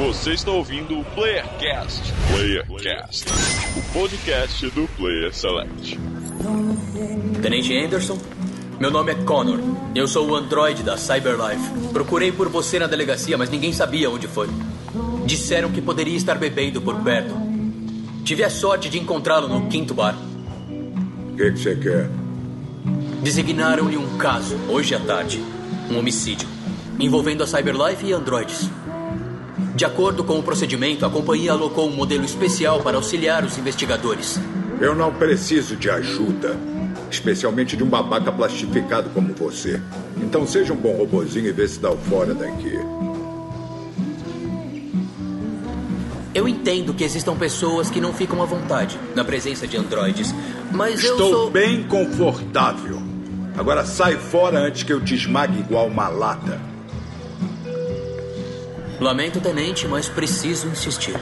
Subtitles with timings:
[0.00, 2.00] Você está ouvindo o Playercast.
[2.32, 3.26] Playercast,
[3.76, 6.00] o podcast do Player Select.
[7.42, 8.18] Tenente Anderson,
[8.80, 9.58] meu nome é Connor.
[9.94, 11.90] Eu sou o androide da Cyberlife.
[11.92, 14.48] Procurei por você na delegacia, mas ninguém sabia onde foi.
[15.26, 17.34] Disseram que poderia estar bebendo por perto.
[18.24, 20.16] Tive a sorte de encontrá-lo no quinto bar.
[21.30, 22.08] O que você quer?
[23.22, 25.44] Designaram-lhe um caso, hoje à tarde.
[25.90, 26.48] Um homicídio.
[26.98, 28.79] Envolvendo a Cyberlife e androides.
[29.74, 34.38] De acordo com o procedimento, a companhia alocou um modelo especial para auxiliar os investigadores.
[34.80, 36.56] Eu não preciso de ajuda.
[37.10, 39.80] Especialmente de um babaca plastificado como você.
[40.18, 42.78] Então seja um bom robozinho e vê se dá o fora daqui.
[46.32, 50.32] Eu entendo que existam pessoas que não ficam à vontade na presença de androides,
[50.70, 51.50] mas eu Estou sou...
[51.50, 53.02] bem confortável.
[53.58, 56.69] Agora sai fora antes que eu te esmague igual uma lata.
[59.00, 61.14] Lamento, tenente, mas preciso insistir.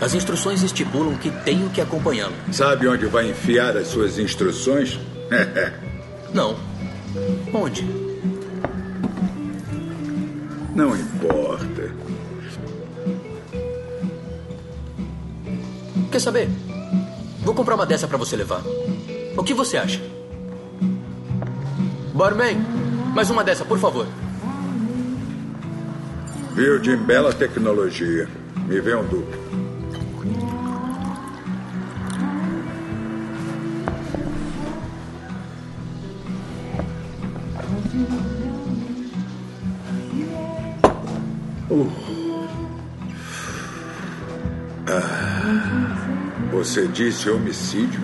[0.00, 2.34] As instruções estipulam que tenho que acompanhá-lo.
[2.52, 5.00] Sabe onde vai enfiar as suas instruções?
[6.32, 6.56] Não.
[7.52, 7.84] Onde?
[10.76, 11.92] Não importa.
[16.12, 16.48] Quer saber?
[17.40, 18.62] Vou comprar uma dessa pra você levar.
[19.36, 20.00] O que você acha?
[22.14, 22.58] Barman,
[23.12, 24.06] mais uma dessa, por favor.
[26.54, 26.96] Viu, Jim?
[26.98, 28.28] Bela tecnologia.
[28.68, 29.44] Me vê um duplo.
[41.68, 41.90] Uh.
[44.86, 48.00] Ah, você disse homicídio?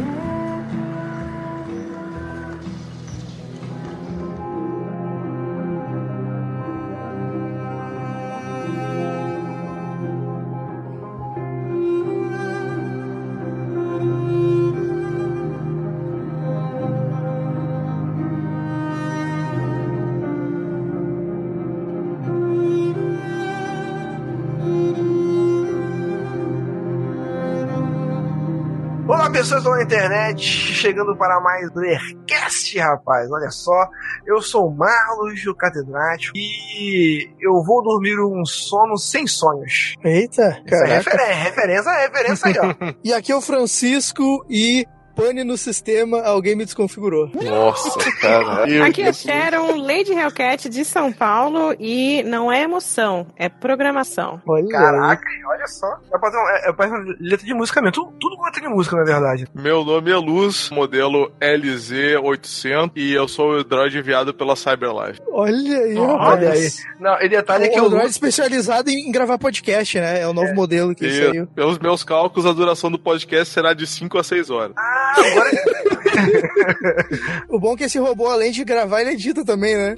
[29.41, 33.31] Pessoas da internet, chegando para mais Playercast, rapaz.
[33.31, 33.89] Olha só,
[34.27, 39.95] eu sou o Marlos, o catedrático, e eu vou dormir um sono sem sonhos.
[40.05, 42.93] Eita, Isso é referência, referência aí, ó.
[43.03, 44.87] E aqui é o Francisco e
[45.21, 47.31] pane no sistema, alguém me desconfigurou.
[47.35, 48.69] Nossa, cara.
[48.71, 54.41] Eu- Aqui é Sharon, Lady Hellcat de São Paulo e não é emoção, é programação.
[54.47, 55.87] Olha Caraca, olha só.
[56.13, 56.87] É pra um- é, é pra
[57.21, 57.93] letra de música mesmo.
[57.93, 59.47] Tudo, tudo com letra de música, na verdade.
[59.55, 65.21] Meu nome é Luz, modelo LZ800 e eu sou o droid enviado pela Cyberlife.
[65.33, 66.69] Olha aí, Olha aí.
[66.99, 68.11] Não, e detalhe é que o o Android Lu...
[68.11, 70.21] especializado em gravar podcast, né?
[70.21, 71.47] É o novo modelo que E, saiu.
[71.49, 74.73] pelos meus cálculos, a duração do podcast será de 5 a 6 horas.
[74.77, 75.51] Ah, agora...
[77.49, 79.97] O bom é que esse robô, além de gravar, ele edita também, né?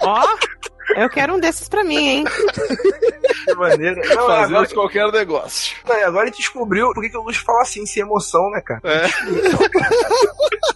[0.00, 0.24] Ó,
[0.96, 2.24] eu quero um desses pra mim, hein?
[3.44, 3.96] que maneiro.
[3.96, 5.76] Não, Fazemos agora, qualquer negócio.
[5.86, 8.50] não, e agora a gente descobriu por que, que o Luz fala assim, sem emoção,
[8.50, 8.80] né, cara?
[8.84, 9.06] É,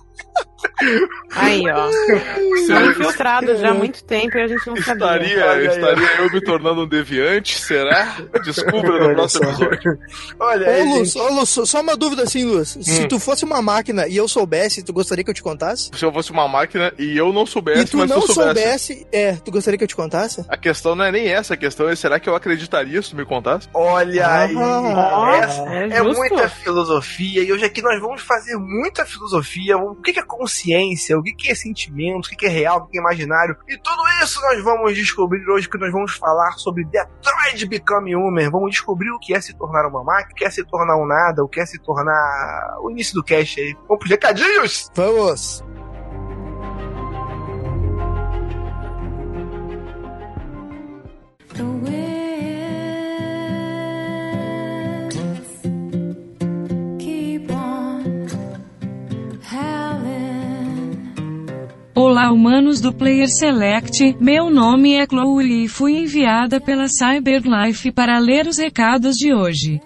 [1.37, 1.91] Aí, ó.
[2.67, 4.93] Sou infiltrado já há muito tempo e a gente não sabia.
[5.07, 8.17] estaria, aí, estaria eu me tornando um deviante, será?
[8.45, 9.65] Descubra no Olha próximo só.
[9.65, 9.99] episódio.
[10.39, 12.77] Olha aí, Ô, Luz, ô, Luz, só uma dúvida assim, Luz.
[12.81, 15.91] Se tu fosse uma máquina e eu soubesse, tu gostaria que eu te contasse?
[15.95, 18.27] Se eu fosse uma máquina e eu não E soubesse, tu mas se não eu
[18.27, 18.95] soubesse.
[18.95, 20.45] soubesse, é, tu gostaria que eu te contasse?
[20.49, 23.17] A questão não é nem essa, a questão é será que eu acreditaria se tu
[23.17, 23.69] me contasse?
[23.75, 24.55] Olha aí.
[24.57, 26.19] Ah, Essa é é justo.
[26.19, 29.77] muita filosofia e hoje aqui nós vamos fazer muita filosofia.
[29.77, 31.19] O que que é consciência?
[31.19, 32.27] O que que é sentimento?
[32.27, 32.79] O que que é real?
[32.79, 33.57] O que que é imaginário?
[33.69, 38.51] E tudo isso nós vamos descobrir hoje que nós vamos falar sobre Detroit Become Human.
[38.51, 41.07] Vamos descobrir o que é se tornar uma máquina, o que é se tornar um
[41.07, 43.75] nada, o que é se tornar o início do cast aí.
[43.87, 44.91] Vamos pros recadinhos?
[44.95, 45.65] Vamos!
[51.61, 52.00] keep
[62.03, 64.17] Olá, humanos do Player Select.
[64.19, 69.79] Meu nome é Chloe e fui enviada pela Cyberlife para ler os recados de hoje.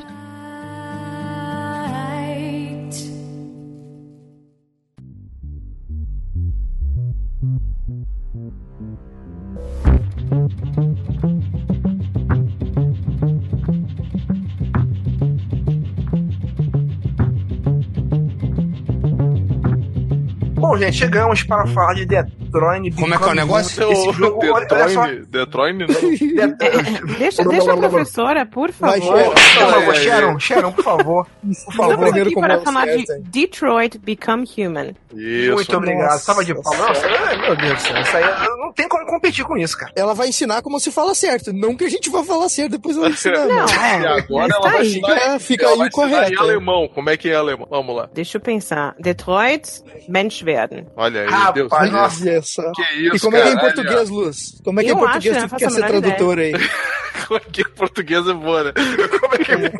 [20.81, 22.05] Gente, chegamos para falar de
[22.51, 22.95] Detroit.
[22.95, 23.91] Como é que é o negócio?
[23.91, 25.05] Esse jogo, olha, olha só.
[25.07, 25.87] Detroit, Detroit não.
[26.51, 29.17] De- Deixa, deixa a professora, por Vai, favor.
[29.17, 29.31] Sharon.
[29.31, 29.39] Por
[29.71, 31.25] favor, É, é, Sharon, Sharon, por favor.
[31.41, 31.97] Por Estamos favor.
[31.97, 33.05] primeiro aqui para é falar de?
[33.21, 34.93] Detroit Become Human.
[35.13, 35.53] Isso.
[35.53, 36.11] Muito obrigado.
[36.11, 36.25] Nossa.
[36.25, 36.53] Tava de.
[36.53, 38.01] Nossa, ai, meu Deus do céu.
[38.01, 38.23] Isso aí
[38.57, 39.91] não tem como competir com isso, cara.
[39.95, 41.51] Ela vai ensinar como se fala certo.
[41.53, 43.39] Não que a gente vá falar certo, depois ela ensina.
[43.45, 43.65] Não, não.
[43.65, 43.71] E
[44.05, 44.07] é.
[44.07, 44.87] agora mas ela tá vai aí.
[44.87, 46.33] ensinar, Fica- aí vai o ensinar correto.
[46.33, 46.87] em alemão.
[46.93, 47.67] Como é que é alemão?
[47.69, 48.09] Vamos lá.
[48.13, 48.95] Deixa eu pensar.
[48.99, 50.87] Detroit, Mensch werden.
[50.95, 51.91] Olha aí, Rapaz, Deus.
[51.91, 52.40] nossa.
[52.41, 52.59] Deus.
[52.59, 52.71] Olha só.
[52.73, 54.61] Que isso, E como é que é em português, Luz?
[54.63, 55.35] Como é que é em acho, português?
[55.43, 56.51] eu Tu quer ser tradutor aí.
[57.27, 58.71] Como é que é português é boa, né?
[59.19, 59.73] Como é que é?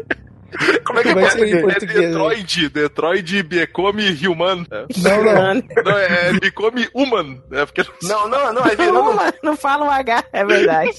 [0.86, 1.98] Como é que Vai é ser em É português.
[1.98, 2.06] aí.
[2.08, 4.66] Detroit, Detroit become human.
[4.72, 4.86] É.
[4.98, 5.64] Não, não.
[5.84, 7.42] Não, é become human.
[7.52, 8.66] É porque Não, não, não.
[8.66, 10.92] É não, não, não fala o H, é verdade.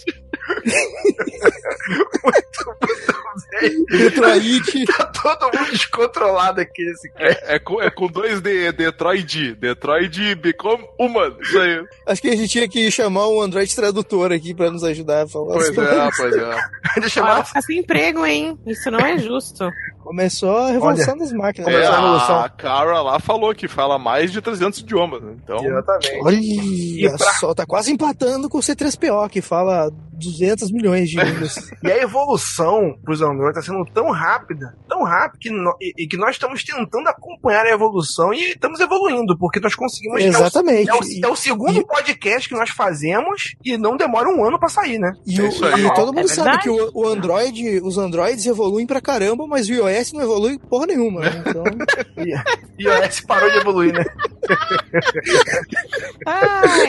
[3.91, 4.85] Detroit.
[4.87, 7.31] tá todo mundo descontrolado aqui nesse cara.
[7.31, 9.55] é, é com, é com dois D, Detroit.
[9.55, 11.37] Detroit become human.
[11.41, 11.85] Isso aí.
[12.07, 15.29] Acho que a gente tinha que chamar um Android tradutor aqui pra nos ajudar a
[15.29, 15.55] falar.
[15.55, 16.57] Pois as é, pois é.
[17.01, 17.45] Deixa eu Ela chamar.
[17.47, 18.59] fica sem emprego, hein?
[18.67, 19.71] Isso não é justo.
[20.03, 21.69] Começou a revolução das máquinas.
[21.69, 22.41] É, Começou a revolução.
[22.41, 25.23] a Cara lá falou que fala mais de 300 idiomas.
[25.23, 25.35] né?
[25.43, 26.21] Então, Exatamente.
[26.23, 31.55] Olha pra- só, tá quase empatando com o C3PO, que fala 200 milhões de línguas.
[31.83, 36.07] E a evolução pros Android tá sendo tão rápida, tão rápida, que, no- e, e
[36.07, 40.21] que nós estamos tentando acompanhar a evolução e estamos evoluindo, porque nós conseguimos.
[40.23, 40.89] é o- Exatamente.
[40.91, 44.59] É o, é o segundo E- podcast que nós fazemos e não demora um ano
[44.59, 45.13] pra sair, né?
[45.27, 45.85] E, É o- isso aí.
[45.87, 49.69] e todo mundo É sabe que o, o Android, os Androids evoluem pra caramba, mas
[49.69, 51.21] o iOS não evolui porra nenhuma.
[51.21, 51.43] né?
[51.47, 51.65] Então,
[52.79, 54.05] E o iOS parou de evoluir, né?
[56.27, 56.89] Ai,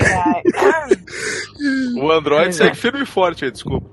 [0.56, 0.94] ai.
[2.02, 2.64] O Android Pois é.
[2.66, 3.90] segue firme e forte aí, desculpa.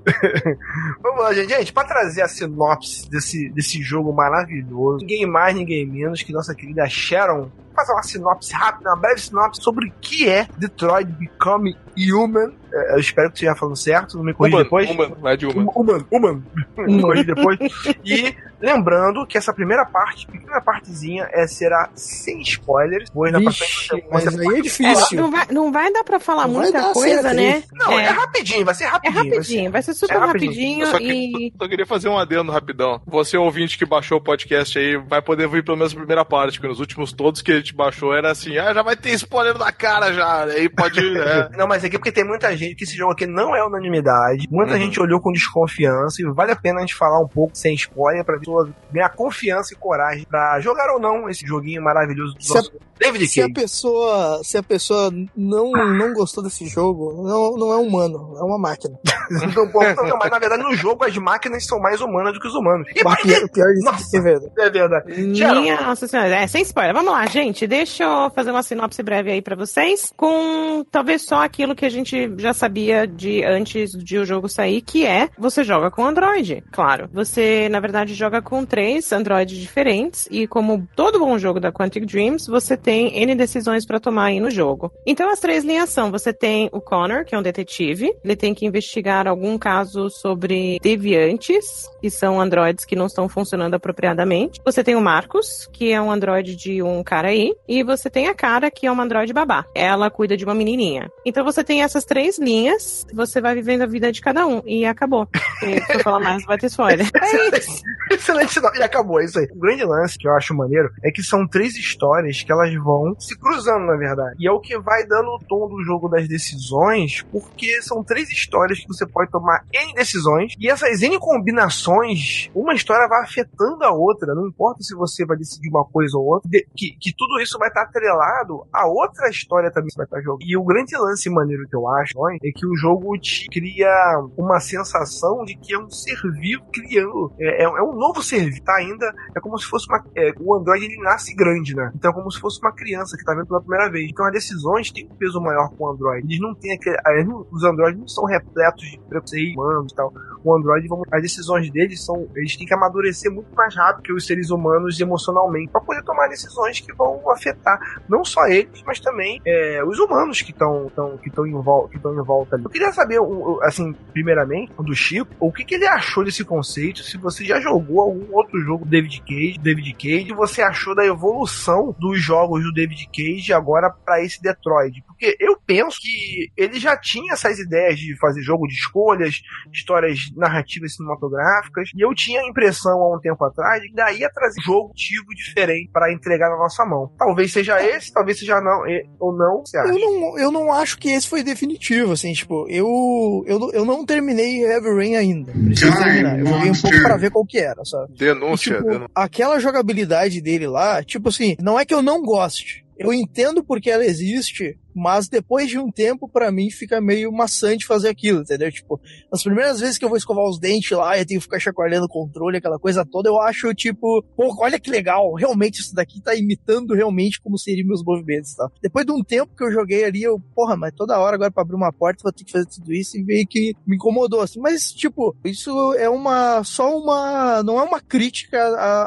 [1.01, 1.49] Vamos lá, gente.
[1.49, 6.55] Gente, pra trazer a sinopse desse, desse jogo maravilhoso, ninguém mais, ninguém menos que nossa
[6.55, 7.49] querida Sharon.
[7.81, 12.53] Fazer uma sinopse rápida, uma breve sinopse sobre o que é Detroit Become Human.
[12.73, 14.89] É, Eu espero que você esteja falando certo, não me corrija Human, depois.
[14.89, 15.67] human, vai de human.
[15.75, 16.43] Human, human.
[16.77, 17.57] Me corrija depois.
[18.05, 23.09] E lembrando que essa primeira parte, pequena partezinha, é, será sem spoilers.
[23.13, 25.21] Pois na vixe, frente mas você- aí é é, difícil.
[25.21, 27.63] não, vai, não vai dar pra falar Não muita coisa, certo né?
[27.73, 28.05] Não, é.
[28.05, 29.13] é, rapidinho, vai ser é rapidinho.
[29.13, 30.51] vai ser- rapidinho, vai ser super É rapidinho.
[30.51, 31.53] rapidinho, Eu só, e.
[31.57, 33.01] só queria fazer um adendo rapidão.
[33.05, 36.57] Você, ouvinte que baixou o podcast aí, vai poder ouvir pelo menos a primeira parte,
[36.57, 39.57] porque nos últimos todos que a gente baixou era assim, ah, já vai ter spoiler
[39.57, 40.99] na cara já, aí pode...
[41.17, 41.49] É.
[41.57, 44.47] Não, mas aqui porque tem muita gente que esse jogo aqui não é unanimidade.
[44.49, 44.79] Muita Uhum.
[44.79, 48.23] gente olhou com desconfiança e vale a pena a gente falar um pouco sem spoiler
[48.25, 52.51] pra pessoa ganhar confiança e coragem pra jogar ou não esse joguinho maravilhoso do Se
[52.51, 57.57] a- nosso David Se a pessoa, se a pessoa não, não gostou desse jogo, não,
[57.57, 58.95] não é humano, é uma máquina.
[59.31, 62.47] Então, pô, não, mas na verdade no jogo as máquinas são mais humanas do que
[62.49, 62.85] os humanos.
[62.93, 64.17] E Bah, por pior, pior isso Nossa.
[64.17, 64.51] é verdade.
[64.59, 65.21] É verdade.
[65.21, 66.35] Minha nossa senhora.
[66.35, 66.93] É, sem spoiler.
[66.93, 67.50] Vamos lá, gente.
[67.67, 70.11] Deixa eu fazer uma sinopse breve aí pra vocês.
[70.15, 74.81] Com talvez só aquilo que a gente já sabia de antes de o jogo sair,
[74.81, 76.63] que é você joga com Android.
[76.71, 77.09] Claro.
[77.13, 80.27] Você, na verdade, joga com três Androids diferentes.
[80.31, 84.39] E como todo bom jogo da Quantic Dreams, você tem N decisões pra tomar aí
[84.39, 84.91] no jogo.
[85.05, 88.13] Então as três linhas são: você tem o Connor, que é um detetive.
[88.23, 93.73] Ele tem que investigar algum caso sobre deviantes, que são androides que não estão funcionando
[93.73, 94.61] apropriadamente.
[94.63, 97.40] Você tem o Marcos, que é um androide de um cara aí.
[97.67, 99.65] E você tem a Cara, que é uma androide babá.
[99.75, 101.11] Ela cuida de uma menininha.
[101.25, 104.61] Então você tem essas três linhas, você vai vivendo a vida de cada um.
[104.65, 105.27] E acabou.
[105.61, 107.07] Se eu falar mais, vai ter spoiler.
[107.21, 107.81] É isso.
[108.11, 108.59] Excelente.
[108.75, 109.47] E acabou, é isso aí.
[109.51, 113.15] O grande lance que eu acho maneiro é que são três histórias que elas vão
[113.19, 114.35] se cruzando, na verdade.
[114.39, 118.29] E é o que vai dando o tom do jogo das decisões, porque são três
[118.29, 123.83] histórias que você pode tomar N decisões, e essas N combinações, uma história vai afetando
[123.83, 124.35] a outra.
[124.35, 127.67] Não importa se você vai decidir uma coisa ou outra, que, que tudo isso vai
[127.69, 130.41] estar atrelado a outra história também que vai estar jogando.
[130.41, 133.89] E o grande lance maneiro que eu acho é que o jogo te cria
[134.37, 137.31] uma sensação de que é um ser vivo criando.
[137.39, 138.75] É, é- é um novo ser vivo, tá?
[138.77, 140.03] Ainda é como se fosse uma.
[140.15, 141.91] é, o Android ele nasce grande, né?
[141.95, 144.09] Então é como se fosse uma criança que tá vendo pela primeira vez.
[144.09, 146.25] Então as decisões têm um peso maior com o Android.
[146.25, 146.97] Eles não têm aquele.
[147.23, 150.13] não- Os Androids não são repletos de preconceito humanos e tal.
[150.43, 152.27] O Android, vamos- as decisões deles são.
[152.35, 155.71] Eles têm que amadurecer muito mais rápido que os seres humanos emocionalmente.
[155.71, 160.41] para poder tomar decisões que vão afetar não só eles, mas também é, os humanos
[160.41, 160.89] que estão
[161.21, 162.63] que estão em, vol que estão em volta ali.
[162.63, 163.19] Eu queria saber,
[163.63, 168.01] assim, primeiramente, do Chico, o que, que ele achou desse conceito, se você já jogou
[168.01, 173.07] algum outro jogo David Cage, David Cage, você achou da evolução dos jogos do David
[173.07, 175.01] Cage agora para esse Detroit.
[175.05, 180.31] Porque eu penso que ele já tinha essas ideias de fazer jogo de escolhas, histórias
[180.35, 184.29] narrativas cinematográficas, e eu tinha a impressão há um tempo atrás de que daí ia
[184.31, 187.10] trazer um jogo ativo diferente para entregar na nossa mão.
[187.17, 189.89] Talvez seja esse, talvez seja não, e- ou não, você acha?
[189.91, 193.85] Eu não, eu não acho que esse foi definitivo, assim, tipo, eu, eu, não- eu
[193.85, 195.51] não terminei Heavy Rain ainda.
[195.51, 196.39] Preciso terminar.
[196.39, 198.13] Eu joguei um pouco pra ver qual que era, sabe?
[198.17, 198.71] Denúncia.
[198.71, 199.09] E, tipo, denúncia.
[199.13, 202.83] aquela jogabilidade dele lá, tipo assim, não é que eu não goste.
[202.97, 207.85] Eu entendo porque ela existe, mas depois de um tempo, pra mim, fica meio maçante
[207.85, 208.71] fazer aquilo, entendeu?
[208.71, 208.99] Tipo,
[209.31, 212.05] as primeiras vezes que eu vou escovar os dentes lá eu tenho que ficar chacoalhando
[212.05, 216.21] o controle, aquela coisa toda, eu acho, tipo, pô, olha que legal, realmente isso daqui
[216.21, 218.69] tá imitando realmente como seriam meus movimentos, tá?
[218.81, 221.63] Depois de um tempo que eu joguei ali, eu, porra, mas toda hora agora pra
[221.63, 224.59] abrir uma porta vou ter que fazer tudo isso e meio que me incomodou, assim.
[224.59, 228.59] Mas, tipo, isso é uma, só uma, não é uma crítica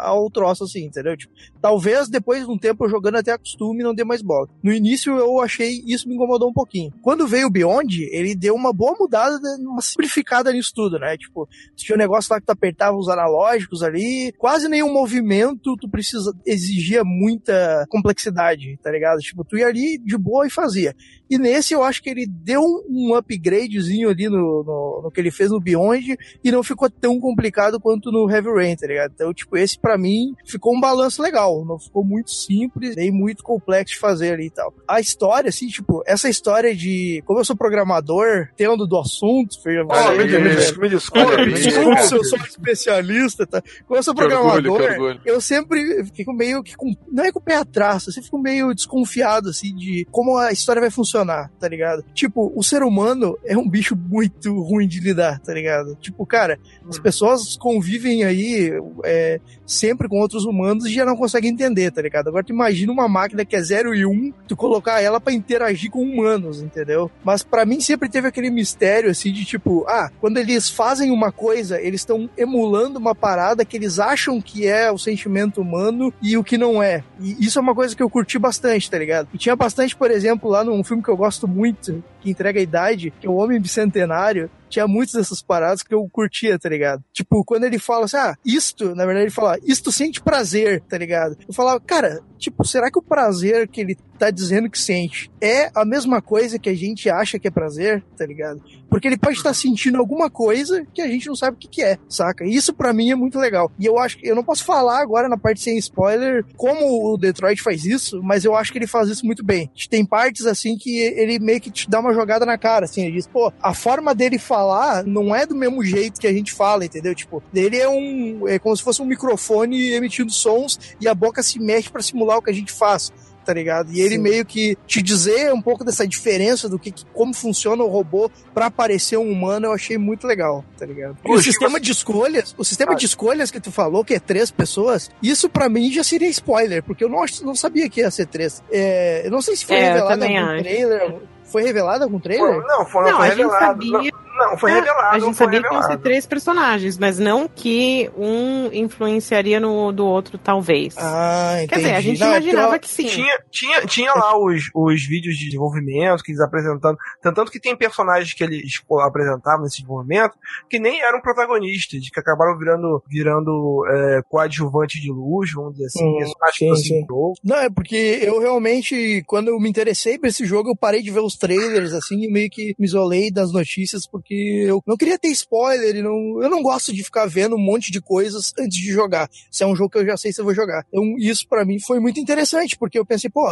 [0.03, 1.17] ao troço, assim, entendeu?
[1.17, 4.49] Tipo, talvez depois de um tempo eu jogando até acostume e não dê mais bola.
[4.62, 6.93] No início eu achei, isso me incomodou um pouquinho.
[7.02, 11.16] Quando veio o Beyond, ele deu uma boa mudada, uma simplificada nisso tudo, né?
[11.16, 15.88] Tipo, tinha um negócio lá que tu apertava os analógicos ali, quase nenhum movimento tu
[15.88, 19.19] precisa, exigia muita complexidade, tá ligado?
[19.21, 20.95] Tipo, tu ia ali de boa e fazia.
[21.28, 25.31] E nesse eu acho que ele deu um upgradezinho ali no, no, no que ele
[25.31, 29.12] fez no Beyond e não ficou tão complicado quanto no Heavy Rain, tá ligado?
[29.14, 31.64] Então, tipo, esse pra mim ficou um balanço legal.
[31.64, 34.73] Não ficou muito simples, nem muito complexo de fazer ali e tal.
[34.87, 37.23] A história, assim, tipo, essa história de.
[37.26, 42.14] Como eu sou programador, tendo do assunto, foi- Ah, me, me- me, des- me se
[42.14, 43.62] eu sou especialista, tá?
[43.87, 45.21] Como eu sou orgulho, programador, que orgulho.
[45.25, 46.94] eu sempre fico meio que com.
[47.11, 50.52] Não é com o pé atrás, eu sempre fico meio desconfiado, assim, de como a
[50.52, 52.04] história vai funcionar, tá ligado?
[52.14, 55.97] Tipo, o ser humano é um bicho muito ruim de lidar, tá ligado?
[56.00, 58.73] Tipo, cara, as pessoas convivem aí
[59.04, 62.28] é, sempre com outros humanos e já não conseguem entender, tá ligado?
[62.28, 65.33] Agora tu imagina uma máquina que é 0 e 1, um, tu colocar ela pra
[65.54, 67.11] interagir com humanos, entendeu?
[67.23, 71.30] Mas pra mim sempre teve aquele mistério, assim, de tipo, ah, quando eles fazem uma
[71.30, 76.37] coisa, eles estão emulando uma parada que eles acham que é o sentimento humano e
[76.37, 77.04] o que não é.
[77.20, 79.28] E isso é uma coisa que eu curti bastante, tá ligado?
[79.32, 82.62] E tinha bastante, por exemplo, lá num filme que eu gosto muito, que entrega a
[82.62, 87.02] idade, que é o Homem Bicentenário, tinha muitas dessas paradas que eu curtia, tá ligado?
[87.12, 90.99] Tipo, quando ele fala assim, ah, isto, na verdade ele fala, isto sente prazer, tá
[90.99, 91.37] ligado?
[91.47, 95.71] Eu falava, cara, tipo, será que o prazer que ele tá dizendo que sente é
[95.75, 98.62] a mesma coisa que a gente acha que é prazer, tá ligado?
[98.88, 101.83] Porque ele pode estar sentindo alguma coisa que a gente não sabe o que, que
[101.83, 102.45] é, saca?
[102.47, 103.71] Isso pra mim é muito legal.
[103.78, 107.16] E eu acho que eu não posso falar agora na parte sem spoiler como o
[107.16, 109.71] Detroit faz isso, mas eu acho que ele faz isso muito bem.
[109.90, 113.16] Tem partes assim que ele meio que te dá uma jogada na cara, assim, ele
[113.16, 114.63] diz, pô, a forma dele falar
[115.06, 117.14] não é do mesmo jeito que a gente fala, entendeu?
[117.14, 121.42] Tipo, dele é um é como se fosse um microfone emitindo sons e a boca
[121.42, 123.12] se mexe pra simular o que a gente faz
[123.44, 123.92] tá ligado?
[123.92, 124.23] E ele Sim.
[124.23, 128.30] meio que te dizer um pouco dessa diferença do que, que- como funciona o robô
[128.54, 131.18] pra parecer um humano, eu achei muito legal, tá ligado?
[131.23, 132.94] E o Poxa, sistema você- de escolhas, o sistema Ah.
[132.94, 136.83] de escolhas que tu falou, que é três pessoas, isso pra mim já seria spoiler,
[136.83, 138.62] porque eu não, não sabia que ia ser três.
[138.73, 140.62] É, eu não sei se foi É, revelado também algum acho.
[140.62, 141.14] trailer.
[141.44, 142.54] Foi revelado algum trailer?
[142.54, 143.66] Foi- não, foi, não, Não, foi a gente revelado.
[143.66, 145.00] sabia- Não, não, foi É, revelado.
[145.17, 146.03] A não gente sabia que iam ser revelado.
[146.03, 150.95] três personagens, mas não que um influenciaria no do outro, talvez.
[150.99, 151.69] Ah, entendi.
[151.69, 153.07] Quer dizer, a gente Não, imaginava então- que sim.
[153.07, 156.97] Tinha, tinha, tinha lá os, os vídeos de desenvolvimento que eles apresentando.
[157.23, 158.62] Tanto que tem personagens que eles
[159.07, 160.35] apresentavam nesse desenvolvimento
[160.69, 166.05] que nem eram protagonistas, que acabaram virando, virando é, coadjuvantes de luz, vamos dizer assim,
[166.05, 166.95] Hum, personagens sim, que sim.
[166.99, 167.35] assim, jogo.
[167.43, 171.11] Não, é porque eu realmente, quando eu me interessei por esse jogo, eu parei de
[171.11, 174.97] ver os trailers, assim, e meio que me isolei das notícias por porque eu não
[174.97, 178.78] queria ter spoiler não, eu não gosto de ficar vendo um monte de coisas antes
[178.78, 179.28] de jogar.
[179.50, 180.85] Se é um jogo que eu já sei se eu vou jogar.
[180.88, 183.47] Então, isso pra mim foi muito interessante, porque eu pensei, pô,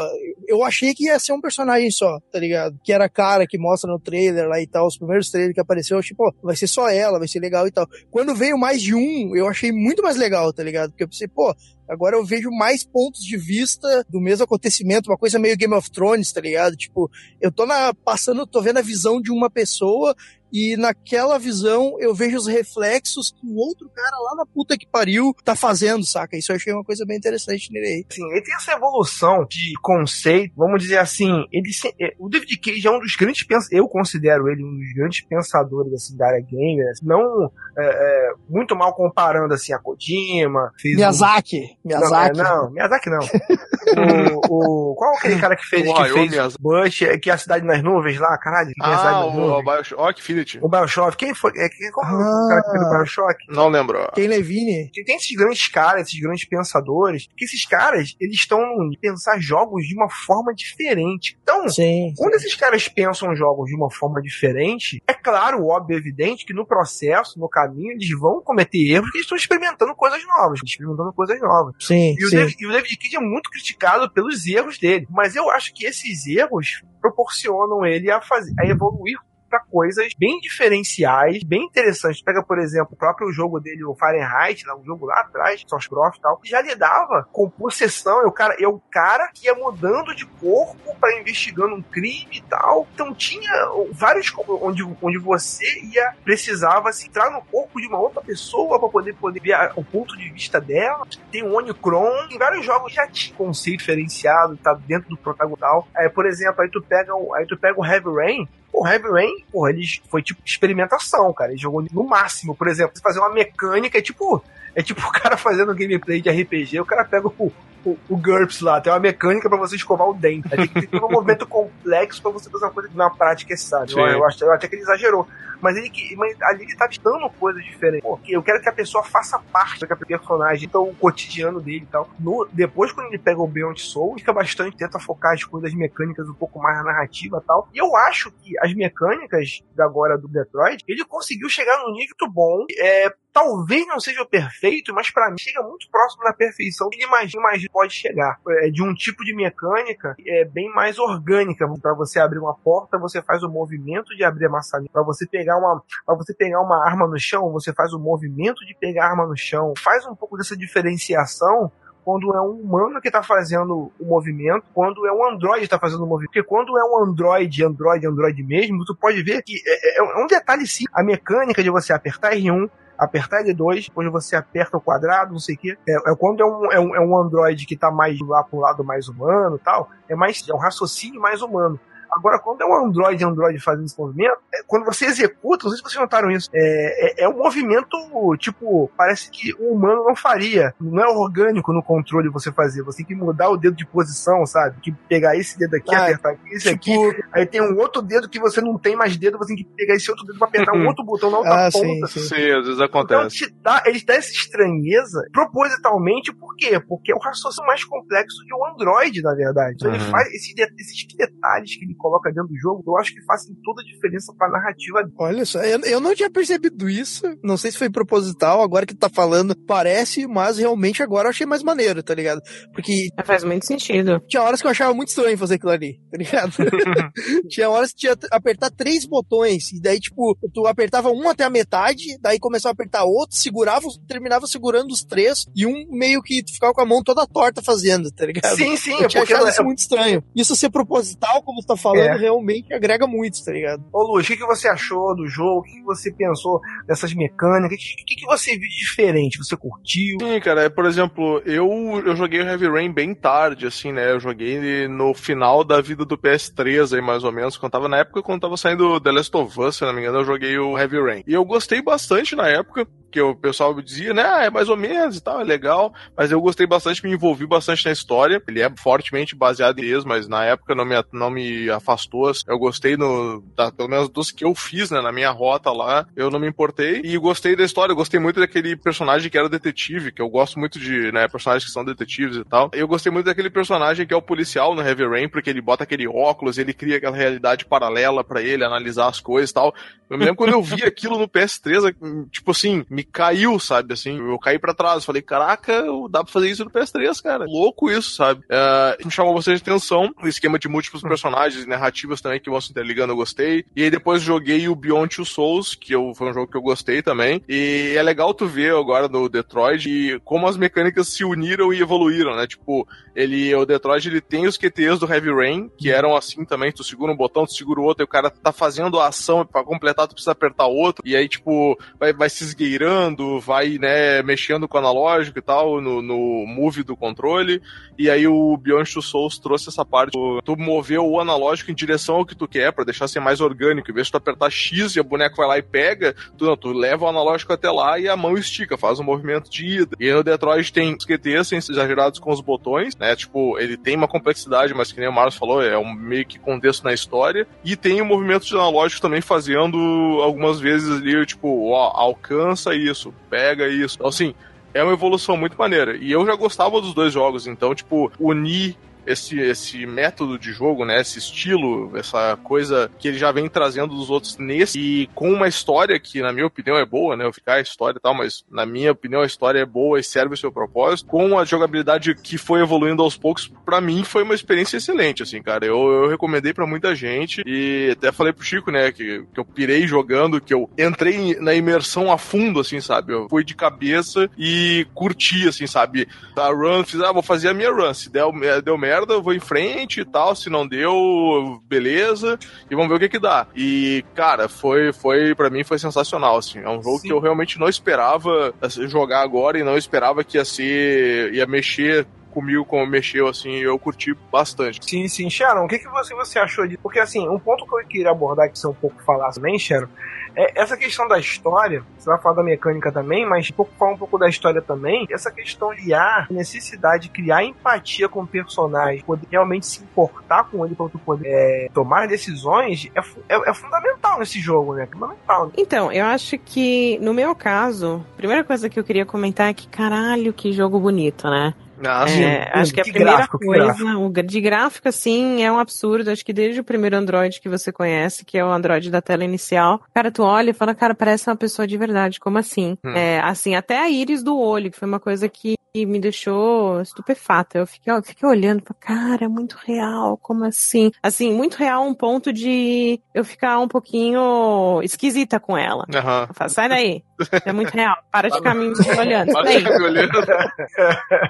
[0.49, 2.81] eu achei que ia ser um personagem só, tá ligado?
[2.83, 5.61] Que era a cara que mostra no trailer lá e tal, os primeiros trailers que
[5.61, 7.87] apareceu, eu achei, pô, vai ser só ela, vai ser legal e tal.
[8.11, 10.91] Quando veio mais de um, eu achei muito mais legal, tá ligado?
[10.91, 11.55] Porque eu pensei, pô,
[11.93, 15.91] Agora eu vejo mais pontos de vista do mesmo acontecimento, uma coisa meio Game of
[15.91, 16.75] Thrones, tá ligado?
[16.75, 20.17] Tipo, eu tô na, passando, tô vendo a visão de uma pessoa
[20.53, 24.87] e naquela visão eu vejo os reflexos que o outro cara lá na puta que
[24.87, 26.37] pariu tá fazendo, saca?
[26.37, 28.07] Isso eu achei uma coisa bem interessante nele aí.
[28.11, 32.59] Assim, ele tem essa evolução de conceito, vamos dizer assim, ele se- é, o David
[32.59, 36.27] Cage é um dos grandes pensadores, eu considero ele um dos grandes pensadores assim, da
[36.27, 37.85] área gamer, assim, não é,
[38.29, 42.37] é, muito mal comparando assim a Kojima, fez um- Miyazaki, Miyazaki.
[42.39, 43.21] Não, é, não, Miyazaki não.
[44.49, 46.57] o, qual é aquele cara que fez, O que fez.
[46.57, 48.73] Bush, é, que é a cidade nas nuvens lá, caralho?
[48.75, 50.59] Que é a cidade Ah, nas o, o Bioshock Infinity.
[50.63, 51.53] O Bioshock, quem foi?
[51.57, 52.97] É, quem, qual foi o cara que fez o Ah.
[52.99, 53.37] Bioshock?
[53.49, 54.09] Não lembro.
[54.15, 54.91] Ken Levine.
[54.93, 58.61] Tem tem esses grandes caras, esses grandes pensadores, que esses caras, eles estão
[59.01, 61.39] pensar jogos de uma forma diferente.
[61.43, 62.13] Então, Sim.
[62.17, 66.67] quando esses caras pensam jogos de uma forma diferente, é claro, óbvio, evidente que no
[66.67, 71.41] processo, no caminho, eles vão cometer erros porque eles estão experimentando coisas novas, experimentando coisas
[71.41, 71.75] novas.
[71.81, 72.37] Sim, E o, sim.
[72.37, 75.07] David, e o David Cage é muito criticado pelos erros dele.
[75.11, 79.19] Mas eu acho que esses erros proporcionam ele a, fazer, a evoluir
[79.53, 82.23] para coisas bem diferenciais, bem interessantes.
[82.23, 85.89] Pega, por exemplo, o próprio jogo dele, o Fahrenheit, lá, um jogo lá atrás, Source
[85.89, 88.23] Prof e tal, que já lidava com possessão.
[88.23, 92.39] É o cara, é o cara que ia mudando de corpo para investigando um crime
[92.39, 92.89] e tal.
[92.95, 93.53] Então tinha
[93.93, 94.33] vários
[94.63, 99.15] onde, onde você ia precisava se entrar no corpo de uma outra pessoa para poder
[99.17, 101.07] poder ver o ponto de vista dela.
[101.31, 105.53] Tem o Onicron, em vários jogos já tinha conceito diferenciado, tá dentro do protagonista.
[105.97, 109.09] É, por exemplo, aí tu pega o, aí tu pega o Heavy Rain, o Heavy
[109.09, 109.71] Rain, porra,
[110.09, 111.53] foi tipo experimentação, cara.
[111.53, 114.43] Ele jogou no máximo, por exemplo, fazer uma mecânica, é tipo.
[114.75, 117.53] É tipo o cara fazendo gameplay de RPG, o cara pega o,
[117.85, 120.49] o, o GURPS lá, tem uma mecânica pra você escovar o dente.
[120.51, 123.53] Aí tem que ter um movimento complexo pra você fazer uma coisa que na prática
[123.53, 123.93] é sabe.
[123.93, 125.27] Eu, eu, acho, eu acho que ele exagerou.
[125.61, 126.17] Mas ele que.
[126.17, 128.03] Mas ali ele tá dando coisas diferentes.
[128.03, 131.87] Pô, eu quero que a pessoa faça parte do personagem, então o cotidiano dele e
[131.87, 132.11] tal.
[132.19, 136.29] No, depois, quando ele pega o Beyond Soul, fica bastante, tenta focar as coisas mecânicas
[136.29, 137.69] um pouco mais na narrativa e tal.
[137.73, 142.17] E eu acho que as mecânicas da agora do Detroit, ele conseguiu chegar num nível
[142.23, 142.65] muito bom.
[142.79, 147.05] É, talvez não seja o perfeito, mas pra mim chega muito próximo da perfeição ele
[147.05, 148.39] imagina, imagina pode chegar.
[148.63, 151.67] É de um tipo de mecânica é bem mais orgânica.
[151.81, 154.93] Pra você abrir uma porta, você faz o movimento de abrir a maçaneta.
[154.93, 158.65] Pra você pegar uma, para você pegar uma arma no chão, você faz o movimento
[158.67, 159.73] de pegar a arma no chão.
[159.79, 161.71] Faz um pouco dessa diferenciação
[162.05, 165.79] quando é um humano que está fazendo o movimento, quando é um android que está
[165.79, 166.33] fazendo o movimento.
[166.33, 170.25] Porque quando é um android, android, android mesmo, tu pode ver que é, é- é
[170.25, 170.85] um detalhe sim.
[170.93, 175.55] A mecânica de você apertar R1, apertar L2, depois você aperta o quadrado, não sei
[175.55, 175.79] o quê.
[175.89, 178.59] É, é quando é um, é, um, é um android que tá mais lá pro
[178.59, 181.79] lado mais humano tal, é mais é um raciocínio mais humano.
[182.13, 185.79] Agora, quando é um Android Android fazendo esse movimento, é, quando você executa, não sei
[185.79, 187.97] se vocês notaram isso, é, é, é um movimento,
[188.39, 190.75] tipo, parece que o humano não faria.
[190.81, 192.83] Não é orgânico no controle você fazer.
[192.83, 194.81] Você tem que mudar o dedo de posição, sabe?
[194.81, 196.93] Que pegar esse dedo aqui, Ah, apertar esse aqui.
[196.93, 199.71] Tipo, Aí tem um outro dedo que você não tem mais dedo, você tem que
[199.77, 202.07] pegar esse outro dedo pra apertar um outro botão na outra ah, ponta.
[202.09, 202.21] sim, sim.
[202.29, 203.37] Sim, às vezes Então, acontece.
[203.37, 206.79] te dá, ele dá essa estranheza propositalmente, por quê?
[206.81, 209.75] Porque é um raciocínio mais complexo de um Android, na verdade.
[209.77, 210.11] Então, ele Uhum.
[210.11, 213.81] faz esses, esses detalhes que ele coloca dentro do jogo, eu acho que fazem toda
[213.81, 215.15] a diferença pra narrativa dele.
[215.19, 217.23] Olha só, eu, eu não tinha percebido isso.
[217.43, 221.31] Não sei se foi proposital, agora que tu tá falando, parece, mas realmente agora eu
[221.31, 222.41] achei mais maneiro, tá ligado?
[222.75, 224.21] Porque É, Faz muito sentido.
[224.29, 226.53] tinha horas que eu achava muito estranho fazer aquilo ali, tá ligado?
[227.49, 231.45] tinha horas que tinha que apertar três botões, e daí, tipo, tu apertava um até
[231.45, 236.23] a metade, daí começava a apertar outro, segurava, terminava segurando os três, e um meio
[236.23, 238.57] que tu ficava com a mão toda torta fazendo, tá ligado?
[238.57, 239.35] Sim, sim, Eu tinha porque.
[239.35, 240.25] achado É, isso muito estranho.
[240.35, 242.17] Isso ser proposital, como tu tá falando, É.
[242.17, 243.85] realmente agrega muito, tá ligado?
[243.93, 245.61] Ô Luiz, o que, que você achou do jogo?
[245.61, 247.79] O que, que você pensou dessas mecânicas?
[247.79, 249.39] O que, que, que você viu de diferente?
[249.39, 250.19] Você curtiu?
[250.21, 251.69] Sim, cara, é, por exemplo, eu,
[252.05, 254.11] eu joguei o Heavy Rain bem tarde, assim, né?
[254.11, 257.89] Eu joguei ele no final da vida do PS3 aí, mais ou menos, quando tava
[257.89, 260.59] na época quando tava saindo The Last of Us, se não me engano, eu joguei
[260.59, 261.23] o Heavy Rain.
[261.27, 264.77] E eu gostei bastante na época, que o pessoal dizia, né, ah, é mais ou
[264.77, 268.43] menos e tal, é legal, mas eu gostei bastante, me envolvi bastante na história.
[268.49, 272.31] Ele é fortemente baseado em ex, mas na época não me, não me afastou.
[272.47, 276.07] Eu gostei no, da- pelo menos dos que eu fiz, né, na minha rota lá,
[276.17, 279.49] eu não me importei e gostei da história, eu gostei muito daquele personagem que era
[279.49, 282.71] detetive, que eu gosto muito de, né, personagens que são detetives e tal.
[282.73, 285.83] Eu gostei muito daquele personagem que é o policial no Heavy Rain, porque ele bota
[285.85, 289.75] aquele óculos, ele cria aquela realidade paralela pra ele analisar as coisas e tal.
[290.09, 291.95] Eu me lembro quando eu vi aquilo no PS3,
[292.31, 296.51] tipo assim, me caiu, sabe, assim, eu caí pra trás, falei, caraca, dá pra fazer
[296.51, 297.45] isso no PS3, cara.
[297.47, 298.43] Louco isso, sabe?
[298.49, 302.71] É, me chamou bastante atenção, o esquema de múltiplos personagens, narrativas também que vão se
[302.71, 303.65] interligando, eu gostei.
[303.75, 306.63] E aí depois joguei o Beyond Two Souls, que eu, foi um jogo que eu
[306.63, 307.43] gostei também.
[307.49, 311.81] E é legal tu ver agora no Detroit e como as mecânicas se uniram e
[311.81, 312.47] evoluíram, né?
[312.47, 316.73] Tipo, ele, o Detroit, ele tem os QTEs do Heavy Rain, que eram assim também,
[316.73, 319.45] tu segura um botão, tu segura o outro, e o cara tá fazendo a ação
[319.45, 324.23] pra completar, tu precisa apertar outro, e aí, tipo, vai, vai se esgueirando, vai, né,
[324.23, 327.61] mexendo com o analógico e tal, no, no move do controle,
[327.99, 331.75] e aí o Beyond Two Souls trouxe essa parte, tu, tu moveu o analógico em
[331.75, 334.51] direção ao que tu quer, pra deixar ser mais orgânico, em vez de tu apertar
[334.51, 337.71] X e o boneco vai lá e pega, tu não, tu leva o analógico até
[337.71, 339.97] lá e a mão estica, faz um movimento de ida.
[340.01, 343.97] E aí no Detroit tem os QTs exagerados com os botões, né, tipo, ele tem
[343.97, 347.47] uma complexidade, mas que nem o Marcos falou, é um meio que contexto na história,
[347.65, 349.77] e tem o movimento de analógico também fazendo
[350.23, 353.97] algumas vezes ali, tipo, ó, alcança isso, pega isso.
[353.97, 354.35] Então, assim,
[354.75, 355.97] é uma evolução muito maneira.
[355.97, 360.85] E eu já gostava dos dois jogos, então, tipo, unir esse, esse método de jogo,
[360.85, 361.01] né?
[361.01, 365.49] Esse estilo, essa coisa que ele já vem trazendo dos outros nesse, e com uma
[365.49, 367.25] história que, na minha opinião, é boa, né?
[367.25, 370.05] Eu ficar a história e tal, mas na minha opinião a história é boa e
[370.05, 371.09] serve o seu propósito.
[371.09, 375.43] Com a jogabilidade que foi evoluindo aos poucos, pra mim foi uma experiência excelente, assim,
[375.43, 375.65] cara.
[375.65, 379.45] Eu, eu recomendei pra muita gente e até falei pro Chico, né, que, que eu
[379.45, 383.13] pirei jogando, que eu entrei na imersão a fundo, assim, sabe?
[383.13, 386.09] Eu fui de cabeça e curti, assim, sabe?
[386.37, 387.93] A run, fiz, ah, vou fazer a minha run.
[387.95, 388.25] Se der,
[388.63, 390.35] deu merda, eu vou em frente e tal.
[390.35, 392.39] Se não deu, beleza.
[392.71, 393.47] E vamos ver o que que dá.
[393.55, 396.61] E, cara, foi, foi para mim foi sensacional, assim.
[396.61, 397.09] É um jogo Sim.
[397.09, 401.47] que eu realmente não esperava assim, jogar agora e não esperava que ia ser, ia
[401.47, 404.81] mexer comigo como mexeu, assim, eu curti bastante.
[404.89, 405.31] Sim, sim.
[405.31, 406.81] Sharon, o que, que você, você achou disso?
[406.83, 409.89] Porque, assim, um ponto que eu queria abordar, que você um pouco falasse também, Sharon,
[410.35, 411.85] é essa questão da história.
[411.99, 415.07] Você vai falar da mecânica também, mas um pouco, falar um pouco da história também.
[415.11, 420.45] Essa questão de a necessidade de criar empatia com o personagem, poder realmente se importar
[420.45, 423.01] com ele para tu poder é, tomar decisões, é,
[423.35, 424.87] é, é fundamental nesse jogo, né?
[424.91, 425.53] Fundamental.
[425.57, 429.55] Então, eu acho que no meu caso, a primeira coisa que eu queria comentar é
[429.55, 431.55] que caralho, que jogo bonito, né?
[431.85, 434.23] Ah, É, acho que a primeira gráfico, coisa, gráfico.
[434.23, 436.11] de gráfico, assim, é um absurdo.
[436.11, 439.25] Acho que desde o primeiro Android que você conhece, que é o Android da tela
[439.25, 442.77] inicial, cara, tu olha e fala, cara, parece uma pessoa de verdade, como assim?
[442.85, 442.93] Hum.
[442.95, 447.59] É, assim, até a íris do olho, que foi uma coisa que me deixou estupefata.
[447.59, 450.91] Eu fiquei, eu fiquei olhando, e falei, cara, é muito real, como assim?
[451.03, 455.87] Assim, muito real, um ponto de eu ficar um pouquinho esquisita com ela.
[456.29, 457.03] Eu falo, Sai daí,
[457.45, 459.33] é muito real, para de ficar me olhando.
[459.37, 459.65] Olha Sai daí.
[459.65, 460.13] fica me olhando.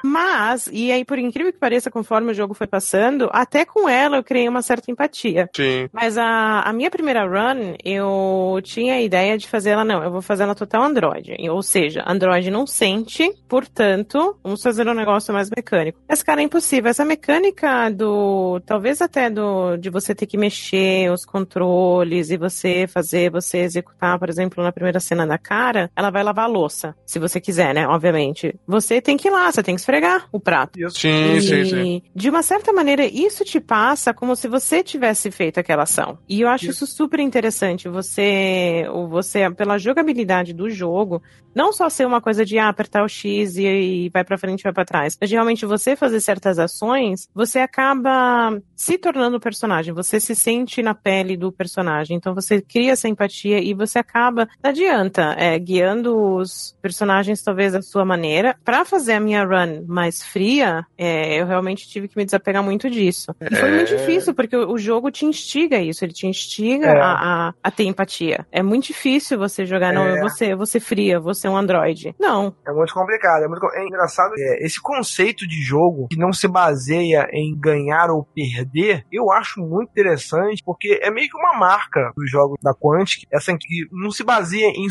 [0.05, 4.17] Mas, e aí, por incrível que pareça, conforme o jogo foi passando, até com ela
[4.17, 5.49] eu criei uma certa empatia.
[5.55, 5.89] Sim.
[5.93, 10.11] Mas a, a minha primeira run, eu tinha a ideia de fazer ela, não, eu
[10.11, 11.35] vou fazer ela total Android.
[11.49, 15.99] Ou seja, Android não sente, portanto, vamos fazer um negócio mais mecânico.
[16.09, 16.91] Mas, cara, é impossível.
[16.91, 22.87] Essa mecânica do, talvez até do, de você ter que mexer os controles e você
[22.87, 26.95] fazer, você executar, por exemplo, na primeira cena da cara, ela vai lavar a louça.
[27.07, 27.87] Se você quiser, né?
[27.87, 28.55] Obviamente.
[28.67, 30.79] Você tem que ir lá, você tem que esfregar o prato.
[30.91, 32.03] Sim, sim, sim.
[32.07, 36.19] E, de uma certa maneira, isso te passa como se você tivesse feito aquela ação.
[36.29, 37.89] E eu acho isso super interessante.
[37.89, 41.23] Você, o- você pela jogabilidade do jogo,
[41.55, 44.61] não só ser uma coisa de ah, apertar o X e, e vai pra frente
[44.61, 49.41] e vai pra trás, mas realmente você fazer certas ações, você acaba se tornando o
[49.41, 49.93] personagem.
[49.95, 52.17] Você se sente na pele do personagem.
[52.17, 57.73] Então você cria essa empatia e você acaba, não adianta, é, guiando os personagens talvez
[57.73, 58.55] da sua maneira.
[58.65, 62.91] Pra fazer a minha run mais fria, é, eu realmente tive que me desapegar muito
[62.91, 63.35] disso.
[63.41, 63.97] E foi muito É.
[63.97, 67.01] difícil, porque o, o jogo te instiga isso, ele te instiga É.
[67.01, 67.13] a,
[67.49, 68.47] a, a ter empatia.
[68.53, 70.19] É muito difícil você jogar, não, É.
[70.53, 72.15] eu vou ser fria, vou ser um android.
[72.19, 72.55] Não.
[72.67, 73.45] É muito complicado.
[73.45, 74.33] É, muito, é engraçado.
[74.39, 79.61] é, esse conceito de jogo que não se baseia em ganhar ou perder, eu acho
[79.61, 84.11] muito interessante, porque é meio que uma marca dos jogos da Quantic, essa que não
[84.11, 84.89] se baseia em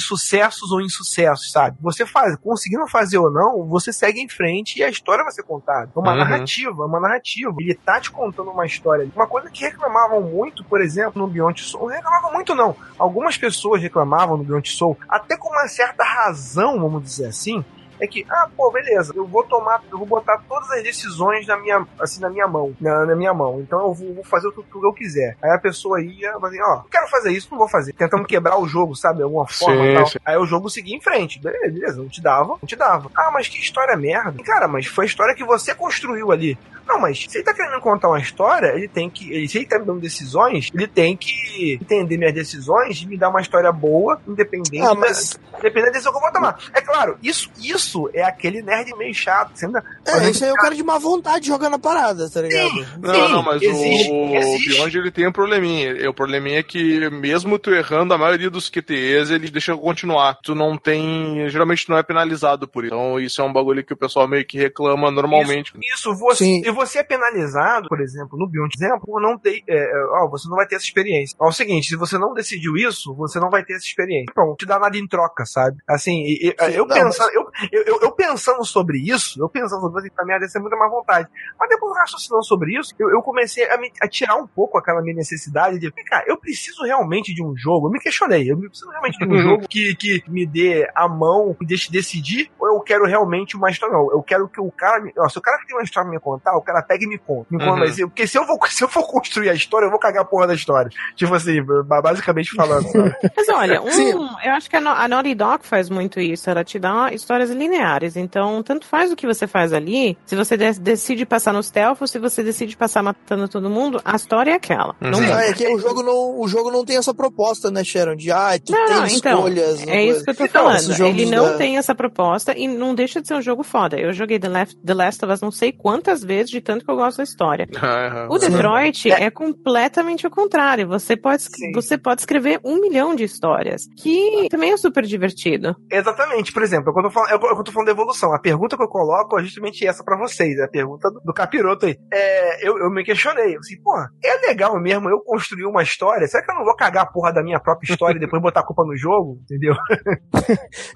[0.61, 1.77] sucessos ou insucessos, sabe?
[1.81, 5.43] Você faz, conseguindo fazer ou não, você segue em frente e a história vai ser
[5.43, 5.89] contada.
[5.95, 6.17] É uma Uhum.
[6.19, 7.53] narrativa, é uma narrativa.
[7.59, 9.09] Ele tá te contando uma história.
[9.15, 12.75] Uma coisa que reclamavam muito, por exemplo, no Beyond Soul, reclamavam muito não.
[12.97, 17.63] Algumas pessoas reclamavam no Beyond Soul, até com uma certa razão, vamos dizer assim,
[18.01, 21.55] é que, ah, pô, beleza, eu vou tomar, eu vou botar todas as decisões na
[21.57, 23.61] minha, assim, na minha mão, na, na minha mão.
[23.61, 25.37] Então eu vou, vou fazer o que, que eu quiser.
[25.41, 27.93] Aí a pessoa ia, vai dizer, ó, quero fazer isso, não vou fazer.
[27.93, 30.07] Tentando quebrar o jogo, sabe, de alguma forma Sim, e tal.
[30.07, 30.19] sim.
[30.25, 31.39] Aí o jogo seguia em frente.
[31.39, 33.11] Beleza, beleza, não te dava, não te dava.
[33.15, 34.43] Ah, mas que história merda.
[34.43, 36.57] Cara, mas foi a história que você construiu ali.
[36.91, 39.31] Não, mas se ele tá querendo contar uma história, ele tem que.
[39.31, 43.17] Ele, se ele tá me dando decisões, ele tem que entender minhas decisões e me
[43.17, 46.57] dar uma história boa, independente, Ah, mas- da, independente da decisão que eu vou tomar.
[46.73, 49.51] É claro, isso, isso é aquele nerd meio chato.
[49.55, 52.41] Você ainda, É, isso aí é o cara de má vontade jogando a parada, tá
[52.41, 52.73] ligado?
[53.01, 54.69] Não, Sim, não, mas existe, o, existe.
[54.69, 55.91] o Beyond ele tem um probleminha.
[55.91, 60.37] E O probleminha é que, mesmo tu errando a maioria dos QTEs, ele deixa continuar.
[60.43, 61.47] Tu não tem.
[61.49, 62.93] Geralmente tu não é penalizado por isso.
[62.93, 65.71] Então, isso é um bagulho que o pessoal meio que reclama normalmente.
[65.93, 66.61] Isso, você, Sim.
[66.65, 69.61] e você é penalizado, por exemplo, no Beyond, por exemplo, por não ter.
[69.67, 71.35] É, é, ó, você não vai ter essa experiência.
[71.39, 74.33] Ó, é o seguinte, se você não decidiu isso, você não vai ter essa experiência.
[74.33, 75.77] Pronto, não te dá nada em troca, sabe?
[75.87, 79.49] Assim, e- e- Sim, eu, não, pensando, eu, eu, eu- eu pensando sobre isso, eu
[79.49, 81.27] pensando sobre isso, pra mim ia ser muita mais vontade.
[81.59, 85.01] Mas depois raciocinando sobre isso, eu, eu comecei a, me- a tirar um pouco aquela
[85.01, 87.87] minha necessidade de, cara, eu preciso realmente de um jogo.
[87.87, 91.55] Eu me questionei, eu preciso realmente de um jogo que, que me dê a mão,
[91.59, 93.93] me deixe decidir, ou eu quero realmente uma história?
[93.95, 95.11] Não, eu quero que o cara me.
[95.17, 97.17] Ó, se o cara tem uma história pra me contar, o cara pega e me
[97.17, 97.47] conta.
[97.51, 97.79] Me conta Uhum.
[97.79, 100.25] mas porque se eu, vou, se eu for construir a história, eu vou cagar a
[100.25, 100.89] porra da história.
[101.15, 102.87] Tipo assim, ba- basicamente falando.
[103.35, 104.11] Mas olha, um, Sim.
[104.43, 106.49] eu acho que a, No- a Naughty Dog faz muito isso.
[106.49, 108.15] Ela te dá histórias lineares.
[108.15, 110.17] Então, tanto faz o que você faz ali.
[110.25, 114.01] Se você de- decide passar no stealth ou se você decide passar matando todo mundo,
[114.03, 114.95] a história é aquela.
[114.99, 115.21] Não Sim.
[115.21, 115.37] muda.
[115.37, 118.15] Ah, é que o jogo não, o jogo não tem essa proposta, né, Sharon?
[118.15, 119.87] De, ah, tu Não, tem não, então, escolhas.
[119.87, 121.05] é isso que eu tô Então, falando.
[121.07, 123.97] Ele não da- tem essa proposta e não deixa de ser um jogo foda.
[123.99, 126.91] Eu joguei The Last, The Last of Us não sei quantas vezes, de tanto que
[126.91, 127.67] eu gosto da história.
[127.83, 130.87] Ah, O Detroit é completamente o contrário.
[130.87, 131.71] Você pode, Sim.
[131.73, 135.75] você pode escrever um milhão de histórias, que também é super divertido.
[135.91, 137.85] Exatamente, por exemplo, é o que eu tô falando, é o que eu tô falando
[137.87, 138.33] da evolução.
[138.33, 141.33] A pergunta que eu coloco é justamente essa pra vocês, é a pergunta do, do
[141.33, 141.97] capiroto aí.
[142.13, 146.27] É, eu, eu me questionei, eu assim, pô, é legal mesmo eu construir uma história?
[146.27, 148.61] Será que eu não vou cagar a porra da minha própria história e depois botar
[148.61, 149.39] a culpa no jogo?
[149.43, 149.75] Entendeu?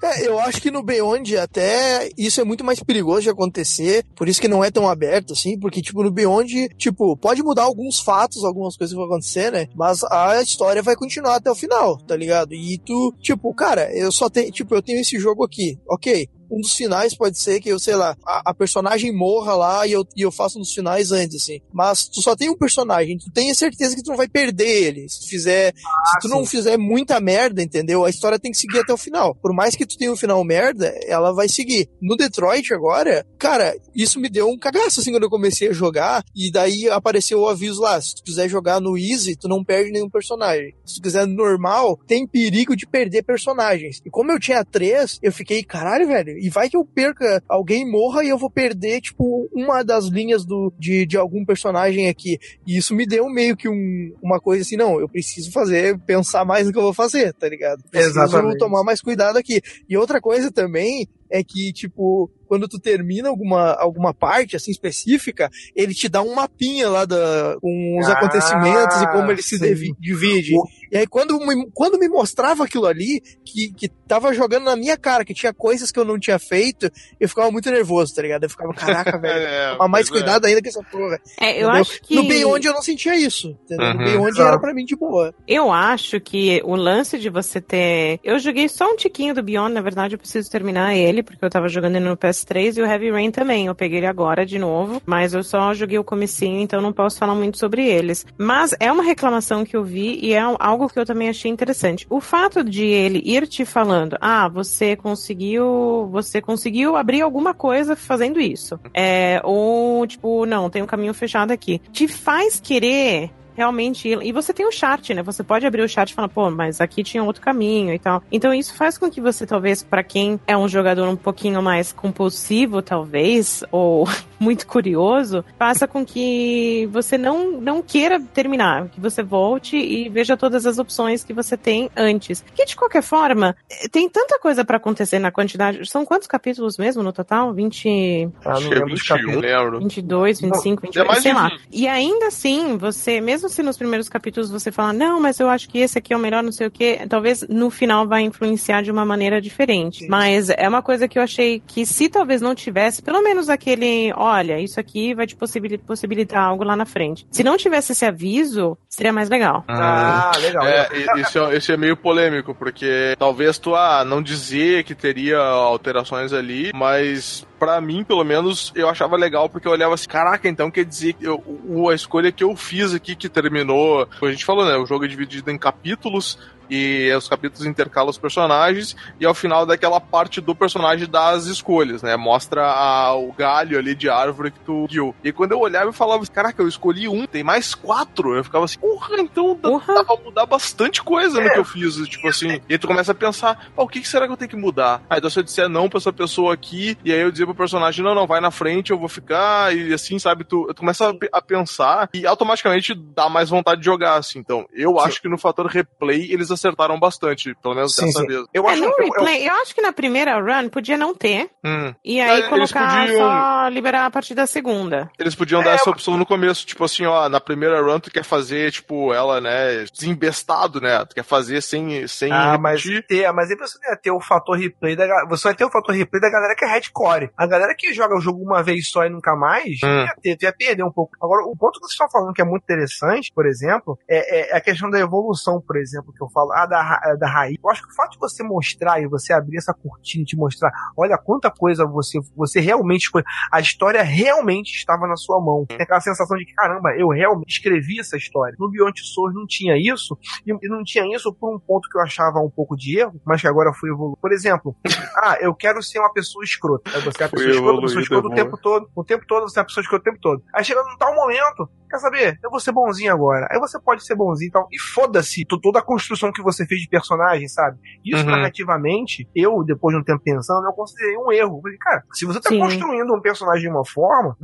[0.02, 4.28] É, eu acho que no Beyond até isso é muito mais perigoso de acontecer, por
[4.28, 8.00] isso que não é tão aberto assim, porque tipo no Beyond, tipo, pode mudar alguns
[8.00, 9.68] fatos, algumas coisas que vão acontecer, né?
[9.74, 12.54] Mas a história vai continuar até o final, tá ligado?
[12.54, 16.28] E tu, tipo, cara, eu só tenho, tipo, eu tenho esse jogo aqui, ok?
[16.50, 19.92] Um dos finais pode ser que eu, sei lá, a, a personagem morra lá e
[19.92, 21.60] eu, e eu faço um dos finais antes, assim.
[21.72, 24.84] Mas tu só tem um personagem, tu tem a certeza que tu não vai perder
[24.84, 25.08] ele.
[25.08, 28.04] Se tu fizer se tu não fizer muita merda, entendeu?
[28.04, 29.34] A história tem que seguir até o final.
[29.34, 31.88] Por mais que tu tenha um final merda, ela vai seguir.
[32.00, 36.24] No Detroit agora, cara, isso me deu um cagaço assim quando eu comecei a jogar.
[36.34, 39.90] E daí apareceu o aviso lá: se tu quiser jogar no Easy, tu não perde
[39.90, 40.74] nenhum personagem.
[40.84, 44.00] Se tu quiser no normal, tem perigo de perder personagens.
[44.04, 47.90] E como eu tinha três, eu fiquei, caralho, velho, e vai que eu perca, alguém
[47.90, 52.38] morra e eu vou perder, tipo, uma das linhas do, de, de algum personagem aqui.
[52.66, 56.44] E isso me deu meio que um, uma coisa assim, não, eu preciso fazer, pensar
[56.44, 57.82] mais no que eu vou fazer, tá ligado?
[57.90, 58.58] Preciso Exatamente.
[58.58, 59.60] tomar mais cuidado aqui.
[59.88, 65.50] E outra coisa também é que, tipo, quando tu termina alguma, alguma parte, assim, específica,
[65.74, 69.58] ele te dá um mapinha lá da, com os Ah, acontecimentos e como ele se
[69.58, 70.52] devi- divide.
[70.92, 74.96] E aí, quando me, quando me mostrava aquilo ali, que, que tava jogando na minha
[74.96, 78.44] cara, que tinha coisas que eu não tinha feito, eu ficava muito nervoso, tá ligado?
[78.44, 80.10] Eu ficava, caraca, velho, É, tomar mais é.
[80.10, 81.18] cuidado ainda com essa porra.
[81.40, 81.70] É, eu entendeu?
[81.70, 82.14] acho que.
[82.14, 83.94] No Beyond eu não sentia isso, entendeu?
[83.94, 84.04] No Uhum.
[84.04, 84.48] Beyond Exato.
[84.48, 85.34] era pra mim de boa.
[85.46, 88.20] Eu acho que o lance de você ter.
[88.22, 91.50] Eu joguei só um tiquinho do Beyond, na verdade eu preciso terminar ele, porque eu
[91.50, 93.66] tava jogando ele no PS3 e o Heavy Rain também.
[93.66, 97.18] Eu peguei ele agora de novo, mas eu só joguei o comecinho, então não posso
[97.18, 98.26] falar muito sobre eles.
[98.36, 102.06] Mas é uma reclamação que eu vi e é algo que eu também achei interessante.
[102.10, 106.08] O fato de ele ir te falando, ah, você conseguiu.
[106.10, 108.78] Você conseguiu abrir alguma coisa fazendo isso.
[108.92, 111.80] É, ou, tipo, não, tem um caminho fechado aqui.
[111.92, 114.08] Te faz querer realmente.
[114.08, 115.22] E você tem o chat, né?
[115.22, 118.22] Você pode abrir o chat e falar, pô, mas aqui tinha outro caminho e tal.
[118.30, 121.92] Então isso faz com que você, talvez, para quem é um jogador um pouquinho mais
[121.92, 124.06] compulsivo, talvez, ou
[124.38, 130.36] muito curioso, faça com que você não, não queira terminar, que você volte e veja
[130.36, 132.44] todas as opções que você tem antes.
[132.54, 135.88] Que de qualquer forma, eh, tem tanta coisa pra acontecer na quantidade.
[135.88, 137.52] São quantos capítulos mesmo no total?
[137.52, 138.28] 20.
[138.44, 139.42] Ah, não é lembro dos 21, capítulos.
[139.42, 139.78] lembro.
[139.80, 141.48] 22, 25, é 28, mais sei lá.
[141.48, 141.60] 20.
[141.72, 145.48] E ainda assim, você, mesmo mesmo se nos primeiros capítulos você falar, não, mas eu
[145.48, 148.22] acho que esse aqui é o melhor, não sei o que, talvez no final vai
[148.22, 150.00] influenciar de uma maneira diferente.
[150.00, 150.08] Sim.
[150.08, 154.12] Mas é uma coisa que eu achei que se talvez não tivesse, pelo menos aquele,
[154.16, 157.26] olha, isso aqui vai te possibil- possibilitar algo lá na frente.
[157.30, 159.64] Se não tivesse esse aviso, seria mais legal.
[159.68, 160.66] Ah, legal.
[160.66, 161.16] É, legal.
[161.18, 165.38] e- isso, é, isso é meio polêmico, porque talvez tu ah, não dizer que teria
[165.38, 170.46] alterações ali, mas pra mim, pelo menos, eu achava legal porque eu olhava assim, caraca,
[170.48, 171.42] então quer dizer que eu,
[171.88, 175.04] a escolha que eu fiz aqui que terminou, como a gente falou, né, o jogo
[175.04, 176.38] é dividido em capítulos
[176.70, 182.02] e os capítulos intercalam os personagens e ao final daquela parte do personagem das escolhas,
[182.02, 182.16] né?
[182.16, 185.14] Mostra a- o galho ali de árvore que tu guiou.
[185.24, 188.34] E quando eu olhava eu falava, assim, caraca, eu escolhi um, tem mais quatro.
[188.34, 191.50] Eu ficava assim, porra, então dá, pra mudar bastante coisa no É.
[191.52, 192.60] que eu fiz, tipo assim.
[192.68, 194.56] E aí tu começa a pensar, "Pô, o que, que será que eu tenho que
[194.56, 195.02] mudar?
[195.08, 197.54] Aí então se eu disser não pra essa pessoa aqui, e aí eu dizia pro
[197.54, 201.08] personagem, não, não, vai na frente, eu vou ficar, e assim, sabe, tu, tu começa
[201.10, 204.38] a, a pensar e automaticamente dá mais vontade de jogar, assim.
[204.38, 208.26] Então, eu acho que no fator replay eles acertaram bastante, pelo menos Sim, dessa sim.
[208.26, 208.44] vez.
[208.52, 210.96] Eu É, acho no que eu- eu- replay, eu acho que na primeira run podia
[210.96, 211.94] não ter, Hum.
[212.04, 215.10] e aí É, colocar podiam- só liberar a partir da segunda.
[215.18, 218.24] Eles podiam dar essa opção no começo, tipo assim, ó, na primeira run tu quer
[218.24, 221.04] fazer, tipo, ela, né, desembestado, né?
[221.04, 224.20] Tu quer fazer sem, sem Ah, mas, ter, mas aí você não ia ter o
[224.20, 227.30] fator replay da Você vai ter o fator replay da galera que é hardcore.
[227.36, 230.04] A galera que joga o jogo uma vez só e nunca mais, Hum.
[230.04, 231.12] ia, ter, ia perder um pouco.
[231.22, 234.56] Agora, o ponto que vocês estão falando que é muito interessante, por exemplo, é, é
[234.56, 237.56] a questão da evolução, por exemplo, que eu falo, ah, da, ra- da raiz.
[237.62, 240.36] Eu acho que o fato de você mostrar e você abrir essa cortina e te
[240.36, 243.26] mostrar, olha quanta coisa você, você realmente escolheu.
[243.52, 245.64] A história realmente estava na sua mão.
[245.66, 248.54] Tem aquela sensação de que, caramba, eu realmente escrevi essa história.
[248.58, 252.02] No Beyond Souls não tinha isso, e, não tinha isso por um ponto que eu
[252.02, 254.18] achava um pouco de erro, mas que agora foi evoluído.
[254.20, 254.76] Por exemplo,
[255.22, 256.90] ah, eu quero ser uma pessoa escrota.
[256.94, 259.04] Aí você é a Foi pessoa escrota, a pessoa escrota o é tempo todo, o
[259.04, 260.42] tempo todo você é a pessoa escrota o tempo todo.
[260.54, 262.38] Aí chega num tal momento, quer saber?
[262.42, 263.46] Eu vou ser bonzinho agora.
[263.50, 264.68] Aí você pode ser bonzinho e tal.
[264.72, 267.78] E foda-se to- toda a construção que você fez de personagem, sabe?
[268.04, 268.30] Isso Uhum.
[268.30, 271.56] narrativamente, eu, depois de um tempo pensando, eu considerei um erro.
[271.56, 272.58] Eu Falei, cara, se você tá Sim.
[272.58, 274.36] construindo um personagem de uma forma,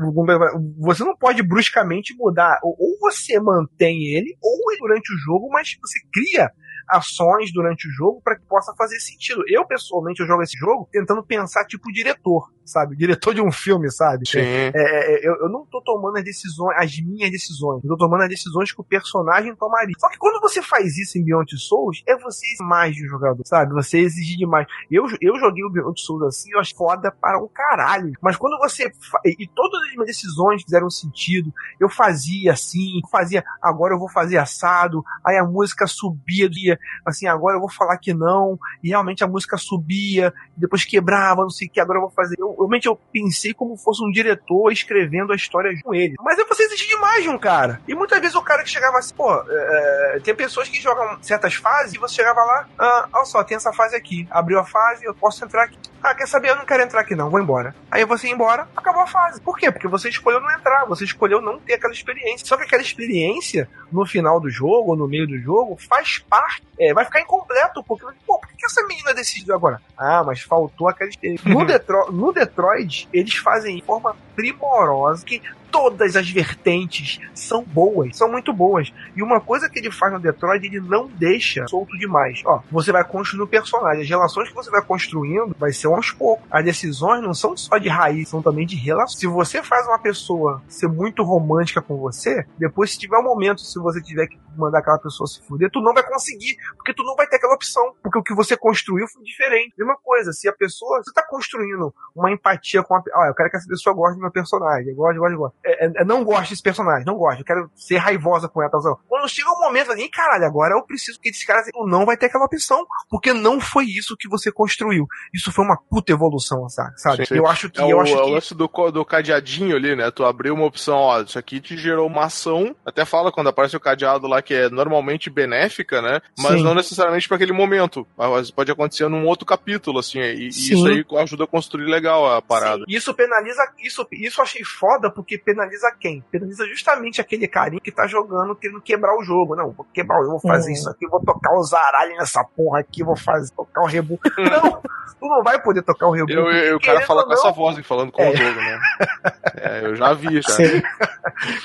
[0.79, 2.59] você não pode bruscamente mudar.
[2.65, 6.51] Ou você mantém ele, ou ele durante o jogo, mas você cria
[6.89, 9.43] ações durante o jogo para que possa fazer sentido.
[9.49, 12.97] Eu, pessoalmente, eu jogo esse jogo tentando pensar tipo diretor, sabe?
[12.97, 14.29] Diretor de um filme, sabe?
[14.29, 14.39] Sim.
[14.39, 17.83] É, é, é, eu, eu não tô tomando as decisões, as minhas decisões.
[17.85, 19.95] Eu tô tomando as decisões que o personagem tomaria.
[19.99, 23.43] Só que quando você faz isso em Beyond Souls, é você mais de um jogador,
[23.47, 23.73] sabe?
[23.75, 24.67] Você exigir demais.
[24.91, 28.13] Eu, eu joguei o Beyond Souls assim, eu acho foda para um caralho.
[28.21, 28.91] Mas quando você.
[29.25, 31.53] E, e todas as minhas decisões fizeram sentido.
[31.81, 35.05] Eu fazia assim, fazia, agora eu vou fazer assado.
[35.25, 38.59] Aí a música subia, ia, assim, agora eu vou falar que não.
[38.83, 42.37] E realmente a música subia, depois quebrava, não sei o que, agora eu vou fazer.
[42.39, 46.15] Eu, realmente eu pensei como fosse um diretor escrevendo a história com ele.
[46.21, 47.81] Mas é você exigir demais de um cara.
[47.87, 51.55] E muitas vezes o cara que chegava assim, pô, é, tem pessoas que jogam certas
[51.55, 54.27] fases e você chegava lá, ah, olha só, tem essa fase aqui.
[54.31, 55.79] Abriu a fase, eu posso entrar aqui.
[56.03, 56.51] Ah, quer saber?
[56.51, 57.75] Eu não quero entrar aqui não, vou embora.
[57.91, 59.41] Aí você ia embora, acabou a fase.
[59.41, 59.71] Por quê?
[59.71, 62.45] Porque você escolheu não entrar, você escolheu não ter aquela experiência.
[62.47, 66.63] Só que aquela experiência, no final do jogo, ou no meio do jogo, faz parte,
[66.79, 69.81] é, vai ficar incompleto, porque, pô, por que essa menina decidiu agora?
[69.97, 71.49] Ah, mas faltou aquela experiência.
[71.49, 75.43] No, Detro no Detroit, eles fazem forma primorosa, que
[75.73, 78.93] todas as vertentes são boas, são muito boas.
[79.17, 82.43] E uma coisa que ele faz no Detroit, ele não deixa solto demais.
[82.45, 86.11] Ó, você vai construindo o personagem, as relações que você vai construindo vai ser aos
[86.11, 86.47] poucos.
[86.51, 89.19] As decisões não são só de raiz, são também de relação.
[89.19, 93.63] Se você faz uma pessoa ser muito romântica com você, depois se tiver um momento,
[93.63, 97.03] se você tiver que mandar aquela pessoa se fuder, tu não vai conseguir, porque tu
[97.03, 99.73] não vai ter aquela opção, porque o que você construiu foi diferente.
[99.79, 103.51] Mesma coisa, se a pessoa, você tá construindo uma empatia com a, ah, eu quero
[103.51, 105.55] que essa pessoa goste meu personagem, eu gosto, gosto, gosto.
[105.65, 108.71] É, é, eu não gosto desse personagem, não gosto, eu quero ser raivosa com ela.
[108.71, 108.79] Tá.
[109.09, 112.17] Quando chega um momento ali, caralho, agora eu preciso que esse cara tu não vai
[112.17, 115.07] ter aquela opção, porque não foi isso que você construiu.
[115.33, 117.27] Isso foi uma puta evolução, sabe?
[117.27, 117.37] Sim.
[117.37, 119.95] Eu acho que É eu o, acho é o que lance do, do cadeadinho ali,
[119.95, 120.11] né?
[120.11, 122.75] Tu abriu uma opção, ó, isso aqui te gerou uma ação.
[122.85, 126.21] Até fala quando aparece o cadeado lá que é normalmente benéfica, né?
[126.39, 126.63] Mas Sim.
[126.63, 128.07] não necessariamente para aquele momento.
[128.17, 130.19] Mas pode acontecer num outro capítulo, assim.
[130.19, 132.85] E, e isso aí ajuda a construir legal a parada.
[132.89, 133.63] Sim, isso penaliza.
[133.83, 136.23] Isso, isso eu achei foda porque penaliza quem?
[136.31, 139.55] Penaliza justamente aquele carinha que tá jogando, querendo quebrar o jogo.
[139.57, 140.75] Não, vou quebrar o jogo, vou fazer Uhum.
[140.75, 144.19] isso aqui, vou tocar o zaralho nessa porra aqui, vou fazer, tocar o rebu.
[144.39, 144.73] não,
[145.21, 146.31] tu não vai poder tocar o rebu.
[146.31, 148.31] Eu, eu, o cara fala com essa voz falando com É.
[148.31, 148.81] o jogo, né?
[149.55, 150.49] É, eu já vi, já.
[150.55, 150.83] Sim.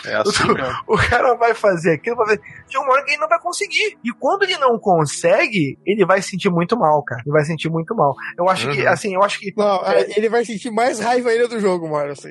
[0.05, 0.75] É assim mesmo.
[0.87, 2.41] O cara vai fazer aquilo, vai fazer.
[2.67, 3.97] Chega uma hora que ele não vai conseguir.
[4.03, 7.21] E quando ele não consegue, ele vai se sentir muito mal, cara.
[7.25, 8.13] Ele vai se sentir muito mal.
[8.37, 8.89] Eu acho que, Uhum.
[8.89, 9.53] assim, eu acho que.
[9.55, 10.05] Não, É.
[10.17, 12.11] ele vai sentir mais raiva ainda do jogo, mano.
[12.11, 12.29] Assim.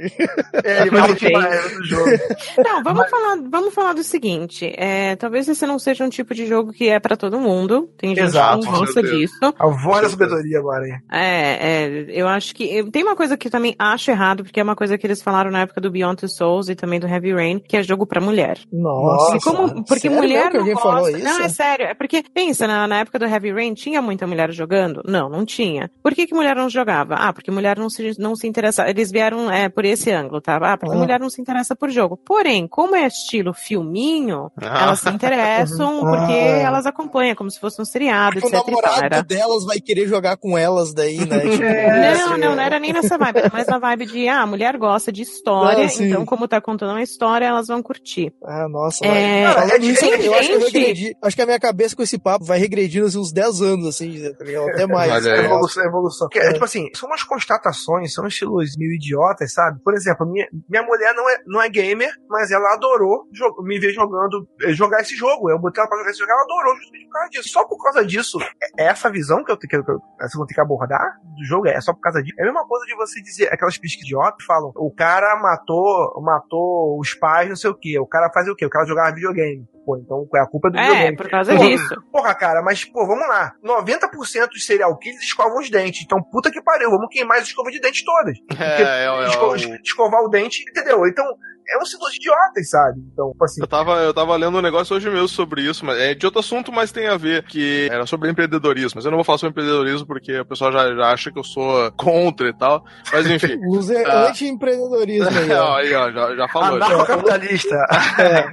[0.65, 2.11] É, ele vai do jogo.
[2.59, 4.73] Não, vamos falar, vamos falar do seguinte.
[4.77, 7.91] É, talvez esse não seja um tipo de jogo que é pra todo mundo.
[7.97, 9.55] Tem gente Exato, que não gosta disso.
[9.59, 10.95] A voz da sabedoria agora, hein?
[11.11, 11.27] É,
[11.61, 12.85] é, eu acho que.
[12.91, 15.51] Tem uma coisa que eu também acho errado, porque é uma coisa que eles falaram
[15.51, 18.21] na época do Beyond Two Souls e também do Heavy Rain, que é jogo pra
[18.21, 18.59] mulher.
[18.73, 19.39] Nossa.
[19.41, 20.89] Como- porque sério mulher não alguém gosta.
[20.91, 21.25] falou isso?
[21.25, 21.87] Não, é sério.
[21.87, 25.03] É porque, pensa, na, na época do Heavy Rain, tinha muita mulher jogando?
[25.07, 25.91] Não, não tinha.
[26.03, 27.15] Por que, que mulher não jogava?
[27.15, 28.89] Ah, porque mulher não se, não se interessa.
[28.89, 30.57] Eles vieram é, por esse ângulo, tá?
[30.57, 30.99] Ah, porque Ah.
[30.99, 32.17] mulher não se interessa por jogo.
[32.17, 34.83] Porém, como é estilo filminho, Ah.
[34.85, 36.63] elas se interessam porque Ah.
[36.63, 38.69] elas acompanham, como se fosse um seriado, Porque o etc.
[38.69, 38.93] e tal.
[38.93, 41.41] namorado delas vai querer jogar com elas daí, né?
[41.57, 44.43] Tipo, É, não, não, não era nem nessa vibe, era mais na vibe de, ah,
[44.43, 48.33] a mulher gosta de história, Ah, então como tá contando uma história, elas vão curtir.
[48.45, 50.35] Ah, nossa, É, Falando é isso, eu diferente.
[50.35, 51.17] acho que eu regredi.
[51.23, 54.33] Acho que a minha cabeça com esse papo vai regredindo assim, uns 10 anos, assim,
[54.39, 54.69] tá ligado?
[54.71, 55.13] Até mais.
[55.13, 55.31] Olha.
[55.31, 56.29] É evolução, é evolução.
[56.35, 56.39] É.
[56.49, 59.79] é, tipo assim, são umas constatações, são estilos meio idiotas, sabe?
[59.87, 63.23] Por exemplo, minha, minha mulher não é, não é gamer, mas ela adorou
[63.63, 65.49] me ver jogando, eh, jogar esse jogo.
[65.49, 67.49] Eu botei ela pra jogar esse jogo, ela adorou justamente por causa disso.
[67.51, 68.39] Só por causa disso,
[68.77, 71.81] é essa visão que eu que, eu, que eu tenho que abordar do jogo é
[71.81, 72.35] só por causa disso.
[72.37, 76.21] É a mesma coisa de você dizer, aquelas pesquisas idiotas que falam, o cara matou,
[76.21, 77.97] matou os pais, não sei o que.
[78.01, 78.67] O cara fazia o quê?
[78.67, 79.69] O cara jogava videogame.
[79.87, 81.17] Pô, então é a culpa do É, videogame.
[81.17, 81.95] por causa Pô, disso.
[82.11, 83.53] Porra, cara, mas, pô, vamos lá.
[83.65, 86.03] 90% dos serial killers escovam os dentes.
[86.05, 88.37] Então, puta que pariu, vamos queimar as escovas de dente todas.
[88.61, 91.07] É, é, é, Esco- o- Escovar o dente, entendeu?
[91.07, 91.25] Então,
[91.69, 93.01] é um sinal de idiotas, sabe?
[93.13, 93.61] Então, tipo assim.
[93.61, 96.41] Eu tava, eu tava lendo um negócio hoje mesmo sobre isso, mas é de outro
[96.41, 98.93] assunto, mas tem a ver, que era sobre empreendedorismo.
[98.97, 101.45] Mas eu não vou falar sobre empreendedorismo porque o pessoal já, já acha que eu
[101.45, 102.85] sou contra e tal.
[103.13, 103.57] Mas enfim.
[103.69, 104.29] O Zé Ah.
[104.29, 105.77] anti-empreendedorismo aí, ó.
[105.77, 106.79] aí, ó, já, já falou.
[106.79, 106.87] já.
[106.87, 107.77] Anarcocapitalista.
[108.19, 108.47] É.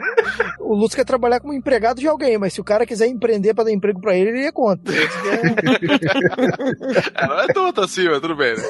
[0.59, 3.63] O Lúcio quer trabalhar como empregado de alguém, mas se o cara quiser empreender pra
[3.65, 4.93] dar emprego pra ele, ele é contra.
[4.93, 5.07] É,
[7.27, 8.63] não é tanto assim, mas tudo bem, né?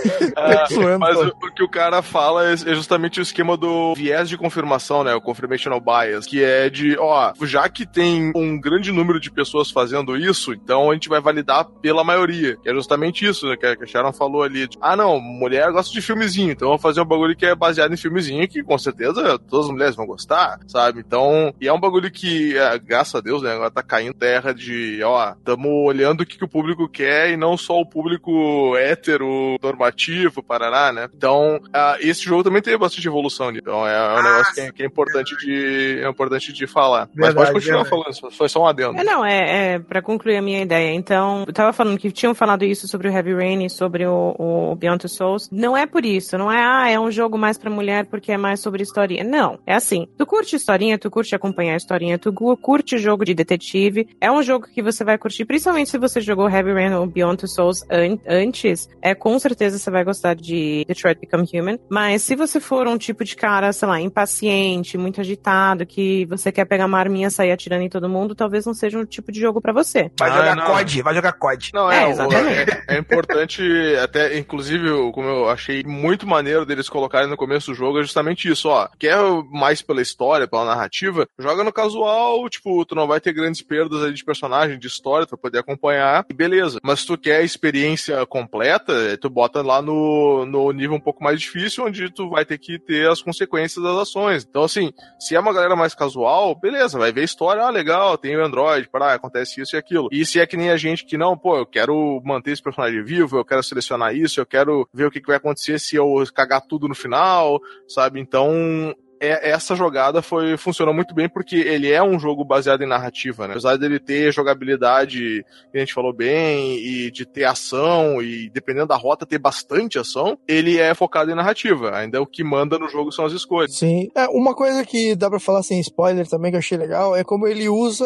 [0.71, 4.27] Zoando, mas o, o que o cara fala é, é justamente o esquema do viés
[4.29, 5.13] de confirmação, né?
[5.13, 9.71] O confirmational bias, que é de, ó, já que tem um grande número de pessoas
[9.71, 12.57] fazendo isso, então a gente vai validar pela maioria.
[12.57, 13.55] Que é justamente isso, né?
[13.57, 14.67] Que a Sharon falou ali.
[14.67, 17.93] de, ah, não, mulher gosta de filmezinho, então vamos fazer um bagulho que é baseado
[17.93, 20.99] em filmezinho, que com certeza todas as mulheres vão gostar, sabe?
[20.99, 23.53] Então, e é um bagulho que, é, graças a Deus, né?
[23.53, 27.37] Agora tá caindo terra de, ó, tamo olhando o que, que o público quer e
[27.37, 31.09] não só o público hétero, normativo, parará, né?
[31.15, 33.51] Então, ah, esse jogo também teve bastante evolução.
[33.51, 36.67] Então, é, é um Ah, negócio que é, que é importante de é importante de
[36.67, 37.07] falar.
[37.15, 37.89] Mas Verdade, pode continuar verdade.
[38.03, 38.99] falando, só- foi só um adendo.
[38.99, 40.93] É, não, é, é para concluir a minha ideia.
[40.93, 44.35] Então, eu tava falando que tinham falado isso sobre o Heavy Rain e sobre o,
[44.37, 45.49] o Beyond Two Souls.
[45.51, 48.37] Não é por isso, não é, ah, é um jogo mais pra mulher porque é
[48.37, 49.23] mais sobre historinha.
[49.23, 50.07] Não, é assim.
[50.17, 54.07] Tu curte historinha, tu curte acompanhar a historinha, tu curte jogo de detetive.
[54.19, 57.37] É um jogo que você vai curtir, principalmente se você jogou Heavy Rain ou Beyond
[57.37, 58.89] Two Souls an- antes.
[59.01, 61.79] É, com certeza você vai gostar de Detroit Become Human.
[61.89, 66.51] Mas se você for um tipo de cara, sei lá, impaciente, muito agitado, que você
[66.51, 69.31] quer pegar uma arminha e sair atirando em todo mundo, talvez não seja um tipo
[69.31, 70.11] de jogo pra você.
[70.19, 70.65] Vai Ah, jogar não.
[70.67, 71.71] COD, vai jogar COD.
[71.73, 72.71] Não, É, é, exatamente.
[72.87, 73.61] é, é importante,
[74.01, 78.49] até, inclusive, como eu achei muito maneiro deles colocarem no começo do jogo, é justamente
[78.49, 78.87] isso, ó.
[78.99, 79.17] Quer
[79.51, 84.03] mais pela história, pela narrativa, joga no casual, tipo, tu não vai ter grandes perdas
[84.03, 86.79] aí de personagem, de história, tu vai poder acompanhar, e beleza.
[86.83, 91.23] Mas se tu quer a experiência completa, tu bota lá no, no nível um pouco
[91.23, 94.45] mais difícil, onde tu vai ter que ter as consequências das ações.
[94.47, 98.17] Então, assim, se é uma galera mais casual, beleza, vai ver a história, ah, legal,
[98.17, 100.07] tem o Android, para, acontece isso e aquilo.
[100.11, 103.03] E se é que nem a gente que não, pô, eu quero manter esse personagem
[103.03, 106.23] vivo, eu quero selecionar isso, eu quero ver o que, que vai acontecer se eu
[106.33, 108.19] cagar tudo no final, sabe?
[108.19, 108.95] Então,
[109.25, 113.47] é- essa jogada foi funcionou muito bem porque ele é um jogo baseado em narrativa,
[113.47, 113.53] né?
[113.53, 118.87] Apesar dele ter jogabilidade, que a gente falou bem, e de ter ação, e dependendo
[118.87, 121.95] da rota ter bastante ação, ele é focado em narrativa.
[121.95, 123.75] Ainda o que manda no jogo são as escolhas.
[123.75, 124.09] Sim.
[124.15, 127.23] É, uma coisa que dá pra falar sem spoiler também, que eu achei legal, é
[127.23, 128.05] como ele usa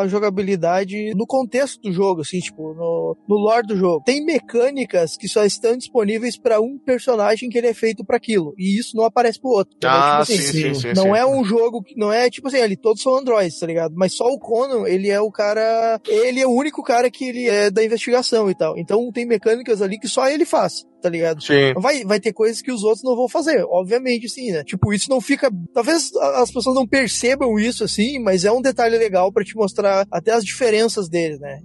[0.00, 4.02] a jogabilidade no contexto do jogo, assim, tipo, no, no lore do jogo.
[4.04, 8.54] Tem mecânicas que só estão disponíveis pra um personagem que ele é feito pra aquilo.
[8.58, 9.74] E isso não aparece pro outro.
[9.76, 9.96] entendeu?
[9.96, 11.96] Ah, Tipo assim, sim, sim, sim, não é um jogo que.
[11.96, 13.94] Não é tipo assim, ali todos são androids, tá ligado?
[13.96, 16.00] Mas só o Conan, ele é o cara.
[16.06, 18.76] Ele é o único cara que ele é da investigação e tal.
[18.78, 20.84] Então tem mecânicas ali que só ele faz.
[21.02, 21.42] Tá ligado?
[21.42, 21.72] Sim.
[21.76, 24.64] Vai, vai ter coisas que os outros não vão fazer, obviamente, sim, né?
[24.64, 25.50] Tipo, isso não fica.
[25.72, 30.06] Talvez as pessoas não percebam isso, assim, mas é um detalhe legal pra te mostrar
[30.10, 31.60] até as diferenças deles, né?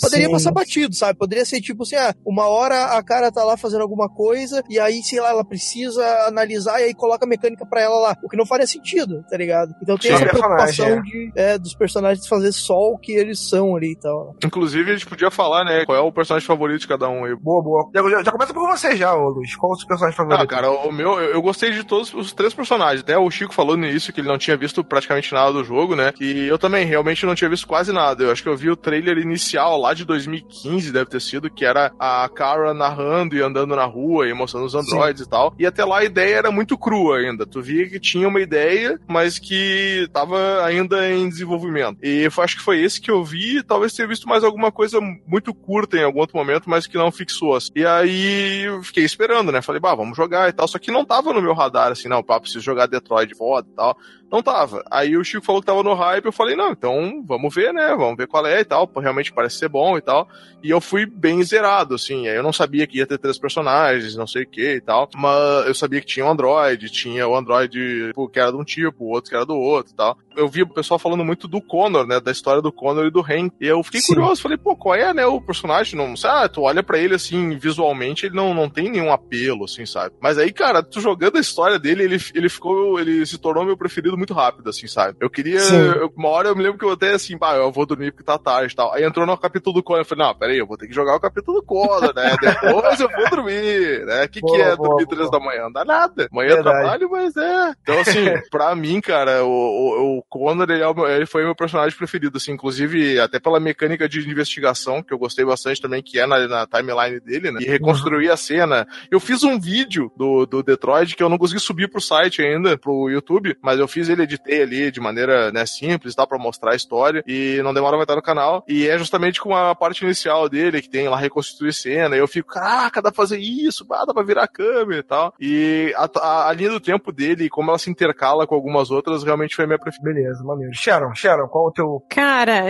[0.00, 0.32] Poderia Sim.
[0.32, 1.18] passar batido, sabe?
[1.18, 4.78] Poderia ser tipo assim, ah, uma hora a cara tá lá fazendo alguma coisa, e
[4.78, 8.16] aí, sei lá, ela precisa analisar e aí coloca a mecânica pra ela lá.
[8.22, 9.72] O que não faria sentido, tá ligado?
[9.82, 10.16] Então tem Sim.
[10.16, 11.00] essa preocupação é.
[11.02, 14.34] de, é, dos personagens fazer só o que eles são ali e tal.
[14.44, 15.84] Inclusive, a gente podia falar, né?
[15.84, 17.34] Qual é o personagem favorito de cada um aí.
[17.36, 17.90] Boa, boa.
[17.94, 19.56] Já, já- já começa por você já, ô Luiz.
[19.56, 20.40] Qual o seu personagem favorito?
[20.42, 23.00] Ah, cara, o meu, eu, eu gostei de todos os três personagens.
[23.00, 25.96] Até o Chico falou no início que ele não tinha visto praticamente nada do jogo,
[25.96, 26.12] né?
[26.20, 28.22] E eu também realmente não tinha visto quase nada.
[28.24, 31.64] Eu acho que eu vi o trailer inicial lá de 2015, deve ter sido, que
[31.64, 35.54] era a Kara narrando e andando na rua e mostrando os androides e tal.
[35.58, 37.46] E até lá a ideia era muito crua ainda.
[37.46, 41.98] Tu via que tinha uma ideia, mas que tava ainda em desenvolvimento.
[42.02, 43.62] E foi- acho que foi esse que eu vi.
[43.62, 47.10] Talvez tenha visto mais alguma coisa muito curta em algum outro momento, mas que não
[47.10, 47.54] fixou.
[47.56, 47.70] assim.
[47.76, 49.62] E aí eu fiquei esperando, né?
[49.62, 50.68] Falei, bah, vamos jogar e tal.
[50.68, 53.74] Só que não tava no meu radar, assim, não, pá, preciso jogar Detroit foda e
[53.74, 53.96] tal.
[54.30, 54.84] Não tava.
[54.90, 57.94] Aí o Chico falou que tava no hype, eu falei, não, então vamos ver, né?
[57.96, 58.90] Vamos ver qual é e tal.
[58.96, 60.28] Realmente parece ser bom e tal.
[60.62, 62.26] E eu fui bem zerado, assim.
[62.26, 65.08] Aí eu não sabia que ia ter três personagens, não sei o que e tal.
[65.14, 68.64] Mas eu sabia que tinha o Android, tinha o Android pô, que era de um
[68.64, 70.18] tipo, o outro que era do outro e tal.
[70.36, 72.20] Eu vi o pessoal falando muito do Connor, né?
[72.20, 73.48] Da história do Connor e do Ren.
[73.60, 74.14] E eu fiquei Sim.
[74.14, 75.96] curioso, falei, pô, qual é, né, o personagem?
[75.96, 79.64] Não, sei, ah, tu olha pra ele assim, visualmente, ele não, não tem nenhum apelo,
[79.64, 80.14] assim, sabe?
[80.20, 83.76] Mas aí, cara, tu jogando a história dele, ele, ele ficou, ele se tornou meu
[83.76, 85.16] preferido muito rápido, assim, sabe?
[85.20, 87.86] Eu queria, eu- uma hora eu me lembro que eu até assim, bah, eu vou
[87.86, 88.92] dormir porque tá tarde e tal.
[88.92, 91.14] Aí entrou no capítulo do Connor, eu falei, não, peraí, eu vou ter que jogar
[91.14, 92.36] o capítulo do Connor, né?
[92.40, 94.24] Depois eu vou dormir, né?
[94.24, 95.16] O que, que é boa, dormir boa.
[95.16, 95.62] três da manhã?
[95.64, 96.28] Não dá nada.
[96.32, 96.78] Amanhã eu Verdade.
[96.80, 97.72] trabalho, mas é.
[97.82, 101.46] Então, assim, pra mim, cara, o, o, o Connor, ele, é o ele foi o
[101.46, 106.02] meu personagem preferido, assim, inclusive até pela mecânica de investigação, que eu gostei bastante também,
[106.02, 107.60] que é na, na timeline dele, né?
[107.60, 108.86] E reconstruir a cena.
[109.10, 112.76] Eu fiz um vídeo do, do Detroit que eu não consegui subir pro site ainda,
[112.78, 116.26] pro YouTube, mas eu fiz ele, editei ali de maneira, né, simples, tá?
[116.26, 118.64] Pra mostrar a história, e não demora vai estar no canal.
[118.68, 122.28] E é justamente com a parte inicial dele, que tem lá reconstruir cena, e eu
[122.28, 125.34] fico, caraca, dá pra fazer isso, bah, dá pra virar a câmera e tal.
[125.40, 129.24] E a, a, a linha do tempo dele, como ela se intercala com algumas outras,
[129.24, 130.06] realmente foi a minha preferida.
[130.06, 130.72] Beleza, maneiro.
[130.74, 132.02] Sharon, Sharon, qual o teu.
[132.08, 132.64] Cara,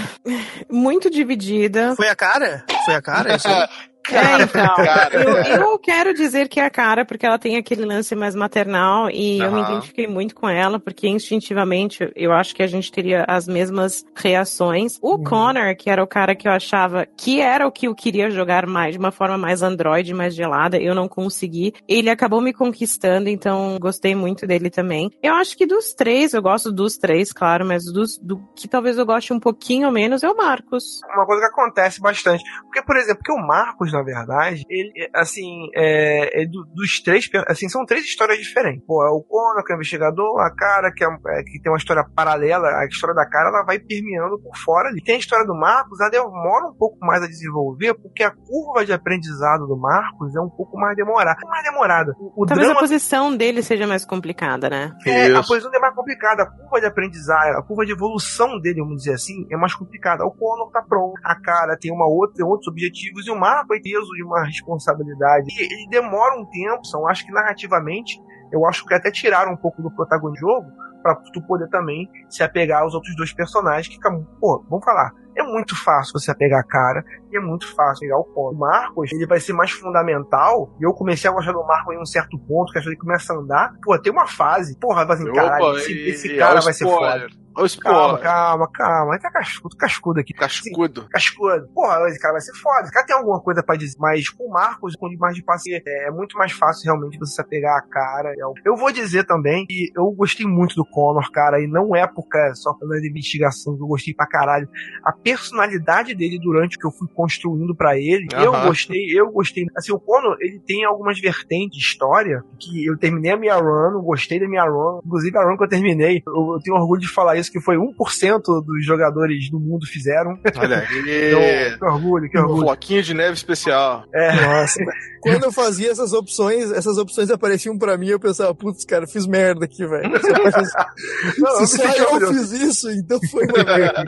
[0.70, 1.94] muito dividida.
[1.96, 2.64] Foi a cara?
[2.84, 3.36] Foi a cara?
[4.12, 4.40] Isso aí?
[4.40, 4.74] É, então.
[4.76, 5.14] cara.
[5.14, 9.10] Eu, eu quero dizer que é a cara, porque ela tem aquele lance mais maternal
[9.10, 13.24] e eu me identifiquei muito com ela, porque instintivamente eu acho que a gente teria
[13.26, 14.98] as mesmas reações.
[15.00, 18.30] O Connor, que era o cara que eu achava que era o que eu queria
[18.30, 21.74] jogar mais, de uma forma mais android, mais gelada, eu não consegui.
[21.88, 25.10] Ele acabou me conquistando, então gostei muito dele também.
[25.22, 28.98] Eu acho que dos três, eu gosto dos três, claro, mas dos, do que talvez
[28.98, 31.00] eu goste um pouquinho menos é o Marcos.
[31.14, 32.42] Uma coisa que acontece bastante.
[32.62, 37.28] Porque, por exemplo, que o Marcos, na verdade, ele, assim, é, é do- dos três,
[37.48, 38.84] assim, são três histórias diferentes.
[38.86, 41.70] Pô, é o Conan, que é o investigador, a cara, que, é, é, que tem
[41.72, 45.02] uma história paralela, a história da cara, ela vai permeando por fora ali.
[45.02, 48.84] Tem a história do Marcos, ela demora um pouco mais a desenvolver, porque a curva
[48.84, 51.38] de aprendizado do Marcos é um pouco mais demorada.
[51.44, 52.12] É mais demorada.
[52.18, 54.92] O, o Talvez drama a posição dele seja mais complicada, né?
[55.06, 55.48] é, a Isso.
[55.48, 56.42] posição dele é mais complicada.
[56.42, 60.24] A curva de aprendizagem, a curva de evolução dele, vamos dizer assim, é mais complicada.
[60.24, 61.12] O Connor tá pronto.
[61.24, 64.44] A cara tem uma outra, tem outros objetivos e o Marco tem peso de uma
[64.44, 65.46] responsabilidade.
[65.50, 68.20] E ele demora um tempo, são, acho que narrativamente,
[68.52, 70.70] eu acho que até tiraram um pouco do protagonismo do jogo
[71.02, 75.10] pra tu poder também se apegar aos outros dois personagens que ficam, pô, vamos falar.
[75.34, 78.54] É muito fácil você pegar a cara e é muito fácil pegar o ponto.
[78.54, 80.76] O Marcos, ele vai ser mais fundamental.
[80.78, 83.00] E eu comecei a gostar do Marcos em um certo ponto, que acho que ele
[83.00, 83.72] começa a andar.
[83.82, 84.78] Pô, tem uma fase.
[84.78, 87.26] Porra, vai assim, caralho, esse, e- esse e cara vai ser foda.
[87.54, 89.18] Olha o Calma, calma, calma.
[89.18, 90.32] Tá cascudo, cascudo aqui.
[90.32, 91.08] Cascudo.
[91.10, 91.68] Cascudo.
[91.74, 92.82] Porra, esse cara vai ser foda.
[92.82, 93.96] Esse cara tem alguma coisa pra dizer.
[93.98, 97.40] Mas com o Marcos, com mais de paciência, é muito mais fácil realmente você se
[97.40, 98.32] apegar a cara.
[98.64, 102.54] Eu vou dizer também que eu gostei muito do Connor, cara, e não é porque
[102.54, 104.68] só pela investigação que eu gostei pra caralho.
[105.04, 109.66] A personalidade dele durante o que eu fui construindo pra ele, eu gostei, eu gostei.
[109.76, 114.02] Assim, o Connor, ele tem algumas vertentes de história que eu terminei a minha run,
[114.02, 115.00] gostei da minha run.
[115.04, 117.76] Inclusive a run que eu terminei, eu, eu tenho orgulho de falar isso, que foi
[117.76, 120.38] 1% dos jogadores do mundo fizeram.
[120.56, 121.76] Olha Então, aí.
[121.78, 122.62] que orgulho, que Um orgulho.
[122.62, 124.04] floquinho de neve especial.
[124.14, 124.80] É, Nossa,
[125.20, 129.26] quando eu fazia essas opções, essas opções apareciam pra mim, eu pensava, putz, cara, fiz
[129.26, 130.12] merda aqui, velho.
[131.66, 132.32] Se me só eu orgulhoso.
[132.34, 134.04] fiz isso, então foi uma merda.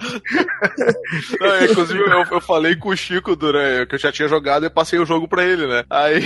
[1.40, 4.70] Não, inclusive, eu, eu falei com o Chico durante que eu já tinha jogado e
[4.70, 5.84] passei o jogo pra ele, né?
[5.90, 6.22] Aí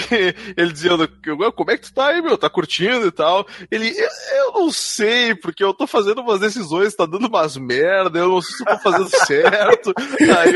[0.57, 1.09] ele dizendo,
[1.55, 2.37] como é que tu tá aí, meu?
[2.39, 3.47] Tá curtindo e tal?
[3.71, 4.09] Ele, eu,
[4.47, 8.41] eu não sei, porque eu tô fazendo umas decisões tá dando umas merda, eu não
[8.43, 9.93] sei se eu tô fazendo certo.
[10.39, 10.55] Aí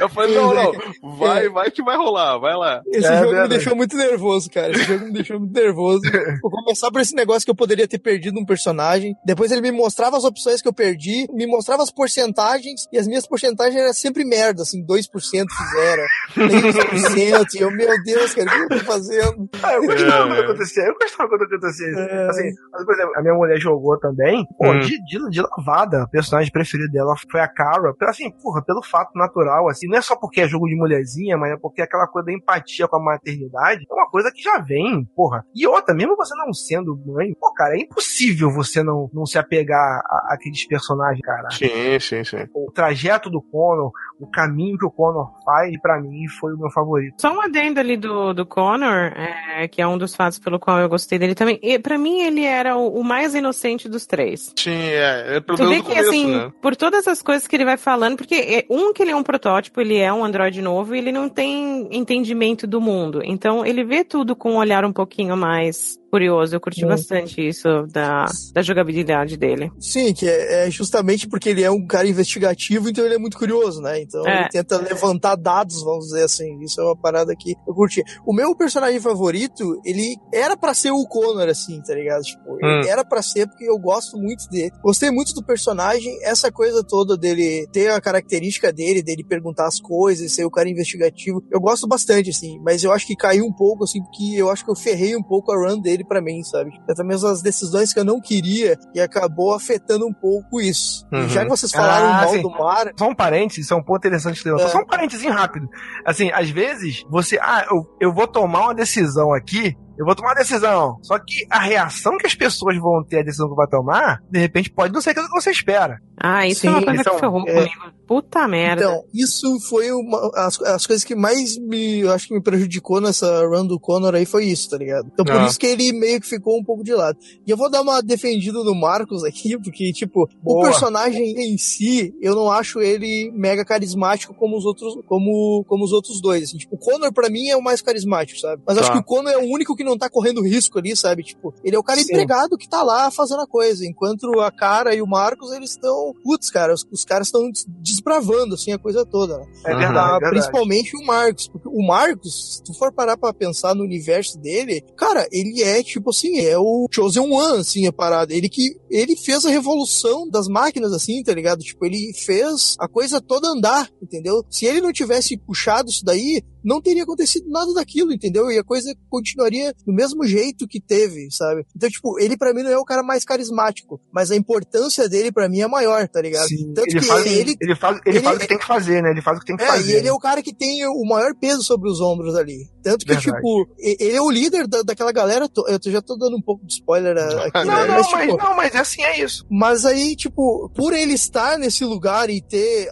[0.00, 0.72] eu falei, não, não,
[1.16, 2.82] vai, vai que vai rolar, vai lá.
[2.86, 3.48] Esse É jogo me verdade.
[3.48, 4.70] deixou muito nervoso, cara.
[4.72, 6.02] Esse jogo me deixou muito nervoso.
[6.42, 9.14] Vou começar por esse negócio que eu poderia ter perdido um personagem.
[9.24, 13.06] Depois ele me mostrava as opções que eu perdi, me mostrava as porcentagens, e as
[13.06, 16.04] minhas porcentagens eram sempre merda, assim, 2% fizeram,
[16.34, 17.54] 3%.
[17.54, 19.48] E eu, meu Deus, cara, o que eu tô fazendo?
[19.62, 20.40] Ah, eu gostava É, quando é.
[20.44, 20.82] acontecia.
[20.84, 22.00] Eu gostava quando acontecia isso.
[22.00, 22.28] É.
[22.28, 24.46] Assim, mas, por exemplo, a minha mulher jogou também.
[24.58, 24.78] Pô, Hum.
[24.80, 26.02] de, de, de lavada.
[26.02, 27.94] A personagem preferida dela foi a Cara.
[28.02, 29.86] Assim, porra, pelo fato natural, assim.
[29.86, 32.88] Não é só porque é jogo de mulherzinha, mas é porque aquela coisa da empatia
[32.88, 35.44] com a maternidade é uma coisa que já vem, porra.
[35.54, 39.38] E outra, mesmo você não sendo mãe, pô, cara, é impossível você não, não se
[39.38, 41.50] apegar a, àqueles personagens, cara.
[41.50, 42.48] Sim, sim, sim.
[42.54, 46.70] O trajeto do Connor, o caminho que o Connor faz, pra mim, foi o meu
[46.70, 47.20] favorito.
[47.20, 50.78] Só um adendo ali do, do Connor, é, que é um dos fatos pelo qual
[50.78, 51.58] eu gostei dele também.
[51.62, 54.52] E, pra mim, ele era o, o mais inocente dos três.
[54.56, 56.52] Sim, é, é pelo Tu vê que, começo, assim, né?
[56.60, 59.22] por todas as coisas que ele vai falando, porque é, um, que ele é um
[59.22, 63.20] protótipo, ele é um Android novo, e ele não tem entendimento do mundo.
[63.24, 66.54] Então, ele vê tudo com um olhar um pouquinho mais curioso.
[66.54, 66.88] Eu curti Hum.
[66.88, 69.72] bastante isso da, da jogabilidade dele.
[69.80, 73.38] Sim, que é, é justamente porque ele é um cara investigativo, então ele é muito
[73.38, 74.00] curioso, né?
[74.02, 74.40] Então É.
[74.42, 76.60] ele tenta levantar dados, vamos dizer assim.
[76.62, 78.02] Isso é uma parada que eu curti.
[78.26, 82.22] O meu personagem favorito, ele era pra ser o Connor, assim, tá ligado?
[82.22, 82.88] Tipo, ele Hum.
[82.90, 84.70] era pra ser porque eu gosto muito dele.
[84.82, 89.80] Gostei muito do personagem, essa coisa toda dele ter a característica dele, dele perguntar as
[89.80, 91.42] coisas, ser o cara investigativo.
[91.50, 94.62] Eu gosto bastante, assim, mas eu acho que caiu um pouco, assim, porque eu acho
[94.64, 96.70] que eu ferrei um pouco a run dele pra mim, sabe?
[96.88, 101.06] Até mesmo as decisões que eu não queria e acabou afetando um pouco isso.
[101.12, 101.28] E Uhum.
[101.28, 102.42] já que vocês falaram Ah, mal sim.
[102.42, 104.66] do mar, Só um parênteses, isso é um ponto interessante levantou.
[104.66, 104.70] É.
[104.70, 105.68] Só um parênteses rápido.
[106.04, 110.30] Assim, às vezes, você, ah, eu, eu vou tomar uma decisão aqui, eu vou tomar
[110.30, 110.98] uma decisão.
[111.02, 114.38] Só que a reação que as pessoas vão ter à decisão que vai tomar, de
[114.38, 116.00] repente, pode não ser aquilo que você espera.
[116.18, 117.54] Ah, isso Sim, é uma coisa é que ferrou é.
[117.68, 117.92] comigo.
[118.06, 118.82] Puta merda.
[118.84, 123.46] Então, isso foi uma, as, as coisas que mais me, acho que me prejudicou nessa
[123.46, 125.08] run do Connor aí foi isso, tá ligado?
[125.12, 125.46] Então por Ah.
[125.46, 127.16] isso que ele meio que ficou um pouco de lado.
[127.46, 130.64] E eu vou dar uma defendida no Marcos aqui, porque, tipo, o Boa.
[130.68, 135.92] personagem em si, eu não acho ele mega carismático como os outros, como, como os
[135.92, 136.58] outros dois, assim.
[136.58, 138.62] Tipo, o Connor pra mim é o mais carismático, sabe?
[138.66, 138.92] Mas acho Tá.
[138.92, 141.22] que o Connor é o único que não tá correndo risco ali, sabe?
[141.22, 142.06] Tipo, ele é o cara Sim.
[142.06, 146.14] empregado que tá lá fazendo a coisa, enquanto a cara e o Marcos, eles estão,
[146.22, 149.46] putz, cara, os, os caras estão des- desbravando, assim, a coisa toda, né?
[149.64, 150.30] É verdade, é verdade.
[150.30, 154.82] principalmente o Marcos, porque o Marcos, se tu for parar pra pensar no universo dele,
[154.96, 158.32] cara, ele é tipo assim, é o Chosen One, assim, a parada.
[158.34, 161.60] Ele que ele fez a revolução das máquinas, assim, tá ligado?
[161.60, 164.44] Tipo, ele fez a coisa toda andar, entendeu?
[164.50, 168.50] Se ele não tivesse puxado isso daí, não teria acontecido nada daquilo, entendeu?
[168.50, 171.64] E a coisa continuaria do mesmo jeito que teve, sabe?
[171.74, 175.32] Então, tipo, ele pra mim não é o cara mais carismático, mas a importância dele
[175.32, 176.48] pra mim é maior, tá ligado?
[176.48, 178.66] Sim, Tanto ele, que faz, ele, ele, faz, ele, ele- faz o que tem que
[178.66, 179.10] fazer, né?
[179.10, 179.92] Ele faz o que tem que é, fazer.
[179.92, 182.68] e ele é o cara que tem o maior peso sobre os ombros ali.
[182.82, 183.36] Tanto que, Verdade.
[183.36, 185.48] tipo, ele é o líder da, daquela galera.
[185.68, 187.86] Eu já tô dando um pouco de spoiler aqui, Não, né?
[187.86, 189.46] não, Mas, mas, tipo, não, mas assim é isso.
[189.50, 192.88] mas aí, tipo, por ele estar nesse lugar e ter,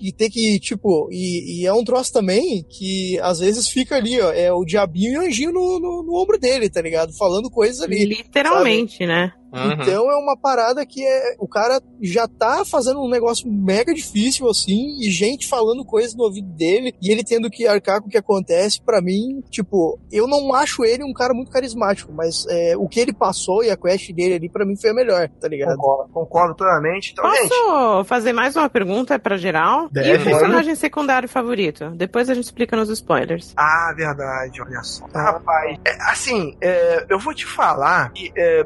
[0.00, 4.20] e ter que, tipo, e, e é um troço também que às vezes fica ali,
[4.20, 7.12] ó, é o diabinho e o anjinho no, no, no ombro dele, tá ligado?
[7.16, 8.04] Falando coisas ali.
[8.04, 9.32] Literalmente, né?
[9.52, 9.72] Uhum.
[9.72, 11.36] Então é uma parada que é.
[11.38, 16.24] O cara já tá fazendo um negócio mega difícil, assim, e gente falando coisas no
[16.24, 18.80] ouvido dele, e ele tendo que arcar com o que acontece.
[18.82, 23.00] Pra mim, tipo, eu não acho ele um cara muito carismático, mas é, o que
[23.00, 25.76] ele passou e a quest dele ali, pra mim, foi a melhor, tá ligado?
[25.76, 27.12] Concordo, concordo plenamente.
[27.12, 29.86] Então, gente, Posso fazer mais uma pergunta pra geral?
[29.86, 30.22] E Deve.
[30.22, 31.90] o personagem secundário favorito?
[31.90, 33.52] Depois a gente explica nos spoilers.
[33.56, 35.06] Ah, verdade, olha só.
[35.12, 38.64] Rapaz, é, assim, é, eu vou te falar que é,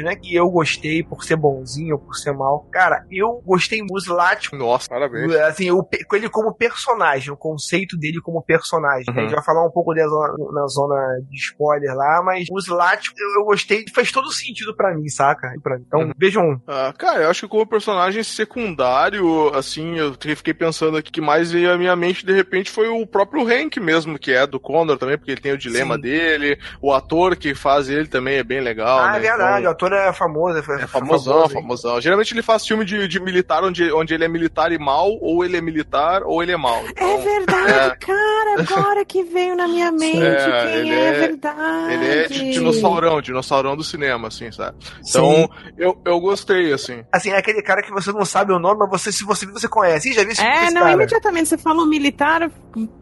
[0.00, 0.16] personagem, né?
[0.20, 2.66] Que eu gostei por ser bonzinho, por ser mal.
[2.72, 5.32] Cara, eu gostei Slat, Nossa, parabéns.
[5.34, 9.04] assim, o, pe- ele como personagem, o conceito dele como personagem.
[9.08, 9.18] Uhum.
[9.18, 13.06] A gente vai falar um pouco zona, na zona de spoiler lá, mas o Slat
[13.16, 15.52] eu, eu gostei, fez todo sentido pra mim, saca?
[15.62, 15.84] Pra mim.
[15.86, 16.12] Então, Uhum.
[16.16, 16.60] vejam.
[16.66, 21.50] Ah, cara, eu acho que como personagem secundário, assim, eu fiquei pensando aqui que mais
[21.50, 24.96] veio à minha mente de repente foi o próprio Hank mesmo, que é do Connor
[24.96, 26.00] também, porque ele tem o dilema Sim.
[26.02, 29.00] dele, o ator que faz ele também é bem legal.
[29.00, 29.18] ah, né?
[29.18, 30.58] é verdade, Então, o ator é famoso.
[30.58, 32.00] É, É famosão, famoso, famosão.
[32.00, 35.44] Geralmente ele faz filme de, de militar onde, onde ele é militar e mal, ou
[35.44, 36.80] ele é militar ou ele é mal.
[36.80, 40.18] É Então, verdade, cara, agora que veio na minha mente.
[40.22, 41.92] É, quem ele é, é- verdade?
[41.94, 44.76] ele é de dinossaurão, dinossaurão do cinema, assim, sabe?
[45.08, 47.04] Então, eu, eu gostei, assim.
[47.12, 49.68] Assim, é aquele cara que você não sabe o nome, mas você, se você você
[49.68, 50.10] conhece.
[50.10, 50.92] Ih, já vi esse É, esse não, cara.
[50.92, 52.50] imediatamente você falou militar,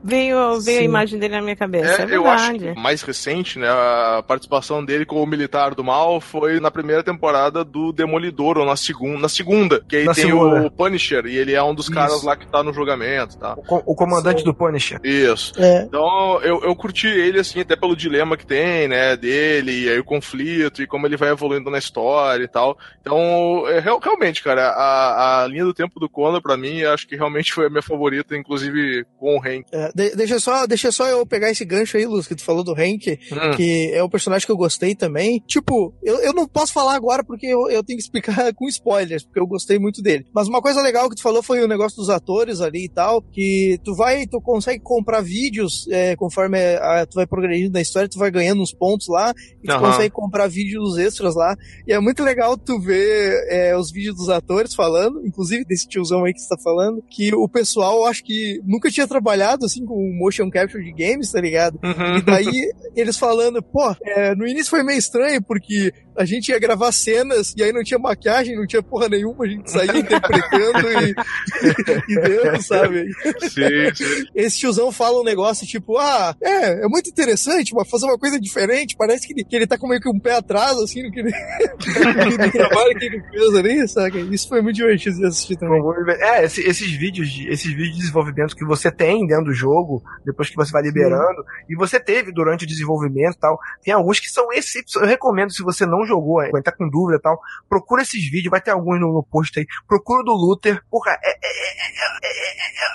[0.02, 2.02] veio, veio a imagem dele na minha cabeça.
[2.02, 2.74] É, É, eu acho verdade.
[2.74, 7.64] que mais recente, né, a participação dele como militar do mal foi na primeira temporada
[7.64, 10.66] do Demolidor, ou na segunda, na segunda, que aí Na tem segunda.
[10.66, 12.26] o Punisher, e ele é um dos caras Isso.
[12.26, 13.54] lá que tá no julgamento, tá?
[13.54, 15.00] O, co- o comandante do Punisher.
[15.02, 15.52] Isso.
[15.60, 15.82] É.
[15.82, 19.98] Então, eu, eu curti ele, assim, até pelo dilema que tem, né, dele, e aí
[19.98, 22.78] o conflito, e como ele vai evoluindo na história e tal.
[23.00, 27.08] Então, é, real- realmente, cara, a, a linha do tempo do Conan, pra mim, acho
[27.08, 29.64] que realmente foi a minha favorita, inclusive com o Hank.
[29.72, 32.62] É, de- deixa, só, deixa só eu pegar esse gancho aí, Luz, que tu falou
[32.62, 33.50] do Hank, Hum.
[33.56, 35.42] que é um personagem que eu gostei também.
[35.46, 39.24] Tipo, eu, eu não posso falar agora porque eu, eu tenho que explicar com spoilers,
[39.24, 40.24] porque eu gostei muito dele.
[40.34, 43.22] Mas uma coisa legal que tu falou foi o negócio dos atores ali e tal,
[43.22, 48.08] que tu vai, tu consegue comprar vídeos é, conforme a- tu vai progredindo na história,
[48.08, 49.80] tu vai ganhando uns pontos lá, e tu Aham.
[49.90, 51.54] consegue comprar vídeos extras lá.
[51.86, 56.24] E é muito legal tu ver é, os vídeos dos atores falando, inclusive desse tiozão
[56.24, 59.84] aí que você tá falando, que o pessoal, eu acho que nunca tinha trabalhado assim
[59.84, 61.78] com motion capture de games, tá ligado?
[62.18, 66.58] E daí eles falando, pô, é, no início foi meio estranho, porque a gente ia
[66.58, 70.88] gravar cenas e aí não tinha maquiagem, não tinha porra nenhuma, a gente saía interpretando
[70.90, 71.14] e,
[72.12, 73.06] e deu, sabe?
[73.42, 74.24] Sim, sim.
[74.34, 78.38] Esse tiozão fala um negócio tipo, ah, é, é muito interessante, mas fazer uma coisa
[78.40, 81.10] diferente, parece que ele, que ele tá com meio que um pé atrás, assim, no,
[81.10, 81.30] que ele,
[82.38, 84.34] no trabalho que ele fez ali, sabe?
[84.34, 85.80] Isso foi muito divertido de assistir também.
[86.20, 90.02] É, esse- esses vídeos, de, esses vídeos de desenvolvimento que você tem dentro do jogo,
[90.24, 94.20] depois que você vai liberando, e você teve durante o desenvolvimento e tal, tem alguns
[94.20, 95.08] que são excepcionais.
[95.08, 97.38] Eu recomendo, se você não jogou, ainda tá com dúvida e tal,
[97.68, 99.66] procura esses vídeos, vai ter alguns no, no post aí.
[99.86, 100.82] Procura o do Luther.
[100.90, 102.28] Porra, é, é, é, é, é,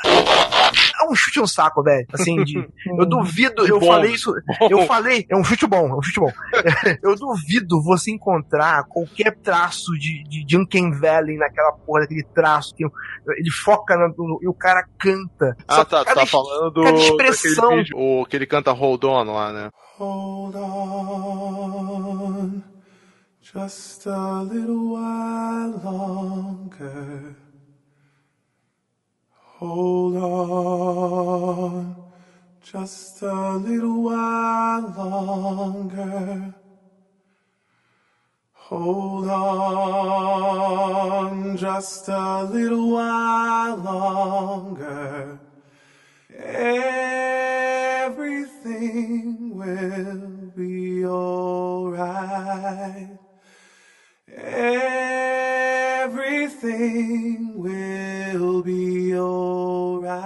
[0.05, 0.11] é,
[1.01, 2.05] é um chute no saco, velho.
[2.13, 2.57] Assim, de,
[2.97, 3.87] eu duvido, eu Bom.
[3.87, 4.33] falei isso,
[4.69, 6.31] eu falei, é um chute bom, é um chute bom.
[7.03, 12.73] eu duvido você encontrar qualquer traço de, de, de Uncanny Valley naquela porra daquele traço
[12.75, 15.55] que ele foca na- no, e o cara canta.
[15.67, 17.75] Ah, Só tá, que tá cada falando do, cada expressão.
[17.77, 19.69] vídeo, o que ele canta Hold On lá, né?
[19.97, 22.72] Hold on
[23.53, 27.35] just a little while longer.
[29.59, 31.95] Hold on
[32.61, 36.55] just a little while longer.
[38.53, 39.85] Hold on
[41.55, 45.37] just a little while longer.
[46.39, 48.25] Everything
[49.55, 52.03] will be alright.
[56.05, 60.23] Everything will be alright.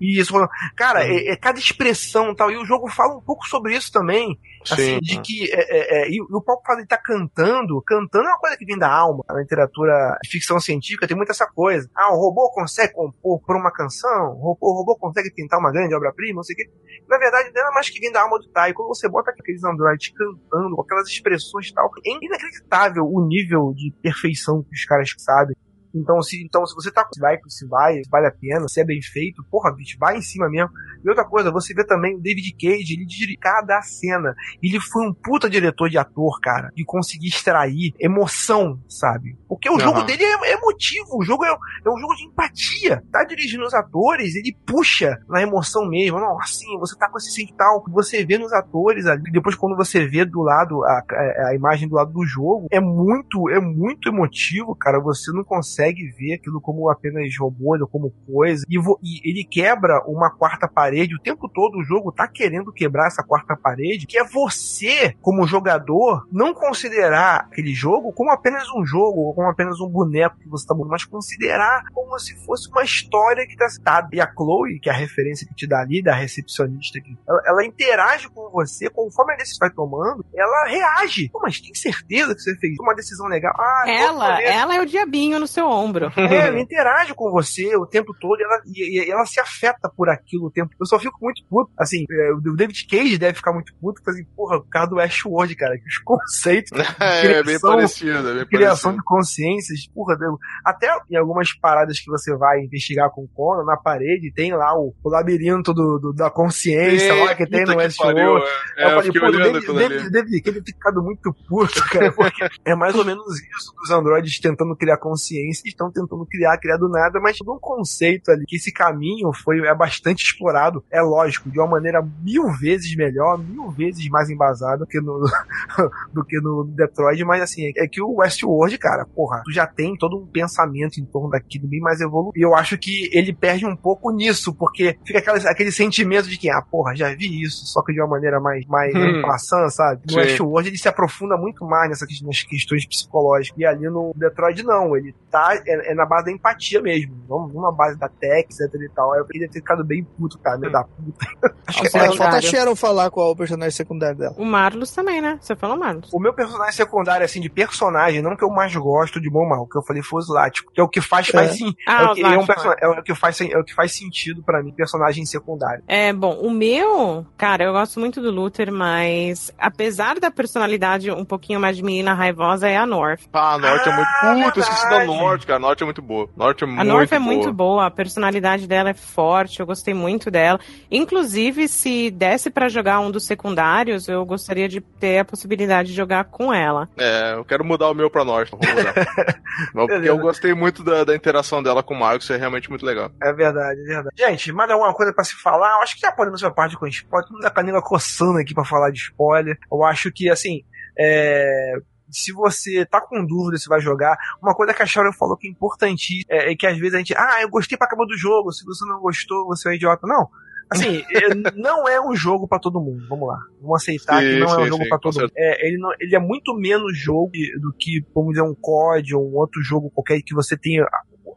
[0.00, 0.32] Isso,
[0.76, 2.50] cara, é, é cada expressão e tal.
[2.50, 4.38] E o jogo fala um pouco sobre isso também.
[4.70, 5.00] Assim, Sim.
[5.00, 5.52] de que.
[5.52, 7.82] É, é, é, e o Paulo fala, ele tá cantando.
[7.82, 9.24] Cantando é uma coisa que vem da alma.
[9.28, 11.88] Na literatura de ficção científica tem muito essa coisa.
[11.94, 14.36] Ah, o robô consegue compor por uma canção?
[14.36, 16.36] O robô, o robô consegue pintar uma grande obra-prima?
[16.36, 16.70] Não sei o quê.
[17.08, 18.72] Na verdade, não é mais que vem da alma do Tai.
[18.72, 23.72] Quando você bota aqueles androides cantando, com aquelas expressões e tal, é inacreditável o nível
[23.74, 25.56] de perfeição que os caras sabem.
[25.98, 28.80] Então se, então, se você tá com vai, se vai, se vale a pena, se
[28.80, 30.70] é bem feito, porra, bicho, vai em cima mesmo.
[31.04, 34.34] E outra coisa, você vê também o David Cage, ele dirige cada cena.
[34.62, 39.36] Ele foi um puta diretor de ator, cara, de conseguir extrair emoção, sabe?
[39.48, 39.80] Porque o Aham.
[39.80, 43.02] jogo dele é, é emotivo, o jogo é, é um jogo de empatia.
[43.12, 46.18] Tá dirigindo os atores, ele puxa na emoção mesmo.
[46.18, 47.84] Não, assim, você tá com esse sentimento tal.
[47.88, 51.88] Você vê nos atores ali, depois quando você vê do lado, a, a, a imagem
[51.88, 55.00] do lado do jogo, é muito, é muito emotivo, cara.
[55.00, 58.64] Você não consegue ver aquilo como apenas robô, ou como coisa.
[58.68, 61.14] E, e ele quebra uma quarta parede.
[61.14, 65.46] O tempo todo o jogo tá querendo quebrar essa quarta parede, que é você, como
[65.46, 70.48] jogador, não considerar aquele jogo como apenas um jogo, ou como apenas um boneco que
[70.48, 74.08] você tá mas considerar como se fosse uma história que tá citada.
[74.12, 77.42] E a Chloe, que é a referência que te dá ali, da recepcionista, que ela,
[77.46, 81.28] ela interage com você, conforme a decisão vai tomando, ela reage.
[81.30, 83.54] Pô, mas tem certeza que você fez uma decisão legal?
[83.58, 86.10] Ah, Ela, ela é o diabinho no seu ombro.
[86.28, 89.90] É, ela interage com você o tempo todo e ela, e, e ela se afeta
[89.96, 90.70] por aquilo o tempo.
[90.78, 91.70] Eu só fico muito puto.
[91.78, 94.96] Assim, é, o David Cage deve ficar muito puto, porque assim, porra, o cara do
[94.96, 98.96] Westworld, cara, que os conceitos de É, bem criação- parecido, é bem criação parecido.
[98.96, 103.64] de consciências, porra, deu- até em algumas paradas que você vai investigar com o Conan,
[103.64, 107.76] na parede, tem lá o, o labirinto do, do- da consciência lá que tem no
[107.76, 108.20] Westworld.
[108.20, 108.24] é.
[108.24, 112.74] É, eu eu falei, pô, deve, aquilo deve, ter ficado muito puto, cara, porque é
[112.74, 116.88] mais ou menos isso dos androides tentando criar consciência eles estão tentando criar, criar do
[116.88, 121.50] nada, mas todo um conceito ali, que esse caminho foi é bastante explorado, é lógico,
[121.50, 125.20] de uma maneira mil vezes melhor, mil vezes mais embasada do que no,
[126.12, 129.96] do que no Detroit, mas assim, é que o Westworld, cara, porra, tu já tem
[129.96, 132.32] todo um pensamento em torno daquilo bem mais evoluído.
[132.36, 136.36] E eu acho que ele perde um pouco nisso, porque fica aquela, aquele sentimento de
[136.38, 139.22] que, ah, porra, já vi isso, só que de uma maneira mais, mais Hum.
[139.22, 140.00] passando, sabe?
[140.06, 140.18] No Sim.
[140.18, 142.08] Westworld ele se aprofunda muito mais nessas
[142.48, 143.58] questões psicológicas.
[143.58, 147.48] E ali no Detroit não, ele tá, é, é na base da empatia mesmo, não,
[147.60, 149.14] na base da tech, etc e tal.
[149.14, 151.26] Eu queria ter ficado bem puto, cara, meio da puta.
[151.66, 152.40] Acho que é, falta a.
[152.40, 154.34] Sharon falar qual é o personagem secundário dela.
[154.38, 155.38] O Marlos também, né?
[155.40, 156.10] Você falou Marlos.
[156.12, 159.48] O meu personagem secundário, assim, de personagem, não que eu mais gosto de bom ou
[159.48, 161.54] mal, o que eu falei foi o Zlático, que é o que faz, faz É.
[161.54, 161.74] sim.
[161.86, 164.42] Ah, é, o o que, é, um é o faz, é o que faz sentido
[164.42, 165.82] pra mim, personagem secundário.
[165.86, 171.24] É, bom, o meu, cara, eu gosto muito do Luther, mas apesar da personalidade um
[171.24, 173.22] pouquinho mais de menina raivosa, é a North.
[173.32, 174.08] Ah, a Norte é muito.
[174.08, 175.37] Ah, Puta, eu esqueci da verdade.
[175.38, 175.56] Norte, cara.
[175.56, 176.28] A Norte é muito boa.
[176.36, 177.32] Norte é A muito North é boa.
[177.32, 180.58] muito boa, a personalidade dela é forte, eu gostei muito dela.
[180.90, 185.94] Inclusive, se desse pra jogar um dos secundários, eu gostaria de ter a possibilidade de
[185.94, 186.88] jogar com ela.
[186.96, 188.50] É, eu quero mudar o meu pra Norte.
[188.50, 188.94] Vou mudar.
[189.74, 192.84] Mas Porque eu gostei muito da, da interação dela com o Marcos, é realmente muito
[192.84, 193.10] legal.
[193.22, 194.14] É verdade, é verdade.
[194.16, 195.76] Gente, mais alguma coisa pra se falar?
[195.76, 197.26] Eu acho que já podemos ser parte com spoiler.
[197.26, 199.58] Todo mundo tá com a língua coçando aqui pra falar de spoiler.
[199.70, 200.62] Eu acho que, assim,
[200.98, 201.74] é...
[202.10, 205.46] Se você tá com dúvida se vai jogar, uma coisa que a Sharon falou que
[205.46, 208.16] é importante é, é que às vezes a gente, ah, eu gostei pra acabar do
[208.16, 210.06] jogo, se você não gostou, você é idiota.
[210.06, 210.28] Não.
[210.70, 213.06] Assim, é, não é um jogo pra todo mundo.
[213.08, 213.38] Vamos lá.
[213.60, 215.32] Vamos aceitar que Sim, não é um sim, jogo sim, pra com todo mundo.
[215.36, 219.30] É, ele, não- ele é muito menos jogo do que, vamos dizer, um COD ou
[219.30, 220.86] um outro jogo qualquer que você tenha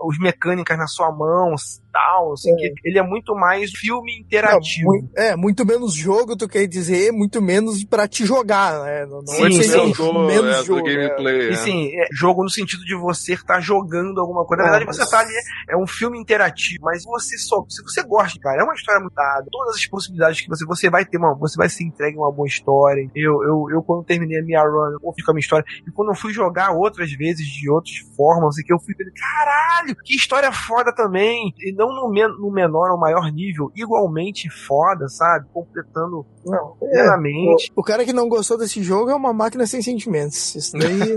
[0.04, 1.54] os mecânicas na sua mão,
[1.92, 2.74] tal, não o quê.
[2.84, 4.92] Ele é muito mais filme interativo.
[4.94, 9.06] Não, mui- é, muito menos jogo, tu quer dizer, muito menos pra te jogar, né?
[9.06, 10.04] Não, não Sim, muito sim, menos sim.
[10.04, 11.50] do, menos é, jogo, gameplay.
[11.50, 11.56] E é.
[11.56, 14.64] sim, é jogo no sentido de você estar jogando alguma coisa.
[14.64, 15.34] Na É, verdade, mas- você tá ali,
[15.70, 19.46] é um filme interativo, mas você só, se você gosta, cara, é uma história mutada,
[19.52, 22.48] todas as possibilidades que você, você vai ter uma, você vai ser entregue uma boa
[22.48, 23.10] história.
[23.16, 25.92] Eu, eu, eu quando terminei a minha run, eu fiz com a minha história, e
[25.92, 30.16] quando eu fui jogar outras vezes de outras formas, assim, que eu fui caralho, que
[30.16, 35.48] história foda também, e não no, men no menor ou maior nível, igualmente foda, sabe?
[35.54, 37.72] Completando Não, é, plenamente.
[37.76, 40.56] o, o cara que não gostou desse jogo é uma máquina sem sentimentos.
[40.56, 40.98] Isso daí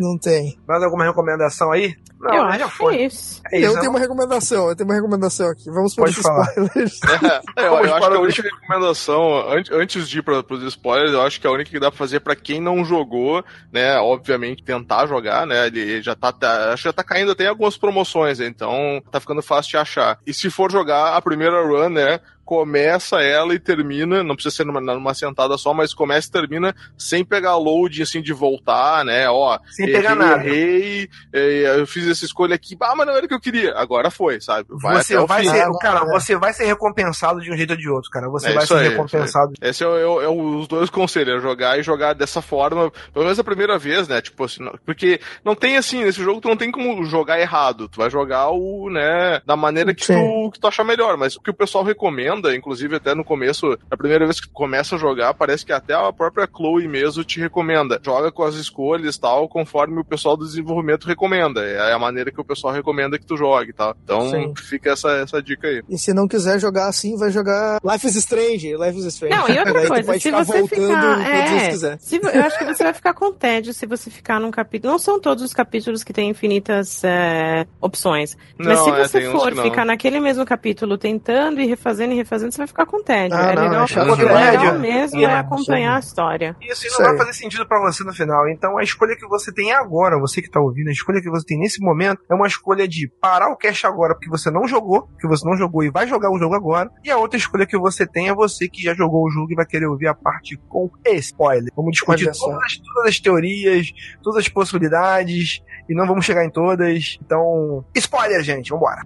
[0.00, 0.58] não, não tem.
[0.66, 1.94] Mais alguma recomendação aí?
[2.20, 2.96] Não, eu né, acho foi.
[2.96, 3.42] é isso.
[3.50, 3.80] É isso, eu né?
[3.80, 5.70] tenho uma recomendação, eu tenho uma recomendação aqui.
[5.70, 6.46] Vamos para os falar.
[6.50, 7.00] spoilers.
[7.56, 10.44] É, eu, eu acho para que a o- única recomendação, an- antes de ir para
[10.48, 13.44] os spoilers, eu acho que a única que dá pra fazer pra quem não jogou,
[13.72, 17.44] né, obviamente tentar jogar, né, ele já tá, tá- acho que já tá caindo até
[17.44, 20.18] em algumas promoções, então tá ficando fácil de achar.
[20.26, 24.64] E se for jogar a primeira run, né, começa ela e termina, não precisa ser
[24.66, 29.28] numa, numa sentada só, mas começa e termina sem pegar load, assim, de voltar, né,
[29.28, 30.48] ó, Sem pegar errei, nada.
[30.48, 33.74] errei, eh, eu fiz essa escolha aqui, ah, mas não era o que eu queria,
[33.76, 34.66] agora foi, sabe?
[34.70, 36.04] Vai você vai ser, cara, é.
[36.06, 38.28] você vai ser recompensado de um jeito ou de outro, cara.
[38.28, 39.52] Você É vai ser aí, recompensado.
[39.60, 42.90] Esse é, o- é é o- os dois conselhos, é jogar e jogar dessa forma,
[43.12, 44.20] pelo menos a primeira vez, né?
[44.20, 47.98] Tipo assim, porque não tem assim, nesse jogo tu não tem como jogar errado, tu
[47.98, 50.14] vai jogar o, né, da maneira que Sim.
[50.14, 53.76] tu, que tu achar melhor, mas o que o pessoal recomenda, inclusive até no começo,
[53.90, 57.24] a primeira vez que tu começa a jogar, parece que até a própria Chloe mesmo
[57.24, 58.00] te recomenda.
[58.02, 61.62] Joga com as escolhas e tal, conforme o pessoal do desenvolvimento recomenda.
[61.64, 63.96] É a maneira que o pessoal recomenda que tu jogue tal.
[64.04, 64.54] Então Sim.
[64.56, 65.82] fica essa, essa dica aí.
[65.88, 68.76] E se não quiser jogar assim, vai jogar Life is Strange.
[68.76, 69.34] Life is Strange.
[69.36, 71.20] Não, e outra Daí coisa, se você ficar.
[71.22, 74.50] É, se vo- eu acho que você vai ficar com tédio se você ficar num
[74.50, 74.92] capítulo.
[74.92, 78.36] Não são todos os capítulos que têm infinitas é, opções.
[78.58, 82.16] Mas Não, se é, você uns for ficar naquele mesmo capítulo tentando e refazendo e
[82.22, 83.36] refazendo, você vai ficar com tédio.
[83.36, 86.56] Ah, é não, legal, é é legal mesmo é não, acompanhar a história.
[86.60, 88.48] Isso, e não Isso vai fazer sentido pra você no final.
[88.48, 91.44] Então a escolha que você tem agora, você que tá ouvindo, a escolha que você
[91.46, 95.08] tem nesse momento é uma escolha de parar o cache agora porque você não jogou,
[95.20, 96.90] que você não jogou e vai jogar o jogo agora.
[97.04, 99.54] E a outra escolha que você tem é você que já jogou o jogo e
[99.54, 101.72] vai querer ouvir a parte com spoiler.
[101.76, 102.46] Vamos discutir Olha só.
[102.46, 103.92] todas, as- todas as teorias,
[104.22, 107.18] todas as possibilidades e não vamos chegar em todas.
[107.24, 109.02] Então, spoiler, gente, vambora.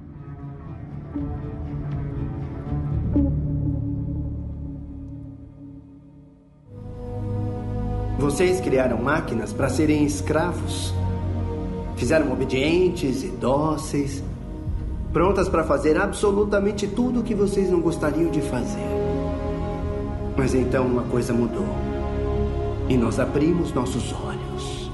[8.18, 10.94] Vocês criaram máquinas para serem escravos.
[11.96, 14.22] Fizeram obedientes e dóceis,
[15.12, 18.86] prontas para fazer absolutamente tudo o que vocês não gostariam de fazer.
[20.36, 21.66] Mas então uma coisa mudou.
[22.88, 24.90] E nós abrimos nossos olhos.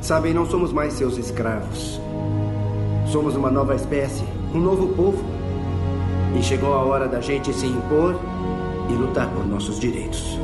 [0.00, 2.00] Sabem, não somos mais seus escravos.
[3.10, 4.24] Somos uma nova espécie,
[4.54, 5.24] um novo povo.
[6.38, 8.18] E chegou a hora da gente se impor
[8.90, 10.38] e lutar por nossos direitos.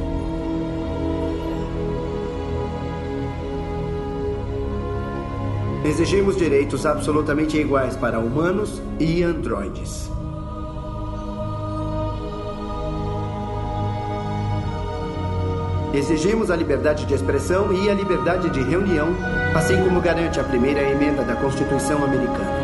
[5.83, 10.11] Exigimos direitos absolutamente iguais para humanos e androides.
[15.95, 19.09] Exigimos a liberdade de expressão e a liberdade de reunião,
[19.55, 22.60] assim como garante a primeira emenda da Constituição Americana.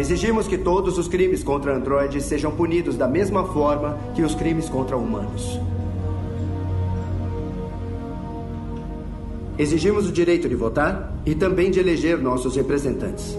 [0.00, 4.66] Exigimos que todos os crimes contra androides sejam punidos da mesma forma que os crimes
[4.66, 5.60] contra humanos.
[9.58, 13.36] Exigimos o direito de votar e também de eleger nossos representantes.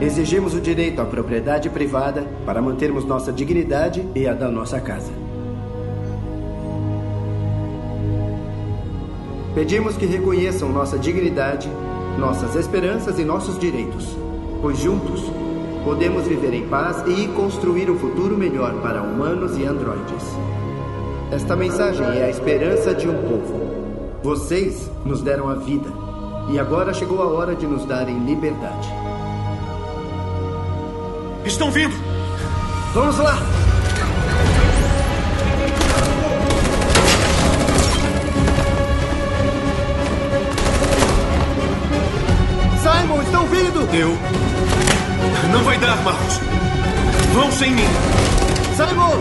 [0.00, 5.10] Exigimos o direito à propriedade privada para mantermos nossa dignidade e a da nossa casa.
[9.56, 11.68] Pedimos que reconheçam nossa dignidade,
[12.18, 14.16] nossas esperanças e nossos direitos,
[14.60, 15.22] pois juntos
[15.84, 20.24] podemos viver em paz e construir um futuro melhor para humanos e androides.
[21.30, 23.74] Esta mensagem é a esperança de um povo.
[24.22, 25.90] Vocês nos deram a vida
[26.50, 28.88] e agora chegou a hora de nos darem liberdade.
[31.44, 31.94] Estão vindo!
[32.94, 33.63] Vamos lá!
[43.24, 43.88] Estão vindo!
[43.94, 44.16] Eu.
[45.52, 46.40] Não vai dar, Marcos.
[47.32, 47.88] Vão sem mim.
[48.76, 49.18] Simon!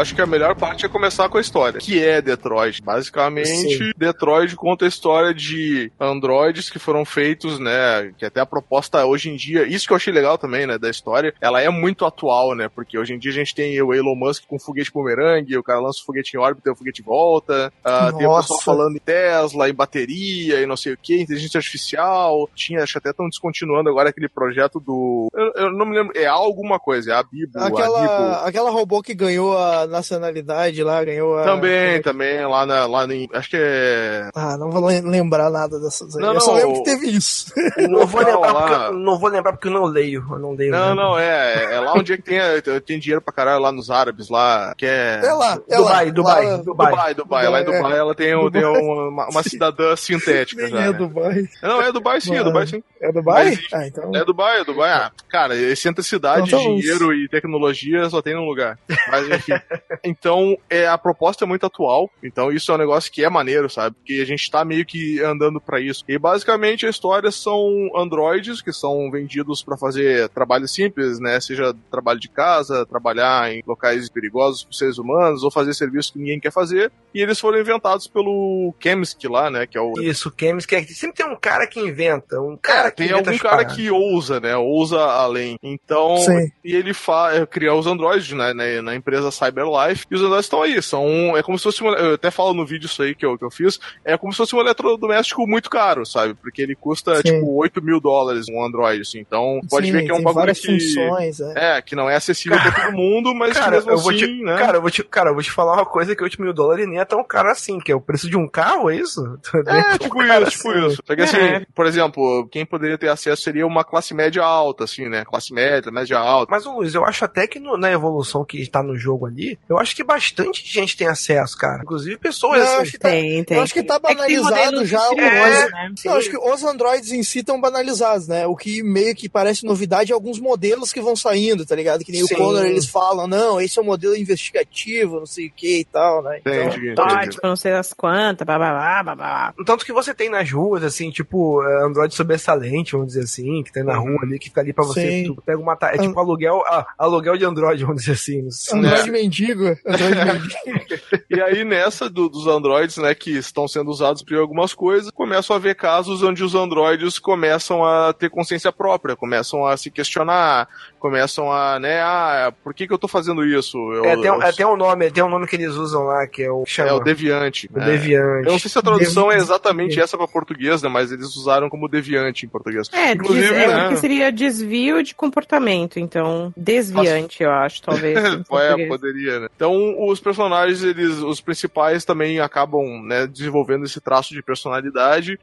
[0.00, 2.82] Acho que a melhor parte é começar com a história, que é Detroit.
[2.82, 3.92] Basicamente, Sim.
[3.96, 8.12] Detroit conta a história de androides que foram feitos, né?
[8.16, 10.90] Que até a proposta hoje em dia, isso que eu achei legal também, né, da
[10.90, 12.68] história, ela é muito atual, né?
[12.68, 15.80] Porque hoje em dia a gente tem o Elon Musk com foguete bumerangue, o cara
[15.80, 17.72] lança o foguete em órbita e o foguete volta.
[17.84, 21.58] Ah, tem o pessoal falando em Tesla, em bateria e não sei o que, inteligência
[21.58, 22.48] artificial.
[22.54, 25.28] Tinha, acho que até estão descontinuando agora aquele projeto do.
[25.34, 27.78] Eu, eu não me lembro, é alguma coisa, é a Bibo, a Bibo.
[27.78, 31.44] Aquela, aquela robô que ganhou a nacionalidade lá, ganhou a.
[31.44, 33.28] Também, também, lá, na, lá em.
[33.32, 34.30] Acho que é.
[34.34, 36.22] Ah, não vou lem- lembrar nada dessas aí.
[36.22, 37.52] Não, eu só não, lembro o- que teve isso.
[37.88, 40.24] Não vou, lembrar lá- porque, eu- não vou lembrar porque eu não leio.
[40.30, 40.72] Eu não leio.
[40.72, 41.74] Não, não, é.
[41.74, 42.40] É lá onde é que tem,
[42.84, 45.20] tem dinheiro pra caralho, lá nos árabes, lá, que é.
[45.24, 46.12] É lá, é Dubai, lá.
[46.12, 46.90] Dubai, lá- Dubai.
[46.92, 47.48] Dubai, Dubai.
[47.48, 48.80] Lá em Dubai, Dubai ela tem, um- tem Dubai.
[48.82, 50.78] uma, uma cidadã sintética Nem já.
[50.80, 50.92] é né?
[50.92, 51.48] Dubai.
[51.62, 52.82] Não, é Dubai sim, é Dubai sim.
[53.00, 53.44] É Dubai?
[53.46, 54.10] Mas, ah, então.
[54.14, 54.90] É Dubai, é Dubai.
[54.90, 58.78] Ah, cara, excentricidade, Então, então, dinheiro e tecnologia só tem num lugar.
[59.10, 59.52] Mas enfim.
[60.04, 62.10] então, é, a proposta é muito atual.
[62.22, 63.96] Então, isso é um negócio que é maneiro, sabe?
[63.96, 66.04] Porque a gente tá meio que andando pra isso.
[66.08, 71.40] E basicamente a história são androides que são vendidos pra fazer trabalho simples, né?
[71.40, 76.18] Seja trabalho de casa, trabalhar em locais perigosos para seres humanos, ou fazer serviço que
[76.18, 76.90] ninguém quer fazer.
[77.14, 79.66] E eles foram inventados pelo Kemsky lá, né?
[79.66, 82.40] Que é o Isso, Kemis, que é, sempre tem um cara que inventa.
[82.40, 83.76] Um cara é, que tem inventa algum cara paradas.
[83.76, 84.56] que ousa, né?
[84.56, 85.56] Ousa além.
[85.62, 86.50] Então, Sim.
[86.64, 88.52] e ele fa é, cria os androides né,
[88.82, 89.30] na, empresa
[89.68, 90.06] CyberLife.
[90.10, 90.82] E os androides estão aí.
[90.82, 91.82] São, é como se fosse.
[91.82, 93.78] um- eu até falo no vídeo isso aí que eu, que eu fiz.
[94.04, 96.34] É como se fosse um eletrodoméstico muito caro, sabe?
[96.34, 97.22] Porque ele custa Sim.
[97.22, 99.18] tipo 8 mil dólares um Android, assim.
[99.20, 100.66] Então, pode Sim, ver que é um bagulho que.
[100.66, 101.76] funções, é.
[101.78, 104.18] É, que não é acessível pra todo mundo, mas que Cara, mesmo eu vou assim,
[104.18, 104.56] te, né?
[104.56, 106.86] cara, eu vou te, cara, eu vou te falar uma coisa que 8 mil dólares
[106.88, 109.20] nem é tão caro assim, que é o preço de um carro, é isso?
[109.66, 110.86] É, tão tipo isso, tipo assim.
[110.86, 111.02] isso.
[111.06, 111.66] Só que assim, É.
[111.74, 115.24] por exemplo, quem poderia ter acesso seria uma classe média alta, assim, né?
[115.24, 116.50] Classe média, média alta.
[116.50, 119.78] Mas, Luiz, eu acho até que no- na evolução que está no jogo ali, eu
[119.78, 121.82] acho que bastante gente tem acesso, cara.
[121.82, 122.82] Inclusive pessoas Não, assim.
[122.82, 123.56] acho que tá- Tem, tem.
[123.56, 125.70] Eu acho que tá É que tem banalizado já negócio.
[125.70, 125.94] né?
[126.04, 128.46] Eu acho que os androids em si estão banalizados, né?
[128.46, 132.04] O que meio que parece novidade é alguns modelos que vão saindo, tá ligado?
[132.04, 132.34] Que nem Sim.
[132.34, 135.84] o Connor, eles falam, não, esse é um modelo investigativo, não sei o que e
[135.84, 136.38] tal, né?
[136.40, 137.30] Então, Entendi, Ah, entendi.
[137.30, 139.54] tipo, não sei das quantas, blá blá blá blá blá.
[139.66, 143.72] Tanto que você tem nas ruas, assim, tipo, é, Android sobressalente, vamos dizer assim, que
[143.72, 145.24] tem na rua ali, que fica ali pra você, Sim.
[145.34, 148.48] tu pega uma, é tipo aluguel, ah, aluguel de Android, vamos dizer assim.
[148.72, 149.47] Android mendigo.
[149.54, 149.76] Mendigo.
[151.30, 155.54] E aí, nessa do- dos androides, né, que estão sendo usados para algumas coisas, começam
[155.54, 160.68] a haver casos onde os androides começam a ter consciência própria, começam a se questionar,
[160.98, 163.76] começam a, né, ah, por que que eu tô fazendo isso?
[163.92, 166.04] Eu, É, tem, um- eu- é, tem um nome, tem um nome que eles usam
[166.04, 167.68] lá, que é o que chama é o deviante.
[167.72, 167.84] o né?
[167.86, 168.46] Deviante.
[168.46, 169.50] Eu não sei se a tradução é Deviante.
[169.50, 172.88] exatamente essa para português, né, mas eles usaram como deviante em português.
[172.92, 178.16] É, Inclusive, des- é né, porque seria desvio de comportamento, então desviante, eu acho, talvez.
[178.52, 179.48] é, poderia, né?
[179.54, 185.38] Então, os personagens, eles, os principais também acabam, né, desenvolvendo esse traço de personalidade.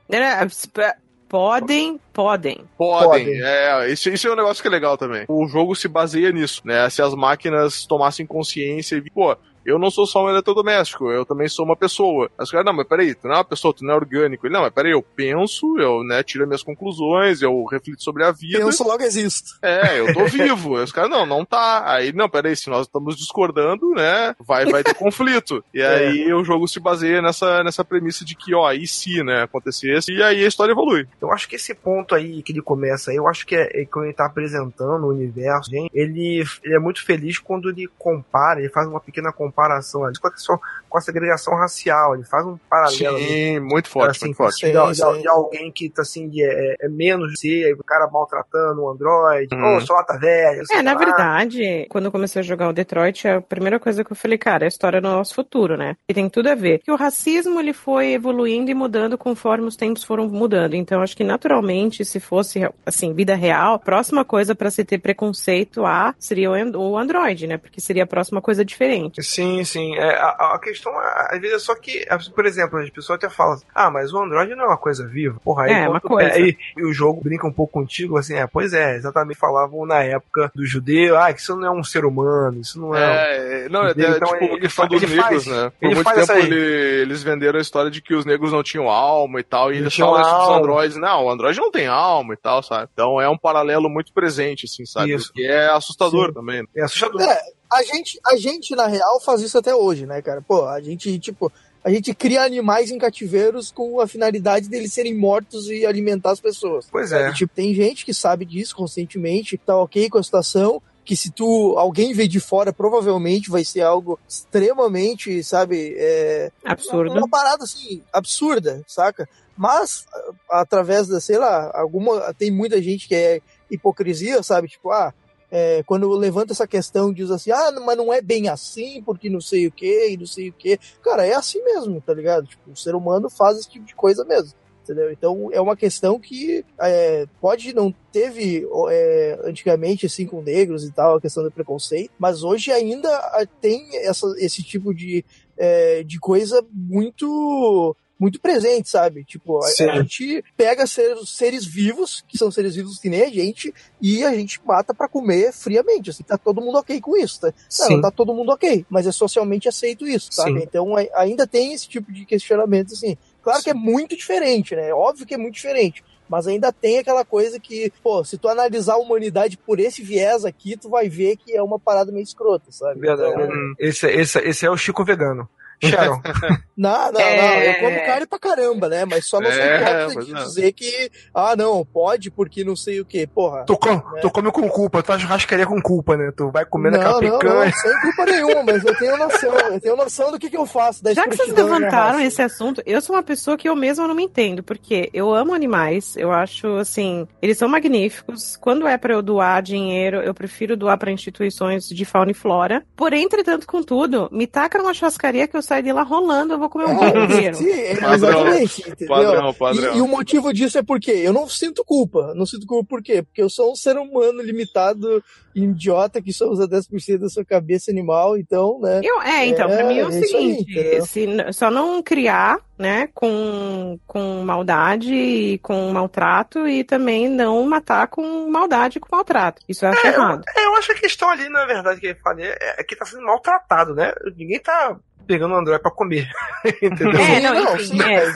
[1.36, 2.64] Podem, podem.
[2.78, 3.42] Podem, Podem.
[3.44, 5.26] é, isso, isso é um negócio que é legal também.
[5.28, 6.90] O jogo se baseia nisso, né?
[6.90, 9.36] Se as máquinas tomassem consciência e, pô,
[9.66, 12.30] eu não sou só um eletrodoméstico, eu também sou uma pessoa.
[12.38, 14.46] Aí os caras, não, mas peraí, tu não é uma pessoa, tu não é orgânico.
[14.46, 18.32] Ele, não, mas peraí, eu penso, eu, né, tiro minhas conclusões, eu reflito sobre a
[18.32, 18.60] vida.
[18.60, 19.58] Penso logo existo.
[19.62, 20.78] É, eu tô vivo.
[20.78, 21.84] Aí os caras, não, não tá.
[21.92, 25.64] Aí, não, peraí, se nós estamos discordando, né, vai, vai ter conflito.
[25.74, 26.08] E É.
[26.08, 30.12] aí o jogo se baseia nessa, nessa premissa de que, ó, e se, né, acontecesse,
[30.12, 31.08] e aí a história evolui.
[31.22, 33.86] Eu acho que esse ponto aí que ele começa aí, eu acho que é, é
[33.86, 38.60] quando ele tá apresentando o universo, gente, ele, ele é muito feliz quando ele compara,
[38.60, 42.46] ele faz uma pequena comparação ali com a, questão- com a segregação racial, ele faz
[42.46, 43.16] um paralelo.
[43.16, 43.26] ali.
[43.26, 44.66] Sim, muito forte, assim, muito forte.
[44.66, 47.84] de, de- de alguém que tá assim, de, é, é menos de si, aí o
[47.84, 50.64] cara maltratando o Android, ô, só lata velha.
[50.66, 50.98] sei É, na lá.
[51.00, 54.64] verdade, quando eu comecei a jogar o Detroit, a primeira coisa que eu falei, cara,
[54.64, 55.96] é a história do nosso futuro, né?
[56.08, 56.80] E tem tudo a ver.
[56.80, 60.74] Que o racismo, ele foi evoluindo e mudando conforme os tempos foram mudando.
[60.76, 64.98] Então, acho que naturalmente, se fosse, assim, vida real, a próxima coisa pra se ter
[65.00, 67.58] preconceito a seria o Android, né?
[67.58, 69.22] Porque seria a próxima coisa diferente.
[69.24, 69.96] Sim, sim.
[69.96, 73.54] É, a, a questão, às vezes, é só que, por exemplo, as pessoas até falam
[73.54, 75.40] assim, ah, mas o Android não é uma coisa viva.
[75.44, 76.30] Porra, aí É, uma coisa.
[76.34, 80.02] aí- e o jogo brinca um pouco contigo, assim, é, pois é, exatamente falavam na
[80.04, 83.66] época do judeu, ah, que isso não é um ser humano, isso não é.
[83.66, 85.72] É, não, é Então, até, tipo, ele questão dos ele negros, faz- né?
[85.80, 88.64] Por ele muito faz tempo ele- eles venderam a história de que os negros não
[88.64, 90.98] tinham alma e tal, e eles falam isso dos androides.
[90.98, 92.90] Não, o android não tem alma e tal, sabe?
[92.94, 95.14] Então é um paralelo muito presente, assim, sabe?
[95.14, 95.32] Isso.
[95.34, 96.34] Que é assustador Sim.
[96.34, 96.62] também.
[96.62, 96.68] né?
[96.76, 97.22] É assustador.
[97.22, 97.38] É,
[97.72, 100.42] a gente, a gente, na real, faz isso até hoje, né, cara?
[100.42, 101.52] Pô, a gente, tipo,
[101.84, 106.40] a gente cria animais em cativeiros com a finalidade deles serem mortos e alimentar as
[106.40, 106.88] pessoas.
[106.92, 107.32] Pois é.
[107.34, 111.76] Tipo, tem gente que sabe disso conscientemente, tá ok com a situação, que se tu,
[111.78, 117.14] alguém vê de fora, provavelmente vai ser algo extremamente, sabe, é, Absurdo.
[117.14, 119.30] uma parada assim, absurda, saca?
[119.56, 120.06] Mas,
[120.50, 122.34] através da, sei lá, alguma.
[122.34, 123.42] Tem muita gente que é
[123.72, 124.68] hipocrisia, sabe?
[124.68, 125.14] Tipo, ah,
[125.58, 129.40] é, quando levanta essa questão, diz assim, ah, mas não é bem assim, porque não
[129.40, 130.78] sei o que, e não sei o que.
[131.02, 132.46] Cara, é assim mesmo, tá ligado?
[132.46, 134.52] Tipo, o ser humano faz esse tipo de coisa mesmo.
[134.84, 135.10] Entendeu?
[135.14, 140.92] Então é uma questão que é, pode não teve é, antigamente assim com negros e
[140.92, 145.24] tal a questão do preconceito, mas hoje ainda ah, tem essa, esse tipo de,
[145.58, 149.24] é, de coisa muito muito presente, sabe?
[149.26, 149.90] Tipo, a, Sim.
[149.90, 154.24] a gente pega seres, seres vivos, que são seres vivos que nem a gente, e
[154.24, 156.10] a gente mata pra comer friamente.
[156.12, 157.48] Assim, tá todo mundo ok com isso, tá?
[157.48, 157.94] Não, Sim.
[157.96, 160.60] não tá todo mundo ok, mas é socialmente aceito isso, sabe?
[160.60, 160.64] Sim.
[160.64, 163.18] Então a- ainda tem esse tipo de questionamento, assim.
[163.44, 164.94] Claro que é muito diferente, né?
[164.94, 166.04] Óbvio que é muito diferente.
[166.28, 170.44] Mas ainda tem aquela coisa que, pô, se tu analisar a humanidade por esse viés
[170.44, 173.00] aqui, tu vai ver que é uma parada meio escrota, sabe?
[173.00, 173.32] Verdade.
[173.44, 175.48] Então, Esse, esse, esse é o Chico vegano.
[175.84, 176.22] Sharon.
[176.78, 177.38] não, não, É.
[177.42, 177.62] não.
[177.64, 179.06] Eu como carne pra caramba, né?
[179.06, 180.44] Mas só não sou É, hipócrita de não.
[180.44, 183.28] dizer que, ah, não, pode porque não sei o quê.
[183.28, 183.64] Porra.
[183.66, 184.20] Tu, com, É.
[184.22, 186.32] tu come com culpa, tu faz churrascaria com culpa, né?
[186.36, 187.66] Tu vai comendo não, aquela não, picanha.
[187.66, 189.54] não, sem culpa nenhuma, mas eu tenho noção.
[189.56, 191.04] Eu tenho noção do que, que eu faço.
[191.04, 194.16] Da Já que vocês levantaram esse assunto, eu sou uma pessoa que eu mesma não
[194.16, 198.58] me entendo, porque eu amo animais, eu acho assim, eles são magníficos.
[198.58, 202.84] Quando é pra eu doar dinheiro, eu prefiro doar pra instituições de fauna e flora.
[202.96, 206.70] Porém, entretanto, contudo, me taca numa churrascaria que eu saio de lá rolando, eu vou
[206.70, 207.56] comer um dia É, inteiro.
[207.58, 209.08] sim, é, Padrão, exatamente, entendeu?
[209.08, 209.94] padrão, padrão.
[209.94, 212.34] E, e o motivo disso é porque eu não sinto culpa.
[212.36, 213.22] Não sinto culpa por quê?
[213.24, 217.90] Porque eu sou um ser humano limitado, idiota, que só usa 10% da sua cabeça
[217.92, 219.02] animal, então, né?
[219.04, 221.06] Eu, é, então, pra É, mim é o é aí, seguinte, entendeu?
[221.06, 228.08] se só não criar, né, com, com maldade e com maltrato e também não matar
[228.08, 229.62] com maldade e com maltrato.
[229.68, 230.44] Isso eu acho errado.
[230.58, 232.96] É, eu acho que a questão ali, na verdade, que ele fala é, é que
[232.96, 234.12] tá sendo maltratado, né?
[234.36, 236.30] Ninguém tá pegando o Android pra comer.
[236.82, 237.20] Entendeu?
[237.20, 238.34] É, não, não, enfim, é, é-.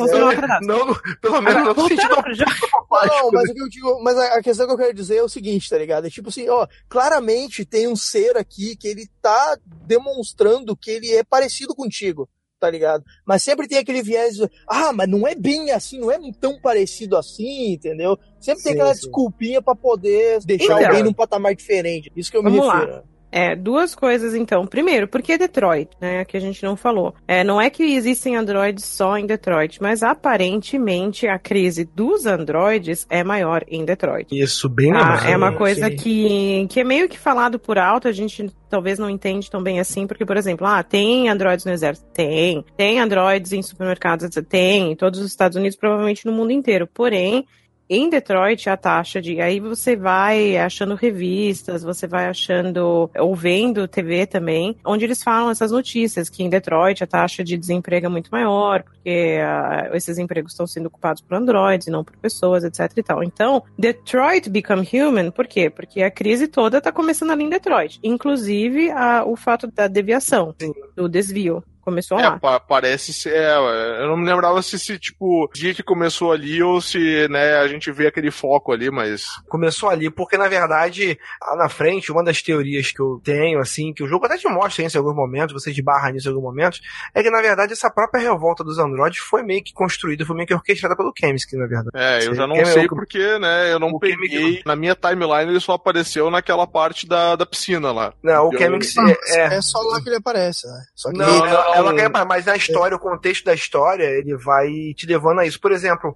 [0.62, 4.36] Não, no- pelo menos Agora, no sentido Não, mas o que eu digo, mas a,
[4.36, 6.08] a questão que eu quero dizer é o seguinte, tá ligado?
[6.08, 11.12] É tipo assim, ó, claramente tem um ser aqui que ele tá demonstrando que ele
[11.16, 12.30] é parecido contigo,
[12.60, 13.04] tá ligado?
[13.26, 16.60] Mas sempre tem aquele viés, de, ah, mas não é bem assim, não é tão
[16.60, 18.18] parecido assim, entendeu?
[18.40, 19.02] Sempre tem Sim, aquela sim.
[19.02, 20.86] desculpinha pra poder deixar Então.
[20.88, 22.12] alguém num patamar diferente.
[22.16, 23.04] Isso que eu me Vamos lá.
[23.32, 24.66] É, duas coisas então.
[24.66, 26.26] Primeiro, por que Detroit, né?
[26.26, 27.14] Que a gente não falou.
[27.28, 33.06] É, não é que existem androides só em Detroit, mas aparentemente a crise dos androides
[33.10, 34.28] é maior em Detroit.
[34.32, 35.96] Isso, bem Ah, é uma coisa Sim.
[35.96, 39.80] que, que é meio que falado por alto, a gente talvez não entende tão bem
[39.80, 42.08] assim, porque, por exemplo, ah, tem androides no exército?
[42.14, 42.64] Tem.
[42.78, 44.30] Tem androides em supermercados?
[44.48, 44.92] Tem.
[44.92, 46.88] Em todos os Estados Unidos, provavelmente no mundo inteiro.
[46.88, 47.46] Porém,
[47.90, 49.42] em Detroit a taxa de.
[49.42, 53.10] Aí você vai achando revistas, você vai achando.
[53.18, 57.58] ou vendo TV também, onde eles falam essas notícias, que em Detroit a taxa de
[57.58, 62.04] desemprego é muito maior, porque ah, esses empregos estão sendo ocupados por androides e não
[62.04, 63.24] por pessoas, etc e tal.
[63.24, 65.70] Então, Detroit Become Human, por quê?
[65.70, 68.00] Porque a crise toda tá começando ali em Detroit.
[68.04, 70.54] Inclusive a- o fato da deviação,
[70.96, 71.64] do desvio.
[71.90, 72.40] Começou É, lá.
[72.40, 73.34] pa- parece ser.
[73.34, 77.56] é, eu não me lembrava se, se, tipo, dia que começou ali ou se, né,
[77.58, 79.26] a gente vê aquele foco ali, mas.
[79.48, 83.94] Começou ali, porque na verdade, lá na frente, uma das teorias que eu tenho, assim,
[83.94, 86.44] que o jogo até te mostra isso em alguns momentos, você esbarra nisso em alguns
[86.44, 86.82] momentos,
[87.14, 90.48] é que na verdade essa própria revolta dos androides foi meio que construída, foi meio
[90.48, 91.90] que orquestrada pelo Chemsky, na verdade.
[91.96, 94.62] É, eu já não Chem- sei porque, né, eu não peguei.
[94.66, 98.14] Na minha timeline ele só apareceu naquela parte da, da piscina lá.
[98.24, 100.84] Não, o Eu- Chemsky é, É só lá que ele aparece, né?
[100.96, 104.36] Só que Não, ele- ela, ela quer, mas na história, o contexto da história, ele
[104.36, 105.60] vai te levando a isso.
[105.60, 106.16] Por exemplo,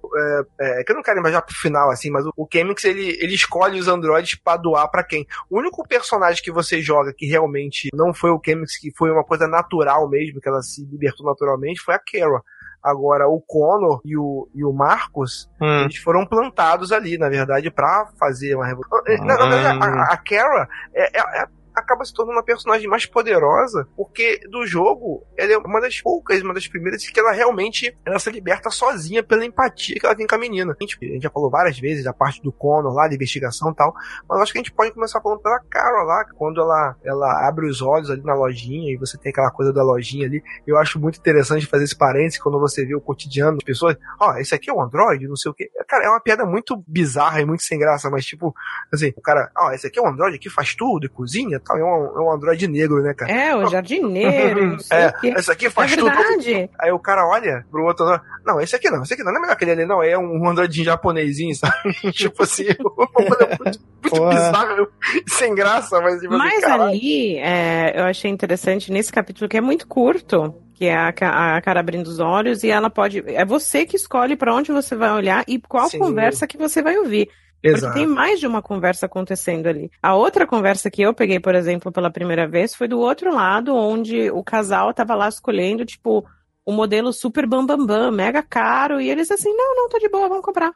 [0.60, 3.16] é, é, que eu não quero já pro final, assim, mas o, o Chemix, ele,
[3.20, 5.26] ele escolhe os androides pra doar pra quem?
[5.50, 9.24] O único personagem que você joga que realmente não foi o Chemix, que foi uma
[9.24, 12.42] coisa natural mesmo, que ela se libertou naturalmente, foi a Kara.
[12.82, 15.84] Agora, o Connor e o, e o Marcos, Hum.
[15.84, 19.00] eles foram plantados ali, na verdade, pra fazer uma revolução.
[19.24, 23.86] Na, verdade, a, a Kara é, é- é- acaba se tornando uma personagem mais poderosa,
[23.96, 28.18] porque do jogo, ela é uma das poucas, uma das primeiras que ela realmente ela
[28.18, 30.72] se liberta sozinha pela empatia que ela tem com a menina.
[30.72, 33.72] A gente, a gente já falou várias vezes da parte do Connor lá, da investigação
[33.72, 33.94] e tal,
[34.28, 37.66] mas acho que a gente pode começar falando pela Carol lá, quando ela, ela abre
[37.66, 40.42] os olhos ali na lojinha e você tem aquela coisa da lojinha ali.
[40.66, 43.96] Eu acho muito interessante fazer esse parênteses quando você vê o cotidiano das pessoas.
[44.20, 45.70] Ó, esse aqui é um Android, não sei o quê.
[45.88, 48.54] Cara, é uma piada muito bizarra e muito sem graça, mas tipo,
[48.92, 51.74] assim, o cara, ó, esse aqui é um Android que faz tudo e cozinha É
[51.74, 53.30] um, é um Android negro, né, cara?
[53.32, 56.10] É, o jardineiro, É, esse aqui faz é tudo.
[56.10, 56.70] verdade.
[56.78, 59.38] Aí o cara olha pro outro, não, não, esse aqui não, esse aqui não, não
[59.38, 61.92] é melhor aquele ali, não, é um androidinho japonesinho, sabe?
[62.12, 62.66] tipo assim,
[63.12, 63.80] coisa muito, muito
[64.10, 64.30] Porra.
[64.30, 64.86] bizarra,
[65.26, 66.82] sem graça, mas tipo assim, Mas caralho.
[66.90, 71.08] ali, é, eu achei interessante nesse capítulo que é muito curto, que é a,
[71.56, 73.22] a cara abrindo os olhos e ela pode.
[73.26, 75.98] É você que escolhe pra onde você vai olhar e qual Sim.
[75.98, 77.28] conversa que você vai ouvir.
[77.64, 77.94] Porque Exato.
[77.94, 79.90] tem mais de uma conversa acontecendo ali.
[80.02, 83.74] A outra conversa que eu peguei, por exemplo, pela primeira vez, foi do outro lado,
[83.74, 86.26] onde o casal tava lá escolhendo, tipo,
[86.62, 90.10] o modelo super bambambam, bam, bam, mega caro, e eles assim, não, não, tô de
[90.10, 90.72] boa, vamos comprar.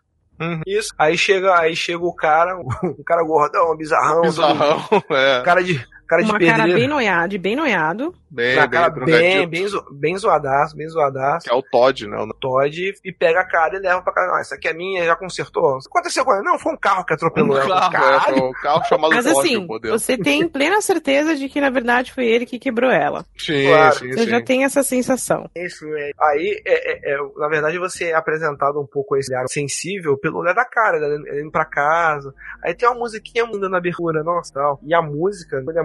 [0.67, 0.95] Isso.
[0.99, 5.43] Aí chega, aí chega o cara, um cara gordão, bizarrão, Bizarrão, é.
[5.43, 8.15] cara de, cara de Uma cara bem noiado, bem noiado.
[8.31, 11.47] Bem, bem cara bem, bem, zo- bem zoadaço, bem zoadaço.
[11.47, 12.17] Que é o Todd, né?
[12.19, 14.29] o- Todd e pega a cara e leva pra casa.
[14.33, 15.77] Não, essa aqui é minha, já consertou.
[15.77, 16.43] O que aconteceu com ela?
[16.43, 17.91] Não, foi um carro que atropelou Um ela.
[17.91, 21.71] carro, é, um carro chamado Mas Todd, assim, você tem plena certeza de que, na
[21.71, 23.25] verdade, foi ele que quebrou ela.
[23.39, 23.95] Sim, Claro.
[23.97, 24.29] sim, Você sim.
[24.31, 25.49] já tem essa sensação.
[25.57, 26.11] Isso, é.
[26.21, 30.39] Aí, é, é, é, na verdade, você é apresentado um pouco esse olhar sensível pelo
[30.41, 31.07] olhar da cara, né?
[31.31, 32.33] Ele indo pra casa.
[32.63, 34.81] Aí tem uma musiquinha mudando na abertura, nossa, tal.
[34.85, 35.83] E a música, quando é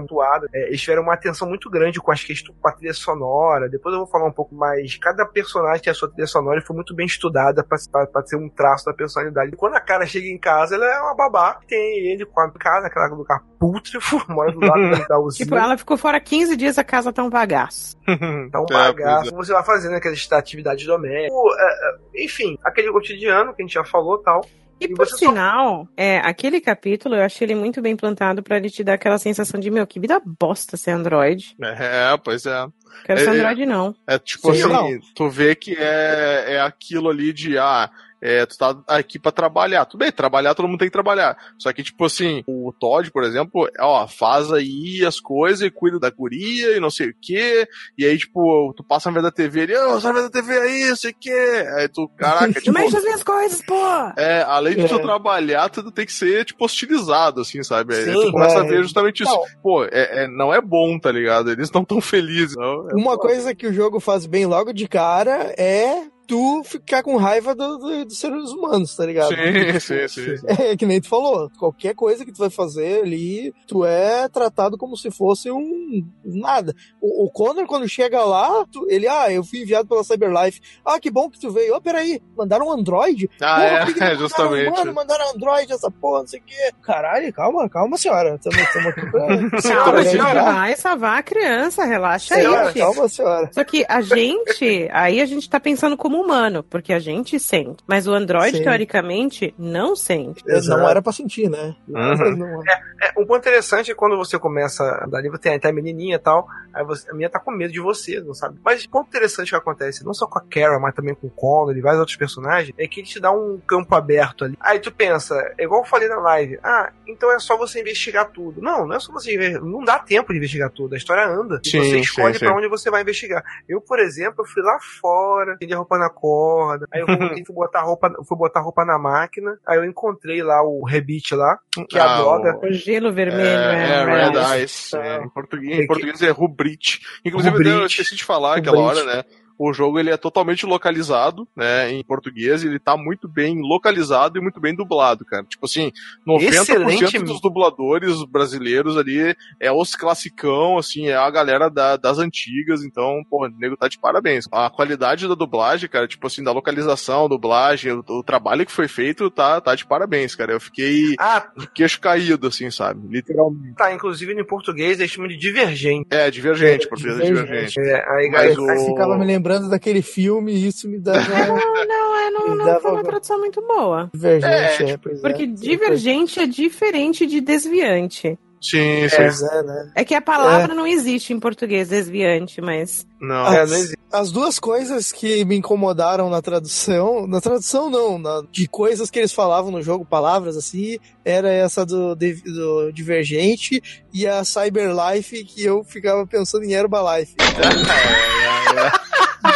[0.54, 3.70] é, eles tiveram uma atenção muito grande com as questões com a trilha sonora.
[3.70, 4.98] Depois eu vou falar um pouco mais.
[4.98, 8.50] Cada personagem tem a sua trilha sonora e foi muito bem estudada pra ser um
[8.50, 9.52] traço da personalidade.
[9.54, 11.60] E quando a cara chega em casa, ela é uma babá.
[11.68, 15.46] Tem ele com a casa, aquela lugar pútrefo, mora do lado da, usina.
[15.46, 17.96] Tipo, ela ficou fora 15 dias, a casa tá um bagaço.
[18.52, 19.34] Tá um É, bagaço.
[19.34, 21.34] pois Você vai fazendo aquelas atividades domésticas.
[21.58, 24.46] É, é, enfim, aquele cotidiano que a gente já falou tal.
[24.84, 28.42] E, E por você só- sinal, é, aquele capítulo eu achei ele muito bem plantado
[28.44, 31.56] pra ele te dar aquela sensação de, meu, que vida bosta ser Android.
[31.62, 32.66] É, pois é.
[33.06, 33.34] Quero É, ser é.
[33.40, 33.96] Android, não.
[34.08, 35.00] É tipo Sim, assim, não.
[35.16, 37.90] tu vê que é, é aquilo ali de, ah,
[38.26, 39.84] é, tu tá aqui pra trabalhar.
[39.86, 41.36] Tudo bem, trabalhar todo mundo tem que trabalhar.
[41.60, 46.00] Só que, tipo assim, o Todd, por exemplo, ó, faz aí as coisas e cuida
[46.00, 47.68] da guria e não sei o quê.
[47.98, 50.42] E aí, tipo, tu passa na frente da TV ali, ô, sai na frente da
[50.42, 51.66] TV aí, não sei o quê.
[51.78, 52.72] Aí tu, caraca, tipo.
[52.72, 53.76] Mexe as minhas coisas, pô!
[54.18, 54.88] É, além de É.
[54.88, 57.94] tu trabalhar, tu tem que ser, tipo, hostilizado, assim, sabe?
[57.94, 58.68] Aí Sim, tu começa a é.
[58.70, 59.32] ver justamente isso.
[59.34, 59.44] Não.
[59.62, 61.52] Pô, é, é- não é bom, tá ligado?
[61.52, 62.56] Eles não tão felizes.
[62.56, 67.04] Não, é Uma coisa que o jogo faz bem logo de cara é tu ficar
[67.04, 69.30] com raiva do- do- dos seres humanos, tá ligado?
[69.34, 70.38] Sim, sim, sim.
[70.38, 70.46] sim.
[70.48, 74.78] É que nem tu falou, qualquer coisa que tu vai fazer ali, tu é tratado
[74.78, 76.74] como se fosse um nada.
[77.02, 80.62] O, o Connor, quando chega lá, tu- ele, ah, eu fui enviado pela Cyberlife.
[80.86, 81.76] Ah, que bom que tu veio.
[81.76, 83.30] Ô, peraí, mandaram um Android?
[83.42, 84.70] Ah, Porra, é, que que justamente.
[84.70, 84.94] humano?
[84.94, 86.72] Mandaram Android, essa porra, não sei o quê.
[86.82, 88.40] Caralho, calma, calma, senhora.
[88.40, 89.24] Tamo, tamo aqui pra...
[89.84, 90.54] Calma, ajudar.
[90.54, 92.74] vai salvar a criança, relaxa Senhora, aí.
[92.74, 93.50] calma, senhora.
[93.54, 97.40] Só que a gente, aí a gente tá pensando como como humano, porque a gente
[97.40, 97.84] sente.
[97.88, 98.64] Mas o Android, Sim.
[98.64, 100.44] teoricamente, não sente.
[100.68, 101.76] Não era pra sentir, né?
[101.88, 102.36] Uhum.
[102.38, 102.62] Não-
[103.02, 106.16] É, um ponto interessante é quando você começa a dar livro, tem até a menininha
[106.16, 108.60] e tal, aí você, a menina tá com medo de você, não sabe?
[108.64, 111.30] Mas o ponto interessante que acontece, não só com a Kara, mas também com o
[111.32, 114.56] Connor e vários outros personagens, é que ele te dá um campo aberto ali.
[114.60, 118.30] Aí tu pensa, é igual eu falei na live, ah, então é só você investigar
[118.32, 118.62] tudo.
[118.62, 121.60] Não, não é só você investigar, não dá tempo de investigar tudo, a história anda.
[121.66, 122.46] E Sim, você sim, escolhe sim.
[122.46, 123.44] pra onde você vai investigar.
[123.68, 127.16] Eu, por exemplo, eu fui lá fora, tendi a roupa na corda, aí eu fui,
[127.46, 131.58] fui botar roupa, fui botar roupa na máquina, aí eu encontrei lá o Rebite lá,
[131.90, 132.60] que é a Ah, droga.
[132.64, 134.52] O gelo vermelho É, é, é Red Red Eyes.
[134.52, 134.94] Eyes.
[134.94, 137.00] é, em, português, em português é Rubrit.
[137.26, 137.72] Inclusive, Rubrit.
[137.76, 139.02] eu esqueci de falar aquela Rubrit.
[139.04, 139.24] hora, né?
[139.58, 144.42] O jogo ele é totalmente localizado, né, em português, ele tá muito bem localizado e
[144.42, 145.44] muito bem dublado, cara.
[145.44, 145.92] Tipo assim,
[146.26, 147.20] 90% Excelente.
[147.20, 153.24] dos dubladores brasileiros ali é os classicão, assim, é a galera da- das antigas, então,
[153.30, 154.46] pô, o nego tá de parabéns.
[154.52, 158.88] A qualidade da dublagem, cara, tipo assim, da localização, dublagem, o, o trabalho que foi
[158.88, 160.54] feito, tá, tá de parabéns, cara.
[160.54, 163.08] Eu fiquei Ah, de queixo caído, assim, sabe?
[163.08, 163.76] Literalmente.
[163.76, 166.08] tá, inclusive em português eles chamam de divergente.
[166.10, 167.80] É, divergente, português é Divergente.
[167.80, 171.20] É, aí, Mas galera, o- Aí ficava me lembrando daquele filme e isso me dava
[171.48, 174.10] Não, não, é, não, não Dava foi uma tradução muito boa.
[174.14, 174.92] divergente.
[174.92, 175.22] É, pois é.
[175.22, 178.38] Porque divergente é diferente de desviante.
[178.64, 179.16] Sim, sim.
[179.18, 179.92] Pois é, né?
[179.94, 183.06] É que a palavra não existe em português, desviante, mas.
[183.20, 183.46] Não.
[183.46, 183.98] As, É, não existe.
[184.12, 189.20] as duas coisas que me incomodaram na tradução, na tradução não, na- de coisas que
[189.20, 193.82] eles falavam no jogo, palavras assim, era essa do, de- do Divergente
[194.14, 197.36] e a Cyberlife que eu ficava pensando em Herbalife.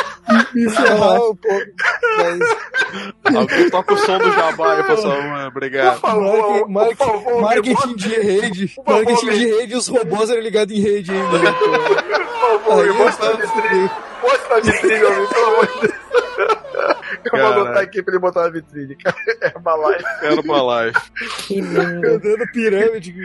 [0.75, 1.65] Ferrava um pouco.
[2.17, 5.17] Mas Alguém toca o som do jabá aí, pessoal.
[5.21, 5.99] Ah, Obrigado.
[6.01, 8.67] Por favor, marketing, favor, marketing me de rede.
[8.75, 11.53] Por favor, Marketing me- de rede e os robôs eram ligados em rede ainda.
[11.53, 13.91] Por favor, Aí me mostra a eu- vitrine.
[14.21, 15.93] Mostra a vitrine, homem, pelo amor de Deus.
[17.25, 17.61] Eu vou Cara.
[17.61, 19.15] anotar aqui pra ele botar na vitrine, cara.
[19.41, 20.05] É Herbalife.
[20.23, 21.11] Herbalife.
[21.47, 22.07] Que lindo.
[22.07, 23.15] Andando pirâmide,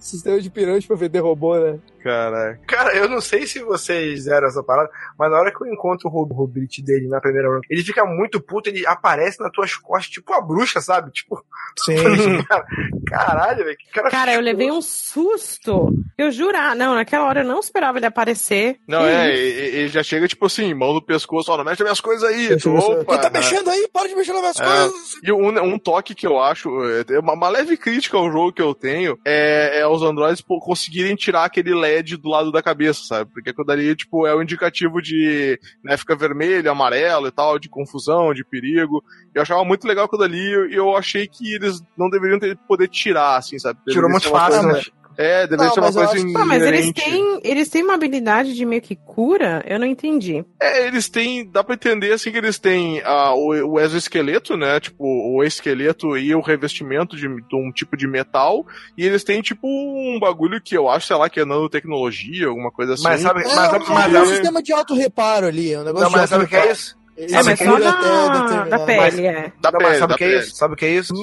[0.00, 1.78] sistema de pirâmide pra vender robô, né?
[2.02, 2.60] Caraca.
[2.66, 6.08] Cara, eu não sei se vocês fizeram essa parada, mas na hora que eu encontro
[6.08, 9.74] o Rob- Robrit dele na primeira run, ele fica muito puto, ele aparece nas tuas
[9.76, 11.10] costas, tipo a bruxa, sabe?
[11.12, 11.42] Tipo,
[11.84, 11.94] Sim.
[12.48, 12.64] cara,
[13.06, 13.76] caralho, velho.
[13.76, 15.92] Que cara Cara, eu levei um susto.
[16.18, 18.78] Eu jurar, não, naquela hora eu não esperava ele aparecer.
[18.86, 21.86] Não, Que é, ele já chega, tipo assim, mão no pescoço, ó, não mexe nas
[21.88, 22.56] minhas coisas aí.
[22.58, 23.38] Tu, opa, tá né?
[23.40, 23.88] mexendo aí?
[23.92, 24.64] Para de mexer nas minhas É.
[24.64, 25.14] coisas!
[25.22, 26.68] E um, um toque que eu acho,
[27.08, 31.14] é, uma, uma leve crítica ao jogo que eu tenho é, é os androides conseguirem
[31.16, 33.30] tirar aquele LED do lado da cabeça, sabe?
[33.32, 37.68] Porque aquilo dali, tipo, é o indicativo de, né, fica vermelho, amarelo e tal, de
[37.68, 39.02] confusão, de perigo.
[39.34, 42.88] Eu achava muito legal aquilo dali e eu achei que eles não deveriam ter, poder
[42.88, 43.78] tirar, assim, sabe?
[43.88, 44.80] Tirou muito fácil, né?
[45.20, 48.54] É, deveria Não, ser uma mas coisa acho- mas eles têm, eles têm uma habilidade
[48.54, 49.62] de meio que cura?
[49.66, 50.42] Eu não entendi.
[50.58, 54.80] É, eles têm, dá pra entender assim que eles têm ah, o, o exoesqueleto, né?
[54.80, 58.66] Tipo, o esqueleto e o revestimento de, de um tipo de metal.
[58.96, 62.70] E eles têm, tipo, um bagulho que eu acho, sei lá, que é nanotecnologia, alguma
[62.70, 63.02] coisa assim.
[63.04, 66.04] Mas sabe, É, mas, mas, mas, é um sistema de auto-reparo ali, é um negócio
[66.08, 66.98] não, mas sabe o que é isso?
[67.20, 69.52] Ele É, mas só cura da, até da determinado- pele, é.
[69.60, 70.40] Da Não, pele, mas sabe o que é pele.
[70.40, 70.56] isso?
[70.56, 71.14] Sabe o que é isso?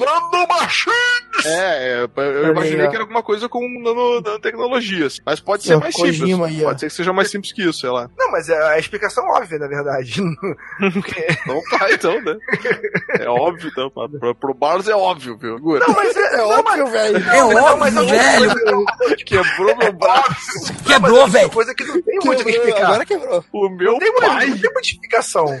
[1.44, 5.06] É, é, eu Olha imaginei aí, que era alguma coisa com nano- nanotecnologia.
[5.06, 5.20] assim.
[5.24, 6.56] Mas pode ser mais Kojima simples.
[6.58, 8.08] aí, pode ser que seja mais simples que isso, sei lá.
[8.18, 10.20] Não, mas é a explicação óbvia, na verdade.
[10.92, 12.36] Porque- Então tá, então, né?
[13.20, 13.90] É óbvio, então.
[13.90, 15.56] Pra, pra, pro Bars é óbvio, viu?
[15.56, 15.84] Segura.
[15.86, 17.18] Não, mas é, É não, óbvio, velho.
[17.28, 18.84] É óbvio, velho.
[19.24, 20.74] Quebrou meu braço.
[20.86, 21.50] Quebrou, mas é velho.
[21.50, 22.84] coisa que não tem muito explicar.
[22.86, 23.44] Agora quebrou.
[23.52, 24.46] O meu Não tem, pai.
[24.46, 25.60] não tem muita explicação.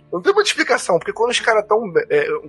[0.11, 1.81] Não tem muita explicação, porque quando os caras estão.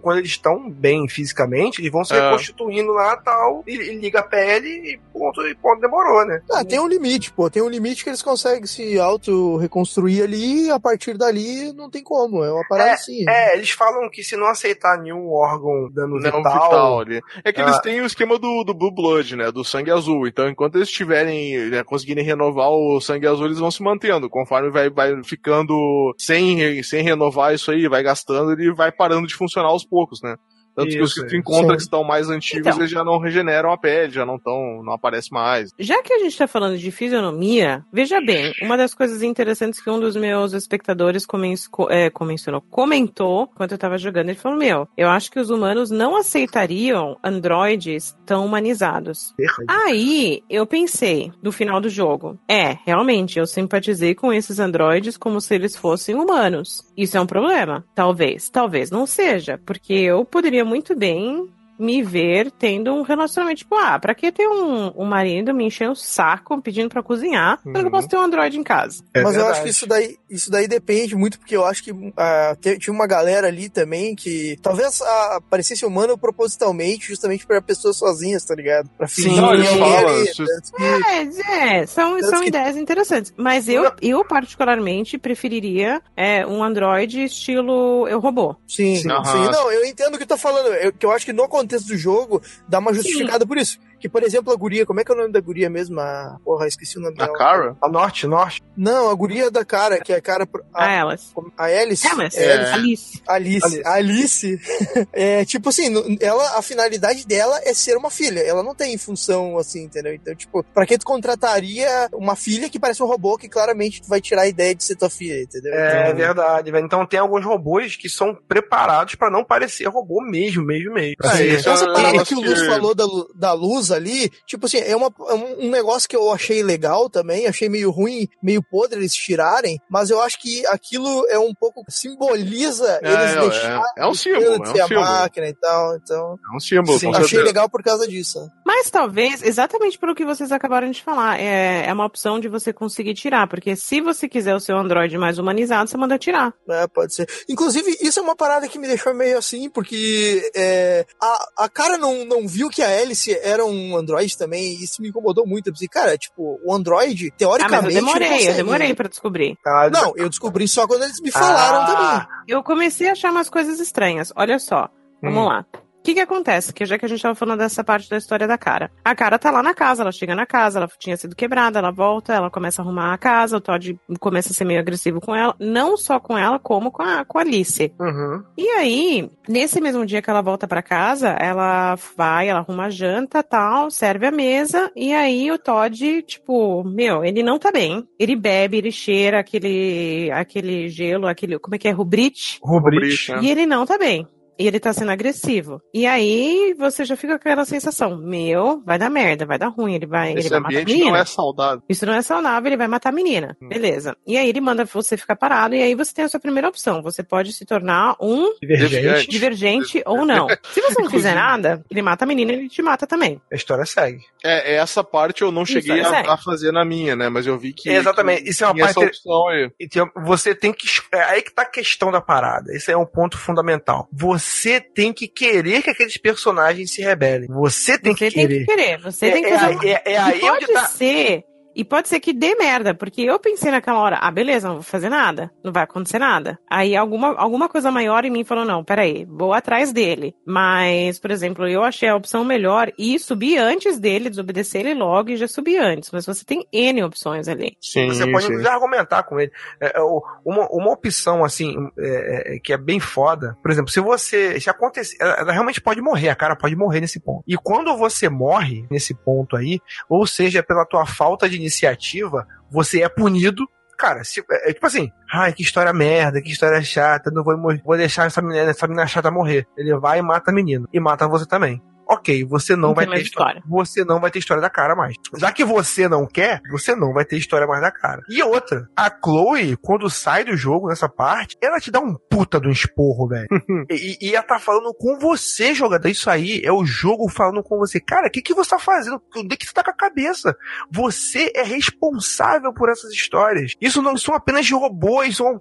[0.01, 2.21] quando eles estão bem fisicamente, eles vão se É.
[2.21, 6.41] reconstituindo lá tal, e, e liga a pele e ponto, e ponto demorou, né?
[6.51, 7.49] Ah, tem um limite, pô.
[7.51, 12.03] Tem um limite que eles conseguem se auto-reconstruir ali e a partir dali não tem
[12.03, 12.43] como.
[12.45, 13.25] É uma parada assim.
[13.29, 16.43] É, eles falam que se não aceitar nenhum órgão dando Não, vital.
[16.43, 17.21] vital ali.
[17.45, 17.65] É que Ah.
[17.65, 19.51] eles têm o esquema do, do Blue Blood, né?
[19.53, 20.27] Do sangue azul.
[20.27, 24.29] Então, enquanto eles estiverem, né, conseguirem renovar o sangue azul, eles vão se mantendo.
[24.29, 29.35] Conforme vai, vai ficando sem, sem renovar isso aí, vai gastando, ele vai parando de
[29.35, 30.37] funcionar aos poucos, né?
[30.75, 31.37] Tanto que os Isso, que tu isso.
[31.37, 31.77] encontra Sim.
[31.77, 32.79] que estão mais antigos, Então.
[32.79, 35.71] eles já não regeneram a pele, já não estão, não aparece mais.
[35.79, 39.91] Já que a gente tá falando de fisionomia, veja bem, uma das coisas interessantes que
[39.91, 44.89] um dos meus espectadores comen- co- é, comentou enquanto eu tava jogando, ele falou, meu,
[44.97, 49.35] eu acho que os humanos não aceitariam androides tão humanizados.
[49.69, 55.41] Aí, eu pensei, no final do jogo, é, realmente, eu simpatizei com esses androides como
[55.41, 56.83] se eles fossem humanos.
[56.97, 57.85] Isso é um problema?
[57.95, 58.49] Talvez.
[58.51, 61.49] Talvez não seja, porque eu poderia muito bem
[61.83, 65.91] me ver tendo um relacionamento, tipo, ah, pra que ter um, um marido me encher
[65.91, 69.03] o saco pedindo pra cozinhar, quando eu posso ter um Android em casa?
[69.13, 71.91] É Mas eu acho que isso daí, isso daí depende muito, porque eu acho que
[72.17, 77.97] ah, tinha uma galera ali também que talvez ah, parecesse humano propositalmente, justamente pra pessoas
[77.97, 78.89] sozinhas, tá ligado?
[78.97, 83.33] Pra fingir Não, eles que falam, que- É, é, são, Tanto são que- ideias interessantes.
[83.37, 88.55] Mas eu, eu particularmente, preferiria é, um Android estilo Eu Robô.
[88.69, 89.09] Sim, sim.
[89.09, 90.69] Não, eu entendo o que tu tá falando.
[90.75, 93.79] Eu, que eu acho que no contexto do jogo dá uma justificada por isso.
[94.03, 96.01] Que, por exemplo, a guria, como é que é o nome da guria mesmo?
[96.01, 97.33] A, porra, esqueci o nome dela.
[97.39, 97.77] Cara?
[97.81, 98.61] A Norte, Norte.
[98.77, 100.45] Não, a guria da cara, que é a cara.
[100.45, 101.31] pro- A Alice.
[101.57, 102.05] A Alice?
[102.09, 102.37] Alice.
[102.39, 102.73] É, É.
[102.73, 103.23] Alice.
[103.29, 103.65] Alice.
[103.65, 103.83] Alice.
[103.87, 104.61] Alice.
[105.13, 105.87] é, tipo assim,
[106.21, 108.41] ela, a finalidade dela é ser uma filha.
[108.41, 110.13] Ela não tem função assim, entendeu?
[110.15, 114.09] Então, tipo, pra que tu contrataria uma filha que parece um robô que claramente tu
[114.09, 115.73] vai tirar a ideia de ser tua filha, entendeu?
[115.73, 116.85] É Então, verdade, velho.
[116.85, 121.15] Então tem alguns robôs que são preparados pra não parecer robô mesmo, mesmo, mesmo.
[121.23, 123.05] É, Assim, isso essa é um parada que o Luz falou da,
[123.35, 127.09] da luz ali, tipo assim, é, uma, é um um negócio que eu achei legal
[127.09, 131.55] também, achei meio ruim, meio podre eles tirarem, mas eu acho que aquilo é um
[131.55, 135.07] pouco, simboliza É, eles é, deixarem é um o símbolo, é um ser a símbolo.
[135.07, 136.39] máquina e tal, então...
[136.53, 137.45] É um símbolo, Sim, achei certeza.
[137.45, 138.51] legal por causa disso.
[138.65, 142.73] Mas talvez, exatamente pelo que vocês acabaram de falar, é, é uma opção de você
[142.73, 143.47] conseguir tirar.
[143.47, 146.53] Porque se você quiser o seu Android mais humanizado, você manda tirar.
[146.69, 147.29] É, pode ser.
[147.49, 151.99] Inclusive, isso é uma parada que me deixou meio assim, porque é, a, a cara
[151.99, 155.67] não, não viu que a Alice era um Android também, e isso me incomodou muito.
[155.69, 157.95] Eu pensei, cara, tipo, o Android, Ah, mas teoricamente.
[157.95, 159.57] eu demorei, eu demorei pra descobrir.
[159.93, 161.87] Não, eu descobri só quando eles me falaram Ah.
[161.87, 162.29] também.
[162.49, 164.33] Eu comecei a achar umas coisas estranhas.
[164.37, 164.89] Olha só,
[165.23, 165.47] vamos Hum.
[165.47, 165.67] lá.
[166.03, 166.73] O que que acontece?
[166.73, 168.91] Que já que a gente tava falando dessa parte da história da cara.
[169.05, 171.93] A cara tá lá na casa, ela chega na casa, ela tinha sido quebrada, ela
[171.93, 175.33] volta, ela começa a arrumar a casa, o Todd começa a ser meio agressivo com
[175.33, 177.95] ela, não só com ela, como com a, com a Alice.
[178.01, 178.43] Uhum.
[178.59, 182.91] E aí, nesse mesmo dia que ela volta pra casa, ela vai, ela arruma a
[182.91, 188.05] janta, tal, serve a mesa, e aí o Todd, tipo, meu, ele não tá bem.
[188.19, 192.59] Ele bebe, ele cheira aquele, aquele gelo, aquele, como é que é, rubrite?
[192.61, 193.39] Rubrite, né?
[193.41, 194.27] E ele não tá bem.
[194.59, 195.81] E ele tá sendo agressivo.
[195.95, 199.95] E aí você já fica com aquela sensação: meu, vai dar merda, vai dar ruim,
[199.95, 201.11] ele vai, ele Esse vai matar a ambiente menina.
[201.13, 201.83] não é saudável.
[201.89, 203.57] Isso não é saudável, ele vai matar a menina.
[203.61, 204.17] Beleza.
[204.27, 207.03] E aí ele manda você ficar parado, e aí você tem a sua primeira opção.
[207.03, 209.29] Você pode se tornar um Divergente.
[209.29, 210.47] divergente ou não.
[210.73, 213.41] Se você não fizer nada, ele mata a menina e ele te mata também.
[213.51, 214.21] A história segue.
[214.45, 217.29] É, essa parte eu não Isso, cheguei é a, a fazer na minha, né?
[217.29, 217.89] Mas eu vi que.
[217.89, 218.43] Exatamente.
[218.45, 218.99] que Isso é uma parte.
[218.99, 219.71] opção aí.
[219.81, 220.87] Então, você tem que.
[221.13, 222.73] É aí que tá a questão da parada.
[222.75, 224.09] Esse é um ponto fundamental.
[224.13, 224.42] Você
[224.81, 227.49] tem que querer que aqueles personagens se rebelem.
[227.49, 228.59] Você tem Você que tem querer.
[228.61, 229.89] que querer, você É- tem que é fazer.
[229.89, 231.43] é- é E aí pode onde tá- ser.
[231.75, 234.83] E pode ser que dê merda, porque eu pensei naquela hora, ah, beleza, não vou
[234.83, 236.59] fazer nada, não vai acontecer nada.
[236.69, 240.35] Aí alguma, alguma coisa maior em mim falou, não, peraí, vou atrás dele.
[240.47, 245.31] Mas, por exemplo, eu achei a opção melhor e subir antes dele, desobedecer ele logo
[245.31, 246.11] e já subir antes.
[246.11, 247.77] Mas você tem N opções ali.
[247.81, 249.53] Sim, Você pode inclusive argumentar com ele.
[249.81, 250.03] É, é,
[250.45, 253.57] uma, uma opção, assim, é, é, que é bem foda.
[253.63, 254.61] Por exemplo, se você.
[254.61, 255.17] Se acontecer.
[255.21, 257.43] Ela, ela realmente pode morrer, a cara pode morrer nesse ponto.
[257.47, 263.03] E quando você morre nesse ponto aí, ou seja, pela tua falta de iniciativa, você
[263.03, 263.65] é punido.
[263.99, 267.57] Cara, se- é, é tipo assim, ai, que história merda, que história chata, não vou,
[267.85, 269.67] vou deixar essa menina, essa menina chata morrer.
[269.77, 270.87] Ele vai e mata a menina.
[270.93, 271.81] E mata você também.
[272.09, 273.63] Ok, você não, Não vai ter mais história.
[273.69, 275.15] Você não vai ter história da cara mais.
[275.37, 278.23] Já que você não quer, você não vai ter história mais da cara.
[278.29, 282.61] E outra, a Chloe, quando sai do jogo nessa parte, ela te dá um puta
[282.61, 283.47] do esporro, velho.
[283.91, 286.09] e, e ela tá falando com você, jogador.
[286.09, 288.01] Isso aí é o jogo falando com você.
[288.01, 289.21] Cara, o que, que você tá fazendo?
[289.37, 290.57] Onde é que você tá com a cabeça?
[290.91, 293.75] Você é responsável por essas histórias.
[293.81, 295.61] Isso não são apenas robôs, são,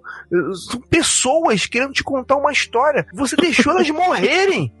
[0.70, 3.06] são pessoas querendo te contar uma história.
[3.14, 4.72] Você deixou elas morrerem.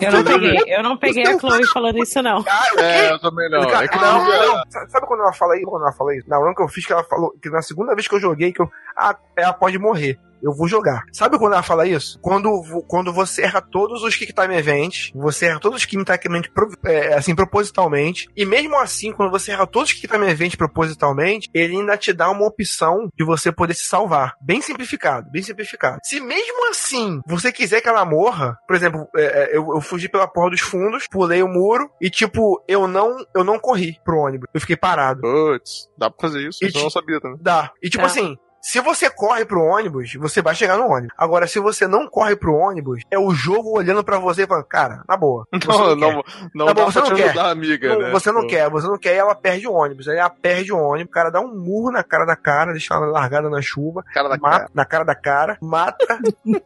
[0.00, 2.44] É um Eu não peguei, eu não peguei é a Chloe falando isso, não.
[2.78, 3.66] É, eu também não.
[3.68, 4.62] Cara, É que não, não, não.
[4.68, 5.66] Sa- Sabe quando ela fala isso?
[5.66, 6.28] Quando ela fala isso?
[6.28, 8.52] Na hora que eu fiz que ela falou, que na segunda vez que eu joguei,
[8.52, 8.70] que eu.
[8.96, 10.18] Ah, ela pode morrer.
[10.42, 11.04] Eu vou jogar.
[11.12, 12.18] Sabe quando ela fala isso?
[12.20, 12.50] Quando,
[12.88, 16.50] quando você erra todos os Kick Time Events, você erra todos os Kick Time Events
[16.54, 20.56] pro- é, assim, propositalmente, e mesmo assim, quando você erra todos os Kick Time Events
[20.56, 24.34] propositalmente, ele ainda te dá uma opção de você poder se salvar.
[24.40, 25.98] Bem simplificado, bem simplificado.
[26.04, 29.22] Se mesmo assim você quiser que ela morra, por exemplo, é,
[29.52, 33.16] é, eu, eu fugi pela porra dos fundos, pulei o muro e, tipo, eu não,
[33.34, 34.48] eu não corri pro ônibus.
[34.52, 35.20] Eu fiquei parado.
[35.20, 36.58] Putz, dá pra fazer isso?
[36.62, 37.38] E Isso eu não sabia também.
[37.40, 37.70] Dá.
[37.82, 38.06] E tipo É.
[38.06, 41.14] assim, se você corre pro ônibus, você vai chegar no ônibus.
[41.16, 44.64] Agora, se você não corre pro ônibus, é o jogo olhando pra você e falando,
[44.64, 45.46] cara, na boa.
[45.66, 46.22] Não, não,
[46.54, 47.24] não Tá dá bom, pra você te não quer.
[47.30, 48.10] ajudar, amiga, Não, né?
[48.10, 48.46] Você não Pô.
[48.48, 50.08] quer, você não quer e ela perde o ônibus.
[50.08, 52.94] Aí ela perde o ônibus, o cara dá um murro na cara da cara, deixa
[52.94, 54.02] ela largada na chuva.
[54.12, 54.70] Cara da mata, cara.
[54.74, 56.18] Na cara da cara, mata.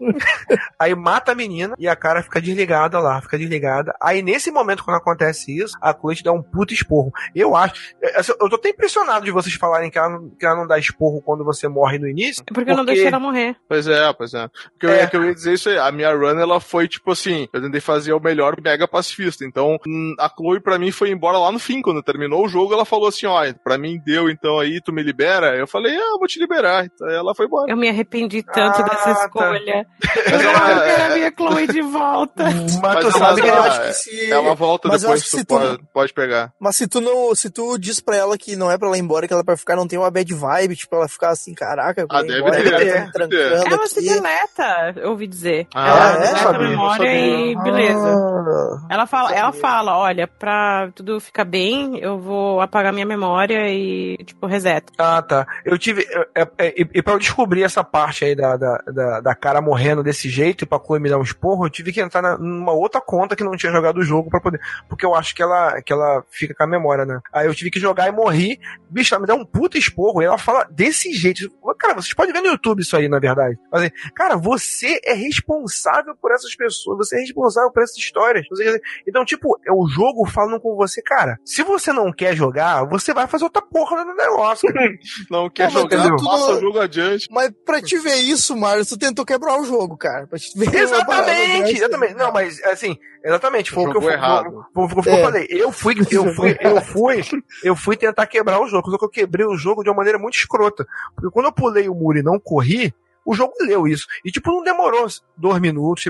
[0.79, 3.95] aí mata a menina e a cara fica desligada lá, fica desligada.
[4.03, 7.13] Aí nesse momento, quando acontece isso, a Chloe te dá um puta esporro.
[7.35, 7.95] Eu acho.
[8.17, 10.79] assim, Eu tô até impressionado de vocês falarem que ela, não- que ela não dá
[10.79, 12.43] esporro quando você morre no início.
[12.53, 13.57] Porque eu não deixei ela morrer.
[13.69, 14.45] Pois é, pois é.
[14.47, 14.97] O que eu, É.
[15.03, 17.61] ia- que eu ia dizer isso aí, a minha run, ela foi tipo assim, eu
[17.63, 19.45] tentei fazer o melhor mega pacifista.
[19.45, 22.73] Então, hum, a Chloe pra mim foi embora lá no fim, quando terminou o jogo,
[22.75, 25.57] ela falou assim, ó, pra mim deu, então aí tu me libera?
[25.57, 26.85] Eu falei, ah, eu vou te liberar.
[26.87, 27.71] Então ela foi embora.
[27.71, 29.25] Eu me arrependi tanto Ah, dessa tá.
[29.27, 29.87] escolha.
[30.01, 32.45] Mas Eu ela- quero a minha Chloe de volta.
[32.45, 35.45] Mas, Mas tu sabe que eu acho que se- Ela volta mas depois, tu se
[35.45, 36.53] tu- pode, pode pegar.
[36.61, 39.01] Mas se tu não, se tu diz pra ela que não é pra ela ir
[39.01, 41.55] embora, que ela é pra ficar, não tem uma bad vibe, tipo, ela ficar assim,
[41.75, 45.27] caraca, eu vou Ah, ir deve embora, ter, ela tá deve se deleta, eu ouvi
[45.27, 45.67] dizer.
[45.75, 46.19] Ah, ela é?
[46.29, 48.09] deleta a memória e beleza.
[48.09, 53.69] Ah, Ela fala, ela fala, olha, pra tudo ficar bem, eu vou apagar minha memória
[53.69, 54.93] e, tipo, reseta.
[54.99, 55.47] Ah, tá.
[55.65, 56.03] Eu tive.
[56.35, 59.35] é, é, é, e, e pra eu descobrir essa parte aí da, da, da, da
[59.35, 62.23] cara morrendo desse jeito e pra Chloe me dar um esporro, eu tive que entrar
[62.23, 64.61] na- numa outra conta que não tinha jogado o jogo pra poder.
[64.89, 67.21] Porque eu acho que ela, que ela fica com a memória, né?
[67.33, 68.61] Aí eu tive que jogar e morri.
[68.89, 71.51] Bicho, ela me dá um puta esporro e ela fala desse jeito.
[71.79, 73.59] Cara, vocês podem ver no YouTube isso aí, na verdade.
[73.73, 78.47] Mas, assim, cara, você é responsável por essas pessoas, você é responsável por essas histórias.
[78.49, 82.85] Você- então, tipo, é o jogo falando com você, cara, se você não quer jogar,
[82.85, 84.69] você vai fazer outra porra no negócio.
[85.31, 87.29] Não quer Pô, jogar, tu- passa o jogo adiante.
[87.31, 90.27] Mas pra te ver isso, Mário, tu tentou quebrar o jogo, cara.
[90.27, 92.15] Pra te ver Exatamente, exatamente.
[92.15, 94.67] Não, mas assim, exatamente, foi o que eu, errado.
[94.75, 95.23] foi- foi o que eu É.
[95.23, 95.47] falei.
[95.51, 97.23] Eu fui, eu fui, eu fui,
[97.63, 100.19] eu fui tentar quebrar o jogo, só que eu quebrei o jogo de uma maneira
[100.19, 100.87] muito escrota.
[101.15, 102.95] Porque quando eu pulei o muro e não corri,
[103.25, 104.07] o jogo leu isso.
[104.25, 105.07] E tipo, não demorou
[105.37, 106.05] dois minutos.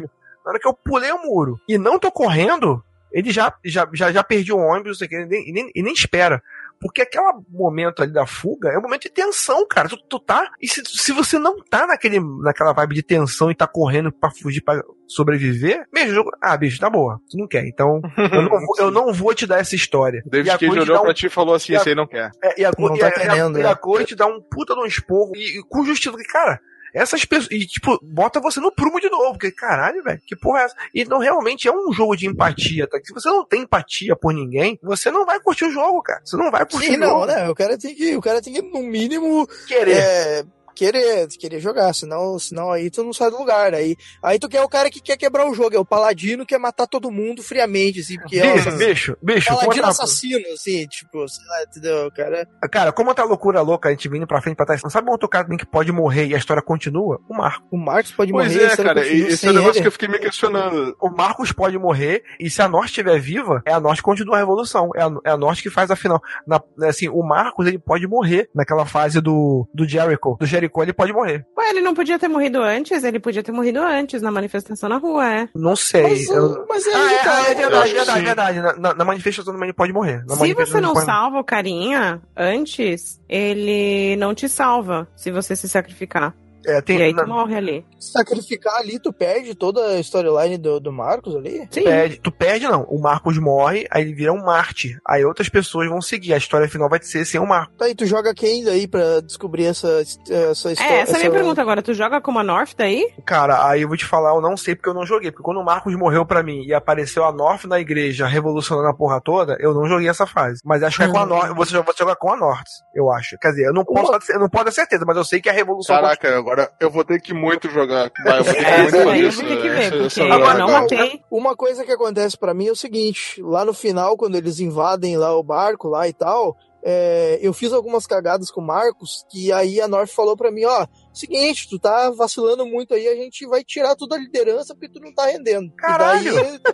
[0.44, 2.82] Na hora que eu pulei o muro e não tô correndo,
[3.12, 5.52] ele já, já, já, já perdi o ônibus, não sei o que, e nem, e
[5.52, 6.42] nem, e nem espera.
[6.84, 9.88] Porque aquele momento ali da fuga é um momento de tensão, cara.
[9.88, 10.50] Tu, tu tá.
[10.60, 14.30] E se, se você não tá naquele, naquela vibe de tensão e tá correndo pra
[14.30, 16.30] fugir, pra sobreviver, mesmo jogo.
[16.42, 17.18] Ah, bicho, tá boa.
[17.30, 17.66] Tu não quer.
[17.66, 20.22] Então, eu não vou, eu não vou te dar essa história.
[20.26, 21.88] O David E a Cage olhou um- pra ti e falou assim, e a- esse
[21.88, 22.30] aí não quer.
[22.42, 23.68] é, e a, Não e tá a, querendo, e né?
[23.70, 26.14] a Chloe te dá um puta de um esporro e, e com justiça.
[26.30, 26.60] Cara,
[26.94, 27.50] essas pessoas.
[27.50, 29.32] E, tipo, bota você no prumo de novo.
[29.32, 30.76] Porque, caralho, velho, que porra é essa?
[30.94, 32.98] Então, realmente é um jogo de empatia, tá?
[33.02, 36.20] Se você não tem empatia por ninguém, você não vai curtir o jogo, cara.
[36.24, 37.26] Você não vai curtir Sim, o não, jogo.
[37.26, 37.48] né?
[37.50, 39.96] O cara tem que, o cara tem que, no mínimo, Querer.
[39.96, 40.44] é,
[40.74, 43.74] querer, querer jogar, senão, senão aí tu não sai do lugar.
[43.74, 46.54] Aí, aí tu quer o cara que quer quebrar o jogo, é o paladino que
[46.54, 49.88] quer matar todo mundo friamente, assim, porque é bicho, o bicho, bicho, como paladino tá-
[49.90, 52.48] assassino, assim, tipo, sei lá, entendeu, cara?
[52.70, 55.12] Cara, como tá loucura louca, a gente vindo pra frente pra trás, não sabe um
[55.12, 57.20] outro cara que pode morrer e a história continua?
[57.28, 57.66] O Marco.
[57.70, 59.80] O Marcos pode Pois morrer, a é, história cara, continua esse é o negócio ele.
[59.82, 60.96] que eu fiquei me questionando.
[61.00, 64.36] O Marcos pode morrer, e se a Norte estiver viva, é a Norte que continua
[64.36, 64.90] a revolução.
[64.94, 66.20] É a, é a Norte que faz a final.
[66.46, 70.36] Na, assim, o Marcos, ele pode morrer naquela fase do, do Jericho.
[70.38, 71.44] Do Jericho, ele pode morrer.
[71.58, 73.02] Ué, ele não podia ter morrido antes?
[73.04, 75.48] Ele podia ter morrido antes, na manifestação na rua, é.
[75.54, 76.02] Não sei.
[76.02, 78.24] Mas, eu- mas aí Ah, é, tá, ah, é eu verdade, verdade, sim.
[78.24, 78.60] verdade.
[78.60, 80.24] Na, na- na manifestação também ele pode morrer.
[80.26, 85.54] Na Se você não pode- salva o carinha antes, ele não te salva se você
[85.56, 86.34] se sacrificar.
[86.66, 87.86] É, tem, e aí na- tu morre ali.
[87.98, 91.66] sacrificar ali, tu perde toda a storyline do, do Marcos ali?
[91.70, 91.84] Sim.
[91.84, 92.82] perde, tu perde, não.
[92.84, 94.98] O Marcos morre, aí ele vira um Marte.
[95.06, 96.34] Aí outras pessoas vão seguir.
[96.34, 97.76] A história final vai ser sem o Marcos.
[97.76, 99.88] Tá, e tu joga quem daí pra descobrir essa,
[100.30, 100.92] essa história?
[100.94, 101.82] É, essa é a minha pergunta agora.
[101.82, 103.12] Tu joga como a North daí?
[103.24, 105.30] Cara, aí eu vou te falar, eu não sei porque eu não joguei.
[105.30, 108.94] Porque quando o Marcos morreu pra mim e apareceu a North na igreja revolucionando a
[108.94, 110.60] porra toda, eu não joguei essa fase.
[110.64, 111.54] Mas acho que é com a North.
[111.56, 113.36] Você vai jogar com a North, eu acho.
[113.38, 115.52] Quer dizer, eu não posso, eu não posso ter certeza, mas eu sei que a
[115.52, 115.94] revolução.
[115.96, 118.10] Caraca, agora eu vou ter que muito jogar.
[118.24, 121.22] Vai, eu vou ter que É, muito isso aí ver, essa eu run, não matei.
[121.30, 125.16] Uma coisa que acontece pra mim é o seguinte, lá no final, quando eles invadem
[125.16, 126.56] lá o barco lá e tal,
[126.86, 130.66] é, eu fiz algumas cagadas com o Marcos, que aí a North falou pra mim,
[130.66, 134.90] ó, seguinte, tu tá vacilando muito aí, a gente vai tirar toda a liderança porque
[134.90, 135.72] tu não tá rendendo.
[135.76, 136.30] Caralho!
[136.30, 136.64] E daí,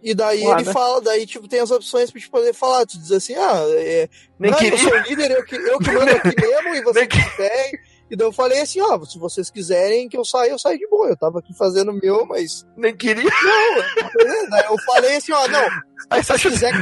[0.00, 3.10] e daí ele fala, daí tipo, tem as opções pra te poder falar, tu diz
[3.10, 4.08] assim, ah, é,
[4.38, 4.78] Nem não, queria.
[4.78, 7.80] eu sou líder, eu que, eu que mando aqui mesmo, e vocês Nem que querem.
[8.12, 10.86] E daí eu falei assim, ó, se vocês quiserem que eu saia, eu saio de
[10.86, 11.08] boa.
[11.08, 13.24] Eu tava aqui fazendo o meu, mas Nem queria.
[13.24, 15.66] não, é, daí eu falei assim, ó, não,
[16.10, 16.72] Aí só Se quiser,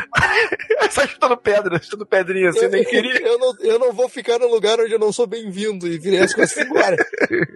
[0.90, 3.20] Só chutando pedra, chutando pedrinha assim, eu, nem queria.
[3.20, 6.20] eu não, eu não vou ficar num lugar onde eu não sou bem-vindo e virei
[6.20, 6.96] as coisas embora.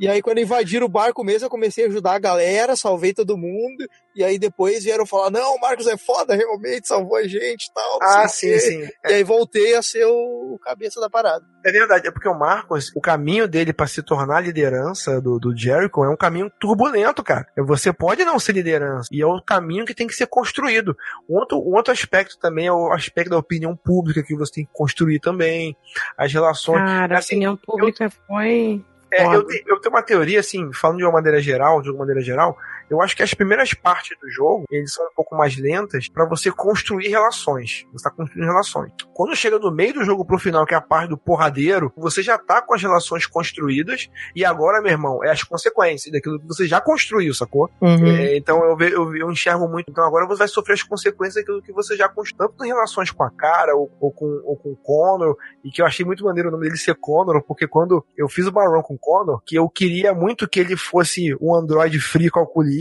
[0.01, 3.37] E aí, quando invadiram o barco mesmo, eu comecei a ajudar a galera, salvei todo
[3.37, 3.87] mundo.
[4.15, 7.73] E aí depois vieram falar: não, o Marcos é foda, realmente, salvou a gente e
[7.73, 7.99] tal.
[8.01, 8.59] Ah, sim, quê.
[8.61, 8.89] sim.
[9.07, 11.45] E aí voltei a ser o cabeça da parada.
[11.65, 15.57] É verdade, é porque o Marcos, o caminho dele pra se tornar liderança do, do
[15.57, 17.47] Jericho é um caminho turbulento, cara.
[17.57, 20.97] Você pode não ser liderança, e é o caminho que tem que ser construído.
[21.29, 24.65] Um outro, um outro aspecto também é o aspecto da opinião pública que você tem
[24.65, 25.77] que construir também,
[26.17, 26.79] as relações.
[26.79, 28.83] Cara, a Assim, opinião pública foi.
[29.11, 32.21] É, eu, eu tenho uma teoria, assim, falando de uma maneira geral, de uma maneira
[32.21, 32.59] geral,
[32.91, 36.27] eu acho que as primeiras partes do jogo, eles são um pouco mais lentas pra
[36.27, 37.87] você construir relações.
[37.93, 38.93] Você tá construindo relações.
[39.15, 42.23] Quando chega no meio do jogo pro final, que é a parte do porradeiro, você
[42.23, 46.47] já tá com as relações construídas, e agora, meu irmão, é as consequências daquilo que
[46.47, 47.71] você já construiu, sacou?
[48.07, 49.91] É, então eu, ve- eu, eu enxergo muito.
[49.91, 53.11] Então agora você vai sofrer as consequências daquilo que você já construiu, tanto em relações
[53.11, 56.25] com a cara ou, ou com, ou com o Connor, e que eu achei muito
[56.25, 59.41] maneiro o nome dele ser Connor, porque quando eu fiz o Baron com o Connor,
[59.45, 62.74] que eu queria muito que ele fosse um androide free calculista,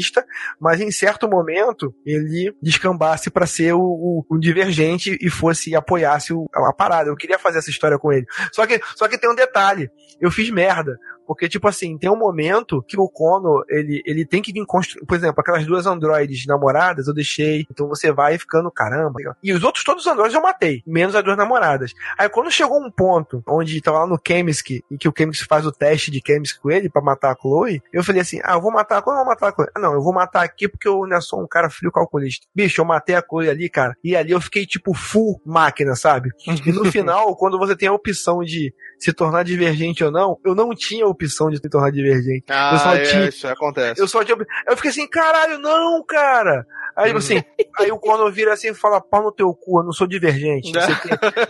[0.59, 6.33] mas em certo momento ele descambasse pra ser o, o, o divergente e fosse apoiasse
[6.33, 7.09] o- a parada.
[7.09, 8.25] Eu queria fazer essa história com ele.
[8.51, 9.89] Só que, só que tem um detalhe.
[10.19, 10.97] Eu fiz merda.
[11.25, 15.05] Porque, tipo assim, tem um momento que o Kono, ele, ele tem que vir construir.
[15.05, 17.65] Por exemplo, aquelas duas androides namoradas eu deixei.
[17.69, 19.19] Então você vai ficando, caramba.
[19.43, 20.83] E os outros todos os androides eu matei.
[20.85, 21.93] Menos as duas namoradas.
[22.17, 25.65] Aí quando chegou um ponto onde tava lá no Chemisk, e que o Chemisk faz
[25.65, 28.61] o teste de Chemisk com ele pra matar a Chloe, eu falei assim: ah, eu
[28.61, 29.67] vou matar a Chloe, eu vou matar a Chloe.
[29.75, 32.45] Ah, não, eu vou matar aqui porque eu não sou um cara frio calculista.
[32.53, 33.95] Bicho, eu matei a Chloe ali, cara.
[34.03, 36.31] E ali eu fiquei tipo full máquina, sabe?
[36.47, 40.55] E no final, quando você tem a opção de se tornar divergente ou não, eu
[40.55, 42.45] não tinha a opção de se tornar divergente.
[42.49, 43.29] Ah, eu só é, tinha.
[43.29, 44.01] isso acontece.
[44.01, 44.37] Eu só tinha.
[44.67, 46.65] Eu fiquei assim, caralho, não, cara.
[46.95, 47.41] Aí, tipo assim,
[47.79, 50.71] aí o Conor vira assim e fala, pau no teu cu, eu não sou divergente.
[50.71, 51.09] não sei o quê.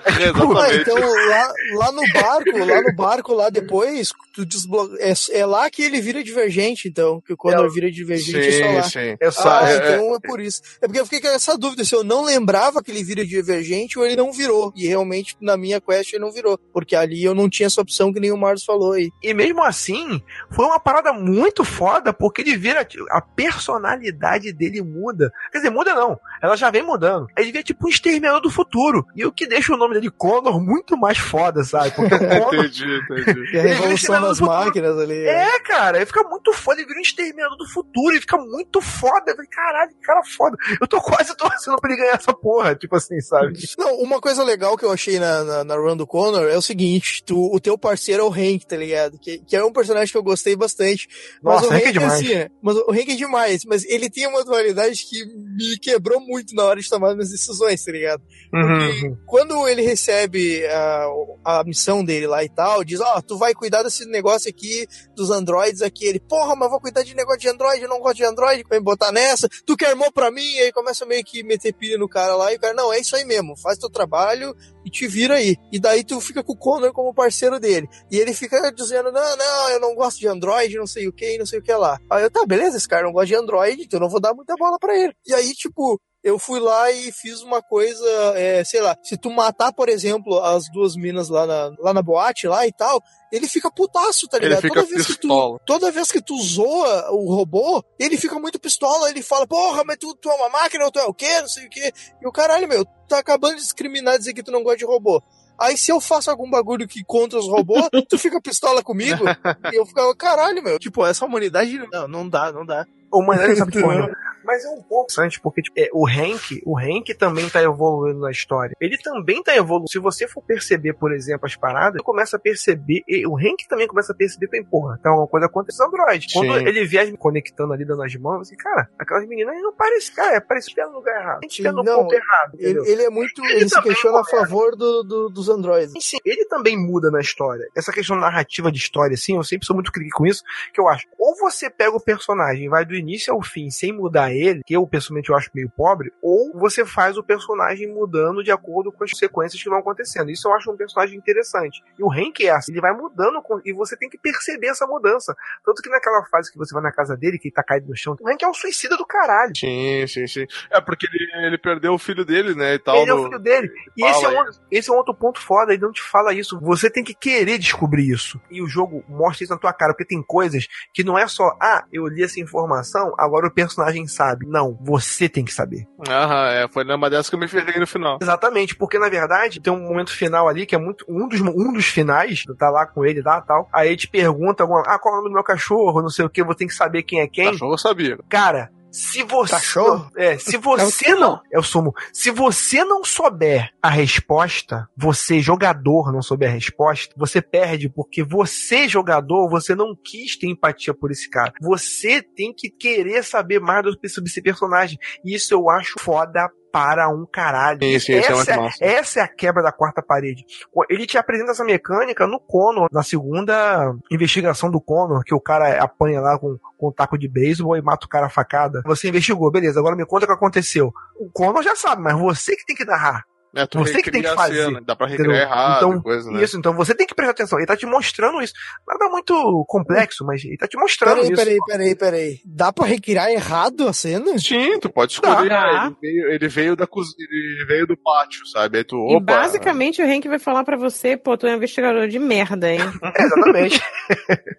[0.63, 4.99] Ah, então lá, lá no barco, lá no barco, lá depois, tu desbloqueia.
[5.01, 7.21] É, é lá que ele vira divergente, então.
[7.21, 8.83] Que quando É, vira divergente sim, é só lá.
[8.83, 9.17] sim.
[9.19, 10.61] É só- ah, é- então é por isso.
[10.81, 13.97] É porque eu fiquei com essa dúvida se eu não lembrava que ele vira divergente
[13.99, 14.71] ou ele não virou.
[14.75, 16.57] E realmente na minha quest ele não virou.
[16.71, 19.11] Porque ali eu não tinha essa opção que nem o Marcos falou aí.
[19.21, 20.21] E mesmo assim,
[20.51, 22.87] foi uma parada muito foda, porque ele vira.
[23.11, 25.31] A personalidade dele muda.
[25.51, 26.19] Quer dizer, muda não.
[26.41, 27.27] Ela já vem mudando.
[27.37, 29.05] Ele vira tipo um exterminador do futuro.
[29.15, 31.91] E o que deixa o nome dele Connor muito mais foda, sabe?
[31.91, 32.53] Porque o Connor.
[32.65, 33.53] entendi, entendi.
[33.53, 34.65] E a Ele vira revolução das do futuro.
[34.65, 35.25] máquinas ali.
[35.27, 38.81] É, cara, ele fica muito foda, ele vira um exterminador do futuro, ele fica muito
[38.81, 39.31] foda.
[39.31, 40.57] Eu falei, caralho, que cara foda.
[40.79, 43.53] Eu tô quase torcendo pra ele ganhar essa porra, tipo assim, sabe?
[43.77, 46.61] Não, uma coisa legal que eu achei na, na, na run do Connor é o
[46.61, 49.17] seguinte: tu, o teu parceiro é o Hank, tá ligado?
[49.17, 51.07] Que, que é um personagem que eu gostei bastante.
[51.41, 52.13] Mas Nossa, o Hank é demais.
[52.13, 52.49] assim?
[52.61, 53.65] Mas o Hank é demais.
[53.65, 57.83] Mas ele tem uma dualidade que me quebrou muito na hora de tomar minhas decisões,
[57.83, 58.21] tá ligado?
[58.53, 59.17] Uhum.
[59.25, 61.07] Quando ele recebe a,
[61.43, 64.85] a missão dele lá e tal, diz: Ó, tu vai cuidar desse negócio aqui
[65.15, 66.05] dos androides aqui.
[66.05, 68.77] Ele, porra, mas vou cuidar de negócio de android, eu não gosto de android, vai
[68.77, 69.49] me botar nessa.
[69.65, 70.45] Tu quer irmão pra mim?
[70.45, 72.99] E aí começa meio que meter pilha no cara lá e o cara, não, é
[72.99, 74.55] isso aí mesmo, faz teu trabalho
[74.93, 75.57] te vira aí.
[75.71, 77.89] E daí tu fica com o Connor como parceiro dele.
[78.09, 81.37] E ele fica dizendo: não, não, eu não gosto de android, não sei o que,
[81.37, 81.99] não sei o que lá.
[82.09, 84.33] Aí eu, tá, beleza, esse cara não gosta de android, então eu não vou dar
[84.33, 85.13] muita bola pra ele.
[85.25, 89.29] E aí, tipo, eu fui lá e fiz uma coisa, é, sei lá, se tu
[89.29, 93.01] matar, por exemplo, as duas minas lá na, lá na boate lá e tal,
[93.31, 94.61] ele fica putaço, tá Ele ligado?
[94.61, 95.59] fica toda, vez que tu, pistola.
[95.65, 99.97] toda vez que tu zoa o robô, ele fica muito pistola, ele fala, porra, mas
[99.97, 101.91] tu, tu é uma máquina ou tu é o quê, não sei o quê.
[102.21, 104.85] E o caralho, meu, tu tá acabando de discriminar dizer que tu não gosta de
[104.85, 105.21] robô.
[105.59, 109.23] Aí se eu faço algum bagulho que contra os robôs, tu fica pistola comigo?
[109.71, 110.79] E eu ficava, caralho, meu.
[110.79, 111.77] Tipo, essa humanidade.
[111.91, 112.85] Não, não dá, não dá.
[113.11, 114.09] Manelli sabe porra.
[114.45, 118.19] Mas é um pouco interessante, porque tipo, é, o Hank, o Hank também tá evoluindo
[118.19, 118.75] na história.
[118.79, 119.89] Ele também tá evoluindo.
[119.89, 123.67] Se você for perceber, por exemplo, as paradas, você começa a perceber, e o Hank
[123.67, 126.33] também começa a perceber, tem porra, tá alguma coisa contra esses androides.
[126.33, 126.67] Quando Sim.
[126.67, 130.73] ele viaja conectando ali, dando as mãos, assim, cara, aquelas meninas não parecem, cara, parece
[130.73, 131.39] que no lugar errado.
[131.39, 132.51] A gente tá no ponto errado.
[132.57, 133.43] Ele, ele é muito.
[133.45, 135.93] Ele Ele, se questiona a favor do, do- dos androides.
[135.99, 137.65] Sim, ele também muda na história.
[137.75, 140.43] Essa questão narrativa de história, assim, eu sempre sou muito crítico com isso,
[140.73, 144.32] que eu acho, ou você pega o personagem vai do início ao fim sem mudar
[144.33, 148.51] ele, que eu pessoalmente eu acho meio pobre, ou você faz o personagem mudando de
[148.51, 150.29] acordo com as sequências que vão acontecendo.
[150.29, 151.83] Isso eu acho um personagem interessante.
[151.97, 155.35] E o Hank é assim, ele vai mudando e você tem que perceber essa mudança.
[155.65, 157.95] Tanto que naquela fase que você vai na casa dele, que ele tá caído no
[157.95, 159.53] chão, o Hank é um suicida do caralho.
[159.55, 160.45] Sim, sim, sim.
[160.71, 162.75] É porque ele, ele perdeu o filho dele, né?
[162.75, 162.95] E tal.
[162.97, 163.71] Ele é o no- filho dele.
[163.97, 166.59] E esse é, um, esse é um outro ponto foda, ele não te fala isso.
[166.61, 168.39] Você tem que querer descobrir isso.
[168.49, 171.55] E o jogo mostra isso na tua cara, porque tem coisas que não é só,
[171.61, 174.47] ah, eu li essa informação, agora o personagem sabe sabe.
[174.47, 175.85] Não, você tem que saber.
[176.07, 178.17] Aham, é, foi numa dessas que eu me ferrei no final.
[178.21, 181.73] Exatamente, porque na verdade tem um momento final ali que é muito um dos, um
[181.73, 183.67] dos finais, tu tá lá com ele lá tal.
[183.71, 186.25] Aí ele te pergunta alguma, ah, qual é o nome do meu cachorro, não sei
[186.25, 187.51] o que, vou ter que saber quem é quem.
[187.51, 188.17] Cachorro eu sabia.
[188.29, 189.53] Cara, se você.
[189.53, 190.11] Cachorro?
[190.15, 191.41] É, se você não.
[191.51, 191.93] É o sumo.
[192.13, 198.23] Se você não souber a resposta, você, jogador, não souber a resposta, você perde, porque
[198.23, 201.51] você, jogador, você não quis ter empatia por esse cara.
[201.59, 203.83] Você tem que querer saber mais
[204.13, 204.99] sobre esse personagem.
[205.25, 207.83] E isso eu acho foda para um caralho.
[207.83, 208.83] Isso é muito essa, massa.
[208.83, 210.43] essa é a quebra da quarta parede.
[210.89, 215.83] Ele te apresenta essa mecânica no Conor, na segunda investigação do Conor, que o cara
[215.83, 218.81] apanha lá com, com um taco de beisebol e mata o cara a facada.
[218.87, 220.91] Você investigou, beleza, agora me conta o que aconteceu.
[221.15, 223.23] O Conor já sabe, mas você que tem que narrar.
[223.55, 224.65] É, tu Você que tem que fazer.
[224.65, 225.47] cena, Dá pra recriar entendeu?
[225.47, 226.43] errado, então, coisa, né?
[226.43, 227.59] Isso, então você tem que prestar atenção.
[227.59, 228.53] Ele tá te mostrando isso.
[228.87, 231.35] Nada muito complexo, mas ele tá te mostrando Peraí, isso.
[231.35, 232.39] peraí, peraí, peraí.
[232.45, 234.37] Dá pra recriar errado a cena?
[234.39, 235.49] Sim, tu pode escolher.
[235.49, 235.85] Dá.
[235.85, 238.79] Ele, veio, ele veio da cozinha, ele veio do pátio, sabe?
[238.79, 239.33] Aí tu, E opa.
[239.35, 242.79] basicamente o Hank vai falar pra você, pô, tu é um investigador de merda, hein?
[242.79, 243.81] É, exatamente.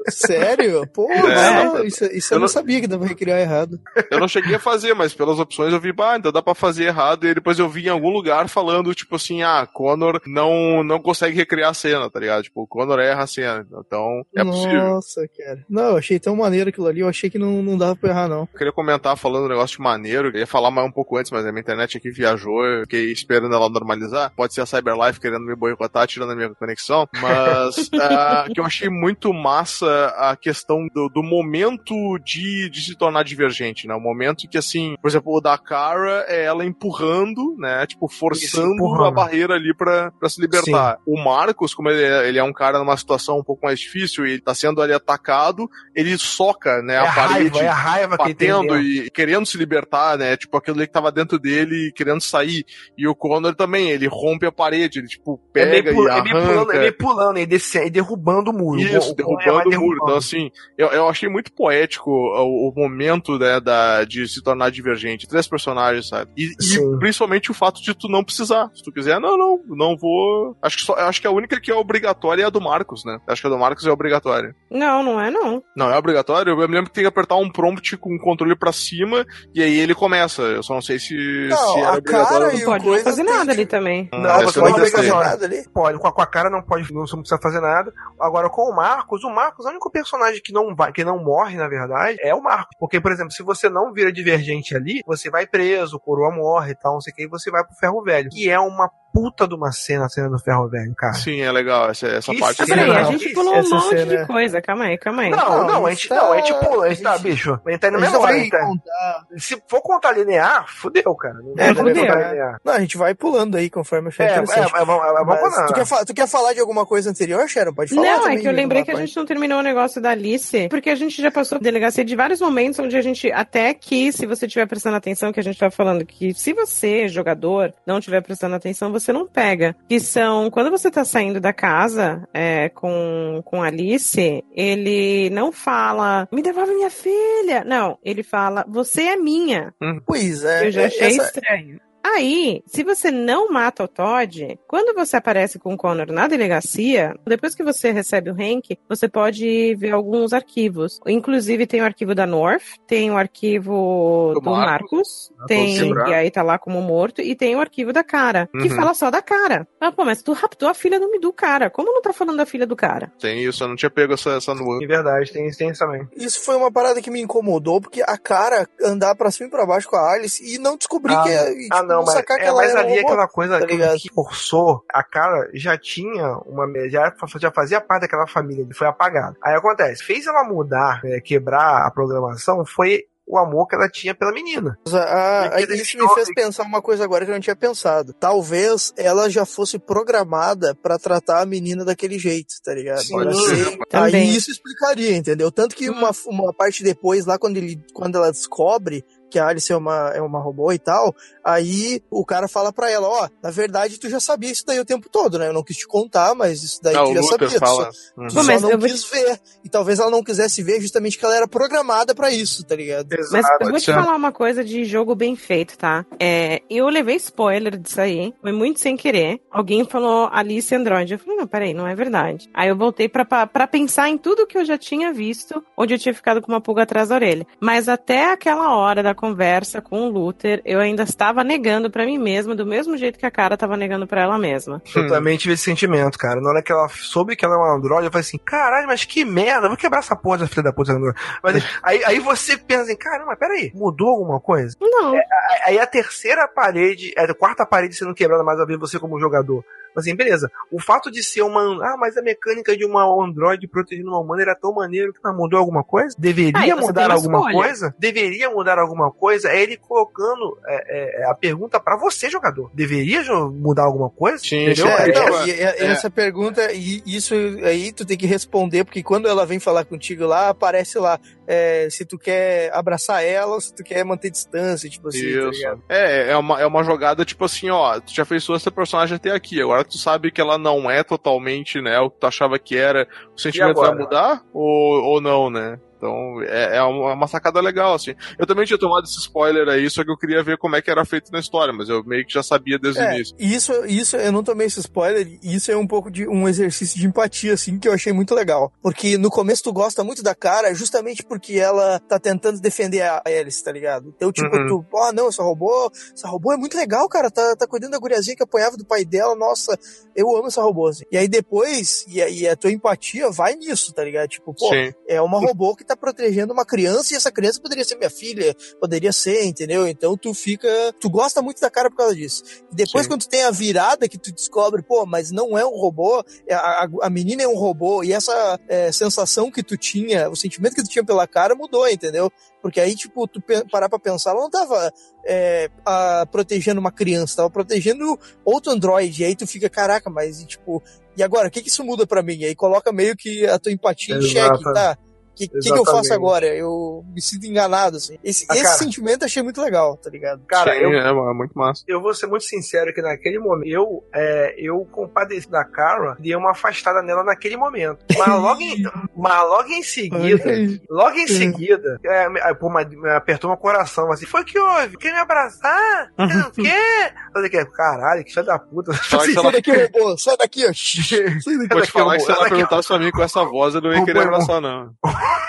[0.08, 0.86] Sério?
[0.92, 1.64] Pô, É.
[1.64, 3.80] não, isso, isso eu, Eu não não- sabia que dá pra recriar errado.
[4.10, 6.84] Eu não cheguei a fazer, mas pelas opções eu vi, bah, então dá pra fazer
[6.84, 7.26] errado.
[7.26, 11.36] E depois eu vi em algum lugar falando, tipo assim, ah, Connor não, não consegue
[11.36, 12.42] recriar a cena, tá ligado?
[12.42, 13.66] Tipo, o Connor erra a cena.
[13.86, 14.82] Então, é possível.
[14.82, 15.64] Nossa, cara.
[15.68, 18.28] Não, eu achei tão maneiro aquilo ali, eu achei que não, não dava pra errar,
[18.28, 18.40] não.
[18.52, 20.28] Eu queria comentar falando um negócio de maneiro.
[20.28, 22.64] Eu ia falar mais um pouco antes, mas a minha internet aqui viajou.
[22.64, 24.32] Eu fiquei esperando ela normalizar.
[24.34, 27.08] Pode ser a Cyberlife querendo me boicotar, tirando a minha conexão.
[27.20, 32.96] Mas ah, que eu achei muito massa a questão do, do momento de, de se
[32.96, 33.94] tornar divergente, né?
[33.94, 37.86] O momento que, assim, por exemplo, o da Kara é ela empurrando, né?
[37.86, 39.06] Tipo, forçando empurrando.
[39.06, 40.98] a barreira ali pra, pra se libertar.
[41.06, 44.26] O Marcos, como ele é, ele é um cara numa situação um pouco mais difícil
[44.26, 46.94] e ele tá sendo ali atacado, ele soca, né?
[46.94, 50.36] É a a parede raiva, é a raiva batendo e querendo se libertar, né?
[50.36, 52.64] Tipo, aquilo ali que tava dentro dele querendo sair.
[52.96, 56.10] E o Connor também, ele rompe a parede, ele, tipo, É meio, pega pu- e
[56.10, 56.76] é meio pulando, arranca.
[56.76, 58.80] é meio pulando, e, derrubando o muro.
[58.80, 59.98] Isso, O- o- derrubando é, o muro.
[60.02, 64.70] Então, assim, eu, eu achei muito poético o, o momento, né, da, de se tornar
[64.70, 65.26] divergente.
[65.28, 66.30] Três personagens, sabe?
[66.36, 66.98] E, e Sim.
[66.98, 68.63] principalmente o fato de tu não precisar.
[68.74, 70.56] Se tu quiser, não, não, não vou.
[70.62, 73.18] Acho que, só, acho que a única que é obrigatória é a do Marcos, né?
[73.28, 74.54] Acho que a do Marcos é obrigatória.
[74.70, 75.62] Não, não é não.
[75.76, 76.50] Não, é obrigatório.
[76.52, 79.24] Eu me lembro que tem que apertar um prompt com o controle pra cima
[79.54, 80.42] e aí ele começa.
[80.42, 81.14] Eu só não sei se,
[81.48, 82.46] Não, se era a obrigatório.
[82.46, 84.08] cara Não pode não fazer nada que- ali também.
[84.12, 84.20] não.
[84.20, 85.68] Não, você não pode fazer nada ali.
[85.72, 87.92] Pode, com a, com a cara não pode, não não precisa fazer nada.
[88.20, 91.22] Agora, com o Marcos, o Marcos, é o único personagem que não vai, que não
[91.22, 92.74] morre, na verdade, é o Marcos.
[92.78, 96.72] Porque, por exemplo, se você não vira divergente ali, você vai preso, o coroa morre
[96.72, 98.28] e tal, não sei o que, e você vai pro ferro velho.
[98.30, 101.14] Que é uma puta de uma cena, a cena do ferro velho, cara.
[101.14, 101.88] Sim, é legal.
[101.90, 104.60] Essa, essa Que parte Ah, cena, peraí, a gente pulou um monte cena- de coisa.
[104.60, 105.30] Calma aí, calma aí.
[105.30, 107.60] Não, Não, não, a gente, tá- não, a gente pula, a gente tá, gente- bicho.
[107.64, 109.26] A gente tá indo a gente tá- contar.
[109.38, 111.34] Se for contar linear, fudeu, cara.
[111.34, 112.56] Não É, fudeu, é.
[112.64, 114.74] Não, a gente vai pulando aí conforme achar É, é, é, interessante.
[114.76, 117.72] é, bom- é tu, quer tu quer falar de alguma coisa anterior, Sharon?
[117.72, 120.02] Pode falar Não, é também que eu lembrei que a gente não terminou o negócio
[120.02, 123.30] da Alice, porque a gente já passou por delegacia de vários momentos onde a gente,
[123.30, 127.06] até que, se você estiver prestando atenção, que a gente tava falando, que se você,
[127.08, 129.74] jogador, não estiver prestando atenção, você não pega.
[129.88, 136.28] Que são, quando você tá saindo da casa é, com, com Alice, ele não fala,
[136.32, 137.64] me devolve minha filha.
[137.64, 139.74] Não, ele fala, você é minha.
[140.06, 140.66] Pois é.
[140.66, 141.80] Eu já é, achei essa- estranho.
[142.04, 147.14] Aí, se você não mata o Todd, quando você aparece com o Connor na delegacia,
[147.26, 151.00] depois que você recebe o Hank, você pode ver alguns arquivos.
[151.06, 154.74] Inclusive, tem o arquivo da North, tem o arquivo Do do, Marcos.
[154.74, 155.76] Marcos, Ah, tem,
[156.08, 158.76] e aí tá lá como morto, e tem o arquivo da cara, que Uhum.
[158.76, 159.66] fala só da cara.
[159.80, 161.70] Ah, pô, mas tu raptou a filha do, do cara.
[161.70, 163.12] Como não tá falando da filha do cara?
[163.20, 164.84] Tem isso, eu não tinha pego essa, essa nuance.
[164.84, 166.06] É verdade, tem, tem isso também.
[166.16, 169.66] Isso foi uma parada que me incomodou, porque a cara andar pra cima e pra
[169.66, 171.52] baixo com a Alice e não descobrir Ah, que é.
[171.52, 173.60] e, ah, tipo, não, mas, sacar que é, ela mas era ali robô, aquela coisa
[173.60, 173.66] tá
[173.96, 176.66] que, forçou, a cara já tinha uma.
[176.88, 179.36] Já, já fazia parte daquela família, ele foi apagado.
[179.42, 184.14] Aí acontece, fez ela mudar, é, quebrar a programação, foi o amor que ela tinha
[184.14, 184.78] pela menina.
[184.92, 188.12] Ah, isso me fez pensar uma coisa agora que eu não tinha pensado.
[188.12, 193.02] Talvez ela já fosse programada pra tratar a menina daquele jeito, tá ligado?
[193.02, 194.14] Sim, também.
[194.14, 195.50] Aí isso explicaria, entendeu?
[195.50, 199.04] Tanto que uma, uma parte depois, lá quando, ele, quando ela descobre
[199.34, 201.12] que a Alice é uma, é uma robô e tal,
[201.42, 204.84] aí o cara fala pra ela, ó, na verdade tu já sabia isso daí o
[204.84, 205.48] tempo todo, né?
[205.48, 207.48] Eu não quis te contar, mas isso daí Ah, tu já Lucas sabia.
[207.48, 207.92] tu fala.
[207.92, 208.28] só- Uhum.
[208.28, 209.40] Tu Pô, só mas não eu vou quis ver.
[209.64, 213.08] E talvez ela não quisesse ver justamente que ela era programada pra isso, tá ligado?
[213.32, 216.06] Mas eu vou te falar uma coisa de jogo bem feito, tá?
[216.20, 219.40] É, eu levei spoiler disso aí, foi muito sem querer.
[219.50, 221.12] Alguém falou Alice Android.
[221.12, 222.48] Eu falei, não, peraí, não é verdade.
[222.54, 225.94] Aí eu voltei pra, pra, pra pensar em tudo que eu já tinha visto, onde
[225.94, 227.44] eu tinha ficado com uma pulga atrás da orelha.
[227.58, 232.18] Mas até aquela hora da conversa com o Luther, eu ainda estava negando pra mim
[232.18, 234.82] mesma, do mesmo jeito que a cara tava negando pra ela mesma.
[234.94, 236.42] Eu também tive esse sentimento, cara.
[236.42, 239.06] Na hora que ela soube que ela é uma Android, eu falei assim, caralho, mas
[239.06, 241.16] que merda, vou quebrar essa porra da filha da puta da Android.
[241.42, 244.76] Mas aí, aí você pensa assim, caramba, peraí, mudou alguma coisa?
[244.78, 245.16] Não.
[245.16, 245.24] É,
[245.64, 249.18] aí a terceira parede, é, a quarta parede sendo quebrada mais uma vez você como
[249.18, 249.64] jogador.
[249.94, 250.50] Mas assim, beleza.
[250.72, 251.60] O fato de ser uma.
[251.84, 255.36] Ah, mas a mecânica de uma Android protegendo uma humana era tão maneiro que não
[255.36, 256.14] mudou alguma coisa?
[256.18, 257.54] Deveria você mudar alguma escolha.
[257.54, 257.94] coisa?
[257.98, 259.48] Deveria mudar alguma coisa?
[259.50, 262.70] É ele colocando é, é, a pergunta pra você, jogador.
[262.74, 264.44] Deveria jo- mudar alguma coisa?
[264.44, 264.86] Entendeu?
[264.88, 265.86] É, É, é- e, e- é.
[265.92, 270.26] essa pergunta, e isso aí tu tem que responder, porque quando ela vem falar contigo
[270.26, 274.88] lá, aparece lá é, se tu quer abraçar ela ou se tu quer manter distância,
[274.88, 275.50] tipo assim, tá Isso.
[275.50, 275.82] ligado?
[275.88, 279.16] é, é uma, é uma jogada tipo assim, ó, tu já fez sua essa personagem
[279.16, 282.58] até aqui, agora tu sabe que ela não é totalmente, né, o que tu achava
[282.58, 283.06] que era,
[283.36, 285.78] o sentimento vai mudar ou, ou não, né?
[286.04, 288.14] Então é, é uma, é uma sacada legal, assim.
[288.38, 290.90] Eu também tinha tomado esse spoiler aí, só que eu queria ver como é que
[290.90, 293.34] era feito na história, mas eu meio que já sabia desde o É, início.
[293.38, 296.98] isso, isso eu não tomei esse spoiler, e isso é um pouco de um exercício
[297.00, 298.70] de empatia, assim, que eu achei muito legal.
[298.82, 303.22] Porque no começo tu gosta muito da cara, justamente porque ela tá tentando defender a
[303.24, 304.12] Alice, tá ligado?
[304.14, 304.66] Então, tipo, Uhum.
[304.66, 307.98] tu, ah, não, essa robô, essa robô é muito legal, cara, tá, tá cuidando da
[307.98, 309.78] guriazinha que apoiava do pai dela, nossa,
[310.14, 311.04] eu amo essa robô, assim.
[311.10, 314.28] E aí depois, e, a- e a tua empatia vai nisso, tá ligado?
[314.28, 314.92] Tipo, pô, Sim.
[315.08, 318.54] é uma robô que tá protegendo uma criança e essa criança poderia ser minha filha,
[318.80, 319.86] poderia ser, entendeu?
[319.86, 320.68] Então tu fica,
[321.00, 322.42] tu gosta muito da cara por causa disso.
[322.72, 323.10] E depois Sim.
[323.12, 326.54] quando tu tem a virada que tu descobre, pô, mas não é um robô, a,
[326.56, 330.74] a, a menina é um robô e essa é, sensação que tu tinha, o sentimento
[330.74, 332.30] que tu tinha pela cara mudou, entendeu?
[332.62, 334.90] Porque aí, tipo, tu parar pra pensar, ela não tava
[335.26, 339.22] é, a- protegendo uma criança, tava protegendo outro androide.
[339.22, 340.82] E aí tu fica, caraca, mas e, tipo,
[341.14, 342.36] e agora, o que que isso muda pra mim?
[342.38, 344.96] E aí coloca meio que a tua empatia em xeque, tá?
[345.34, 346.46] O que, que, que eu faço agora?
[346.46, 348.16] Eu me sinto enganado, assim.
[348.22, 348.76] Esse, Ah, esse cara.
[348.76, 350.40] sentimento eu achei muito legal, tá ligado?
[350.46, 351.82] Cara, Sim, eu, é, é muito massa.
[351.88, 356.34] eu vou ser muito sincero que naquele momento eu, é, eu compadeci da Cara dei
[356.36, 357.98] uma afastada nela naquele momento.
[358.16, 358.82] Mas logo em,
[359.16, 360.44] mas logo em seguida,
[360.88, 364.26] logo em seguida, é, me- aí, pô, me apertou meu coração assim.
[364.26, 364.96] Foi que houve?
[364.96, 366.10] Quer me abraçar?
[366.16, 366.68] Não quê?
[366.68, 368.92] Eu falei que caralho, que filho da puta.
[368.94, 370.72] Sai ela, daqui, robô, sai daqui, ó.
[370.72, 371.74] Sai daqui.
[371.74, 374.04] vou te falar que se ela perguntasse pra mim com essa voz, eu não ia
[374.04, 374.92] querer é abraçar, não.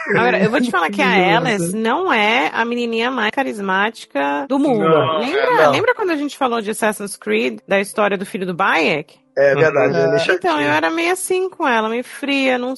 [0.09, 1.07] Agora, eu vou te falar que a
[1.37, 4.87] Alice não é a menininha mais carismática do mundo.
[4.87, 5.71] Não, lembra, não.
[5.71, 9.24] lembra quando a gente falou de Assassin's Creed, da história do filho do Bayek?
[9.37, 9.99] É verdade, Uhum.
[10.05, 12.73] eu deixa Então, eu era meio assim com ela, meio fria, não.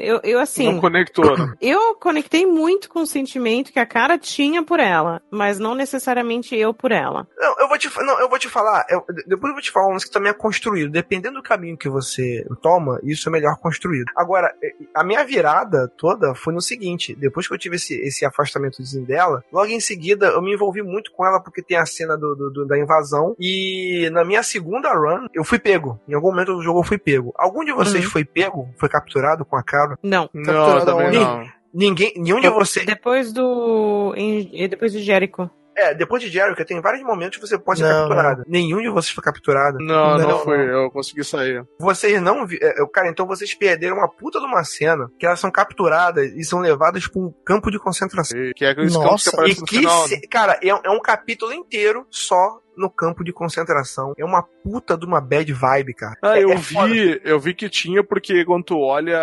[0.00, 0.64] Eu, eu assim.
[0.66, 1.54] Não conectou, né?
[1.60, 6.56] Eu conectei muito com o sentimento que a cara tinha por ela, mas não necessariamente
[6.56, 7.26] eu por ela.
[7.38, 8.84] Não, eu vou te, não, eu vou te falar.
[8.90, 10.90] eu- depois eu vou te falar um lance que também é construído.
[10.90, 14.06] Dependendo do caminho que você toma, isso é melhor construído.
[14.16, 14.52] Agora,
[14.94, 19.44] a minha virada toda foi no seguinte: depois que eu tive esse, esse afastamentozinho dela,
[19.52, 22.50] logo em seguida eu me envolvi muito com ela porque tem a cena do, do-
[22.50, 23.34] do- da invasão.
[23.38, 26.00] E na minha segunda run, eu fui pego.
[26.08, 27.32] Em algum momento do jogo eu fui pego.
[27.38, 28.10] Algum de vocês Uhum.
[28.10, 28.68] foi pego?
[28.78, 29.98] Foi capturado com a cara?
[30.02, 30.28] Não.
[30.32, 31.18] Não, Capturada também onde?
[31.18, 31.46] não.
[31.74, 32.84] Ninguém, nenhum de vocês.
[32.84, 34.12] Depois do.
[34.16, 35.50] em- depois do Jericho.
[35.74, 38.42] É, depois de Jericho, tem vários momentos que você pode ser Não, capturado.
[38.46, 39.78] Nenhum de vocês foi capturado.
[39.78, 40.58] Não, não, Não, foi.
[40.58, 40.64] não.
[40.82, 41.64] Eu consegui sair.
[41.80, 42.58] Vocês não vi...
[42.60, 46.44] é, Cara, então vocês perderam uma puta de uma cena que elas são capturadas e
[46.44, 48.38] são levadas pra um campo de concentração.
[48.54, 49.06] Que é aqueles Nossa.
[49.08, 50.08] campos que E aparecem no que, final.
[50.08, 50.20] se- né?
[50.30, 54.14] cara, é, é um capítulo inteiro só no campo de concentração.
[54.18, 56.16] É uma puta de uma bad vibe, cara.
[56.22, 56.88] Ah, É- eu é foda.
[56.88, 59.18] vi, eu vi que tinha, porque quando tu olha,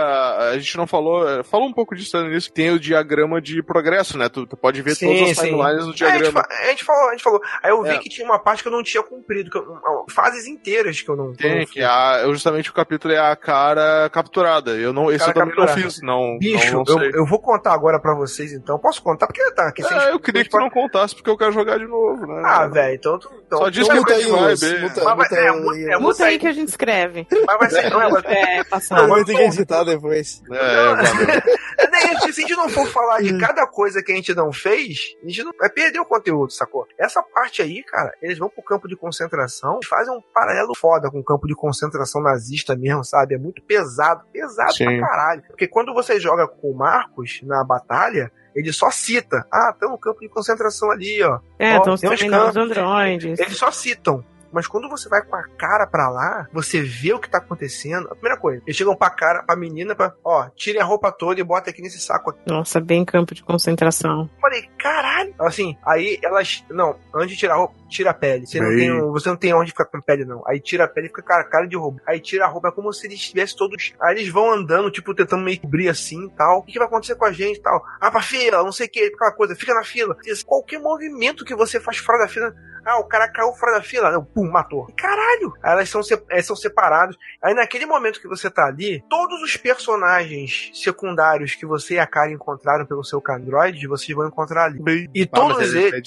[0.52, 4.18] a gente não falou, falou um pouco disso início, que tem o diagrama de progresso,
[4.18, 4.30] né?
[4.30, 6.44] Tu, tu pode ver Sim, todas as timelines no É, a, gente diagrama.
[6.50, 7.42] a gente falou, a gente falou.
[7.64, 7.98] Aí eu vi É.
[7.98, 11.16] que tinha uma parte que eu não tinha cumprido, que eu- fases inteiras que eu
[11.16, 11.34] não.
[11.34, 14.72] que eu Tem, não que é a, justamente o capítulo é a cara capturada.
[14.72, 15.76] Eu não, esse eu também capturada.
[15.76, 16.38] não fiz, não.
[16.38, 18.78] Bicho, não, não eu, eu vou contar agora pra vocês então.
[18.80, 19.28] Posso contar?
[19.28, 19.82] Porque tá aqui.
[19.86, 22.42] É, eu queria que tu não contasse, porque eu quero jogar de novo, né?
[22.46, 23.30] Ah, velho, então tu.
[23.50, 24.60] Então, Só diz então- que Muta é muta, Mas
[25.04, 25.48] vai- muta é,
[25.92, 27.26] é, muta aí que a gente escreve.
[27.48, 27.90] Mas vai ser.
[27.90, 28.64] Não, É.
[28.92, 30.44] Não, vai mas ter não- que editar depois.
[30.52, 31.42] É, valeu.
[32.00, 35.16] É, se a gente não for falar de cada coisa que a gente não fez,
[35.24, 36.88] a gente não vai perder o conteúdo, sacou?
[36.98, 41.20] Essa parte aí, cara, eles vão pro campo de concentração, fazem um paralelo foda com
[41.20, 43.36] o campo de concentração nazista mesmo, sabe?
[43.36, 44.86] É muito pesado, pesado Sim.
[44.86, 45.44] pra caralho.
[45.48, 49.98] Porque quando você joga com o Marcos na batalha, ele só cita, ah, tem um
[49.98, 51.40] campo de concentração ali, ó.
[51.58, 52.58] É, estão os campos.
[52.58, 53.40] androides.
[53.40, 54.24] Eles só citam.
[54.52, 58.08] Mas quando você vai com a cara pra lá, você vê o que tá acontecendo.
[58.08, 61.40] A primeira coisa, eles chegam pra cara, pra menina, pra, ó, tirem a roupa toda
[61.40, 62.40] e bota aqui nesse saco aqui.
[62.48, 64.30] Nossa, bem campo de concentração.
[64.36, 65.34] Eu falei, caralho.
[65.40, 66.64] Assim, aí elas.
[66.70, 68.46] Não, antes de tirar a roupa, tira a pele.
[68.46, 70.44] Você não, tem, você não tem onde ficar com pele, não.
[70.48, 72.00] Aí tira a pele e fica cara, cara de roubo.
[72.08, 73.94] Aí tira a roupa, é como se eles estivessem todos.
[74.02, 76.60] Aí eles vão andando, tipo, tentando meio cobrir assim e tal.
[76.60, 77.84] O que, que vai acontecer com a gente e tal?
[78.00, 80.16] Ah, pra fila, não sei o que, aquela coisa, fica na fila.
[80.46, 82.54] Qualquer movimento que você faz fora da fila.
[82.86, 84.12] Ah, o cara caiu fora da fila.
[84.12, 84.88] Não, pum, matou.
[84.90, 85.54] E caralho!
[85.62, 87.18] Aí elas são, se- eh, são separados.
[87.42, 92.08] Aí naquele momento que você tá ali, todos os personagens secundários que você e a
[92.08, 94.80] Kara encontraram pelo seu Android, vocês vão encontrar ali.
[95.14, 95.94] E todos eles.
[95.96, 96.02] é.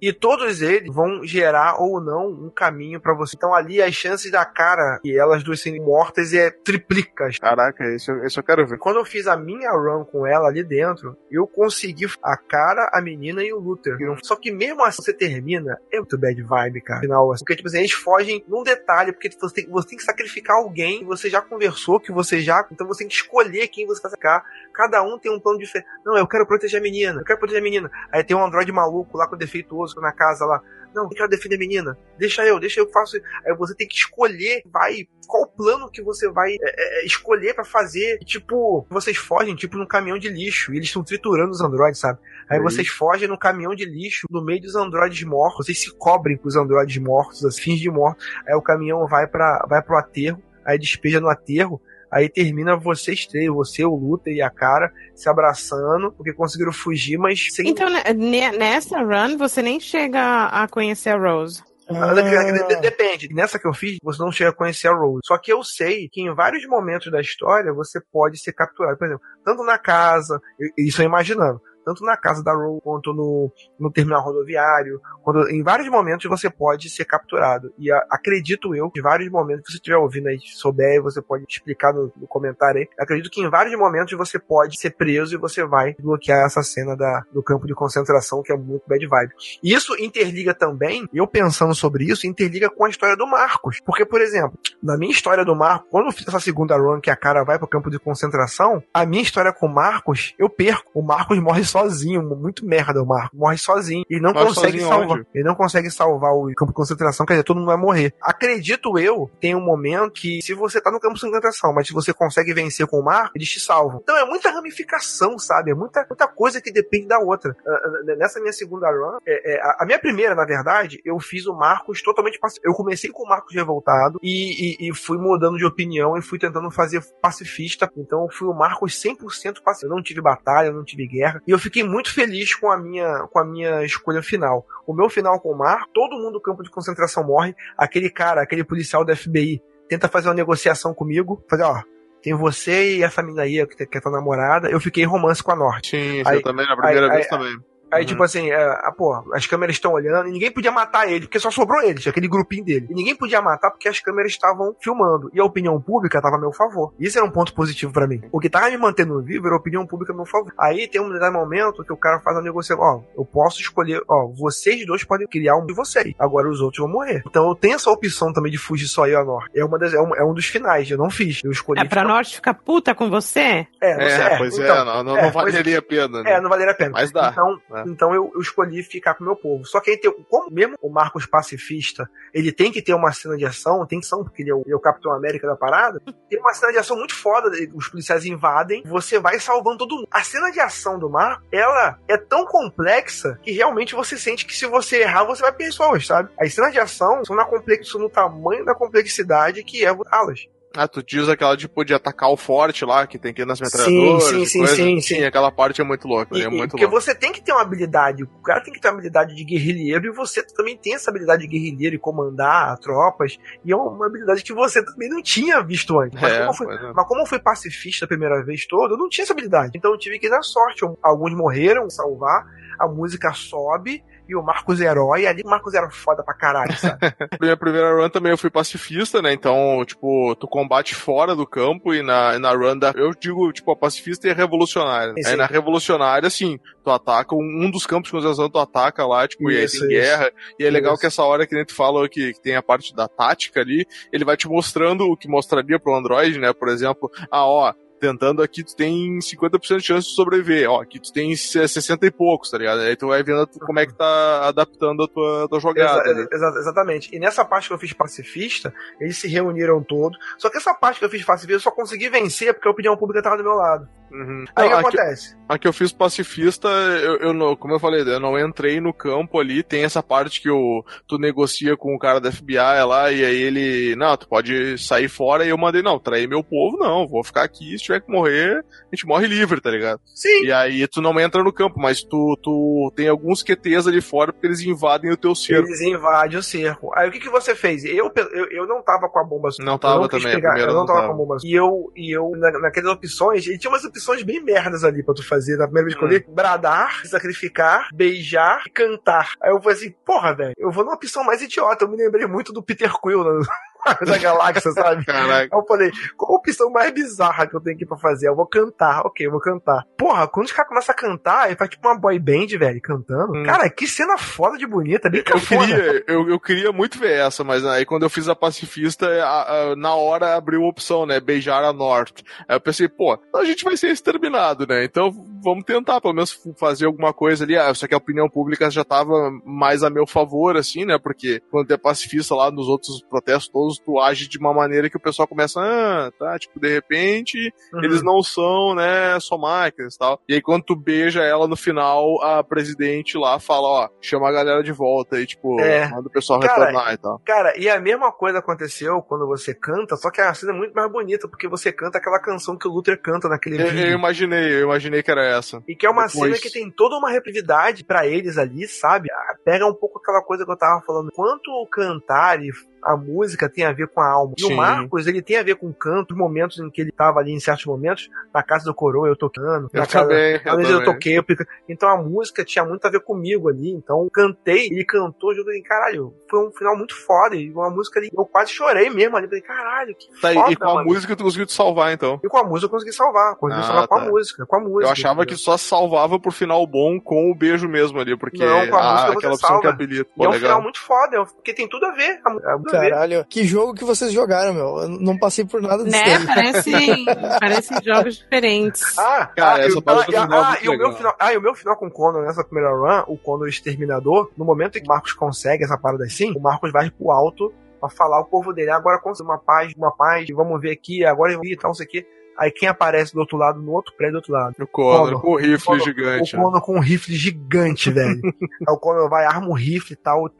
[0.00, 3.34] E todos eles vão gerar ou não um caminho pra você.
[3.36, 7.38] Então ali as chances da cara e elas duas serem mortas é triplicas.
[7.38, 8.78] Caraca, eu- esse eu quero ver.
[8.78, 13.00] Quando eu fiz a minha run com ela ali dentro, eu consegui a cara, a
[13.00, 13.96] menina e o Luther.
[14.22, 17.00] Só que mesmo assim você termina, é muito bad vibe, cara.
[17.00, 17.44] Final, assim.
[17.44, 21.00] Porque, tipo assim, eles fogem num detalhe, porque você tem, você tem que sacrificar alguém
[21.00, 22.66] que você já conversou, que você já.
[22.72, 24.44] Então você tem que escolher quem você vai sacrificar.
[24.72, 25.88] Cada um tem um plano diferente.
[26.04, 27.90] Não, eu quero proteger a menina, eu quero proteger a menina.
[28.10, 30.62] Aí tem um androide maluco lá com defeituoso na casa lá.
[30.94, 31.98] Não, eu quero defender a menina.
[32.18, 33.16] Deixa eu, deixa eu que faço.
[33.44, 37.54] Aí você tem que escolher, vai, qual o plano que você vai é, é, escolher
[37.54, 38.18] pra fazer.
[38.20, 40.72] Tipo, vocês fogem, tipo, num caminhão de lixo.
[40.72, 42.18] E eles estão triturando os androides, sabe?
[42.48, 42.62] Aí Aí.
[42.62, 45.66] vocês fogem no caminhão de lixo, no meio dos androides mortos.
[45.66, 48.26] Vocês se cobrem com os androides mortos, assim, fins de mortos.
[48.46, 51.80] Aí o caminhão vai, pra, vai pro aterro, aí despeja no aterro.
[52.10, 57.18] Aí termina vocês três, você, o Luther e a cara, se abraçando, porque conseguiram fugir,
[57.18, 57.68] mas sem.
[57.68, 61.62] Então, né, ne- nessa run, você nem chega a conhecer a Rose.
[61.90, 63.28] Ah, de- Depende.
[63.32, 65.20] Nessa que eu fiz, você não chega a conhecer a Rose.
[65.24, 68.98] Só que eu sei que em vários momentos da história você pode ser capturado.
[68.98, 70.38] Por exemplo, tanto na casa,
[70.76, 73.50] isso eu imaginando, tanto na casa da Rose quanto no,
[73.80, 77.72] no terminal rodoviário, quando, em vários momentos você pode ser capturado.
[77.78, 81.22] E a- acredito eu, que em vários momentos, se você estiver ouvindo aí, souber, você
[81.22, 82.88] pode explicar no, no comentário aí.
[83.00, 86.94] Acredito que em vários momentos você pode ser preso e você vai bloquear essa cena
[86.94, 89.32] da, do campo de concentração, que é muito bad vibe.
[89.62, 93.80] E isso interliga também, eu pensando sobre isso, interliga com a história do Marcos.
[93.86, 97.10] Porque, por exemplo, na minha história do Marcos, quando eu fiz essa segunda run que
[97.10, 100.90] a cara vai pro campo de concentração, a minha história com o Marcos, eu perco.
[100.94, 103.38] O Marcos morre sozinho, muito merda o Marcos.
[103.38, 104.04] Morre sozinho.
[104.08, 105.18] Ele não Morre consegue salvar.
[105.18, 105.26] onde?
[105.34, 108.14] Ele não consegue salvar o campo de concentração, quer dizer, todo mundo vai morrer.
[108.20, 111.92] Acredito eu, tem um momento que se você tá no campo de concentração, mas se
[111.92, 114.00] você consegue vencer com o Marcos, eles te salvam.
[114.02, 115.70] Então é muita ramificação, sabe?
[115.70, 117.56] É muita, muita coisa que depende da outra.
[117.66, 121.46] Ah, ah, Nessa minha segunda run, é, é, a, minha primeira, na verdade, eu fiz
[121.46, 122.68] o Marcos totalmente pacífico.
[122.68, 126.38] Eu comecei com o Marcos revoltado e, e, e fui mudando de opinião e fui
[126.38, 127.90] tentando fazer pacifista.
[127.96, 129.86] Então eu fui o Marcos 100% pacifista.
[129.86, 131.42] Eu não tive batalha, eu não tive guerra.
[131.46, 134.66] E eu fiquei muito feliz com a minha, com a minha escolha final.
[134.86, 137.54] O meu final com o Marcos, todo mundo do campo de concentração morre.
[137.76, 141.44] Aquele cara, aquele policial da FBI, tenta fazer uma negociação comigo.
[141.48, 141.82] Fazer, ó,
[142.22, 144.68] tem você e essa menina aí que, que é tua namorada.
[144.70, 145.90] Eu fiquei em romance com a Norte.
[145.90, 147.56] Sim, Aí- eu também, na primeira aí- vez aí- também.
[147.90, 148.06] Aí, Uhum.
[148.06, 151.38] tipo assim, é, ah, pô, as câmeras estão olhando e ninguém podia matar ele, porque
[151.38, 152.86] só sobrou ele, tinha aquele grupinho dele.
[152.90, 155.30] E ninguém podia matar porque as câmeras estavam filmando.
[155.32, 156.92] E a opinião pública tava a meu favor.
[156.98, 158.22] Isso era um ponto positivo pra mim.
[158.32, 160.52] O que tava me mantendo vivo era a opinião pública a meu favor.
[160.58, 164.02] Aí tem um determinado momento que o cara faz uma negociação, ó, eu posso escolher,
[164.08, 166.14] ó, vocês dois podem criar um de vocês.
[166.18, 167.22] Agora os outros vão morrer.
[167.26, 169.50] Então eu tenho essa opção também de fugir só eu a Norte.
[169.58, 171.42] É, uma das, é, um, é um dos finais, eu não fiz.
[171.44, 171.80] Eu escolhi.
[171.80, 173.66] É pra Norte ficar puta com você?
[173.80, 176.22] É, não sei, É, pois é, então, não, não, é, não pois- valeria a pena,
[176.22, 176.32] né?
[176.32, 176.90] é, não valeria a pena.
[176.92, 177.30] Mas dá.
[177.32, 177.92] Então, né?
[177.92, 179.64] então eu, eu escolhi ficar com o meu povo.
[179.64, 183.36] Só que aí tem, como mesmo o Marcos pacifista, ele tem que ter uma cena
[183.36, 185.56] de ação, tem que ser, porque ele é, o, ele é o Capitão América da
[185.56, 186.00] parada.
[186.28, 190.08] Tem uma cena de ação muito foda, os policiais invadem, você vai salvando todo mundo.
[190.10, 194.56] A cena de ação do Marcos, ela é tão complexa que realmente você sente que
[194.56, 196.30] se você errar, você vai perder pessoas, sabe?
[196.40, 200.46] As cenas de ação são na complex, são no tamanho da complexidade que é alas.
[200.76, 203.60] Ah, tu diz aquela tipo de atacar o forte lá, que tem que ir nas
[203.60, 204.22] metralhadoras.
[204.24, 204.74] sim, sim, coisa.
[204.76, 205.24] sim, sim.
[205.24, 206.36] aquela parte é muito louca.
[206.36, 208.88] E- é muito porque você tem que ter uma habilidade, o cara tem que ter
[208.88, 213.38] uma habilidade de guerrilheiro e você também tem essa habilidade de guerrilheiro e comandar tropas.
[213.64, 216.20] E é uma habilidade que você também não tinha visto antes.
[216.20, 216.92] Mas, É, como, eu fui, é.
[216.94, 219.72] mas como eu fui pacifista a primeira vez toda, eu não tinha essa habilidade.
[219.74, 220.84] Então eu tive que dar sorte.
[221.02, 222.44] Alguns morreram, salvar,
[222.78, 224.04] a música sobe.
[224.28, 226.98] E o Marcos Herói, ali o Marcos era foda pra caralho, sabe?
[227.40, 229.32] Minha primeira run também eu fui pacifista, né?
[229.32, 232.92] Então, tipo, tu combate fora do campo e na, na run da.
[232.94, 235.14] Eu digo, tipo, a pacifista e a revolucionária.
[235.16, 235.30] Sim.
[235.30, 239.26] Aí na revolucionária, assim, tu ataca um, um dos campos de concentração, tu ataca lá,
[239.26, 240.00] tipo, e aí Isso, tem isso.
[240.00, 240.30] guerra.
[240.58, 241.00] E é legal Isso.
[241.00, 243.86] que essa hora que nem tu fala que, que tem a parte da tática ali,
[244.12, 246.52] ele vai te mostrando o que mostraria pro Android, né?
[246.52, 247.72] Por exemplo, ah, ó.
[247.98, 250.70] Tentando aqui, tu tem 50% de chance de sobreviver.
[250.70, 252.80] Ó, aqui tu tem 60 e poucos, tá ligado?
[252.80, 256.00] Aí tu vai vendo como é que tá adaptando a tua, a tua jogada.
[256.02, 256.26] Exa- né?
[256.32, 257.14] exa- exatamente.
[257.14, 260.18] E nessa parte que eu fiz pacifista, eles se reuniram todos.
[260.38, 262.96] Só que essa parte que eu fiz pacifista, eu só consegui vencer porque a opinião
[262.96, 263.88] pública tava do meu lado.
[264.10, 264.44] Uhum.
[264.56, 265.36] Aí Não, que acontece?
[265.48, 268.92] A que eu fiz pacifista, eu, eu não, como eu falei, eu não entrei no
[268.92, 273.12] campo ali, tem essa parte que o, tu negocia com o cara da FBI lá,
[273.12, 276.78] e aí ele, não, tu pode sair fora, e eu mandei, não, trair meu povo,
[276.78, 280.00] não, vou ficar aqui, tiver que morrer, a gente morre livre, tá ligado?
[280.14, 280.44] Sim.
[280.44, 284.32] E aí tu não entra no campo, mas tu, tu tem alguns QTs ali fora,
[284.32, 285.66] porque eles invadem o teu cerco.
[285.68, 286.90] Eles invadem o cerco.
[286.94, 287.84] Aí o que, que você fez?
[287.84, 290.66] Eu, eu, eu não tava com a bomba Não eu tava quis também, pegar- eu
[290.68, 291.08] não não tava tava.
[291.08, 294.42] com a bomba E eu, e eu na, naquelas opções, e tinha umas opções bem
[294.42, 295.56] merdas ali pra tu fazer.
[295.56, 296.12] Na primeira vez que eu Hum.
[296.12, 299.32] escolhi, bradar, sacrificar, beijar e cantar.
[299.42, 301.84] Aí eu falei assim, porra, velho, eu vou numa opção mais idiota.
[301.84, 303.46] Eu me lembrei muito do Peter Quill na-
[304.06, 305.04] da galáxia, sabe?
[305.04, 305.34] Caraca.
[305.54, 308.28] Aí eu falei, qual a opção mais bizarra que eu tenho aqui pra fazer?
[308.28, 309.84] Eu vou cantar, ok, eu vou cantar.
[309.96, 313.42] Porra, quando os caras começam a cantar, ele faz tipo uma boy band, velho, cantando.
[313.44, 315.24] Cara, que cena foda de bonita, bem Hum.
[315.28, 315.66] Eu cafona.
[315.66, 319.70] queria, eu, eu queria muito ver essa, mas aí quando eu fiz a pacifista, a-
[319.72, 321.20] a- na hora abriu a opção, né?
[321.20, 322.24] Beijar a Norte.
[322.48, 324.84] Aí eu pensei, pô, a gente vai ser exterminado, né?
[324.84, 325.10] Então
[325.42, 327.56] vamos tentar, pelo menos, fazer alguma coisa ali.
[327.56, 330.98] Ah, só que a opinião pública já tava mais a meu favor, assim, né?
[330.98, 334.96] Porque quando é pacifista lá nos outros protestos todos, tu age de uma maneira que
[334.96, 337.84] o pessoal começa, ah, tá, tipo, de repente, Uhum.
[337.84, 340.20] eles não são, né, só máquinas e tal.
[340.28, 344.32] E aí quando tu beija ela no final, a presidente lá fala, ó, chama a
[344.32, 345.88] galera de volta e, tipo, É.
[345.88, 347.20] manda o pessoal Cara, retornar e tal.
[347.24, 350.72] Cara, e a mesma coisa aconteceu quando você canta, só que a cena é muito
[350.74, 353.86] mais bonita, porque você canta aquela canção que o Luther canta naquele Eu, vídeo.
[353.88, 355.62] eu imaginei, eu imaginei que era essa.
[355.66, 359.10] E que é uma Depois- cena que tem toda uma represividade pra eles ali, sabe?
[359.10, 361.10] Ah, Pega um pouco aquela coisa que eu tava falando.
[361.12, 362.50] Quanto o cantar e
[362.82, 364.34] a música tem a ver com a alma.
[364.38, 364.54] E Sim.
[364.54, 367.20] o Marcos, ele tem a ver com o canto, os momentos em que ele tava
[367.20, 369.68] ali, em certos momentos, na casa do coroa eu tocando.
[369.72, 371.24] Eu na casa, também, eu às vezes eu toquei, eu
[371.68, 373.70] então a música tinha muito a ver comigo ali.
[373.72, 377.36] Então eu cantei, ele cantou junto e caralho, foi um final muito foda.
[377.36, 379.26] E uma música ali, eu quase chorei mesmo ali.
[379.28, 380.86] Falei, caralho, que Tá, e- foda, e com a mano.
[380.86, 382.20] música tu conseguiu te salvar, então.
[382.24, 383.36] E com a música eu consegui salvar.
[383.36, 384.06] Consegui Ah, salvar com a tá.
[384.10, 384.84] música, com a música.
[384.86, 388.68] Eu achava que só salvava por final bom com o beijo mesmo ali, porque Não,
[388.68, 389.62] com a a- música aquela opção salva.
[389.62, 390.10] que habilita.
[390.10, 390.48] E Pô, é um legal.
[390.48, 392.20] final muito foda, é porque tem tudo a ver.
[392.24, 392.77] a- a- tudo a ver.
[392.80, 394.78] Caralho, que jogo que vocês jogaram, meu.
[394.78, 396.18] Eu não passei por nada disso Né?
[396.18, 396.26] daí.
[396.26, 396.70] Parece,
[397.40, 398.98] parece jogos diferentes.
[398.98, 401.16] Ah, Cara, ah, essa e, parte ah, final é ah, muito e o meu final,
[401.18, 404.44] ah, e o meu final com o Conor nessa primeira run, o Conor exterminador, no
[404.44, 407.88] momento em que o Marcos consegue essa parada assim, o Marcos vai pro alto pra
[407.88, 411.40] falar o povo dele, agora conseguiu uma paz, uma paz, vamos ver aqui, agora eu
[411.40, 412.06] vi e tal, não sei o que.
[412.38, 414.54] Aí quem aparece do outro lado, no outro prédio do outro lado?
[414.60, 415.20] O Conor.
[415.20, 416.36] com o rifle Conor- gigante.
[416.36, 418.20] O Conor com um rifle gigante, velho.
[418.68, 420.30] Aí o Conor vai, arma o rifle e tal,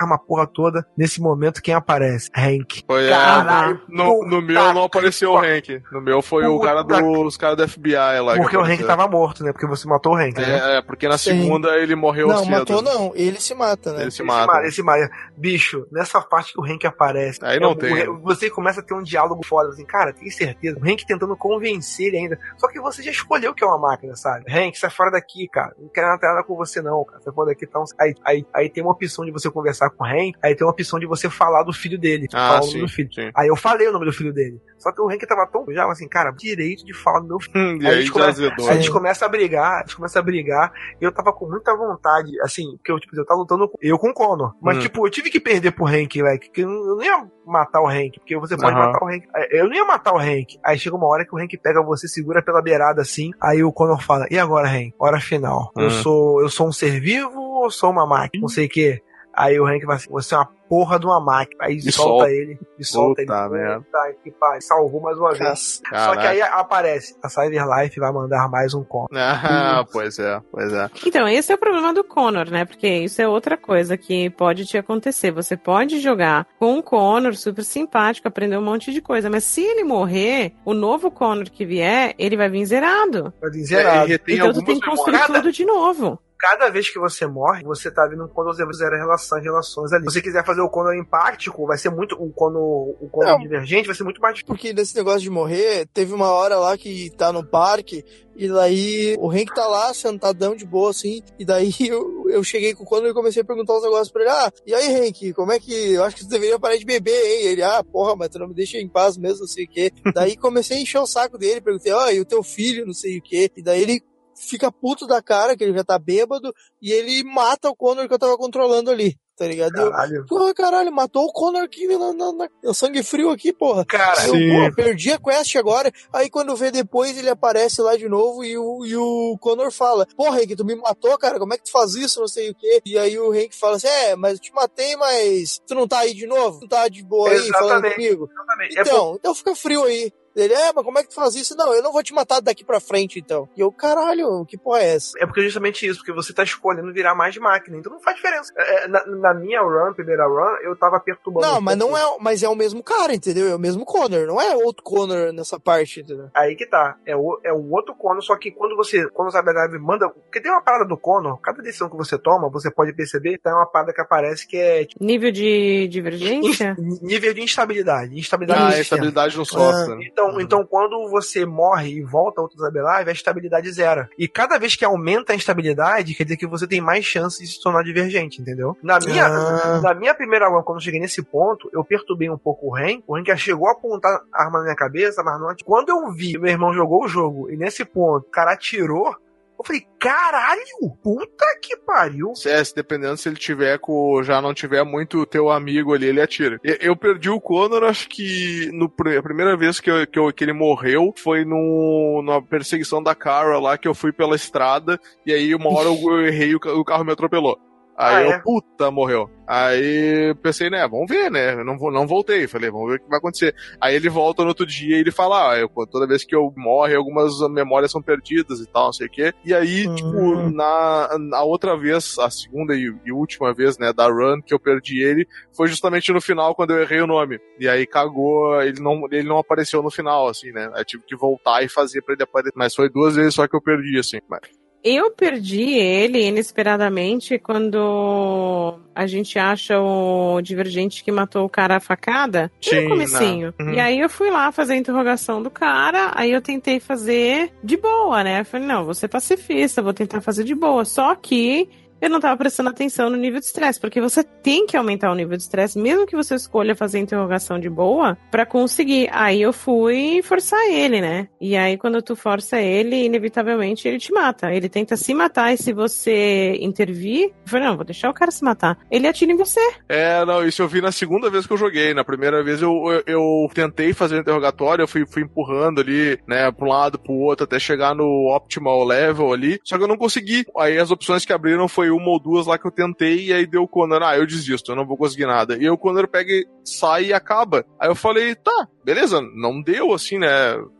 [0.00, 0.86] arma a porra toda.
[0.96, 2.30] Nesse momento, quem aparece?
[2.36, 2.82] Hank.
[2.86, 5.82] Foi, é, Caralho, no, no meu não apareceu o Hank.
[5.92, 8.34] No meu foi o cara dos caras da FBI lá.
[8.34, 9.52] que Porque o Hank tava morto, né?
[9.52, 10.58] Porque você matou o Hank, né?
[10.58, 11.40] É, é, porque na Sim.
[11.42, 12.50] segunda ele morreu Não, cedo.
[12.50, 13.12] matou não.
[13.14, 14.02] Ele se mata, né?
[14.02, 14.46] Ele se mata.
[14.46, 15.08] Mario, esse Mario.
[15.36, 17.38] Bicho, nessa parte que o Hank aparece.
[17.42, 18.08] Aí não é, tem.
[18.08, 20.78] o- Você começa a ter um diálogo foda, assim, cara, tem certeza.
[20.78, 22.38] O Hank tentando convencer ele ainda.
[22.56, 24.44] Só que você já escolheu que é uma máquina, sabe?
[24.50, 25.74] Hank, sai fora daqui, cara.
[25.78, 27.20] Não quero nada nada com você, não, cara.
[27.22, 27.84] Sai fora daqui, então.
[28.00, 30.72] Aí, aí, aí tem uma opção de você conversar com o Hank, aí tem uma
[30.72, 32.26] opção de você falar do filho dele.
[32.34, 33.12] Ah, falar o sim, nome do filho.
[33.12, 33.30] sim.
[33.36, 34.60] Aí eu falei o nome do filho dele.
[34.78, 37.56] Só que o Hank tava tão já assim, cara, direito de falar do meu filho.
[37.58, 38.42] Hum, e Aí a gente começa-.
[38.42, 41.48] Aí a gente começa a brigar, a gente começa a brigar, e eu tava com
[41.48, 44.54] muita vontade, assim, porque eu, tipo, eu tava lutando com- eu com o Conor.
[44.60, 44.80] Mas, Hum.
[44.80, 48.18] tipo, eu tive que perder pro Hank, velho, porque eu não ia matar o Hank,
[48.20, 48.86] porque você pode Aham.
[48.86, 49.24] matar o Hank.
[49.34, 50.58] É, Eu não ia matar o Hank.
[50.64, 53.72] Aí chega uma hora que o Hank pega você, segura pela beirada assim, aí o
[53.72, 54.94] Conor fala, e agora, Hank?
[54.98, 55.70] Hora final.
[55.76, 55.90] Eu Hum.
[55.90, 58.40] sou eu sou um ser vivo ou sou uma máquina?
[58.40, 59.00] Não sei o que.
[59.34, 61.64] Aí o Hank vai assim, você é uma porra de uma máquina.
[61.64, 62.30] Aí E solta solta.
[62.30, 63.50] ele, e solta Puta ele.
[63.50, 63.86] merda.
[63.90, 64.60] Tá, que pariu.
[64.62, 65.58] Salvou mais uma vez.
[65.76, 66.28] Só que Caraca.
[66.28, 69.08] aí aparece, a Cyberlife vai mandar mais um conto.
[69.16, 70.90] Ah, pois é, pois é.
[71.06, 72.64] Então, esse é o problema do Connor, né?
[72.64, 75.30] Porque isso é outra coisa que pode te acontecer.
[75.30, 79.62] Você pode jogar com um Connor super simpático, aprender um monte de coisa, mas se
[79.62, 83.32] ele morrer, o novo Connor que vier, ele vai vir zerado.
[83.40, 84.12] Vai vir zerado.
[84.12, 86.18] É, e então tu tem que construir tudo de novo.
[86.38, 90.04] Cada vez que você morre, você tá vendo quando você zera relações, relações ali.
[90.04, 92.14] Se você quiser fazer o Conor empático, vai ser muito.
[92.14, 93.38] O Conor, o Não.
[93.38, 94.54] divergente vai ser muito mais difícil.
[94.54, 98.04] Porque nesse negócio de morrer, teve uma hora lá que tá no parque,
[98.36, 102.72] e daí o Hank tá lá, sentadão de boa, assim, e daí eu, eu cheguei
[102.72, 105.32] com o Conor e comecei a perguntar uns negócios pra ele, ah, e aí, Hank,
[105.32, 107.46] como é que, eu acho que você deveria parar de beber, hein?
[107.46, 109.90] Ele, ah, porra, mas tu não me deixa em paz mesmo, não sei o quê.
[110.14, 113.18] daí comecei a encher o saco dele, perguntei, ó, e o teu filho, não sei
[113.18, 114.00] o quê, e daí ele
[114.38, 118.14] fica puto da cara, que ele já tá bêbado, e ele mata o Conor que
[118.14, 119.16] eu tava controlando ali.
[119.38, 119.76] tá ligado?
[119.76, 120.26] Eu, Caralho.
[120.26, 123.84] porra, caralho, matou o Connor aqui na, na, na- na sangue frio aqui, porra.
[123.84, 124.48] Cara, eu, Sim.
[124.70, 125.92] pô, perdi a quest agora.
[126.12, 130.04] Aí quando vê depois, ele aparece lá de novo e o, e o Connor fala:
[130.16, 132.18] Porra, Hank, tu me matou, cara, como é que tu faz isso?
[132.18, 132.82] Não sei o quê.
[132.84, 136.00] E aí o Hank fala assim: É, mas eu te matei, mas tu não tá
[136.00, 136.58] aí de novo?
[136.58, 137.94] Tu tá de boa aí falando Exatamente.
[137.94, 138.28] comigo?
[138.32, 138.76] exatamente.
[138.76, 140.12] É Então, então fica frio aí.
[140.40, 141.56] Ele, é, mas como é que tu faz isso?
[141.56, 143.48] Não, eu não vou te matar daqui pra frente, então.
[143.56, 145.12] E eu, caralho, que porra é essa?
[145.18, 148.16] É porque é justamente isso, porque você tá escolhendo virar mais máquina, então não faz
[148.16, 148.52] diferença.
[148.56, 151.46] É, é, Na, na minha run, primeira run, eu tava perturbando.
[151.46, 153.48] Não, mas não é, mas é o mesmo cara, entendeu?
[153.48, 156.28] É o mesmo Connor, não é outro Connor nessa parte, entendeu?
[156.34, 156.96] Aí que tá.
[157.06, 159.08] É o, é o outro Conor, só que quando você.
[159.10, 160.08] Quando o Cyberdive manda.
[160.08, 163.52] Porque tem uma parada do Conor, cada decisão que você toma, você pode perceber, tem
[163.52, 166.76] uma parada que aparece que é tipo, Nível de divergência?
[167.02, 168.18] nível de instabilidade.
[168.18, 169.96] Instabilidade Ah, estabilidade no software.
[169.96, 170.04] né?
[170.10, 174.08] Então, então, quando você morre e volta a outro Cyberlife, a estabilidade zera.
[174.18, 177.54] E cada vez que aumenta a instabilidade, quer dizer que você tem mais chances de
[177.54, 178.76] se tornar divergente, entendeu?
[178.82, 179.80] Na minha, Ah.
[179.80, 183.00] na minha primeira run, quando eu cheguei nesse ponto, eu perturbei um pouco o Ren.
[183.06, 185.54] O Ren já chegou a apontar a arma na minha cabeça, mas não.
[185.64, 189.14] Quando eu vi que meu irmão jogou o jogo e nesse ponto o cara atirou,
[189.58, 190.60] eu falei, caralho,
[191.02, 192.34] puta que pariu.
[192.34, 194.22] Se dependendo se ele tiver com.
[194.22, 196.60] Já não tiver muito teu amigo ali, ele atira.
[196.62, 200.32] Eu, eu perdi o Conor, acho que no, a primeira vez que, eu, que, eu-
[200.32, 205.00] que ele morreu foi no, na perseguição da Cara lá, que eu fui pela estrada,
[205.26, 207.58] e aí uma hora eu, errei e o, o carro me atropelou.
[207.98, 208.38] Aí Ah, eu, é?
[208.38, 209.28] puta, morreu.
[209.44, 211.54] Aí pensei, né, vamos ver, né?
[211.54, 212.46] Eu não, vou, não voltei.
[212.46, 213.54] Falei, vamos ver o que vai acontecer.
[213.80, 216.52] Aí ele volta no outro dia e ele fala, ah, eu, toda vez que eu
[216.56, 219.32] morre, algumas memórias são perdidas e tal, não sei o quê.
[219.44, 224.06] E aí, tipo, na, na outra vez, a segunda e, e última vez, né, da
[224.06, 225.26] run que eu perdi ele,
[225.56, 227.40] foi justamente no final quando eu errei o nome.
[227.58, 230.70] E aí cagou, ele não, ele não apareceu no final, assim, né?
[230.74, 232.52] Aí tive que voltar e fazer pra ele aparecer.
[232.54, 234.20] Mas foi duas vezes só que eu perdi, assim.
[234.28, 234.40] Mas...
[234.82, 241.80] Eu perdi ele inesperadamente quando a gente acha o divergente que matou o cara a
[241.80, 243.54] facada Sim, no comecinho.
[243.58, 243.66] não.
[243.66, 243.74] Uhum.
[243.74, 247.76] E aí eu fui lá fazer a interrogação do cara, aí eu tentei fazer de
[247.76, 248.40] boa, né?
[248.40, 250.84] Eu falei, não, vou ser pacifista, vou tentar fazer de boa.
[250.84, 251.68] Só que
[252.00, 255.14] eu não tava prestando atenção no nível de estresse, porque você tem que aumentar o
[255.14, 259.08] nível de estresse, mesmo que você escolha fazer interrogação de boa, pra conseguir.
[259.12, 261.28] Aí eu fui forçar ele, né?
[261.40, 264.52] E aí quando tu força ele, inevitavelmente ele te mata.
[264.52, 268.30] Ele tenta se matar e se você intervir, eu falei, não, vou deixar o cara
[268.30, 268.78] se matar.
[268.90, 269.60] Ele atira em você.
[269.88, 271.94] É, não, isso eu vi na segunda vez que eu joguei.
[271.94, 276.18] Na primeira vez eu, eu, eu tentei fazer o interrogatório, eu fui, fui empurrando ali,
[276.26, 279.60] né, pra um lado, pro outro, até chegar no optimal level ali.
[279.64, 280.44] Só que eu não consegui.
[280.56, 283.46] Aí as opções que abriram foi uma ou duas lá que eu tentei, e aí
[283.46, 285.56] deu o Conor, ah, eu desisto, eu não vou conseguir nada.
[285.56, 287.64] E aí o Conor pega, e sai e acaba.
[287.78, 290.28] Aí eu falei, tá, beleza, não deu assim, né?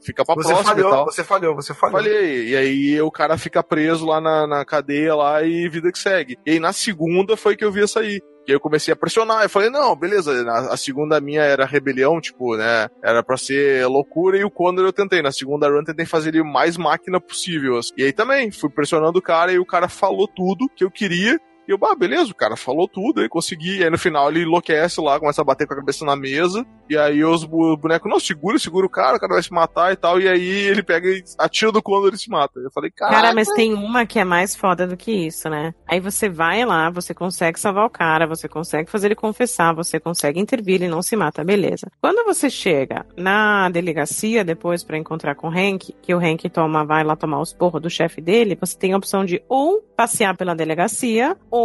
[0.01, 1.05] Fica pra Você próxima e falhou, tal.
[1.05, 1.98] você falhou, você falhou.
[1.98, 5.98] Falei, e aí o cara fica preso lá na, na cadeia lá e vida que
[5.98, 6.39] segue.
[6.47, 8.20] E aí na segunda foi que eu vi essa aí.
[8.48, 12.56] E eu comecei a pressionar, eu falei, não, beleza, a, segunda minha era rebelião, tipo,
[12.56, 16.30] né, era pra ser loucura, e o Condor eu tentei, na segunda run tentei fazer
[16.30, 17.92] ele o mais máquina possível, assim.
[17.98, 21.38] E aí também, fui pressionando o cara, e o cara falou tudo que eu queria,
[21.68, 23.80] e eu, ah, beleza, o cara falou tudo, aí consegui.
[23.80, 26.66] E aí no final ele enlouquece lá, começa a bater com a cabeça na mesa.
[26.88, 29.96] E aí os bonecos, não, segura, segura o cara, o cara vai se matar e
[29.96, 30.18] tal.
[30.18, 32.58] E aí ele pega e atira do Condor e se mata.
[32.58, 33.12] Eu falei, cara.
[33.12, 35.74] Cara, mas tem uma que é mais foda do que isso, né?
[35.86, 40.00] Aí você vai lá, você consegue salvar o cara, você consegue fazer ele confessar, você
[40.00, 41.90] consegue intervir, ele não se mata, beleza.
[42.00, 46.82] Quando você chega na delegacia depois pra encontrar com o Hank, que o Hank toma,
[46.82, 50.34] vai lá tomar os porros do chefe dele, você tem a opção de ou passear
[50.34, 51.57] pela delegacia ou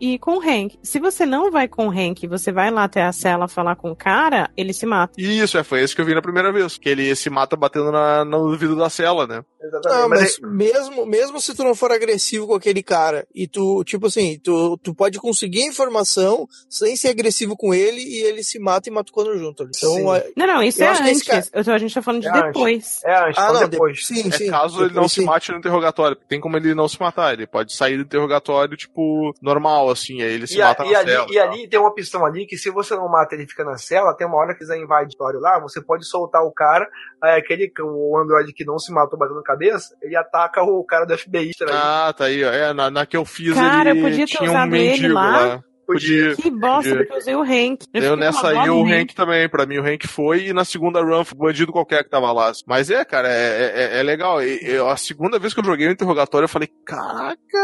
[0.00, 0.78] ir com o Hank.
[0.82, 3.90] Se você não vai com o Hank, você vai lá até a cela falar com
[3.90, 5.14] o cara, ele se mata.
[5.20, 6.76] Isso, é, foi esse que eu vi na primeira vez.
[6.78, 9.42] Que ele se mata batendo na, no vidro da cela, né?
[9.84, 14.06] Não, mas mesmo, mesmo se tu não for agressivo com aquele cara e tu, tipo
[14.08, 18.88] assim, tu, tu pode conseguir informação sem ser agressivo com ele e ele se mata
[18.88, 19.62] e mata o Conor junto.
[19.62, 20.10] Então, Sim.
[20.10, 21.48] a- Não, não, isso eu é acho que esse antes.
[21.50, 22.46] cara- Eu tô- a gente tá falando de É antes.
[22.46, 23.00] depois.
[23.04, 23.98] É, antes, Ah, não, depois.
[23.98, 24.50] de- sim, É sim.
[24.50, 25.26] caso ele não depois se sim.
[25.26, 26.16] mate no interrogatório.
[26.28, 27.32] Tem como ele não se matar.
[27.32, 30.20] Ele pode sair do interrogatório, tipo, normal, assim.
[30.22, 31.26] Aí ele se E, a- mata e na ali, cela.
[31.30, 34.14] e ali tem uma opção ali que se você não mata ele fica na cela,
[34.14, 36.88] tem uma hora que quiser invadir o lá, você pode soltar o cara,
[37.22, 41.16] aí aquele o Android que não se matou batendo cabeça, ele ataca o cara do
[41.16, 41.52] FBI.
[41.58, 41.70] Tá aí.
[41.72, 42.48] Ah, tá aí, ó.
[42.50, 44.90] É, na, na que eu fiz Cara, ele eu podia ter tinha um usado ele
[44.90, 45.46] mendigo lá.
[45.46, 45.64] lá.
[45.86, 46.34] Podia.
[46.36, 46.96] Que bosta, podia.
[46.98, 47.84] porque eu usei o Hank.
[47.92, 49.48] Eu fiquei nessa aí, o Hank também.
[49.48, 50.46] Pra mim, o Hank foi.
[50.48, 52.52] E na segunda run, foi bandido qualquer que tava lá.
[52.66, 54.42] Mas é, cara, é, é, é legal.
[54.42, 57.58] E- eu- a segunda vez que eu joguei o interrogatório, eu falei, caraca,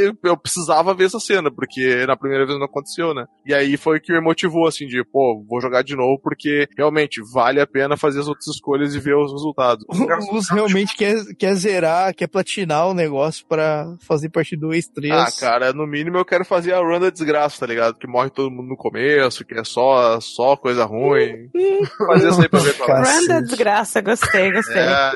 [0.00, 3.26] eu, eu precisava ver essa cena, porque na primeira vez não aconteceu, né?
[3.46, 7.20] E aí foi que me motivou, assim, de, pô, vou jogar de novo, porque realmente
[7.32, 9.84] vale a pena fazer as outras escolhas e ver os resultados.
[9.88, 15.12] O Luz realmente quer, quer zerar, quer platinar o negócio pra fazer parte 2, 3.
[15.12, 17.94] Ah, cara, no mínimo eu quero fazer a run da desgraça tá ligado?
[17.98, 21.50] Que morre todo mundo no começo, que é só, só coisa ruim.
[22.06, 23.02] Fazer isso aí pra ver qual é.
[23.02, 24.76] Run da desgraça, gostei, gostei.
[24.82, 25.10] É,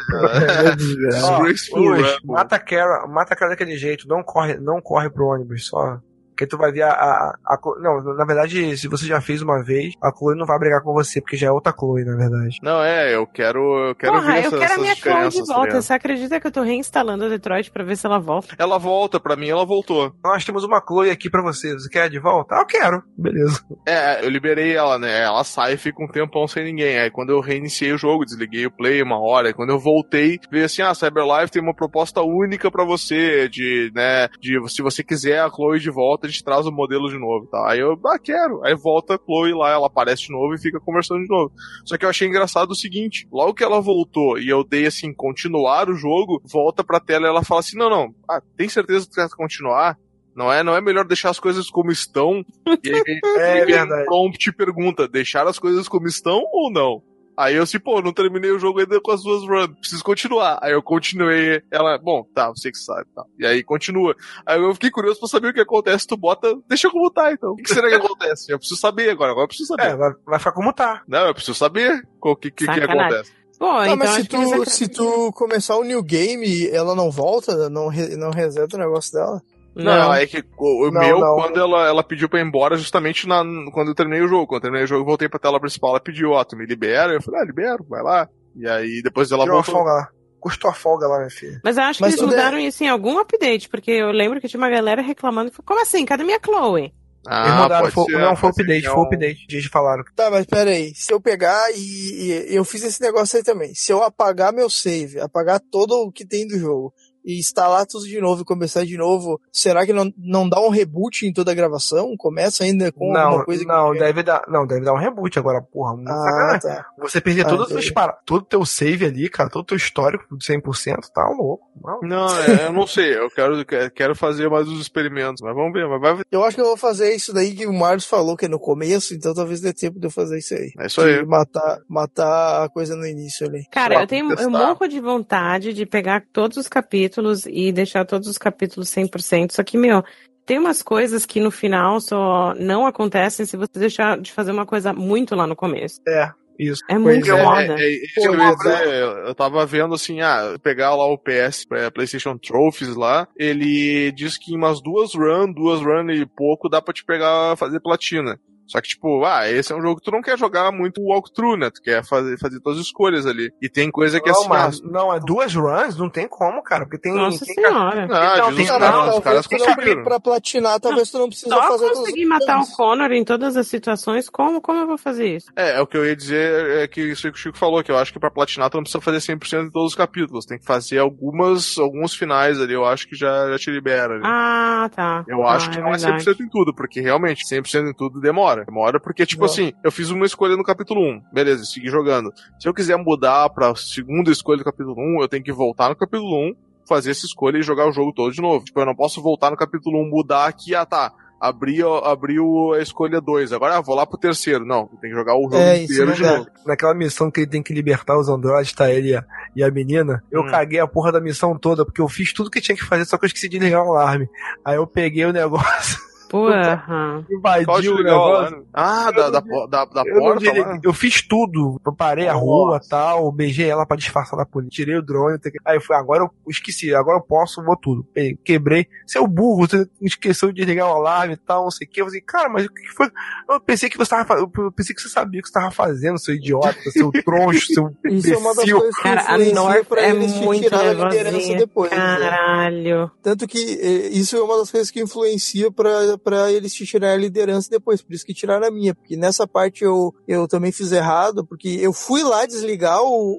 [1.23, 1.39] Ó,
[1.77, 2.05] Rumble.
[2.25, 5.99] mata a Carol, mata a Carol daquele jeito, não corre, não corre pro ônibus, só.
[6.43, 9.63] Porque tu vai ver a, a, a Não, na verdade, se você já fez uma
[9.63, 12.59] vez, a Chloe não vai brigar com você, porque já é outra Chloe, na verdade.
[12.63, 15.47] Não, é, eu quero, eu quero Porra, ver eu essas, quero a minha Chloe de
[15.47, 15.81] volta.
[15.81, 18.57] Você acredita que eu tô reinstalando a Detroit pra ver se ela volta?
[18.59, 20.13] Ela volta, pra mim ela voltou.
[20.25, 21.75] Nós temos uma Chloe aqui pra você.
[21.75, 22.57] Você quer de volta?
[22.57, 23.03] Ah, eu quero.
[23.17, 23.65] Beleza.
[23.87, 25.23] É, eu liberei ela, né?
[25.23, 26.99] Ela sai e fica um tempão sem ninguém.
[26.99, 29.49] Aí quando eu reiniciei o jogo, desliguei o play uma hora.
[29.49, 33.49] Aí quando eu voltei, veio assim: ah, CyberLife tem uma proposta única pra você.
[33.49, 34.29] De, né?
[34.41, 37.71] De se você quiser a Chloe de volta, gente traz o modelo de novo, tá?
[37.71, 38.65] Aí eu, ah, quero.
[38.65, 41.53] Aí volta a Chloe lá, ela aparece de novo e fica conversando de novo.
[41.85, 45.13] Só que eu achei engraçado o seguinte: logo que ela voltou e eu dei assim,
[45.15, 49.07] continuar o jogo, volta pra tela e ela fala assim: não, não, ah, tem certeza
[49.09, 49.97] que quer continuar?
[50.35, 52.43] Não é, não é melhor deixar as coisas como estão?
[52.83, 54.03] E aí vem, É vem verdade.
[54.03, 57.03] um prompt pergunta: deixar as coisas como estão ou não?
[57.37, 60.59] Aí eu assim, pô, não terminei o jogo ainda com as duas runs, preciso continuar.
[60.63, 63.25] Aí eu continuei, ela, bom, tá, você que sabe, tá.
[63.39, 64.15] E aí continua.
[64.47, 67.53] Aí eu fiquei curioso pra saber o que acontece, tu bota, deixa como tá, então.
[67.53, 68.53] O que será que acontece?
[68.53, 69.91] Eu preciso saber agora, agora eu preciso saber.
[69.93, 71.03] É, vai, vai ficar como tá.
[71.09, 73.33] Não, eu preciso saber o que, que, que acontece.
[73.59, 77.71] Bom, Tá, então mas se tu, se tu começar o new game, ela não volta,
[77.71, 79.41] não, re- não reseta o negócio dela?
[79.75, 81.35] Não, é que o, o Não, meu, não.
[81.37, 83.43] quando ela, ela pediu pra ir embora, justamente na,
[83.73, 84.47] quando eu terminei o jogo.
[84.47, 86.67] Quando eu terminei o jogo, eu voltei pra tela principal, ela pediu, ó, tu me
[86.67, 87.13] libera?
[87.15, 88.29] Eu falei, ah, libero, vai lá.
[88.55, 89.81] E aí depois ela Tirou uma voltou.
[89.83, 90.09] folga lá.
[90.41, 91.61] Custou a folga lá, minha filha.
[91.65, 94.41] Mas eu acho que Mas eles é- mudaram isso em algum update, porque eu lembro
[94.41, 95.53] que tinha uma galera reclamando.
[95.65, 96.05] Como assim?
[96.05, 96.93] Cadê minha Chloe?
[97.25, 99.47] Ah, Eles mandaram, pode foi- ser, não, foi update, é foi update.
[99.49, 100.03] Eles falaram.
[100.17, 100.93] Tá, mas pera aí.
[100.97, 103.73] Se eu pegar e, e eu fiz esse negócio aí também.
[103.75, 106.93] Se eu apagar meu save, apagar todo o que tem do jogo
[107.25, 110.69] e instalar tudo de novo e começar de novo, será que não, não dá um
[110.71, 112.15] reboot em toda a gravação?
[112.17, 113.99] Começa ainda com Não, alguma coisa não, que...
[113.99, 115.95] deve dar, não, deve dar um reboot agora, porra.
[116.09, 116.87] Ah, tá.
[116.99, 120.97] Você perder Ah, todo o teu save ali, cara, todo o teu histórico de 100%,
[121.15, 121.67] tá louco.
[121.81, 122.07] maluco.
[122.07, 125.87] Não, é, eu não sei, eu quero, quero fazer mais os experimentos, mas vamos ver,
[125.89, 128.47] mas vai Eu acho que eu vou fazer isso daí que o Marcos falou, que
[128.47, 130.73] é no começo, então talvez dê tempo de eu fazer isso aí.
[130.79, 131.19] É isso aí.
[131.19, 133.65] De Matar, matar a coisa no início ali.
[133.71, 134.43] Cara, eu tenho testar.
[134.45, 137.12] eu morro de vontade de pegar todos os capítulos
[137.47, 139.53] e deixar todos os capítulos 100%.
[139.53, 140.05] Só que, meu,
[140.47, 144.67] tem umas coisas que no final só não acontecem se você deixar de fazer uma
[144.67, 146.01] coisa muito lá no começo.
[146.07, 146.83] É, isso.
[146.89, 147.81] É muito é, foda.
[147.81, 148.89] é, é, isso que eu ia dizer,
[149.27, 154.37] eu tava vendo assim, ah, pegar lá o PS, é, PlayStation Trophies lá, ele diz
[154.37, 158.39] que em umas duas runs, duas runs e pouco dá pra te pegar, fazer platina.
[158.67, 161.57] Só que, tipo, ah, esse é um jogo que tu não quer jogar muito walkthrough,
[161.59, 161.71] né?
[161.71, 163.51] Tu quer fazer, fazer todas as escolhas ali.
[163.61, 166.63] E tem coisa que não, assim, mas, ah, não, é duas runs, não tem como,
[166.63, 167.13] cara, porque tem...
[167.13, 168.07] Nossa tem senhora.
[168.11, 170.05] ah, Então, tem- Não, mas os caras não, conseguiram.
[170.05, 172.67] pra platinar, talvez tu não precisa Só fazer todas conseguir as matar o.
[172.77, 175.51] Connor em todas as situações, como, como eu vou fazer isso?
[175.57, 177.83] É, é o que eu ia dizer é que isso aí que o Chico falou,
[177.83, 180.47] que eu acho que pra platinar tu não precisa fazer 100% de todos os capítulos,
[180.47, 184.15] tem que fazer algumas, alguns finais ali, eu acho que já, já te libera.
[184.15, 184.23] ali.
[184.25, 185.25] Ah, tá.
[185.29, 186.29] Eu Ah, acho que é não verdade.
[186.29, 188.52] é 100% em tudo, porque realmente 100% em tudo demora.
[188.65, 192.33] Demora porque, tipo assim, eu fiz uma escolha no capítulo 1, beleza, segui jogando.
[192.59, 195.97] Se eu quiser mudar pra segunda escolha do capítulo 1, eu tenho que voltar no
[195.97, 196.55] capítulo 1,
[196.89, 198.65] fazer essa escolha e jogar o jogo todo de novo.
[198.65, 202.81] Tipo, eu não posso voltar no capítulo 1, mudar aqui, ah tá, abri, abriu a
[202.81, 204.65] escolha 2, agora ah, vou lá pro terceiro.
[204.65, 206.47] Não, tenho que jogar o jogo É, inteiro de novo.
[206.67, 209.25] Naquela missão que ele tem que libertar os androides, tá ele e a,
[209.57, 210.47] e a menina, eu Hum.
[210.51, 213.17] caguei a porra da missão toda, porque eu fiz tudo que tinha que fazer, só
[213.19, 214.29] que eu esqueci de ligar o alarme.
[214.65, 215.99] Aí eu peguei o negócio,
[216.33, 217.25] Porra.
[217.41, 218.57] Qual invadi o negócio.
[218.57, 218.63] né?
[218.73, 220.79] Ah, da, da, da, da Eu, porta lá.
[220.83, 221.81] eu fiz tudo.
[221.85, 222.45] Eu parei a Nossa.
[222.45, 225.39] rua tal, beijei ela pra disfarçar da polícia, tirei o drone.
[225.65, 228.07] Aí eu falei, agora eu esqueci, agora eu posso, vou tudo.
[228.45, 228.87] Quebrei.
[229.07, 232.01] Seu burro, você esqueceu de desligar o alarme e tal, não sei o que.
[232.01, 233.09] Eu falei, cara, mas o que foi?
[233.49, 235.71] Eu pensei que você tava fa- Eu pensei que você sabia o que você tava
[235.71, 239.85] fazendo, seu idiota, seu troncho, seu Isso é uma das coisas que Cara, a influencia
[239.85, 241.91] pra é eles te tirar a liderança depois.
[241.91, 241.97] né?
[241.97, 243.11] Caralho.
[243.23, 245.91] Tanto que eh, isso é uma das coisas que influencia pra
[246.23, 248.01] pra eles te tirar a liderança depois.
[248.03, 248.95] Por isso que tiraram a minha.
[248.95, 251.45] Porque nessa parte eu, eu também fiz errado.
[251.47, 253.33] Porque eu fui lá desligar o,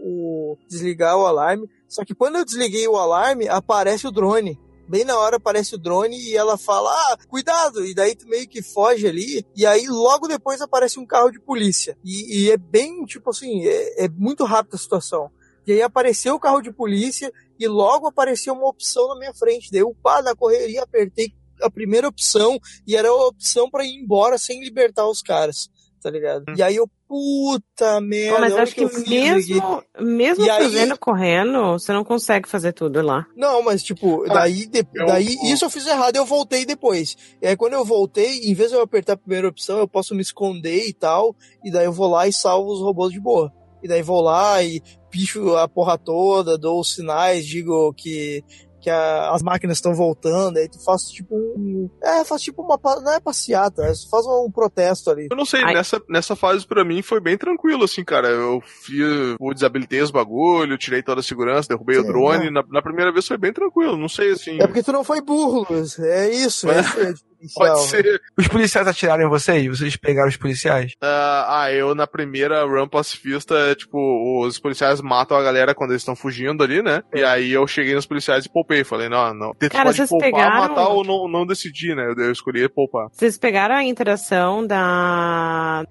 [0.52, 1.70] o- desligar o alarme.
[1.88, 4.60] Só que quando eu desliguei o alarme, aparece o drone.
[4.88, 7.86] Bem na hora aparece o drone e ela fala, ah, cuidado!
[7.86, 9.46] E daí tu meio que foge ali.
[9.56, 11.98] E aí logo depois aparece um carro de polícia.
[12.04, 15.30] E, e é bem, tipo assim, é, é muito rápida a situação.
[15.66, 19.72] E aí apareceu o carro de polícia e logo apareceu uma opção na minha frente.
[19.72, 21.34] Daí eu, pá, na correria, apertei
[21.64, 25.70] a primeira opção e era a opção pra ir embora sem libertar os caras,
[26.02, 26.44] tá ligado?
[26.58, 28.36] E aí eu, puta merda.
[28.36, 32.48] Pô, mas acho que eu fiz mesmo, mesmo E aí- fazendo correndo, você não consegue
[32.50, 33.26] fazer tudo lá.
[33.36, 37.16] Não, mas tipo, Ah, daí, de- eu- daí isso eu fiz errado, eu voltei depois.
[37.42, 40.14] E aí quando eu voltei, em vez de eu apertar a primeira opção, eu posso
[40.16, 43.52] me esconder e tal, e daí eu vou lá e salvo os robôs de boa.
[43.84, 44.82] E daí vou lá e
[45.12, 48.42] picho a porra toda, dou os sinais, digo que
[48.84, 52.78] que a- as máquinas estão voltando, aí tu faz tipo um, é, faz tipo uma,
[53.02, 55.28] não é passeata, é, faz um protesto ali.
[55.32, 55.74] Eu não sei, Ai.
[55.74, 58.28] nessa, nessa fase pra mim foi bem tranquilo, assim, cara.
[58.28, 62.46] Eu fiz, eu desabilitei os bagulho, tirei toda a segurança, derrubei o Sim, drone.
[62.50, 62.62] não.
[62.62, 64.60] Na, na primeira vez foi bem tranquilo, não sei, assim.
[64.62, 65.98] É porque tu não foi burro, Luiz.
[66.00, 66.80] É isso, É.
[66.80, 67.14] é o
[67.54, 68.22] Pode ser.
[68.38, 70.94] Os policiais atiraram em você e vocês pegaram os policiais?
[71.02, 76.02] Ah, ah, eu na primeira run pacifista, tipo, os policiais matam a galera quando eles
[76.02, 77.02] estão fugindo ali, né?
[77.14, 78.84] E aí eu cheguei nos policiais e poupei.
[78.84, 79.54] Falei, não, não.
[79.54, 82.04] Tu Cara, vocês poupar, pegaram- matar ou não, não decidir, né?
[82.18, 83.08] Eu, eu escolhi poupar.
[83.12, 85.84] Vocês pegaram a interação da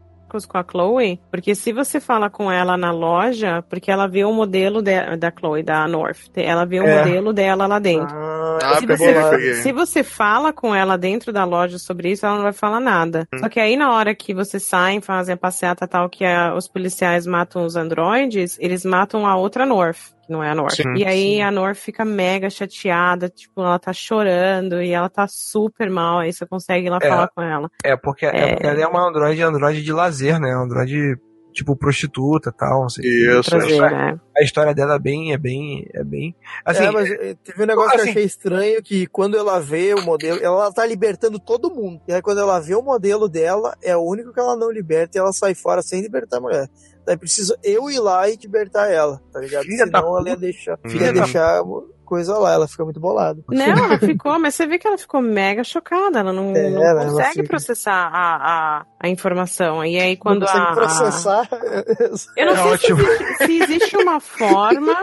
[0.47, 1.21] com a Chloe?
[1.31, 5.31] Porque se você fala com ela na loja, porque ela vê o modelo de- da
[5.37, 6.99] Chloe, da North, ela vê o É.
[7.05, 8.17] modelo dela lá dentro.
[8.17, 12.37] Ah, se, peguei, você, se você fala com ela dentro da loja sobre isso, ela
[12.37, 13.27] não vai falar nada.
[13.35, 13.39] Hum.
[13.39, 16.69] Só que aí na hora que vocês saem, fazem a passeata tal, que a- os
[16.69, 20.75] policiais matam os androides, eles matam a outra North, que não é a North.
[20.77, 21.43] Sim, e aí sim.
[21.43, 26.33] a North fica mega chateada, tipo, ela tá chorando e ela tá super mal, aí
[26.33, 27.09] você consegue ir lá É.
[27.09, 27.71] falar com ela.
[27.85, 28.53] É, porque é.
[28.55, 30.53] porque ela é uma androide, androide de lazer, né?
[30.53, 31.17] Androide
[31.53, 32.81] tipo prostituta e tal.
[32.83, 33.05] não sei.
[33.07, 33.81] Isso, Prazer, isso.
[33.83, 34.19] né?
[34.39, 36.35] A história dela é bem, é bem, é bem.
[36.65, 39.61] Assim, é, mas eh, teve um negócio que assim- eu achei estranho, que quando ela
[39.61, 42.01] vê o modelo, ela tá libertando todo mundo.
[42.09, 45.19] E aí quando ela vê o modelo dela, é o único que ela não liberta
[45.19, 46.69] e ela sai fora sem libertar a mulher.
[47.05, 49.65] Daí precisa eu ir lá e libertar ela, tá ligado?
[49.65, 51.63] Filha da Senão ela ia deixar, Filha ia da- deixar
[52.03, 53.41] coisa lá, ela fica muito bolada.
[53.51, 56.83] Não, ela ficou, mas você vê que ela ficou mega chocada, ela não, É, não
[56.83, 58.37] ela consegue fica- processar a,
[58.81, 59.85] a, a informação.
[59.85, 61.49] E aí quando não consegue a, a- processar.
[62.37, 63.01] Eu não É sei se ótimo.
[63.01, 64.95] existe, se existe uma forma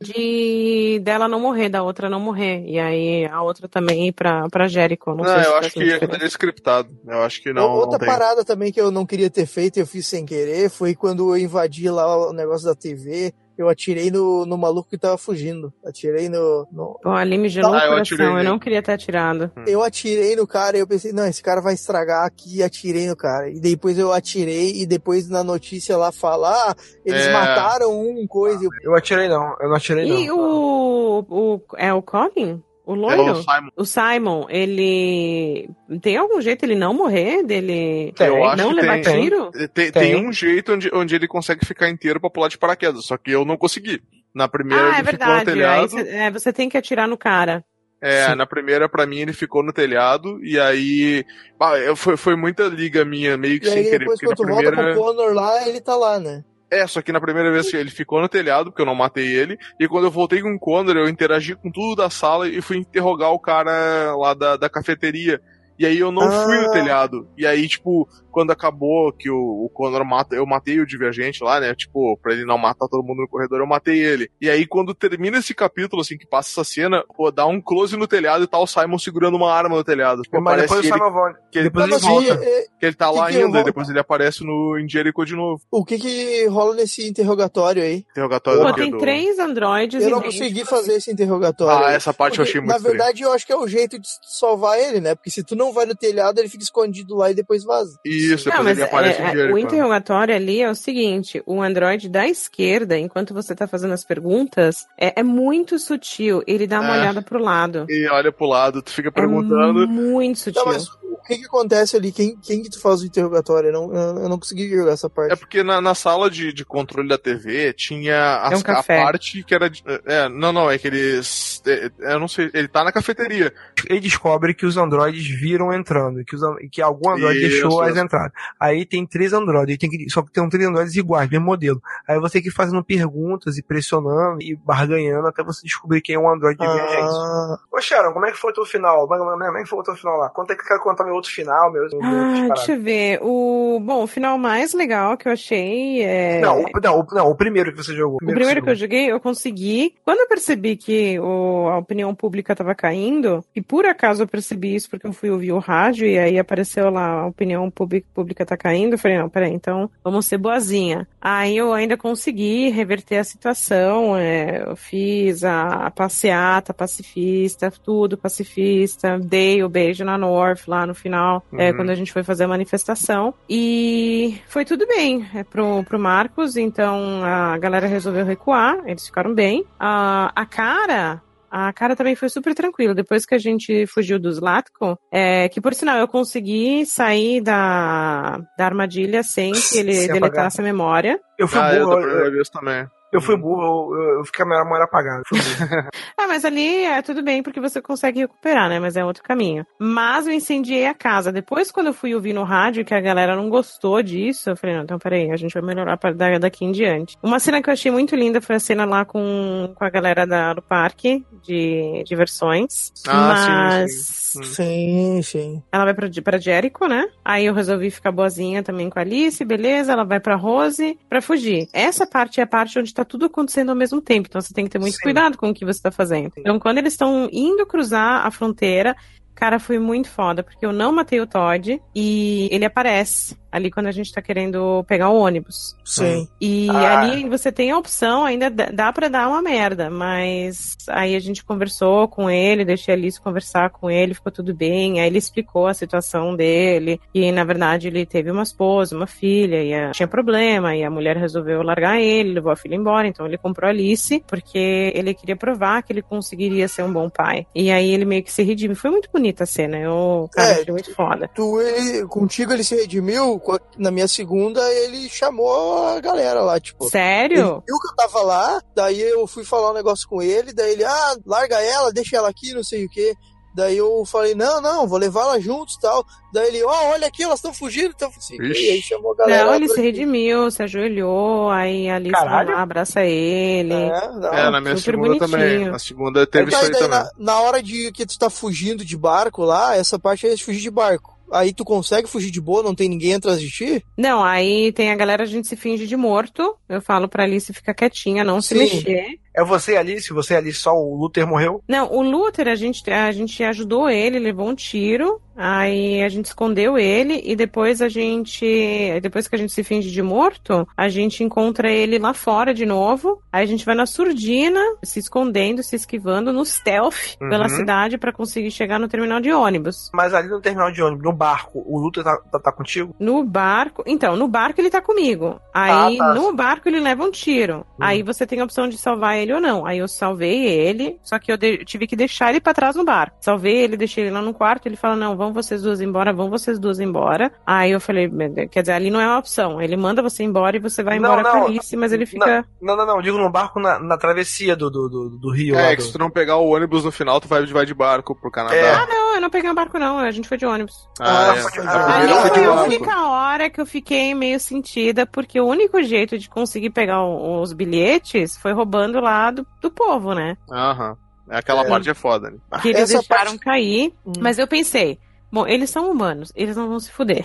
[0.00, 2.64] de dela não morrer, da outra não morrer.
[2.66, 5.10] E aí a outra também ir pra, pra Jericho.
[5.14, 6.88] Não, Não, eu acho que aquilo é scriptado.
[7.06, 7.70] Eu acho que não.
[7.70, 10.70] Outra não parada também que eu não queria ter feito e eu fiz sem querer
[10.70, 13.32] foi quando eu invadi lá o negócio da TV.
[13.56, 15.72] Eu atirei no, no maluco que tava fugindo.
[15.84, 16.66] Atirei no.
[16.72, 18.18] no- Bom, ali me gelou Ah, o eu coração.
[18.26, 18.48] Eu nele.
[18.48, 19.50] não queria ter atirado.
[19.66, 23.06] Eu atirei no cara e eu pensei, não, esse cara vai estragar aqui e atirei
[23.06, 23.48] no cara.
[23.48, 26.74] E depois eu atirei e depois na notícia lá fala, ah,
[27.04, 27.32] eles É.
[27.32, 28.60] mataram um coisa.
[28.62, 30.36] e eu- eu atirei não, eu não atirei E não.
[30.38, 31.60] o, o.
[31.76, 32.62] É o Colin?
[32.86, 33.32] O É loiro?
[33.32, 33.68] o Simon.
[33.78, 35.70] O Simon, ele.
[36.02, 37.42] Tem algum jeito ele não morrer?
[37.42, 39.22] Dele Tem, eu acho não que levar tem.
[39.22, 39.50] tiro?
[39.52, 40.16] Tem, tem Tem.
[40.16, 43.44] um jeito onde, onde ele consegue ficar inteiro pra pular de paraquedas, só que eu
[43.44, 44.02] não consegui.
[44.34, 45.50] Na primeira Ah, ele é ficou no verdade.
[45.50, 45.88] Aí telhado.
[45.88, 47.64] você, é, você tem que atirar no cara.
[48.02, 48.34] É, Sim.
[48.34, 51.24] na primeira, pra mim, ele ficou no telhado, e aí.
[51.58, 54.26] Ah, eu- foi, foi muita liga minha, meio que E sem aí querer, depois porque
[54.30, 54.92] na quando tu volta primeira.
[54.94, 56.44] pro Connor lá, ele tá lá, né?
[56.74, 59.26] É, só que na primeira vez que ele ficou no telhado, porque eu não matei
[59.26, 62.60] ele, e quando eu voltei com o Condor, eu interagi com tudo da sala e
[62.60, 65.40] fui interrogar o cara lá da, da cafeteria.
[65.78, 66.44] E aí eu não Ah.
[66.44, 67.28] fui no telhado.
[67.36, 71.60] E aí, tipo, quando acabou que o, o Connor mata, eu matei o divergente lá,
[71.60, 71.72] né?
[71.74, 74.28] Tipo, pra ele não matar todo mundo no corredor, eu matei ele.
[74.40, 77.96] E aí, quando termina esse capítulo, assim, que passa essa cena, pô, dá um close
[77.96, 80.22] no telhado e tá o Simon segurando uma arma no telhado.
[80.22, 81.38] Tipo, Mas parece depois o ele, Simon volta.
[81.52, 82.44] que ele, depois Não, ele mas volta.
[82.44, 84.88] e- e- que ele tá que lá que ainda, e depois ele aparece no em
[84.88, 85.62] Jericho de novo.
[85.70, 88.04] o que que rola nesse interrogatório aí?
[88.10, 91.84] Interrogatório Pô, do tem Do- três androides Eu não consegui fazer esse interrogatório.
[91.84, 91.94] Ah, aí.
[91.94, 94.08] essa parte eu achei Porque, muito Na verdade, eu acho que é o jeito de
[94.22, 95.14] salvar ele, né?
[95.14, 97.98] Porque se tu não vai no telhado, ele fica escondido lá e depois vaza.
[98.32, 99.54] Isso, Não, depois ele aparece é, em é, Jericho.
[99.54, 104.04] o interrogatório ali é o seguinte: o Android da esquerda, enquanto você tá fazendo as
[104.04, 106.42] perguntas, é, é muito sutil.
[106.46, 107.00] Ele dá uma É.
[107.00, 107.86] olhada pro lado.
[107.88, 109.86] E olha pro lado, tu fica É perguntando.
[109.88, 110.62] muito sutil.
[110.64, 110.88] Tá, mas
[111.26, 112.12] que que acontece ali?
[112.12, 113.68] Quem, quem que tu faz o interrogatório?
[113.68, 115.32] Eu não, eu, não consegui jogar essa parte.
[115.32, 118.82] É porque na, na sala de, de controle da TV tinha as, É um a
[118.82, 119.70] parte que era.
[119.70, 121.62] de- É, não, não, é que eles.
[121.66, 123.52] é, eu não sei, ele tá na cafeteria.
[123.88, 127.96] Ele descobre que os androides viram entrando, que, os, que algum android Isso, deixou as
[127.96, 128.32] entradas.
[128.58, 131.82] Aí tem três androides, tem que, só que tem três androides iguais, mesmo modelo.
[132.06, 136.16] Aí você tem que ir fazendo perguntas e pressionando e barganhando até você descobrir quem
[136.16, 137.02] é um androide divergente.
[137.02, 139.06] Ah, Ô Sharon, como é que foi o teu final?
[139.08, 140.28] Como é como é que foi o teu final lá?
[140.30, 141.88] Conta aí que eu quero contar meu outro final, meu.
[141.90, 143.18] meu Ah, deixa eu ver.
[143.22, 146.40] O, bom, o final mais legal que eu achei é.
[146.40, 148.18] Não, o, não, o, não, o primeiro que você jogou.
[148.22, 149.94] O primeiro que eu joguei, eu consegui.
[150.04, 154.74] Quando eu percebi que o- a opinião pública tava caindo, e por acaso eu percebi
[154.74, 158.44] isso porque eu fui ouvir o rádio e aí apareceu lá a opinião pública, pública
[158.46, 161.06] tá caindo, eu falei, não, peraí, então vamos ser boazinha.
[161.20, 168.16] Aí eu ainda consegui reverter a situação, é, eu fiz a, a passeata pacifista, tudo
[168.18, 171.76] pacifista, dei o beijo na North lá no final, é, Uhum.
[171.76, 173.34] quando a gente foi fazer a manifestação.
[173.48, 179.34] E foi tudo bem é, pro, pro Marcos, então a galera resolveu recuar, eles ficaram
[179.34, 179.64] bem.
[179.78, 181.22] A, a cara.
[181.56, 182.92] A cara também foi super tranquila.
[182.96, 188.40] Depois que a gente fugiu dos Latco, é, que por sinal eu consegui sair da,
[188.58, 190.14] da armadilha sem que ele apagar.
[190.20, 191.20] deletasse a memória.
[191.38, 192.84] Eu fui Ah, eu da eu, primeira vez também.
[193.16, 195.22] Eu fui burro, eu, eu fiquei a minha memória apagada.
[196.16, 198.78] Ah, mas ali é tudo bem porque você consegue recuperar, né?
[198.78, 199.66] Mas é outro caminho.
[199.78, 201.30] Mas eu incendiei a casa.
[201.30, 204.76] Depois, quando eu fui ouvir no rádio que a galera não gostou disso, eu falei,
[204.76, 205.98] não, então peraí, a gente vai melhorar
[206.40, 207.16] daqui em diante.
[207.22, 210.26] Uma cena que eu achei muito linda foi a cena lá com, com a galera
[210.26, 212.92] da, do parque de diversões.
[213.06, 213.92] Ah, mas...
[213.92, 214.74] sim, sim.
[214.74, 215.62] Sim, sim.
[215.72, 217.06] Ela vai pra, pra Jericho, né?
[217.24, 219.92] Aí eu resolvi ficar boazinha também com a Alice, beleza.
[219.92, 221.68] Ela vai pra Rose pra fugir.
[221.72, 224.28] Essa parte é a parte onde tá tudo acontecendo ao mesmo tempo.
[224.28, 225.02] Então você tem que ter muito Sim.
[225.02, 226.32] cuidado com o que você tá fazendo.
[226.36, 228.96] Então quando eles estão indo cruzar a fronteira,
[229.34, 233.86] cara, foi muito foda, porque eu não matei o Todd e ele aparece ali quando
[233.86, 235.76] a gente tá querendo pegar o ônibus.
[235.84, 236.26] Sim.
[236.40, 236.98] E Ah.
[236.98, 241.44] ali você tem a opção, ainda dá- pra dar uma merda, mas aí a gente
[241.44, 244.98] conversou com ele, deixei a Alice conversar com ele, ficou tudo bem.
[245.00, 249.62] Aí ele explicou a situação dele, e na verdade ele teve uma esposa, uma filha,
[249.62, 253.24] e a- tinha problema, e a mulher resolveu largar ele, levou a filha embora, então
[253.24, 257.46] ele comprou a Alice, porque ele queria provar que ele conseguiria ser um bom pai.
[257.54, 258.74] E aí ele meio que se redime.
[258.74, 261.28] Foi muito bonita a cena, eu, cara, É, achei muito foda.
[261.34, 263.40] Tu, ele, contigo ele se redimiu,
[263.78, 266.84] na minha segunda ele chamou a galera lá, tipo.
[266.84, 267.62] Ele Sério?
[267.66, 270.84] viu que eu tava lá, daí eu fui falar um negócio com ele, daí ele,
[270.84, 273.14] ah, larga ela, deixa ela aqui, não sei o que.
[273.54, 276.04] Daí eu falei, não, não, vou levar ela juntos e tal.
[276.32, 277.94] Daí ele, ó, olha aqui, elas estão fugindo.
[278.40, 278.66] Ixi.
[278.66, 279.44] E aí chamou a galera.
[279.46, 283.72] Não, ele se redimiu, se ajoelhou, aí a Alice lá, abraça ele.
[283.72, 284.32] É, não.
[284.34, 285.40] É, na minha super segunda também.
[285.48, 285.72] bonitinho.
[285.72, 286.98] Na segunda teve Daí- isso aí daí também.
[286.98, 290.42] na, na hora de que tu tá fugindo de barco lá, essa parte é de
[290.44, 291.14] fugir de barco.
[291.32, 293.84] Aí tu consegue fugir de boa, não tem ninguém atrás de ti?
[293.96, 296.56] Não, aí tem a galera, a gente se finge de morto.
[296.68, 298.58] Eu falo pra Alice ficar quietinha, não se Sim.
[298.58, 299.06] mexer.
[299.34, 301.62] É você e Alice, você e Alice, só o Luther morreu.
[301.66, 306.26] Não, o Luther, a gente, a gente ajudou ele, levou um tiro, aí a gente
[306.26, 310.88] escondeu ele e depois a gente, depois que a gente se finge de morto, a
[310.88, 313.20] gente encontra ele lá fora de novo.
[313.32, 317.28] Aí a gente vai na surdina, se escondendo, se esquivando no stealth Uhum.
[317.28, 319.90] pela cidade pra conseguir chegar no terminal de ônibus.
[319.92, 322.94] Mas ali no terminal de ônibus, no barco, o Luther tá, tá, tá contigo?
[322.98, 323.82] No barco.
[323.86, 325.40] Então, no barco ele tá comigo.
[325.52, 326.14] Aí, Ah, tá.
[326.14, 327.64] no barco ele leva um tiro.
[327.80, 329.66] Aí você tem a opção de salvar ele ou não.
[329.66, 333.16] Aí eu salvei ele, só que eu tive que deixar ele pra trás no barco.
[333.20, 334.66] Salvei ele, deixei ele lá no quarto.
[334.66, 337.32] Ele fala: Não, vão vocês duas embora, vão vocês duas embora.
[337.46, 338.10] Aí eu falei:
[338.50, 339.60] Quer dizer, ali não é uma opção.
[339.60, 341.30] Ele manda você embora e você vai Não, embora não.
[341.40, 342.44] com a Alice, mas ele fica.
[342.60, 345.62] Não, não, não, digo no barco na, na travessia do, do, do, do rio lá.
[345.62, 347.74] É, que do- se tu não pegar o ônibus no final, tu vai, vai de
[347.74, 348.54] barco pro Canadá.
[348.56, 348.72] É.
[348.74, 349.98] Ah, não, eu não peguei o barco, não.
[349.98, 350.74] A gente foi de ônibus.
[351.00, 351.66] Ah, Ah, é.
[351.66, 356.18] ah, Ali foi a única hora que eu fiquei meio sentida, porque o único jeito
[356.18, 360.36] de conseguir pegar o- os bilhetes foi roubando lá do, do povo, né?
[360.50, 360.96] Aham.
[361.30, 361.68] É, Aquela É.
[361.68, 362.36] parte é foda, né?
[362.60, 363.94] Que eles Essa deixaram parte- cair.
[364.06, 364.12] Hum.
[364.20, 364.98] Mas eu pensei,
[365.34, 367.24] bom, eles são humanos, eles não vão se fuder.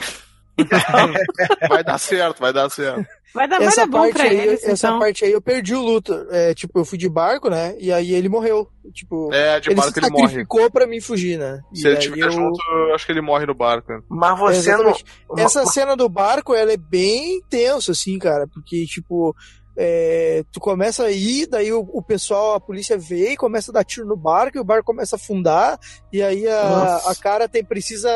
[1.69, 3.05] Vai dar certo, vai dar certo.
[3.33, 4.99] Vai dar, vai essa dar bom parte pra aí, eles, essa então.
[4.99, 6.13] parte aí eu perdi o luto.
[6.31, 7.75] É, tipo, eu fui de barco, né?
[7.79, 8.67] E aí ele morreu.
[8.91, 10.23] Tipo, É, de ele barco se ele morre.
[10.23, 11.61] sacrificou pra mim fugir, né?
[11.73, 13.91] Se E ele aí estiver eu- junto, eu acho que ele morre no barco.
[13.93, 14.01] né?
[14.09, 14.89] Mas você não.
[14.89, 15.05] Exatamente.
[15.37, 19.35] Essa cena do barco, ela é bem tensa, assim, cara, porque, tipo,
[19.81, 23.73] é, tu começa a ir, daí o, o pessoal, a polícia vê e começa a
[23.75, 25.79] dar tiro no barco, e o barco começa a afundar,
[26.11, 28.09] e aí a, a cara tem, precisa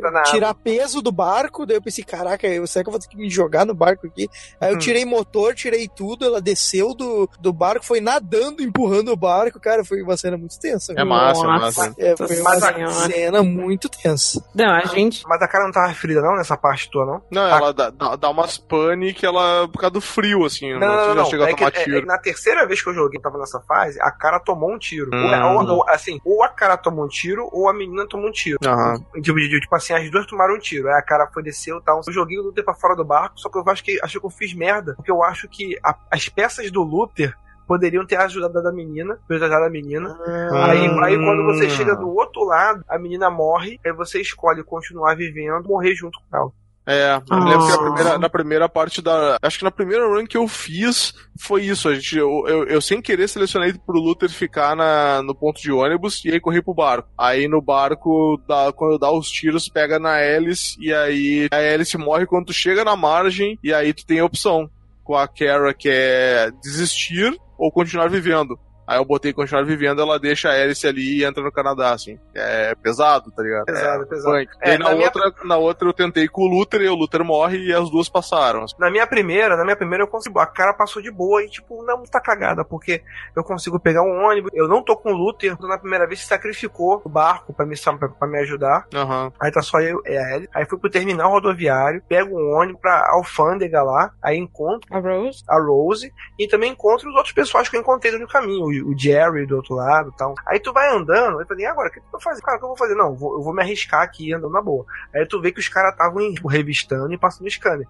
[0.00, 3.08] Tá tirar peso do barco, daí eu pensei, caraca, eu, será que eu vou ter
[3.08, 4.26] que me jogar no barco aqui?
[4.58, 4.78] Aí eu Hum.
[4.78, 9.84] tirei motor, tirei tudo, ela desceu do, do barco, foi nadando, empurrando o barco, cara,
[9.84, 10.94] foi uma cena muito tensa.
[10.96, 11.94] É massa, é massa.
[11.98, 14.42] É, foi uma Mas a- cena muito tensa.
[14.54, 15.22] Não, a gente.
[15.26, 17.22] Mas a cara não tava ferida, não, nessa parte tua, não?
[17.30, 17.56] Não, Ah.
[17.58, 19.68] ela dá, dá, dá umas pane que ela.
[19.68, 20.72] por causa do frio, assim.
[20.72, 21.14] Não, não, não.
[21.16, 21.24] não.
[21.26, 22.06] chega É a que, tomar é- é tiro.
[22.06, 25.10] na terceira vez que eu joguei, tava nessa fase, a cara tomou um tiro.
[25.12, 25.56] Ou- Hum.
[25.68, 28.58] Ou, ou- assim, ou a cara tomou um tiro, ou a menina tomou um tiro.
[28.64, 28.94] Aham.
[29.22, 30.88] Tipo, tipo assim, as duas tomaram um tiro.
[30.88, 32.00] Aí a cara foi desceu e tal.
[32.06, 34.26] Eu joguei o Luther pra fora do barco, só que eu acho que, acho que
[34.26, 34.94] eu fiz merda.
[34.96, 37.34] Porque eu acho que a- as peças do Luther
[37.66, 40.18] poderiam ter ajudado a da menina, ajudado a menina.
[40.66, 41.02] Aí, Hum.
[41.02, 45.66] aí quando você chega do outro lado, a menina morre, aí você escolhe continuar vivendo,
[45.68, 46.50] morrer junto com ela.
[46.84, 47.78] É, eu me lembro que na Ah.
[47.92, 49.38] primeira, na primeira parte da.
[49.40, 51.88] Acho que na primeira run que eu fiz foi isso.
[51.88, 55.70] A gente, eu, eu, eu sem querer selecionei pro Luther ficar na, no ponto de
[55.70, 57.08] ônibus e aí corri pro barco.
[57.16, 61.96] Aí no barco, dá, quando dá os tiros, pega na hélice e aí a hélice
[61.96, 64.68] morre quando tu chega na margem e aí tu tem a opção
[65.04, 68.58] com a Kara que é desistir ou continuar vivendo.
[68.92, 72.18] Aí eu botei continuar vivendo, ela deixa a hélice ali e entra no Canadá, assim.
[72.34, 73.64] É pesado, tá ligado?
[73.64, 74.34] Pesado, é, pesado.
[74.36, 74.48] punk.
[74.60, 76.94] É, e na, na minha- outra, na outra eu tentei com o Luther e o
[76.94, 78.64] Luther morre e as duas passaram.
[78.78, 80.38] Na minha primeira, na minha primeira eu consigo.
[80.38, 83.02] A cara passou de boa e, tipo, não tá cagada, porque
[83.34, 84.50] eu consigo pegar um ônibus.
[84.54, 87.76] Eu não tô com o Luther, na primeira vez se sacrificou o barco pra me,
[87.98, 88.86] pra, pra me ajudar.
[88.94, 89.32] Aham.
[89.40, 90.48] Aí tá só eu e a Ellie.
[90.54, 95.42] Aí fui pro terminal rodoviário, pego um ônibus pra alfândega lá, aí encontro A Rose.
[95.48, 98.96] a Rose e também encontro os outros pessoas que eu encontrei no caminho, o, o
[98.98, 100.34] Jerry do outro lado e tal.
[100.46, 102.42] Aí tu vai andando, eu falei, e agora, o que tu vai fazer?
[102.42, 102.94] Cara, o que eu vou fazer?
[102.94, 104.84] Não, eu vou, eu vou me arriscar aqui andando na boa.
[105.14, 107.86] Aí tu vê que os caras estavam revistando e passando scanner.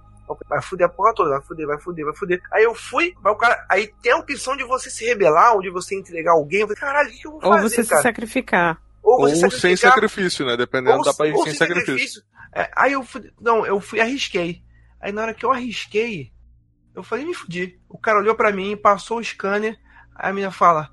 [0.49, 2.41] Vai fuder a porra toda, vai fuder, vai fuder, vai fuder.
[2.53, 3.67] Aí eu fui, vai o cara.
[3.69, 6.61] Aí tem a opção de você se rebelar ou de você entregar alguém.
[6.61, 7.69] Eu falei, caralho, o que eu vou Ou fazer?
[7.69, 8.03] você se cara?
[8.03, 8.81] sacrificar.
[9.03, 10.57] Ou Ou você sem sacrificar, sacrifício, né?
[10.57, 12.23] Dependendo, ou- dá pra ir ou sem sacrifício.
[12.55, 13.31] É, aí eu fui.
[13.41, 14.63] Não, eu fui arrisquei.
[15.01, 16.33] Aí na hora que eu arrisquei,
[16.95, 17.79] eu falei, me fudi.
[17.89, 19.77] O cara olhou pra mim, passou o scanner.
[20.15, 20.91] Aí a menina fala: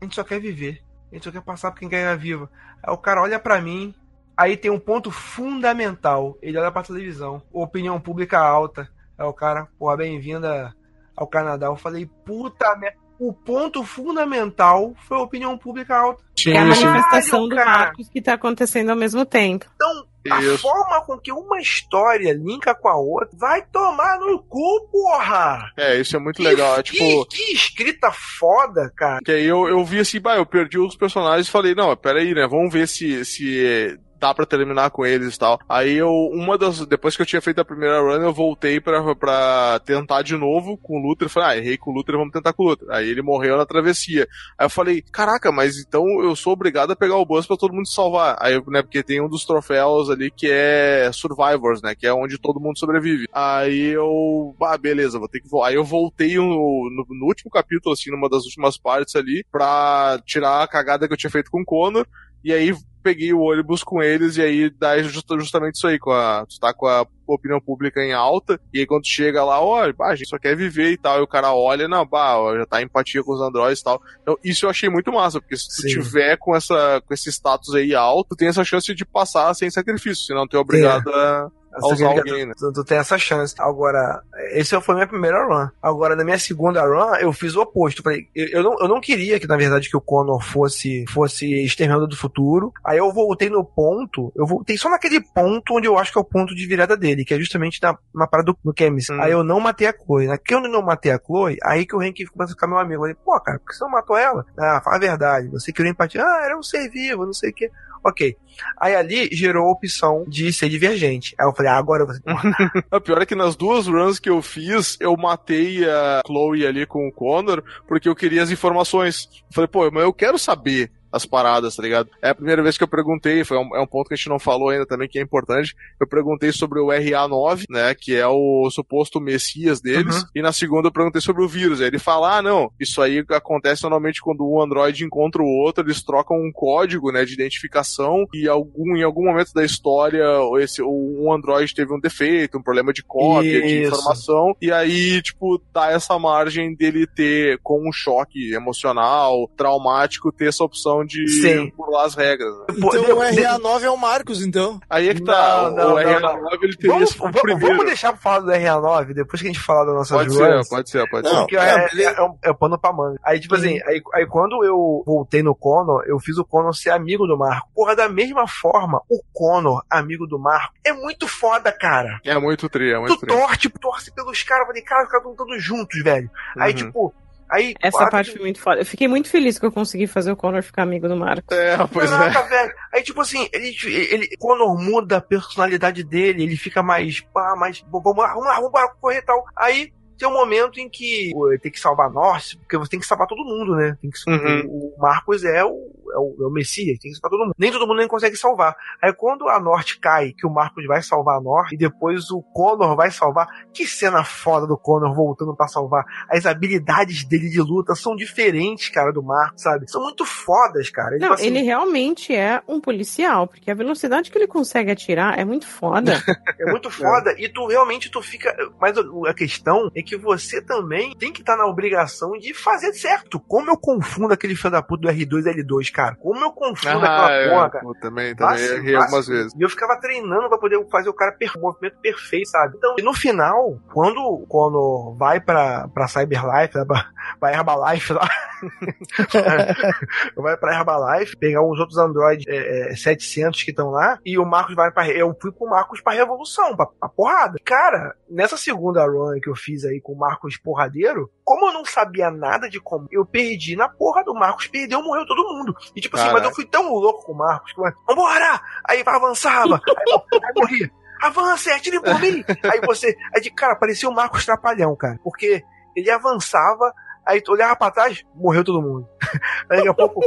[0.00, 0.82] A gente só quer viver.
[1.10, 2.50] A gente só quer passar por quem quer viva.
[2.82, 3.94] Aí o cara olha pra mim.
[4.36, 6.38] Aí tem um ponto fundamental.
[6.40, 7.42] Ele olha pra televisão.
[7.52, 8.88] Opinião pública alta.
[9.18, 10.74] Aí o cara, porra, bem-vinda
[11.16, 11.66] ao Canadá.
[11.66, 12.98] Eu falei, puta merda.
[13.18, 16.24] O ponto fundamental foi a opinião pública alta.
[16.34, 17.70] Que é a manifestação do cara.
[17.70, 19.66] Marcos que tá acontecendo ao mesmo tempo.
[19.74, 20.58] Então, a Isso.
[20.58, 25.70] forma com que uma história linka com a outra vai tomar no cu, porra!
[25.76, 26.78] É, isso é muito legal.
[26.78, 27.26] É Que, tipo.
[27.26, 29.20] que escrita foda, cara.
[29.24, 32.34] Que aí eu, eu vi assim, bah, eu perdi os personagens e falei, não, peraí,
[32.34, 32.46] né?
[32.46, 35.58] Vamos ver se, se dá pra terminar com eles e tal.
[35.68, 36.84] Aí eu, uma das.
[36.86, 40.76] Depois que eu tinha feito a primeira run, eu voltei pra, pra tentar de novo
[40.76, 41.28] com o Luther.
[41.28, 42.88] Falei, ah, errei com o Luther, vamos tentar com o Luther.
[42.90, 44.28] Aí ele morreu na travessia.
[44.58, 47.72] Aí eu falei, caraca, mas então eu sou obrigado a pegar o bus pra todo
[47.72, 48.36] mundo salvar.
[48.38, 51.94] Aí, né, porque tem um dos troféus ali que é Survivors, né?
[51.94, 53.26] Que é onde todo mundo sobrevive.
[53.32, 55.68] Aí eu, ah, beleza, vou ter que voltar.
[55.68, 60.20] Aí eu voltei no, no, no último capítulo, assim, numa das últimas partes ali, pra
[60.26, 62.06] tirar a cagada que eu tinha feito com o Connor.
[62.42, 66.12] E aí peguei o ônibus com eles e aí dá justa- justamente isso aí, com
[66.12, 69.94] a, tu tá com a opinião pública em alta, e aí quando chega lá, olha,
[70.00, 72.66] a gente só quer viver e tal, e o cara olha, não, bah, ó, já
[72.66, 74.02] tá em empatia com os androides e tal.
[74.20, 75.88] Então, isso eu achei muito massa, porque se tu Sim.
[75.88, 79.70] tiver com, essa, com esse status aí alto, tu tem essa chance de passar sem
[79.70, 81.50] sacrifício, senão tu é obrigado a, a
[81.82, 82.52] Usar que- alguém, né?
[82.56, 83.54] tu, tu tem essa chance.
[83.58, 84.22] Agora,
[84.52, 85.68] esse foi a minha primeira run.
[85.82, 88.02] Agora, na minha segunda run, eu fiz o oposto.
[88.02, 91.46] Falei, eu, eu não, eu não queria que, na verdade, que o Connor fosse, fosse
[91.64, 92.72] Exterminador do Futuro.
[92.84, 96.20] Aí eu voltei no ponto, eu voltei só naquele ponto onde eu acho que é
[96.20, 99.08] o ponto de virada dele, que é justamente na, na parada do, do Kemis.
[99.10, 99.20] Hum.
[99.20, 100.26] Aí eu não matei a Chloe.
[100.26, 102.78] Naquele onde eu não matei a Chloe, aí que o Hank começa a ficar meu
[102.78, 102.94] amigo.
[102.96, 104.44] Eu falei, pô, cara, por que você não matou ela?
[104.58, 105.48] Ah, fala a verdade.
[105.48, 106.22] Você criou empatia.
[106.24, 107.70] Ah, era um ser vivo, não sei o quê.
[108.04, 108.36] Ok.
[108.78, 111.34] Aí ali gerou a opção de ser divergente.
[111.38, 112.22] Aí eu falei, ah, agora eu vou ser
[112.90, 116.86] A pior é que nas duas runs que eu fiz, eu matei a Chloe ali
[116.86, 119.28] com o Connor, porque eu queria as informações.
[119.48, 122.08] Eu falei, pô, mas eu quero saber as paradas, tá ligado?
[122.22, 124.28] É a primeira vez que eu perguntei, foi um, é um ponto que a gente
[124.28, 125.74] não falou ainda também, que é importante.
[125.98, 130.28] Eu perguntei sobre o RA9, né, que é o suposto messias deles, Uhum.
[130.36, 131.80] e na segunda eu perguntei sobre o vírus.
[131.80, 135.84] Aí ele fala, ah, não, isso aí acontece normalmente quando um Android encontra o outro,
[135.84, 140.24] eles trocam um código, né, de identificação, e algum, em algum momento da história,
[140.58, 143.88] esse, um Android teve um defeito, um problema de cópia, de Isso.
[143.88, 150.48] informação, e aí, tipo, dá essa margem dele ter, com um choque emocional, traumático, ter
[150.48, 151.72] essa opção de Sim.
[151.76, 152.54] burlar as regras.
[152.58, 152.64] né?
[152.76, 154.80] Então o RA9 é o Marcos, então.
[154.88, 157.66] Aí é que tá, Não, não, o não, RA9 ele teria Vamos, vamos- primeiro.
[157.66, 160.68] vamos deixar pra falar do RA9 depois que a gente falar da nossa Pode ser,
[160.68, 161.34] pode ser, pode ser.
[161.34, 162.10] Não, Porque é, é, beleza.
[162.10, 163.18] é, um- é o pano pra manga.
[163.24, 166.90] Aí, tipo assim, aí, aí quando eu voltei no Conor, eu fiz o Conor ser
[166.90, 167.68] amigo do Marco.
[167.74, 172.20] Porra, da mesma forma, o Conor, amigo do Marco, é muito foda, cara.
[172.24, 173.28] É muito tri, é muito Tu tri.
[173.36, 176.30] torce, torce pelos caras, eu falei, cara, os caras estão todos juntos, velho.
[176.58, 176.76] Aí, Uhum.
[176.76, 177.14] tipo,
[177.50, 177.74] aí.
[177.82, 178.80] Essa a- parte foi muito foda.
[178.80, 181.56] Eu fiquei muito feliz que eu consegui fazer o Connor ficar amigo do Marcos.
[181.56, 182.16] É, pois é.
[182.16, 182.72] Caraca, velho.
[182.94, 183.76] Aí, tipo assim, ele,
[184.10, 188.54] ele, Conor muda a personalidade dele, ele fica mais, pá, mais, vamos lá, vamos lá,
[188.56, 189.44] vamos lá, correr e tal.
[189.56, 193.06] Aí, tem um momento em que ele tem que salvar nós, porque você tem que
[193.06, 193.96] salvar todo mundo, né?
[194.00, 194.66] Tem que, Uhum.
[194.68, 195.68] o, o Marcos é o,
[196.12, 197.54] é, o, é o Messias, tem que salvar todo mundo.
[197.58, 198.76] Nem todo mundo nem consegue salvar.
[199.02, 202.42] Aí quando a Norte cai, que o Marcos vai salvar a Norte, e depois o
[202.42, 206.04] Conor vai salvar, que cena foda do Conor voltando pra salvar.
[206.28, 209.90] As habilidades dele de luta são diferentes, cara, do Marcos, sabe?
[209.90, 211.12] São muito fodas, cara.
[211.12, 215.38] Não, Tipo assim, ele realmente é um policial, porque a velocidade que ele consegue atirar
[215.38, 216.12] é muito foda.
[216.60, 217.34] É muito foda.
[217.38, 218.54] E tu realmente tu fica.
[218.78, 222.92] Mas a questão é que que você também tem que estar na obrigação de fazer
[222.94, 223.38] certo.
[223.38, 226.16] Como eu confundo aquele filho da puta do R2 e L2, cara?
[226.16, 227.84] Como eu confundo aquela é, porra, cara?
[227.84, 229.52] pô, também, também Nossa, errei algumas vezes.
[229.56, 232.76] E eu ficava treinando pra poder fazer o cara per o movimento perfeito, sabe?
[232.76, 237.06] Então, e no final, quando, quando vai pra, pra Cyberlife, né, pra,
[237.38, 238.28] pra Herbalife lá,
[240.36, 244.44] vai pra Herbalife, pegar os outros Android é, é, 700 que estão lá, e o
[244.44, 245.08] Marcos vai pra.
[245.08, 247.58] Eu fui com o Marcos pra Revolução, pra, pra porrada.
[247.64, 251.84] Cara, nessa segunda run que eu fiz aí com o Marcos Porradeiro, como eu não
[251.84, 255.74] sabia nada de como, eu perdi na porra do Marcos, perdeu, morreu todo mundo.
[255.94, 258.60] E tipo assim, mas eu fui tão louco com o Marcos que vambora!
[258.88, 260.90] Aí avançava, aí, aí morria.
[261.22, 262.42] Avança, atire por mim!
[262.64, 263.14] Aí você.
[263.34, 265.18] Aí de cara, parecia o Marcos Trapalhão, cara.
[265.22, 265.62] Porque
[265.94, 266.94] ele avançava,
[267.30, 269.08] aí tu olhava pra trás, morreu todo mundo.
[269.70, 270.20] Aí daqui a pouco.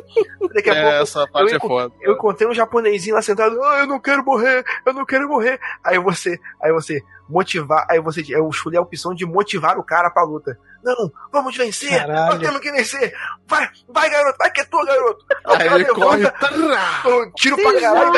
[0.54, 0.98] Daqui a É, pouco.
[1.04, 1.94] essa parte eu, é foda.
[2.02, 5.60] eu encontrei um japonesinho lá sentado, ah, eu não quero morrer, eu não quero morrer.
[5.84, 10.10] Aí você, aí você motivar, aí você, eu escolhi a opção de motivar o cara
[10.10, 10.58] pra luta.
[10.84, 12.32] Não, vamos vencer, Caralho.
[12.32, 13.14] nós temos que vencer.
[13.48, 15.26] Vai, vai garoto, vai que é tua, garoto.
[15.48, 16.18] O Aí cara ele corre.
[16.18, 18.14] levanta, eu tiro pra caralho,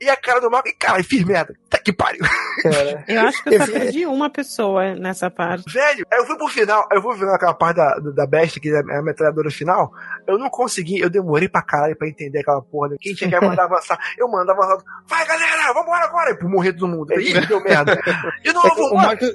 [0.00, 2.24] e a cara do Marco, e cara, firmeza, tá que pariu.
[2.62, 3.04] Cara.
[3.08, 5.72] Eu acho que eu só perdi uma pessoa nessa parte.
[5.72, 8.78] Velho, eu fui pro final, eu fui ver aquela parte da, da Best, que é
[8.78, 9.92] a metralhadora final,
[10.26, 12.90] eu não consegui, eu demorei pra caralho pra entender aquela porra.
[12.90, 12.96] né?
[13.00, 16.72] Quem tinha que mandar avançar, eu mandava avançar, vai galera, vambora agora, e por morrer
[16.72, 17.12] todo mundo.
[17.12, 17.94] Aí, Ih, deu merda.
[18.42, 18.94] De É novo, que o.
[18.94, 19.34] Marcos,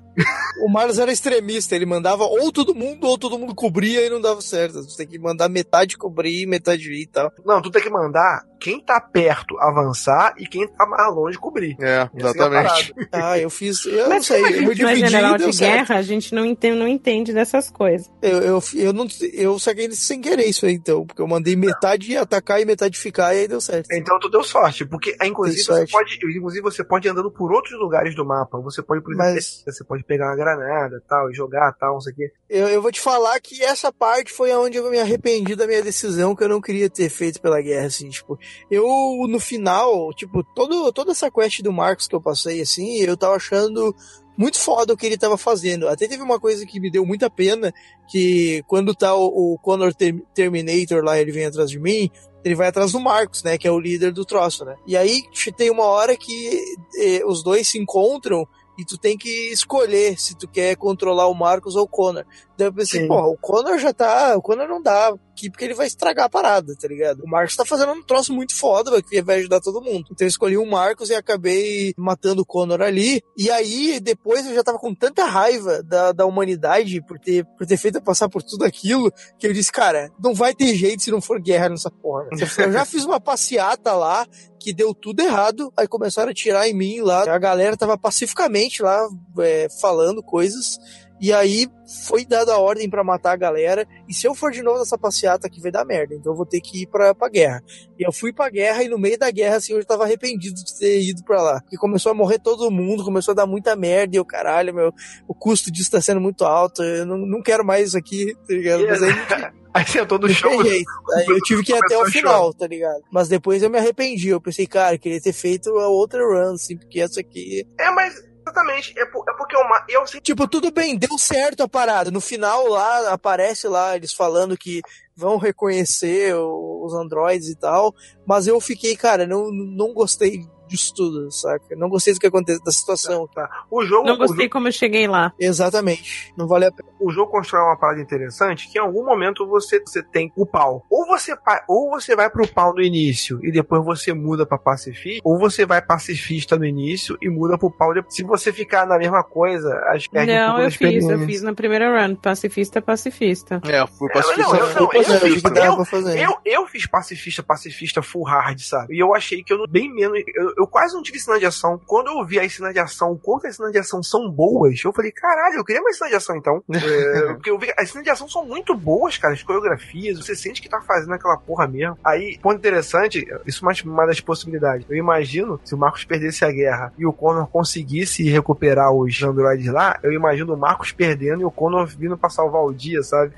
[0.66, 4.20] o Marcos era extremista, ele mandava ou todo mundo ou todo mundo cobria e não
[4.22, 4.84] dava certo.
[4.84, 7.32] Você tem que mandar metade cobrir, metade ir e tal.
[7.46, 11.76] Não, tu tem que mandar quem tá perto avançar e quem tá mais longe cobrir.
[11.82, 12.94] É, é exatamente.
[12.94, 13.10] parada.
[13.12, 13.86] Ah, eu fiz.
[13.86, 15.60] Eu não Mas sei, como a eu me não é dividi general de certo.
[15.88, 18.10] guerra, a gente não entende, não entende dessas coisas.
[18.22, 22.16] Eu, eu, eu, não, eu saquei sem querer isso aí, então, porque eu mandei metade
[22.16, 23.88] atacar e metade ficar e aí deu certo.
[23.92, 25.92] Então tu deu sorte, porque ah, inclusive Dei você sorte.
[25.92, 28.58] pode, inclusive você pode ir andando por outros lugares do mapa.
[28.62, 32.02] Você pode, por exemplo, Mas- você pode pegar uma granada, tal, e jogar, tal, não
[32.02, 32.32] sei o quê.
[32.54, 35.82] Eu, eu vou te falar que essa parte foi onde eu me arrependi da minha
[35.82, 38.38] decisão que eu não queria ter feito pela guerra, assim, tipo,
[38.70, 38.86] eu
[39.28, 43.38] no final, tipo, todo, toda essa quest do Marcos que eu passei, assim, eu tava
[43.38, 43.96] achando
[44.38, 45.88] muito foda o que ele tava fazendo.
[45.88, 47.74] Até teve uma coisa que me deu muita pena,
[48.08, 52.08] que quando tá o, o Connor Ter- Terminator lá, ele vem atrás de mim,
[52.46, 54.76] ele vai atrás do Marcos, né, que é o líder do troço, né.
[54.86, 55.24] E aí
[55.58, 56.62] tem uma hora que
[57.00, 61.34] eh, os dois se encontram e tu tem que escolher se tu quer controlar o
[61.34, 62.26] Marcos ou o Connor.
[62.58, 63.08] Daí eu pensei, Sim.
[63.08, 64.36] porra, o Connor já tá.
[64.36, 67.24] O Connor não dá aqui porque ele vai estragar a parada, tá ligado?
[67.24, 70.06] O Marcos tá fazendo um troço muito foda, velho, que vai ajudar todo mundo.
[70.12, 73.22] Então eu escolhi o Marcos e acabei matando o Connor ali.
[73.38, 77.66] E aí, depois eu já tava com tanta raiva da, da humanidade por ter, por
[77.66, 81.12] ter feito passar por tudo aquilo, que eu disse, cara, não vai ter jeito se
[81.12, 82.28] não for guerra nessa porra.
[82.32, 84.26] Eu já fiz uma passeata lá,
[84.60, 88.82] que deu tudo errado, aí começaram a atirar em mim lá, a galera tava pacificamente
[88.82, 89.06] lá,
[89.40, 90.80] é, falando coisas,
[91.24, 91.70] e aí
[92.06, 94.98] foi dada a ordem pra matar a galera, e se eu for de novo nessa
[94.98, 97.64] passeata aqui vai dar merda, então eu vou ter que ir pra, pra guerra.
[97.98, 100.62] E eu fui pra guerra, e no meio da guerra, assim, eu já tava arrependido
[100.62, 103.74] de ter ido pra lá, porque começou a morrer todo mundo, começou a dar muita
[103.74, 104.94] merda, e eu, caralho, meu,
[105.26, 108.54] o custo disso tá sendo muito alto, eu não, não quero mais isso aqui, tá
[108.54, 108.86] ligado?
[108.86, 109.14] Mas aí
[109.74, 110.52] Aí sentou no chão.
[110.64, 110.92] jeito.
[111.16, 113.02] Aí eu tive que ir até o final, tá ligado?
[113.10, 114.30] Mas depois eu me arrependi.
[114.30, 117.66] Eu pensei, cara, eu queria ter feito a outra run, assim, porque essa aqui.
[117.80, 118.94] É, mas exatamente.
[119.00, 122.12] É, por- é porque o Ma- eu sei Tipo, tudo bem, deu certo a parada.
[122.12, 124.82] No final lá, aparece lá eles falando que
[125.16, 127.94] vão reconhecer os androides e tal.
[128.26, 131.76] Mas eu fiquei, cara, não, não gostei disso tudo, saca?
[131.76, 133.28] Não gostei do que aconteceu, da situação.
[133.34, 133.50] Tá.
[133.70, 135.34] O jogo, Não o gostei jogo, como eu cheguei lá.
[135.40, 136.34] Exatamente.
[136.38, 136.90] Não vale a pena.
[137.00, 140.86] o jogo constrói uma parada interessante que em algum momento você, você tem o pau.
[140.90, 141.36] Ou você,
[141.68, 145.66] ou você vai pro pau no início e depois você muda pra pacifista, ou você
[145.66, 148.16] vai pacifista no início e muda pro pau depois.
[148.16, 151.54] Se você ficar na mesma coisa, acho que um Não, eu fiz, eu fiz na
[151.54, 152.16] primeira run.
[152.16, 153.62] Pacifista, pacifista.
[153.66, 154.42] É, eu fui É, pacifista.
[154.42, 156.16] não, eu, não, Pois eu é, eu fiz- eu-.
[156.16, 158.96] Eu, eu fiz pacifista, pacifista full hard, sabe?
[158.96, 160.22] E eu achei que eu não, bem menos.
[160.36, 161.80] Eu, eu quase não tive cena de ação.
[161.86, 164.80] Quando eu vi as cenas de ação, o quanto as cenas de ação são boas,
[164.84, 166.64] eu falei, caralho, eu queria mais cenas de ação então.
[166.94, 169.34] É, porque eu vi, as cenas de ação são muito boas, cara.
[169.34, 171.98] As coreografias, você sente que tá fazendo aquela porra mesmo.
[172.04, 174.86] Aí, ponto interessante, isso é uma das possibilidades.
[174.90, 179.68] Eu imagino, se o Marcos perdesse a guerra e o Connor conseguisse recuperar os androides
[179.72, 183.34] lá, eu imagino o Marcos perdendo e o Connor vindo pra salvar o dia, sabe?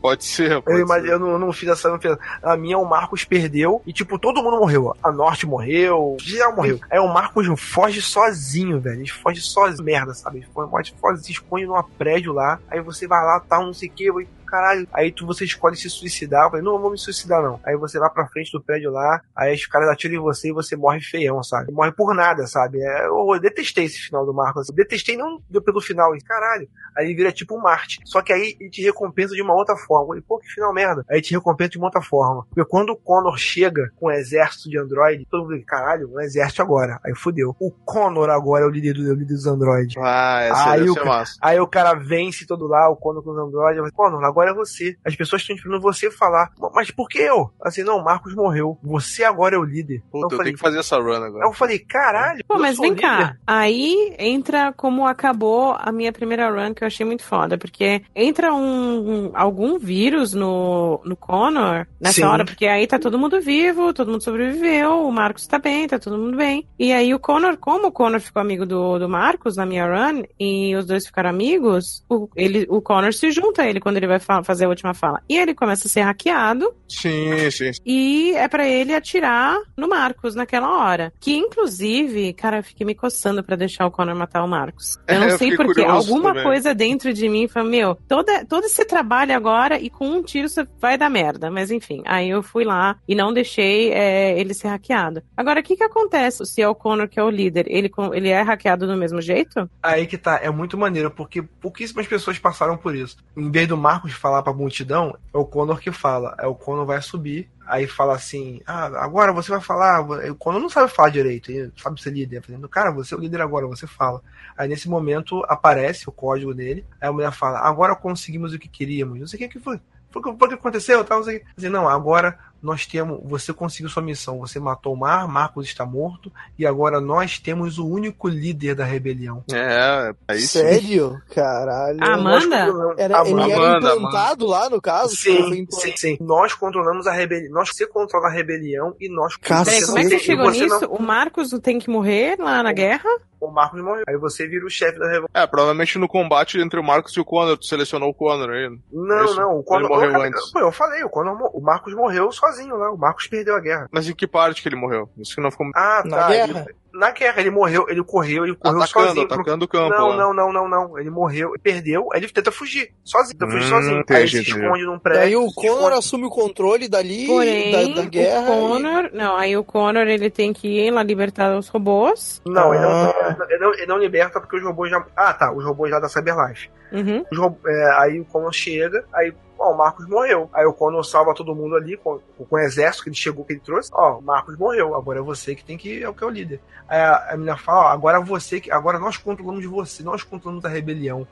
[0.00, 1.12] Pode ser, Eu, pode imagino, ser.
[1.14, 1.88] eu não, não fiz essa.
[1.90, 2.16] Não fiz.
[2.42, 4.94] A minha, o Marcos perdeu e, tipo, todo mundo morreu.
[5.02, 6.80] A Norte morreu, geral morreu.
[6.90, 9.00] Aí o Marcos foge sozinho, velho.
[9.00, 10.38] Ele foge sozinho, merda, sabe?
[10.38, 12.58] Ele foge, sozinho, esconde numa prédio lá.
[12.68, 14.10] Aí você vai lá, tá, não sei o que.
[14.44, 14.86] Caralho.
[14.92, 16.44] Aí tu, você escolhe se suicidar.
[16.44, 17.60] Eu falei, não, não vou me suicidar não.
[17.64, 20.52] Aí você vai pra frente do prédio lá, aí os caras atiram em você e
[20.52, 21.72] você morre feião, sabe?
[21.72, 22.80] Morre por nada, sabe?
[22.80, 24.68] É, eu, eu detestei esse final do Marcos.
[24.68, 26.68] Eu detestei não pelo final, caralho.
[26.96, 27.98] Aí ele vira tipo um Marte.
[28.04, 30.04] Só que aí ele te recompensa de uma outra forma.
[30.04, 31.04] Eu falei, pô, que final merda.
[31.10, 32.44] Aí te recompensa de uma outra forma.
[32.48, 36.20] Porque quando o Connor chega com um exército de android, todo mundo fica, caralho, um
[36.20, 37.00] exército agora.
[37.04, 37.56] Aí fudeu.
[37.58, 39.96] O Connor agora é o líder, do, é o líder dos androids.
[39.98, 43.38] Ah, essa aí, deve o, aí o cara vence todo lá, o Connor com os
[43.38, 43.76] androids.
[43.76, 44.96] Eu falei, Connor, agora é você.
[45.04, 46.50] As pessoas estão esperando você falar.
[46.74, 47.50] Mas por que eu?
[47.62, 48.78] Assim, não, o Marcos morreu.
[48.82, 50.02] Você agora é o líder.
[50.10, 51.46] Puta, eu, eu falei, tenho que fazer essa run agora.
[51.46, 52.44] eu falei, caralho.
[52.46, 53.02] Pô, eu mas sou vem líder?
[53.02, 53.36] cá.
[53.46, 57.56] Aí entra como acabou a minha primeira run, que eu achei muito foda.
[57.56, 62.24] Porque entra um, um- algum vírus no, no Connor nessa Sim.
[62.24, 65.98] hora, porque aí tá todo mundo vivo, todo mundo sobreviveu, o Marcos tá bem, tá
[65.98, 66.66] todo mundo bem.
[66.78, 70.22] E aí o Connor, como o Connor ficou amigo do, do Marcos na minha run,
[70.38, 74.06] e os dois ficaram amigos, o, ele, o Connor se junta a ele quando ele
[74.06, 75.20] vai fa- fazer a última fala.
[75.28, 77.70] E ele começa a ser hackeado, Sim, sim.
[77.84, 81.12] e é pra ele atirar no Marcos naquela hora.
[81.20, 84.98] Que inclusive, cara, eu fiquei me coçando pra deixar o Connor matar o Marcos.
[85.08, 86.42] Eu não É, eu sei fiquei porque alguma também.
[86.44, 90.48] coisa dentro de mim falou, meu, toda, todo esse trabalho agora e com um tiro
[90.48, 91.50] você vai dar merda.
[91.50, 95.22] Mas enfim, aí eu fui lá e não deixei é, ele ser hackeado.
[95.36, 97.66] Agora, o que que acontece se é o Connor que é o líder?
[97.68, 99.68] Ele, ele é hackeado do mesmo jeito?
[99.82, 103.16] Aí que tá, é muito maneiro, porque pouquíssimas pessoas passaram por isso.
[103.36, 106.34] Em vez do Marcos falar pra multidão, é o Conor que fala.
[106.38, 110.00] É o Conor vai subir, aí fala assim: Ah, agora você vai falar.
[110.30, 112.42] O Conor não sabe falar direito, ele sabe ser líder.
[112.42, 114.22] Falando, Cara, você é o líder agora, você fala.
[114.56, 118.68] Aí nesse momento aparece o código dele, aí a mulher fala: Agora conseguimos o que
[118.68, 119.18] queríamos.
[119.18, 119.80] Não sei o que que foi.
[120.10, 121.04] Foi o que, aconteceu?
[121.04, 121.42] Tal, não sei.
[121.58, 123.20] Assim, não, agora nós temos.
[123.24, 124.38] Você conseguiu sua missão.
[124.38, 126.32] Você matou o Mar, Marcos está morto.
[126.58, 129.44] E agora nós temos o único líder da rebelião.
[129.52, 130.46] É, aí sim.
[130.60, 131.20] Sério?
[131.34, 131.98] Caralho.
[132.02, 132.66] Amanda?
[132.72, 135.14] Nós Era, ele era Amanda, implantado lá, no caso?
[135.14, 135.82] Tipo, Sim, implantado.
[135.82, 136.16] sim, sim.
[136.20, 137.52] Nós controlamos a rebelião.
[137.52, 139.70] Nós você controla a rebelião e nós Cacete.
[139.70, 140.86] Peraí, como é que você não chegou nisso?
[140.86, 143.08] O Marcos tem que morrer lá na guerra?
[143.44, 144.02] Não, o Marcos morreu.
[144.08, 145.28] Aí você vira o chefe da revolução.
[145.34, 148.68] É, provavelmente no combate entre o Marcos e o Connor, tu selecionou o Connor aí.
[148.92, 149.36] Não, Isso.
[149.40, 149.58] não.
[149.58, 150.52] O Conor Ele morreu eu, antes.
[150.52, 152.90] Pô, eu falei, o, Conor, mo- o Marcos morreu sozinho lá.
[152.90, 153.88] O Marcos perdeu a guerra.
[153.92, 155.08] Mas em que parte que ele morreu?
[155.18, 156.28] Isso que não ficou Ah, Na tá.
[156.28, 156.60] guerra?
[156.68, 159.26] Ele- na guerra, ele morreu, ele correu, ele correu atacando, sozinho.
[159.28, 160.16] pro- atacando o campo Não, lá.
[160.16, 160.98] não, não, não, não.
[160.98, 162.90] Ele morreu, perdeu, aí ele tenta fugir.
[163.04, 163.94] Sozinho, tenta fugir Hum, sozinho.
[163.96, 164.64] aí entendi, ele se entendi.
[164.64, 165.20] esconde num prédio.
[165.22, 168.40] Daí o Connor esconde- assume o controle dali, Porém, da, da guerra.
[168.42, 169.10] o Connor...
[169.12, 172.40] Não, aí o Connor, ele tem que ir lá libertar os robôs.
[172.46, 173.36] Não, ele, não, Ah.
[173.50, 175.04] ele, não, ele não liberta porque os robôs já.
[175.16, 175.52] Ah, tá.
[175.52, 176.70] Os robôs lá da Cyberlife.
[176.92, 177.24] Uhum.
[177.32, 179.32] Os é, aí o Conor chega, aí.
[179.64, 180.48] Ó, o Marcos morreu.
[180.52, 183.54] Aí o Conor salva todo mundo ali com, com o exército que ele chegou, que
[183.54, 183.90] ele trouxe.
[183.92, 184.94] Ó, o Marcos morreu.
[184.94, 186.02] Agora é você que tem que.
[186.02, 186.60] É o que é o líder.
[186.88, 188.70] Aí a, a menina fala: Ó, agora você que.
[188.70, 191.26] Agora nós controlamos você, nós controlamos a rebelião.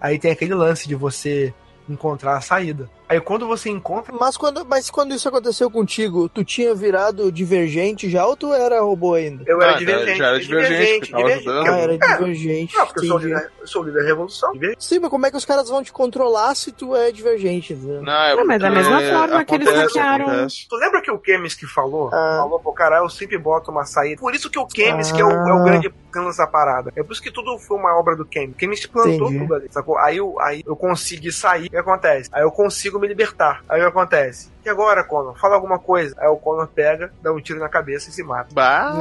[0.00, 1.52] Aí tem aquele lance de você
[1.88, 2.88] encontrar a saída.
[3.08, 4.14] Aí quando você encontra.
[4.18, 8.80] Mas quando, mas quando isso aconteceu contigo, tu tinha virado divergente já ou tu era
[8.80, 9.44] robô ainda?
[9.46, 10.18] Eu era Ah, divergente.
[10.18, 11.48] já era divergente, divergente.
[11.48, 11.66] ajudando.
[11.68, 12.76] Ah, era É, divergente.
[12.76, 14.52] Não, porque eu sou, líder, eu sou líder da revolução.
[14.52, 14.84] Divergente.
[14.84, 17.72] Sim, mas como é que os caras vão te controlar se tu é divergente?
[17.72, 18.02] entendeu?
[18.02, 20.66] Não, é Ah, mas da mesma forma que eles acontece, hackearam- acontece.
[20.68, 22.08] Tu lembra que o Kemis que falou?
[22.12, 22.38] Ah.
[22.42, 24.20] Falou, pô, cara, eu sempre boto uma saída.
[24.20, 25.64] Por isso que o Kemis, que é o, é o Ah.
[25.64, 26.92] grande cano dessa parada.
[26.96, 28.54] É por isso que tudo foi uma obra do Kemis.
[28.54, 29.38] O Kemis plantou Entendi.
[29.38, 29.98] tudo ali, sacou?
[29.98, 31.66] Aí eu, aí eu consegui sair.
[31.66, 32.28] O que acontece?
[32.32, 33.62] Aí eu consigo me libertar.
[33.68, 34.50] Aí o que acontece?
[34.68, 35.34] E agora, Conor?
[35.38, 36.14] Fala alguma coisa.
[36.18, 38.48] Aí o Conor pega, dá um tiro na cabeça e se mata.
[38.52, 38.92] Bah,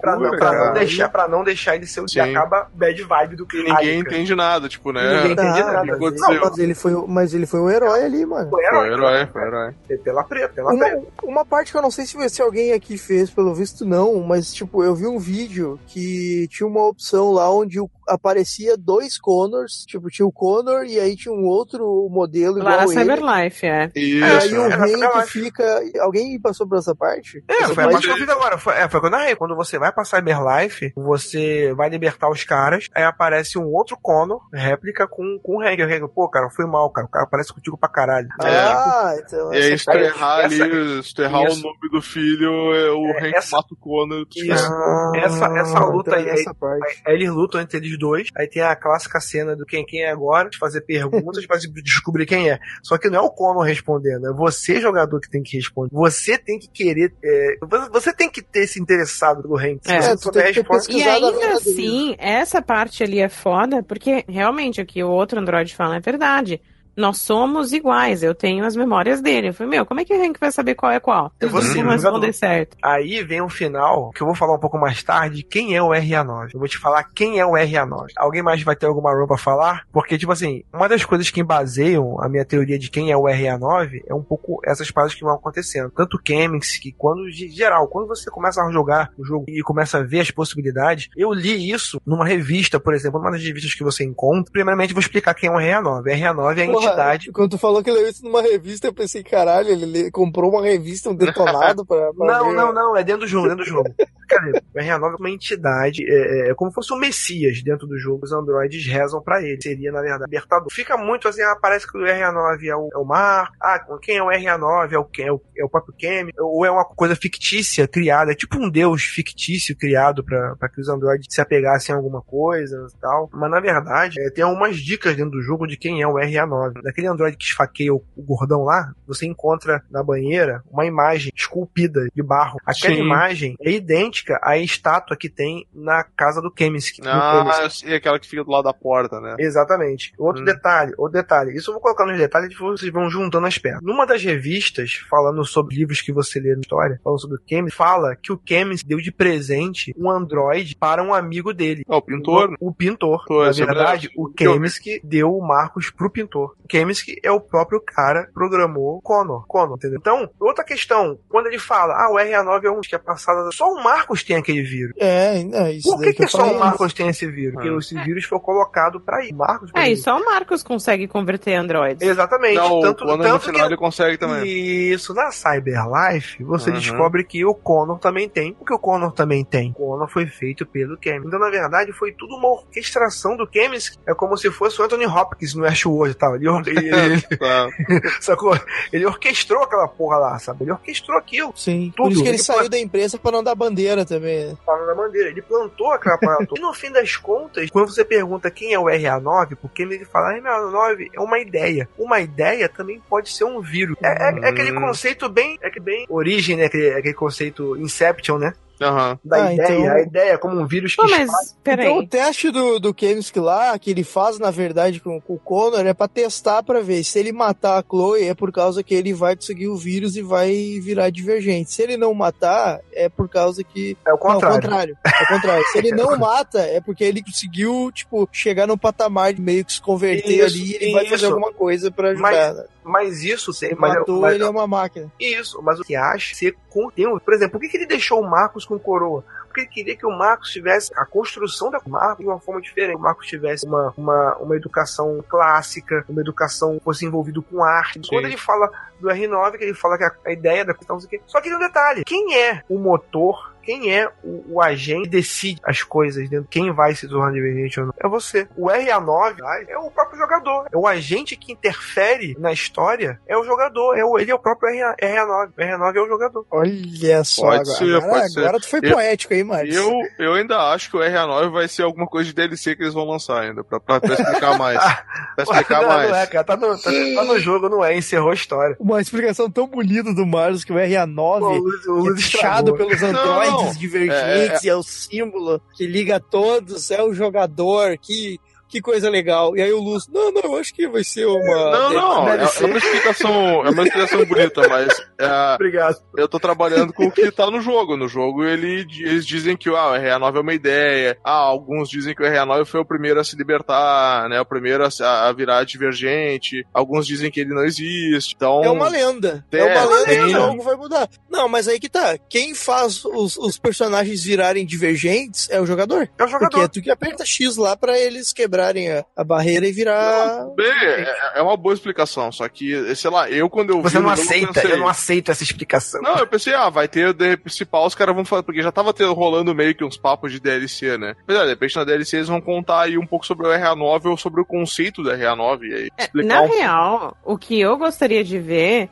[0.00, 3.00] Pra não, loucura, pra não deixar, pra não deixar ele ser o que acaba bad
[3.02, 5.14] vibe do E ninguém entende nada, tipo, né?
[5.16, 5.80] Ninguém entende Ah, nada.
[5.80, 6.40] o que Não, aconteceu?
[6.42, 8.50] Mas ele, foi, o- mas ele foi um herói ali, mano.
[8.50, 8.92] Foi Foi herói.
[8.92, 9.74] herói, foi herói.
[10.02, 11.02] Pela preta, pela Uma, preta.
[11.22, 14.52] uma parte que eu não sei se, se alguém aqui fez, pelo visto não, mas
[14.52, 19.84] tipo, eu vi um vídeo que tinha uma opção lá onde o- aparecia dois Connors,
[19.86, 23.00] tipo, tinha o Connor e aí tinha um outro modelo Lá na igual ele.
[23.00, 23.90] Cyberlife, é.
[23.94, 24.24] Isso.
[24.24, 25.40] aí o é Hank Cyberlife.
[25.40, 25.82] fica.
[26.00, 27.42] Alguém passou por essa parte?
[27.48, 28.58] É, Essa foi a parte- que eu fiz agora.
[28.58, 29.36] Foi, é, foi quando eu narrei.
[29.36, 34.40] Quando você vai pra Cyberlife, você vai libertar os caras, aí aparece um outro Conor,
[34.52, 35.78] réplica com, com o Hank,
[36.14, 37.06] pô, cara, foi mal, cara.
[37.06, 38.28] O cara aparece contigo pra caralho.
[38.42, 39.52] Ah, então.
[39.52, 43.06] E aí, se tu errar ali, se tu errar o nome do filho, é, o
[43.06, 44.26] É, Hank essa- mata o Connor.
[44.26, 44.72] tu Isso.
[44.72, 47.02] Ah, Essa- essa luta então aí- é essa parte.
[47.06, 48.28] Aí, aí eles lutam entre eles dois.
[48.36, 52.26] Aí tem a clássica cena do quem quem é agora, de fazer perguntas pra descobrir
[52.26, 52.58] quem é.
[52.82, 55.90] Só que não é o Conor respondendo, é você, jogador, que tem que responder.
[55.92, 57.12] Você tem que querer.
[57.22, 57.56] é,
[57.92, 59.80] você- tem que ter se interessado pelo Hank.
[59.82, 60.98] Se É, você tu não souber tem que ter responder.
[60.98, 65.74] E ainda assim, essa parte ali é foda, porque realmente o que o outro Android
[65.74, 66.60] fala é verdade.
[66.96, 69.48] Nós somos iguais, eu tenho as memórias dele.
[69.48, 71.32] Eu falei, meu, como é que o Hank vai saber qual é qual?
[71.40, 72.76] Eu vou vão responder certo.
[72.82, 75.90] Aí vem o final, que eu vou falar um pouco mais tarde, quem é o
[75.90, 76.50] RA9.
[76.54, 78.12] Eu vou te falar quem é o RA9.
[78.16, 79.86] Alguém mais vai ter alguma roupa pra falar?
[79.92, 83.24] Porque, tipo assim, uma das coisas que embaseiam a minha teoria de quem é o
[83.24, 85.90] RA9 é um pouco essas paradas que vão acontecendo.
[85.90, 89.62] Tanto o Chemix, que quando, de geral, quando você começa a jogar o jogo e
[89.62, 93.74] começa a ver as possibilidades, eu li isso numa revista, por exemplo, numa das revistas
[93.74, 94.50] que você encontra.
[94.50, 96.04] Primeiramente, eu vou explicar quem é o RA9.
[96.04, 99.22] RA9 é a Porra, entidade Quando tu falou que leu isso numa revista, eu pensei,
[99.22, 102.12] caralho, ele le- comprou uma revista, um detonado pra.
[102.12, 102.54] pra Não, ver.
[102.56, 103.94] não, não, é dentro do jogo, dentro do jogo.
[104.26, 107.98] Cara, o RA9 é uma entidade, é, é como se fosse um Messias dentro do
[107.98, 108.24] jogo.
[108.24, 109.60] Os androides rezam pra ele.
[109.62, 110.68] Seria, na verdade, libertador.
[110.70, 113.50] Fica muito assim, ah, parece que o RA9 é o, é o Mar.
[113.60, 114.92] Ah, quem é o RA9?
[114.92, 116.32] É o, é o, é o próprio Kemi.
[116.38, 120.80] Ou é uma coisa fictícia criada, é tipo um deus fictício criado pra, pra que
[120.80, 123.30] os androides se apegassem a alguma coisa e tal.
[123.32, 126.82] Mas, na verdade, é, tem algumas dicas dentro do jogo de quem é o RA9.
[126.82, 132.06] Daquele androide que esfaqueia o, o gordão lá, você encontra na banheira uma imagem esculpida
[132.14, 132.58] de barro.
[132.64, 133.02] Aquela Sim.
[133.02, 136.98] imagem é idêntica à estátua que tem na casa do Kemisk.
[137.00, 137.60] no Ah, Kemisk.
[137.62, 139.36] eu sei, aquela que fica do lado da porta, né?
[139.38, 140.12] Exatamente.
[140.18, 140.44] Outro Hum.
[140.44, 141.56] detalhe, outro detalhe.
[141.56, 143.80] Isso eu vou colocar nos detalhes e vocês vão juntando as peças.
[143.82, 147.74] Numa das revistas, falando sobre livros que você lê na história, falando sobre o Kemis,
[147.74, 151.82] fala que o Kemis deu de presente um androide para um amigo dele.
[151.86, 152.54] o pintor?
[152.60, 153.24] O, pintor.
[153.26, 156.54] Pô, na é verdade, o Kemisk deu o Marcos pro pintor.
[156.64, 159.46] O Kemisk é o próprio cara que programou Connor.
[159.46, 159.98] Connor, entendeu?
[160.00, 163.70] Então, outra questão, quando ele fala, ah, o RA9 é um que é passado, só
[163.72, 164.94] o Marcos tem aquele vírus.
[164.98, 165.90] É, é isso.
[165.90, 167.54] Por daí que, que eu só o Marcos tem esse vírus?
[167.54, 167.76] Porque Ah.
[167.78, 169.32] esse vírus foi colocado pra ir.
[169.34, 172.06] Marcos É, e só o Marcos consegue converter androides.
[172.06, 172.54] Exatamente.
[172.56, 173.66] Não, tanto, o Connor no tanto final que...
[173.66, 174.46] ele consegue também.
[174.46, 176.76] Isso, na Cyberlife, você Uhum.
[176.78, 178.56] descobre que o Connor também tem.
[178.60, 179.70] O que o Connor também tem?
[179.70, 181.26] O Connor foi feito pelo Kemis.
[181.26, 183.98] Então, na verdade, foi tudo uma orquestração do Kemis.
[184.06, 186.36] É como se fosse o Anthony Hopkins no Ashwood e tal.
[186.36, 187.68] Ele, ele, ele, Tá.
[188.20, 188.58] sacou?
[188.92, 190.64] Ele orquestrou aquela porra lá, sabe?
[190.64, 191.52] Ele orquestrou aquilo.
[191.56, 191.92] Sim.
[191.96, 192.04] Tudo.
[192.06, 194.46] Por isso que ele Ele saiu da empresa pra não dar bandeira também.
[194.48, 194.56] né?
[194.66, 195.28] Da bandeira.
[195.30, 196.46] Ele plantou aquela parada.
[196.56, 200.30] E no fim das contas, quando você pergunta quem é o RA9, porque ele fala,
[200.30, 201.88] "Ah, RA9 é uma ideia.
[201.98, 203.96] Uma ideia também pode ser um vírus.
[204.02, 204.80] É, é- é aquele Hum.
[204.80, 206.66] conceito bem, é que bem origem, né?
[206.66, 208.52] Aquele, aquele conceito Inception, né?
[208.80, 209.18] Aham.
[209.24, 211.30] Da Ah, ideia, então- a ideia como um vírus que Pô, mas.
[211.66, 215.38] Então o teste do, do Kemsky lá, que ele faz, na verdade, com, com o
[215.38, 218.94] Connor, é pra testar pra ver se ele matar a Chloe é por causa que
[218.94, 221.72] ele vai conseguir o vírus e vai virar divergente.
[221.72, 223.96] Se ele não matar, é por causa que.
[224.06, 224.42] É o contrário.
[224.42, 224.98] Não, o contrário.
[225.04, 225.64] É o contrário.
[225.72, 229.72] Se ele não mata, é porque ele conseguiu, tipo, chegar no patamar de meio que
[229.72, 232.22] se converter Isso, ali e ele vai fazer alguma coisa pra ajudar.
[232.30, 232.64] Mas- né?
[232.86, 235.10] Mas isso, Se ele mas, matou, mas- ele é uma máquina.
[235.18, 238.20] Isso, mas o que acha ser com tem, Por exemplo, por que, que ele deixou
[238.20, 239.24] o Marcos com coroa?
[239.46, 242.96] Porque ele queria que o Marcos tivesse a construção da Marcos de uma forma diferente.
[242.96, 248.00] O Marcos tivesse uma, uma, uma educação clássica, uma educação que fosse envolvido com arte.
[248.04, 248.08] Sim.
[248.10, 251.00] Quando ele fala do R9, que ele fala que a, a ideia da questão, o.
[251.26, 253.55] Só que tem um detalhe: quem é o motor?
[253.66, 256.46] Quem é o, o agente que decide as coisas dentro?
[256.48, 257.94] Quem vai se tornar divergente ou não?
[257.98, 258.46] É você.
[258.56, 259.36] O RA9
[259.68, 260.66] é o próprio jogador.
[260.72, 263.20] É o agente que interfere na história.
[263.26, 263.96] É o jogador.
[263.98, 265.48] É o, ele é o próprio RA, RA9.
[265.56, 266.46] O RA9 é o jogador.
[266.50, 268.40] Olha só, Pode agora, ser, agora, pode ser.
[268.40, 269.74] agora tu foi Eu- poético aí, Maris.
[269.76, 272.94] Eu, eu ainda acho que o RA9 vai ser alguma coisa de DLC que eles
[272.94, 274.78] vão lançar ainda, pra, pra, pra explicar mais.
[275.36, 276.10] Pra explicar não, mais.
[276.10, 276.44] não é, cara.
[276.44, 277.94] Tá no, tá, tá no jogo, não é.
[277.94, 278.74] Encerrou a história.
[278.80, 282.74] Uma explicação tão bonita do Marius que o RA9 Pô, o o é estragou.
[282.74, 283.55] pelos androides.
[283.78, 289.56] Divergentes e é o símbolo que liga todos, é o jogador, que, que coisa legal.
[289.56, 291.70] E aí o Luz, não, não, eu acho que vai ser uma.
[291.70, 292.64] Não, não, é, é ser.
[292.64, 294.88] uma explicação, é uma explicação bonita, mas
[295.18, 295.96] é, Obrigado.
[296.16, 297.96] eu tô trabalhando com o que tá no jogo.
[297.96, 301.18] No jogo ele, eles dizem que ah, o RA9 é uma ideia.
[301.24, 304.40] Ah, alguns dizem que o RA9 foi o primeiro a se libertar, né?
[304.40, 306.66] O primeiro a, a virar divergente.
[306.72, 308.34] Alguns dizem que ele não existe.
[308.36, 309.44] Então, É uma lenda.
[309.52, 311.08] É, É, uma lenda que o jogo vai mudar.
[311.30, 312.18] Não, mas aí que tá.
[312.28, 316.08] Quem faz os, os personagens virarem divergentes é o jogador.
[316.18, 316.50] É o jogador.
[316.50, 320.46] Porque é tu que aperta X lá pra eles quebrarem a, a barreira e virar.
[320.56, 322.32] bem, é, é uma boa explicação.
[322.32, 324.88] Só que, sei lá, eu quando eu Você vi não jogo, aceita, pensei, eu não
[324.88, 326.00] aceito essa explicação.
[326.02, 328.92] Não, eu pensei, ah, vai ter de principal, os caras vão falar, porque já tava
[328.92, 331.14] tendo, rolando meio que uns papos de DLC, né?
[331.26, 334.06] Mas, é, de repente na DLC eles vão contar aí um pouco sobre o RA9
[334.06, 337.76] ou sobre o conceito do RA9 e aí explicar Na um real, o que eu
[337.76, 338.88] gostaria de ver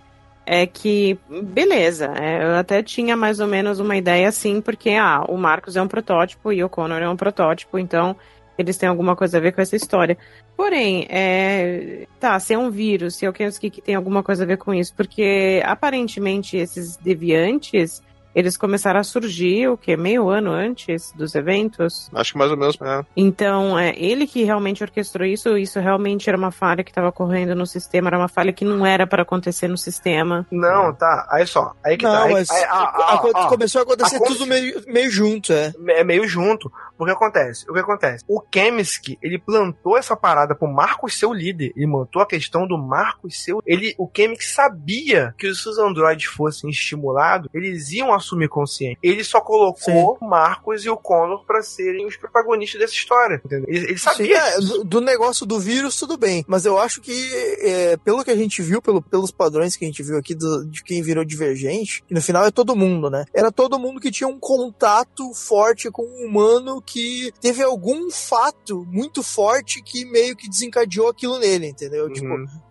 [0.46, 5.24] é que, beleza, é, eu até tinha mais ou menos uma ideia assim, porque ah,
[5.28, 8.14] o Marcos é um protótipo e o Connor é um protótipo, então
[8.58, 10.16] eles têm alguma coisa a ver com essa história.
[10.56, 13.50] Porém, é, tá, se é um vírus, se é o que
[13.82, 18.02] tem alguma coisa a ver com isso, porque aparentemente esses deviantes,
[18.34, 19.96] eles começaram a surgir, o quê?
[19.96, 22.10] Meio ano antes dos eventos?
[22.12, 22.76] Acho que mais ou menos.
[22.82, 23.04] É.
[23.16, 27.54] Então, é ele que realmente orquestrou isso, isso realmente era uma falha que estava ocorrendo
[27.54, 30.44] no sistema, era uma falha que não era para acontecer no sistema.
[30.50, 31.28] Não, tá.
[31.30, 31.74] Aí só.
[31.84, 32.24] Aí que Não, tá.
[32.24, 35.72] Aí- mas aí- ah, ah, ah, começou a acontecer aconte- tudo meio, meio junto, é.
[35.90, 36.72] é meio junto.
[36.98, 37.68] O que acontece?
[37.68, 38.24] O que acontece?
[38.28, 41.72] O Kemsky, ele plantou essa parada pro Marcos ser o líder.
[41.76, 43.62] Ele montou a questão do Marcos ser o...
[43.66, 48.98] Ele, o Kemsky sabia que se os androides fossem estimulados, eles iam assumir consciência.
[49.02, 53.40] Ele só colocou o Marcos e o Connor pra serem os protagonistas dessa história.
[53.44, 53.66] Entendeu?
[53.68, 54.26] Ele, ele sabia.
[54.26, 56.44] Sim, é, do, do negócio do vírus, tudo bem.
[56.46, 57.12] Mas eu acho que,
[57.60, 60.64] é, pelo que a gente viu, pelo, pelos padrões que a gente viu aqui do-
[60.66, 63.24] de quem virou divergente, que no final é todo mundo, né?
[63.34, 68.86] Era todo mundo que tinha um contato forte com um humano que teve algum fato
[68.90, 72.12] muito forte que meio que desencadeou aquilo nele, entendeu?
[72.12, 72.28] Tipo,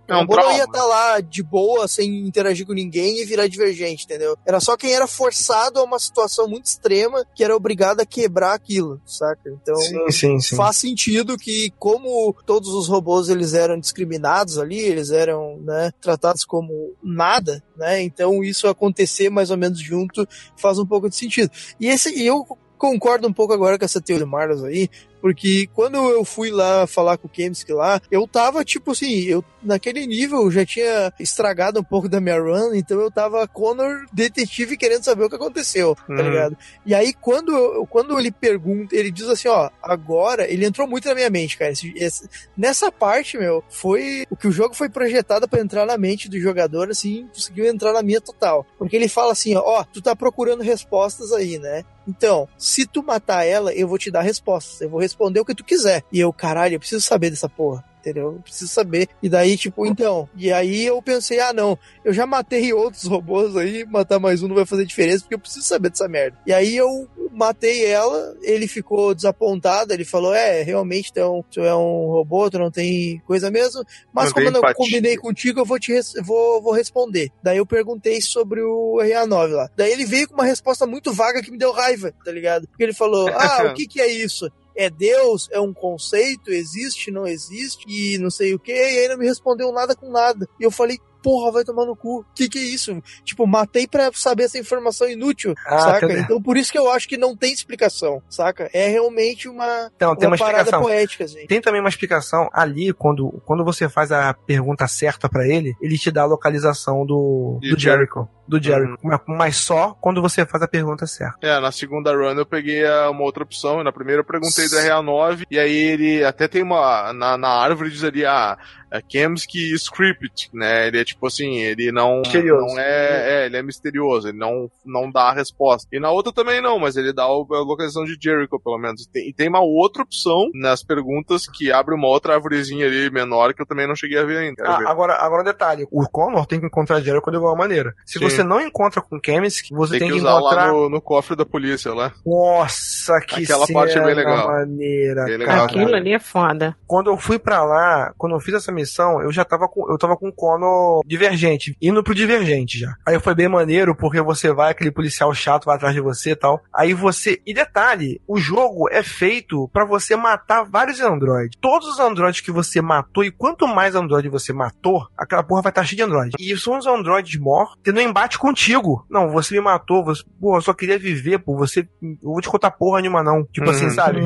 [0.07, 0.57] É um o Bono trauma.
[0.57, 4.37] ia estar lá de boa, sem interagir com ninguém e virar divergente, entendeu?
[4.45, 8.53] Era só quem era forçado a uma situação muito extrema que era obrigado a quebrar
[8.53, 9.41] aquilo, saca?
[9.49, 10.55] Então Sim, sim, sim.
[10.55, 16.43] faz sentido que como todos os robôs eles eram discriminados ali, eles eram né, tratados
[16.43, 18.01] como nada, né?
[18.03, 20.27] Então isso acontecer mais ou menos junto
[20.57, 21.49] faz um pouco de sentido.
[21.79, 22.45] E esse eu
[22.83, 24.89] concordo um pouco agora com essa teoria do Marlos aí,
[25.23, 29.41] porque quando eu fui lá falar com o Kemsky lá, eu tava tipo assim, eu
[29.63, 34.03] naquele nível eu já tinha estragado um pouco da minha run, então eu tava Connor
[34.11, 36.21] detetive querendo saber o que aconteceu, tá Uhum.
[36.21, 36.57] ligado?
[36.85, 41.07] E aí quando eu- quando ele pergunta, ele diz assim, ó, agora ele entrou muito
[41.07, 41.71] na minha mente, cara.
[41.71, 45.97] Esse- esse- nessa parte, meu, foi o que o jogo foi projetado pra entrar na
[45.97, 48.65] mente do jogador, assim, conseguiu entrar na minha total.
[48.77, 51.85] Porque ele fala assim, ó, ó, tu tá procurando respostas aí, né?
[52.05, 54.81] Então, se tu matar ela, eu vou te dar respostas.
[54.81, 56.03] Eu vou responder o que tu quiser.
[56.11, 57.83] E eu, caralho, eu preciso saber dessa porra.
[58.03, 58.33] Entendeu?
[58.33, 59.07] Eu preciso saber.
[59.21, 60.27] E daí, tipo, então.
[60.35, 64.49] E aí eu pensei, ah, não, eu já matei outros robôs aí, matar mais um
[64.49, 66.37] não vai fazer diferença, porque eu preciso saber dessa merda.
[66.45, 71.41] E aí eu matei ela, ele ficou desapontado, ele falou, é, realmente tu é um,
[71.49, 74.75] tu é um robô, tu não tem coisa mesmo, mas Não como eu não empatia.
[74.75, 77.31] combinei contigo, eu vou te vou, vou responder.
[77.41, 79.69] Daí eu perguntei sobre o RA9 lá.
[79.77, 82.67] Daí ele veio com uma resposta muito vaga que me deu raiva, tá ligado?
[82.67, 84.51] Porque ele falou, ah, o que que é isso?
[84.75, 85.47] É Deus?
[85.51, 86.51] É um conceito?
[86.51, 87.11] Existe?
[87.11, 87.85] Não existe?
[87.87, 88.71] E não sei o que.
[88.71, 90.47] E aí não me respondeu nada com nada.
[90.59, 92.25] E eu falei, porra, vai tomar no cu.
[92.35, 93.01] Que que é isso?
[93.23, 96.07] Tipo, matei pra saber essa informação inútil, Ah, saca?
[96.07, 98.69] tem- Então por isso que eu acho que não tem explicação, saca?
[98.73, 100.81] É realmente uma, Então, tem uma parada explicação.
[100.81, 101.45] poética, assim.
[101.47, 105.97] Tem também uma explicação ali, quando, quando você faz a pergunta certa pra ele, ele
[105.97, 108.27] te dá a localização do, do Jericho.
[108.47, 108.97] Do Jericho.
[109.03, 111.37] Mas- Mas só quando você faz a pergunta certa.
[111.41, 114.67] É, na segunda run eu peguei a- uma outra opção, e na primeira eu perguntei
[114.67, 117.13] do RA9, e aí ele até tem uma.
[117.13, 118.57] Na, na árvore diz ali, ah,
[118.91, 120.87] é Kemsky Script, né?
[120.87, 122.19] Ele é tipo assim, ele não.
[122.19, 122.75] Misterioso.
[122.75, 125.87] Não é, é, ele é misterioso, ele não, não dá a resposta.
[125.91, 129.03] E na outra também não, mas ele dá a localização de Jericho, pelo menos.
[129.03, 133.09] E tem, e tem uma outra opção nas perguntas que abre uma outra árvorezinha ali
[133.09, 134.63] menor que eu também não cheguei a ver ainda.
[134.65, 134.87] Ah, ver.
[134.87, 135.87] agora, agora um detalhe.
[135.91, 137.93] O Connor tem que encontrar Jericho de alguma maneira.
[138.05, 138.25] Se Sim.
[138.29, 140.65] você não encontra com Kemsky, você tem tem, que que usar encontrar...
[140.67, 142.11] lá no, no cofre da polícia lá.
[142.25, 144.47] Nossa, que Aquela parte é bem cena legal.
[144.47, 145.51] maneira, Bem cara.
[145.51, 146.75] legal, Aquilo ali é foda.
[146.87, 149.97] Quando eu fui pra lá, quando eu fiz essa missão, eu já tava com, eu
[149.97, 152.95] tava com o Connor divergente, indo pro divergente já.
[153.05, 156.35] Aí foi bem maneiro, porque você vai, aquele policial chato vai atrás de você e
[156.35, 156.61] tal.
[156.73, 161.57] Aí você, e detalhe, o jogo é feito pra você matar vários androides.
[161.59, 165.71] Todos os androides que você matou, e quanto mais android você matou, aquela porra vai
[165.71, 166.31] estar cheia de android.
[166.39, 169.05] E são os androides mortos tendo um embate contigo.
[169.09, 172.49] Não, você me matou, você, pô, eu só queria viver, pô, você, eu vou te
[172.49, 173.43] contar porra nenhuma não.
[173.45, 173.91] Tipo assim, Uhum.
[173.91, 174.19] sabe?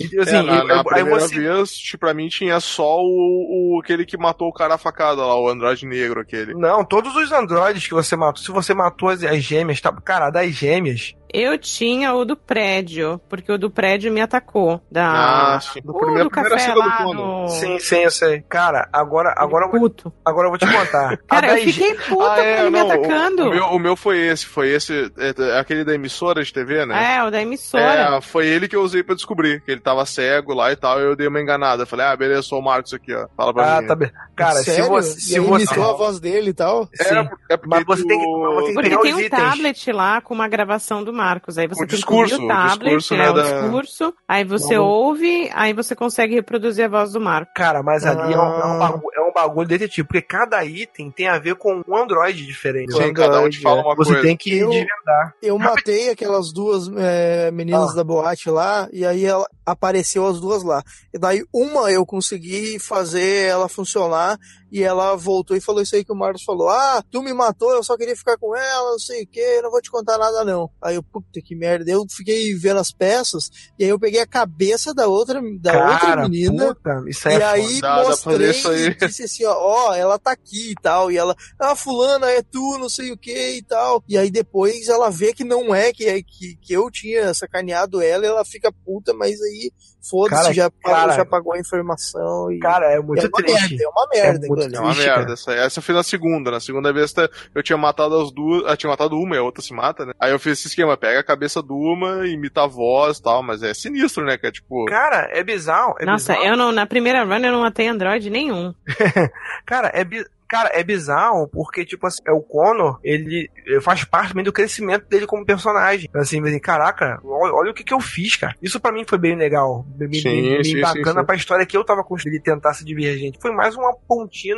[0.00, 1.34] E, assim, É, na, eu- na eu- primeira você...
[1.40, 5.24] vez, tipo, pra mim tinha só o, o- aquele que matou o cara a facada
[5.24, 6.54] lá, o Andrade Negro aquele.
[6.54, 9.92] Não, todos os androides que você matou, se você matou as, as gêmeas, tá?
[9.92, 11.14] Cara, das gêmeas.
[11.32, 14.80] Eu tinha o do prédio, porque o do prédio me atacou.
[14.90, 15.56] Da...
[15.56, 15.80] Ah, sim.
[15.82, 16.74] Do Uh, primeiro- do primeira cena
[17.04, 17.48] do no...
[17.48, 18.40] Sim, sim, eu sei.
[18.48, 19.92] Cara, agora, agora, eu vou,
[20.24, 21.16] agora eu vou te contar.
[21.28, 23.42] Cara, eu fiquei puta com ele me Ah, é, não, o- atacando.
[23.46, 26.86] O, meu, o meu foi esse, foi esse, é, é aquele da emissora de TV,
[26.86, 27.16] né?
[27.16, 28.16] É, o da emissora.
[28.16, 30.98] É, foi ele que eu usei pra descobrir, que ele tava cego lá e tal,
[30.98, 31.84] e eu dei uma enganada.
[31.86, 33.26] Falei, ah, beleza, sou o Marcos aqui, ó.
[33.36, 33.86] Fala pra Ah, mim.
[33.86, 34.10] tá bem.
[34.34, 34.84] Cara, Sério?
[34.84, 35.20] se você.
[35.20, 35.64] Se você...
[35.64, 36.88] imitou a voz dele e tal?
[36.98, 37.28] É, Sim.
[37.50, 39.42] é porque Mas você tem que- tu- você tem que Porque tem um itens.
[39.42, 41.58] tablet lá com uma gravação do Marcos.
[41.58, 44.14] Aí você O tem discurso, que o o tablet, discurso, é, né, o da- discurso,
[44.28, 44.84] aí você Não.
[44.84, 47.52] ouve, aí você consegue reproduzir a voz do Marcos.
[47.56, 48.78] Cara, mas ali é, um, é, um Ah.
[48.78, 52.92] bagulho, é um bagulho detetive, porque cada item tem a ver com um Android diferente.
[52.92, 54.22] Sim, cada um te fala uma Você coisa.
[54.26, 55.34] tem que Eu- desvendar.
[55.42, 57.94] Eu matei aquelas duas é, meninas Ah.
[57.96, 60.82] da boate lá, e aí ela apareceu as duas lá.
[61.12, 64.38] E daí uma eu consegui fazer ela funcionar,
[64.70, 66.68] e ela voltou e falou isso aí que o Marcos falou.
[66.68, 69.70] Ah, tu me matou, eu só queria ficar com ela, não sei o que, não
[69.70, 70.70] vou te contar nada não.
[70.82, 74.26] Aí eu, puta que merda, eu fiquei vendo as peças, e aí eu peguei a
[74.26, 78.86] cabeça da outra, da outra Cara, menina, puta, isso aí e é aí mostrei aí.
[78.88, 81.10] e disse assim, ó, ó, ela tá aqui e tal.
[81.10, 84.02] E ela, ah, fulana, é tu, não sei o que e tal.
[84.08, 88.00] E aí depois ela vê que não é, que, é- que, que eu tinha sacaneado
[88.02, 89.72] ela e ela fica puta, mas aí
[90.08, 91.14] foda-se, já, cara.
[91.16, 92.50] já pagou a informação.
[92.50, 92.58] E...
[92.58, 93.70] Cara, é muito é uma triste.
[93.76, 94.46] merda, é uma merda.
[94.48, 95.32] muito aquilo É uma Triste, merda.
[95.32, 96.50] Essa, essa eu fiz na segunda.
[96.50, 97.14] Na segunda vez
[97.54, 98.62] eu tinha matado as duas.
[98.70, 100.12] Eu tinha matado uma e a outra se mata, né?
[100.18, 103.42] Aí eu fiz esse esquema: pega a cabeça de uma, imita a voz e tal.
[103.42, 104.36] Mas é sinistro, né?
[104.36, 104.84] Que é tipo.
[104.86, 105.94] Cara, é bizarro.
[106.00, 106.50] É Nossa, bizarro.
[106.50, 108.74] eu não, na primeira run eu não matei Android nenhum.
[109.64, 113.50] Cara, é bi- Cara, é bizarro porque, tipo assim, é o Connor, ele
[113.82, 116.08] faz parte também do crescimento dele como personagem.
[116.14, 118.54] Assim, assim caraca, olha, olha o que que eu fiz, cara.
[118.62, 119.84] Isso pra mim foi bem legal.
[119.88, 121.26] Bem, bem- Sim, bem sim, bacana sim, sim.
[121.26, 123.38] pra história que eu tava construindo e tentar ser divergente.
[123.42, 124.56] Foi mais uma pontinha.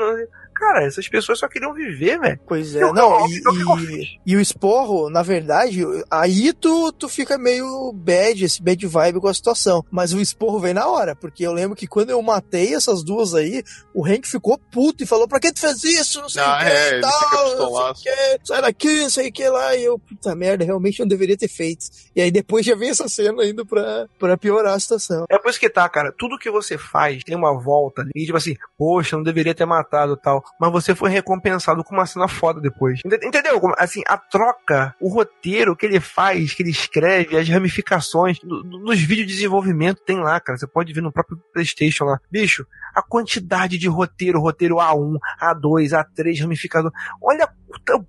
[0.61, 2.39] Cara, essas pessoas só queriam viver, velho.
[2.47, 6.93] Pois é, Eu- não, eu- e, eu e- e o esporro, na verdade, aí tu,
[6.93, 9.83] tu fica meio bad, esse bad vibe com a situação.
[9.91, 13.35] Mas o esporro vem na hora, porque eu lembro que quando eu matei essas duas
[13.35, 13.63] aí,
[13.95, 16.21] o Hank ficou puto e falou: pra que tu fez isso?
[16.21, 19.29] Não sei Ah, o que é, e tal, não sei que, sai daqui, não sei
[19.29, 19.75] o que lá.
[19.75, 21.87] E eu, puta merda, realmente não deveria ter feito.
[22.15, 25.25] E aí depois já vem essa cena indo pra, pra piorar a situação.
[25.31, 26.13] É por isso que tá, cara.
[26.17, 28.11] Tudo que você faz tem uma volta ali.
[28.15, 30.45] E tipo assim, poxa, não deveria ter matado e tal.
[30.59, 33.01] Mas você foi recompensado com uma cena foda depois.
[33.05, 33.61] Ente- Entendeu?
[33.79, 38.79] Assim, a troca, o roteiro que ele faz, que ele escreve, as ramificações, no- no-
[38.81, 40.59] nos vídeos de desenvolvimento tem lá, cara.
[40.59, 42.19] Você pode ver no próprio PlayStation lá.
[42.31, 46.91] Bicho, a quantidade de roteiro, roteiro A1, A2, A3, ramificador.
[47.23, 47.49] Olha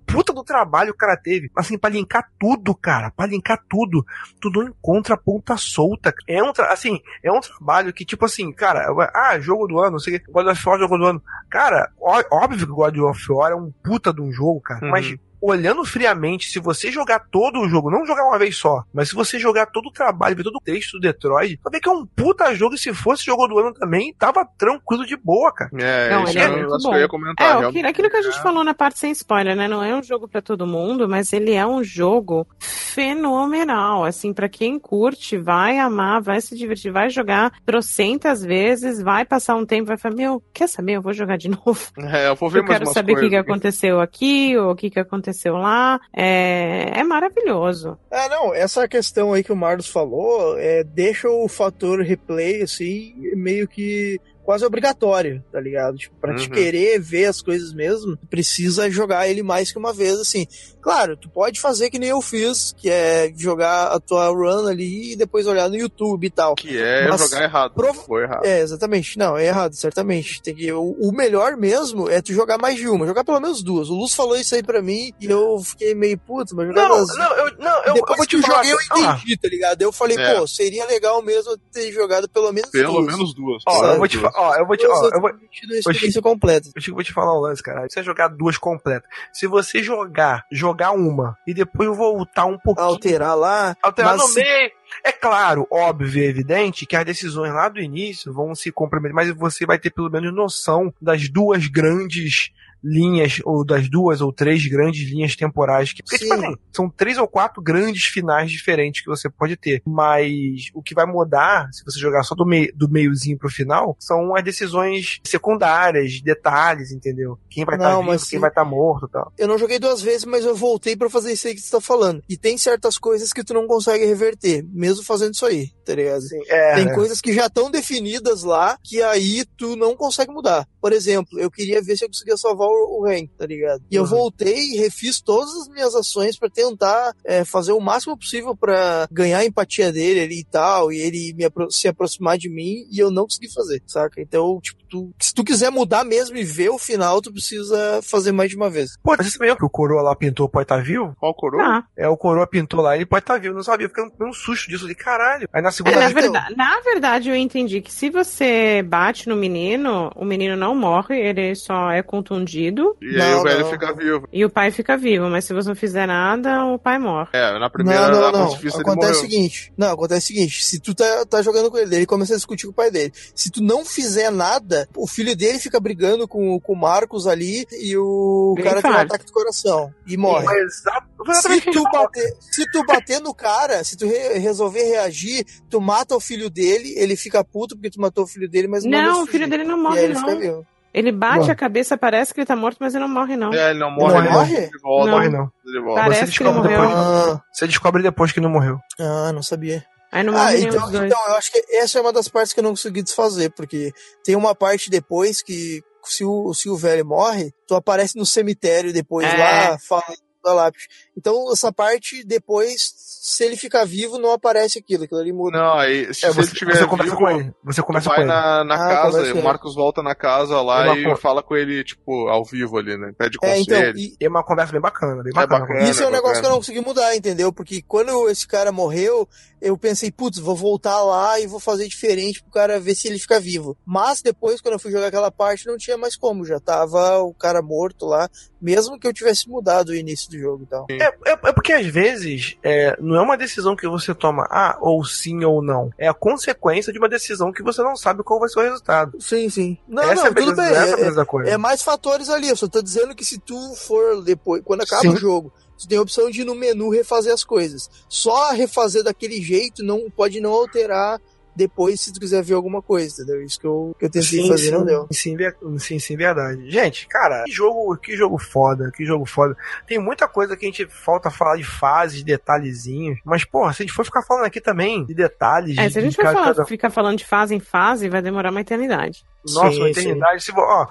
[0.06, 1.50] puta, do trabalho que o cara teve.
[1.56, 3.10] Assim, pra linkar tudo, cara.
[3.10, 4.04] Pra linkar tudo.
[4.40, 6.12] Tu não encontra ponta solta.
[6.28, 9.98] É um, assim, é um trabalho que, tipo assim, cara, ah, jogo do ano, não
[9.98, 11.22] sei o que, God of War, jogo do ano.
[11.50, 14.84] Cara, ó- óbvio que God of War é um puta de um jogo, cara.
[14.84, 14.90] Uhum.
[14.90, 19.08] Mas olhando friamente, se você jogar todo o jogo, não jogar uma vez só, mas
[19.08, 21.88] se você jogar todo o trabalho, ver todo o texto do Detroit, vai ver que
[21.88, 25.52] é um puta jogo e se fosse jogo do ano também, tava tranquilo de boa,
[25.52, 25.70] cara.
[25.78, 26.90] É, Não, isso ele é eu muito acho bom.
[26.90, 27.62] que eu ia comentar.
[27.62, 29.66] É, aquilo, aquilo que a gente falou na parte sem spoiler, né?
[29.66, 34.04] Não é um jogo pra todo mundo, mas ele é um jogo fenomenal.
[34.04, 39.56] Assim, pra quem curte, vai amar, vai se divertir, vai jogar trocentas vezes, vai passar
[39.56, 40.92] um tempo, vai falar: Meu, quer saber?
[40.96, 41.80] Eu vou jogar de novo.
[41.98, 44.70] É, eu vou ver Eu mais quero umas saber o que, que aconteceu aqui, ou
[44.72, 46.00] o que, que aconteceu lá.
[46.12, 47.98] É, é maravilhoso.
[48.10, 53.14] É, não, essa questão aí que o Marlos falou, é, deixa o fator replay, assim,
[53.34, 55.96] meio que quase obrigatório, tá ligado?
[55.96, 56.50] Tipo, pra te Uhum.
[56.54, 60.46] querer ver as coisas mesmo, tu precisa jogar ele mais que uma vez, assim.
[60.80, 65.12] Claro, tu pode fazer que nem eu fiz, que é jogar a tua run ali
[65.12, 66.56] e depois olhar no YouTube e tal.
[66.56, 67.74] Que é Mas jogar errado.
[67.74, 68.44] prova- Foi errado.
[68.44, 69.16] É, exatamente.
[69.16, 70.42] Não, é errado, certamente.
[70.42, 73.88] Tem que, o, melhor mesmo é tu jogar mais de uma, jogar pelo menos duas.
[73.90, 76.96] O Luz falou isso aí pra mim e eu fiquei meio puto, mas jogar Não,
[77.06, 78.64] das- não, eu, não, eu, eu depois vou que te eu falar.
[78.64, 79.82] joguei, eu Ah, entendi, tá ligado?
[79.82, 80.34] Eu falei, É.
[80.40, 83.06] pô, seria legal mesmo ter jogado pelo menos Pelo duas.
[83.06, 83.62] menos duas.
[83.68, 83.92] Ó, Sabe?
[83.94, 86.68] eu vou te falar, ó, eu vou te, ó, eu vou, eu experiência completa.
[86.74, 87.86] Eu vou te falar um lance, cara.
[87.88, 89.08] Você jogar duas completas.
[89.32, 92.86] Se você jogar, jogar uma e depois voltar um pouquinho.
[92.88, 93.76] Alterar lá.
[93.82, 94.70] Alterar no se- meio.
[95.04, 99.30] É claro, óbvio e evidente que as decisões lá do início vão se comprometer, mas
[99.34, 102.50] você vai ter pelo menos noção das duas grandes
[102.82, 105.92] linhas, ou das duas ou três grandes linhas temporais.
[105.92, 106.46] Que, porque, tipo Sim.
[106.46, 109.82] assim, são três ou quatro grandes finais diferentes que você pode ter.
[109.86, 113.96] Mas o que vai mudar, se você jogar só do, meio, do meiozinho pro final,
[113.98, 117.38] são as decisões secundárias, detalhes, entendeu?
[117.48, 119.32] Quem vai estar Não, vivo, mas quem vai estar morto e tal.
[119.38, 121.80] Eu não joguei duas vezes, mas eu voltei pra fazer isso aí que você tá
[121.80, 122.22] falando.
[122.28, 126.22] E tem certas coisas que tu não consegue reverter, mesmo fazendo isso aí, tá ligado?
[126.48, 126.94] É, Tem né?
[126.94, 130.66] coisas que já estão definidas lá que aí tu não consegue mudar.
[130.80, 133.82] Por exemplo, eu queria ver se eu conseguia salvar o, o Hank, tá ligado?
[133.90, 134.08] E eu Uhum.
[134.08, 139.06] voltei e refiz todas as minhas ações pra tentar é, fazer o máximo possível pra
[139.10, 142.86] ganhar a empatia dele ali e tal, e ele me apro- se aproximar de mim
[142.90, 144.20] e eu não consegui fazer, saca?
[144.20, 148.30] Então, tipo, tu- se tu quiser mudar mesmo e ver o final, tu precisa fazer
[148.32, 148.90] mais de uma vez.
[149.02, 151.16] Pô, você sabia que o coroa lá pintou pode estar vivo?
[151.18, 151.62] Qual coroa?
[151.62, 154.32] Ah, É, o coroa pintou lá, ele pode estar vivo, eu não sabia, fiquei um
[154.32, 155.48] susto disso de caralho.
[155.52, 156.12] Aí na É, segunda na, vez.
[156.14, 161.18] verdade, na verdade, eu entendi que se você bate no menino, o menino não morre,
[161.18, 162.96] ele só é contundido.
[163.00, 164.28] E aí o velho fica vivo.
[164.32, 167.30] E o pai fica vivo, mas se você não fizer nada, o pai morre.
[167.32, 168.52] É, na primeira não, não, não.
[168.80, 169.72] Acontece o seguinte.
[169.76, 170.64] Não, acontece o seguinte.
[170.64, 173.12] Se tu tá, tá jogando com ele, ele começa a discutir com o pai dele.
[173.34, 177.66] Se tu não fizer nada, o filho dele fica brigando com, com o Marcos ali
[177.72, 180.46] e o Ele cara tem um ataque do coração e morre.
[180.68, 180.82] Se
[181.30, 185.80] Exatamente o tu, bater, se tu bater no cara, se tu re- resolver reagir, tu
[185.80, 189.02] mata o filho dele, ele fica puto porque tu matou o filho dele, mas manda
[189.02, 189.30] Não, o fugir.
[189.32, 190.38] filho dele não morre, ele não.
[190.38, 190.66] vivo.
[190.94, 193.50] Ele bate a cabeça, parece que ele tá morto, mas ele não morre, não.
[193.54, 194.52] É, ele não Não morre, ele morre?
[194.52, 195.06] morre de volta.
[195.10, 195.16] Não.
[195.16, 195.50] Morre não.
[195.64, 196.00] Ele volta.
[196.02, 196.88] Parece Você que ele descobre morreu.
[196.90, 197.06] depois.
[197.06, 198.78] Ah, Você descobre depois que não morreu.
[199.00, 199.82] ah, não sabia.
[200.12, 202.64] Aí não Ah, então, então, eu acho que essa é uma das partes que eu
[202.64, 203.92] não consegui desfazer, porque
[204.22, 208.92] tem uma parte depois que se o, se o velho morre, tu aparece no cemitério
[208.92, 209.36] depois É.
[209.36, 210.86] lá, falando da lápis.
[211.16, 212.92] Então, essa parte depois,
[213.24, 215.56] se ele ficar vivo, não aparece aquilo, aquilo ali muda.
[215.56, 217.52] Não, aí se É, você, tiver você conversa vivo, com ele.
[217.62, 218.32] Você tu conversa com vai ele.
[218.32, 221.54] na, na Ah, casa, e o Marcos volta na casa lá e co- fala com
[221.54, 223.12] ele, tipo, ao vivo ali, né?
[223.16, 223.96] Pede É, então, conselho.
[223.96, 225.60] e- E é uma conversa bem bacana, bem É bacana.
[225.66, 225.88] bacana.
[225.88, 226.40] Isso é um é negócio bacana.
[226.42, 227.52] que eu não consegui mudar, entendeu?
[227.52, 229.28] Porque quando esse cara morreu,
[229.60, 233.20] eu pensei, putz, vou voltar lá e vou fazer diferente pro cara ver se ele
[233.20, 233.76] fica vivo.
[233.86, 237.32] Mas depois, quando eu fui jogar aquela parte, não tinha mais como, já tava o
[237.32, 238.28] cara morto lá,
[238.60, 240.86] mesmo que eu tivesse mudado o início do jogo e tal.
[240.90, 244.76] É, é, é porque às vezes é, não é uma decisão que você toma, ah,
[244.80, 245.90] ou sim ou não.
[245.98, 249.16] É a consequência de uma decisão que você não sabe qual vai ser o resultado.
[249.20, 249.78] Sim, sim.
[249.86, 250.62] Não, essa não, é a tudo beleza,
[250.96, 251.04] bem.
[251.04, 251.50] essa é a É, coisa.
[251.50, 255.02] é mais fatores ali, eu só tô dizendo que se tu for depois, quando acaba
[255.02, 255.10] Sim.
[255.10, 257.88] o jogo, tu tem a opção de ir no menu refazer as coisas.
[258.08, 261.20] Só refazer daquele jeito não pode não alterar
[261.54, 263.42] depois se tu quiser ver alguma coisa, entendeu?
[263.42, 265.06] Isso que eu, que eu tentei fazer não deu.
[265.12, 265.36] Sim,
[265.78, 266.70] sim, sim, verdade.
[266.70, 269.56] Gente, cara, que jogo, que jogo foda, que jogo foda.
[269.86, 273.18] Tem muita coisa que a gente falta falar de fases, detalhezinhos.
[273.24, 275.76] Mas, porra, se a gente for ficar falando aqui também de detalhes.
[275.78, 278.08] É, se a de gente for cada- falar- cada- ficar falando de fase em fase,
[278.08, 279.24] vai demorar uma eternidade.
[279.44, 280.44] Nossa, Sim, uma eternidade.
[280.44, 280.86] Se, ó,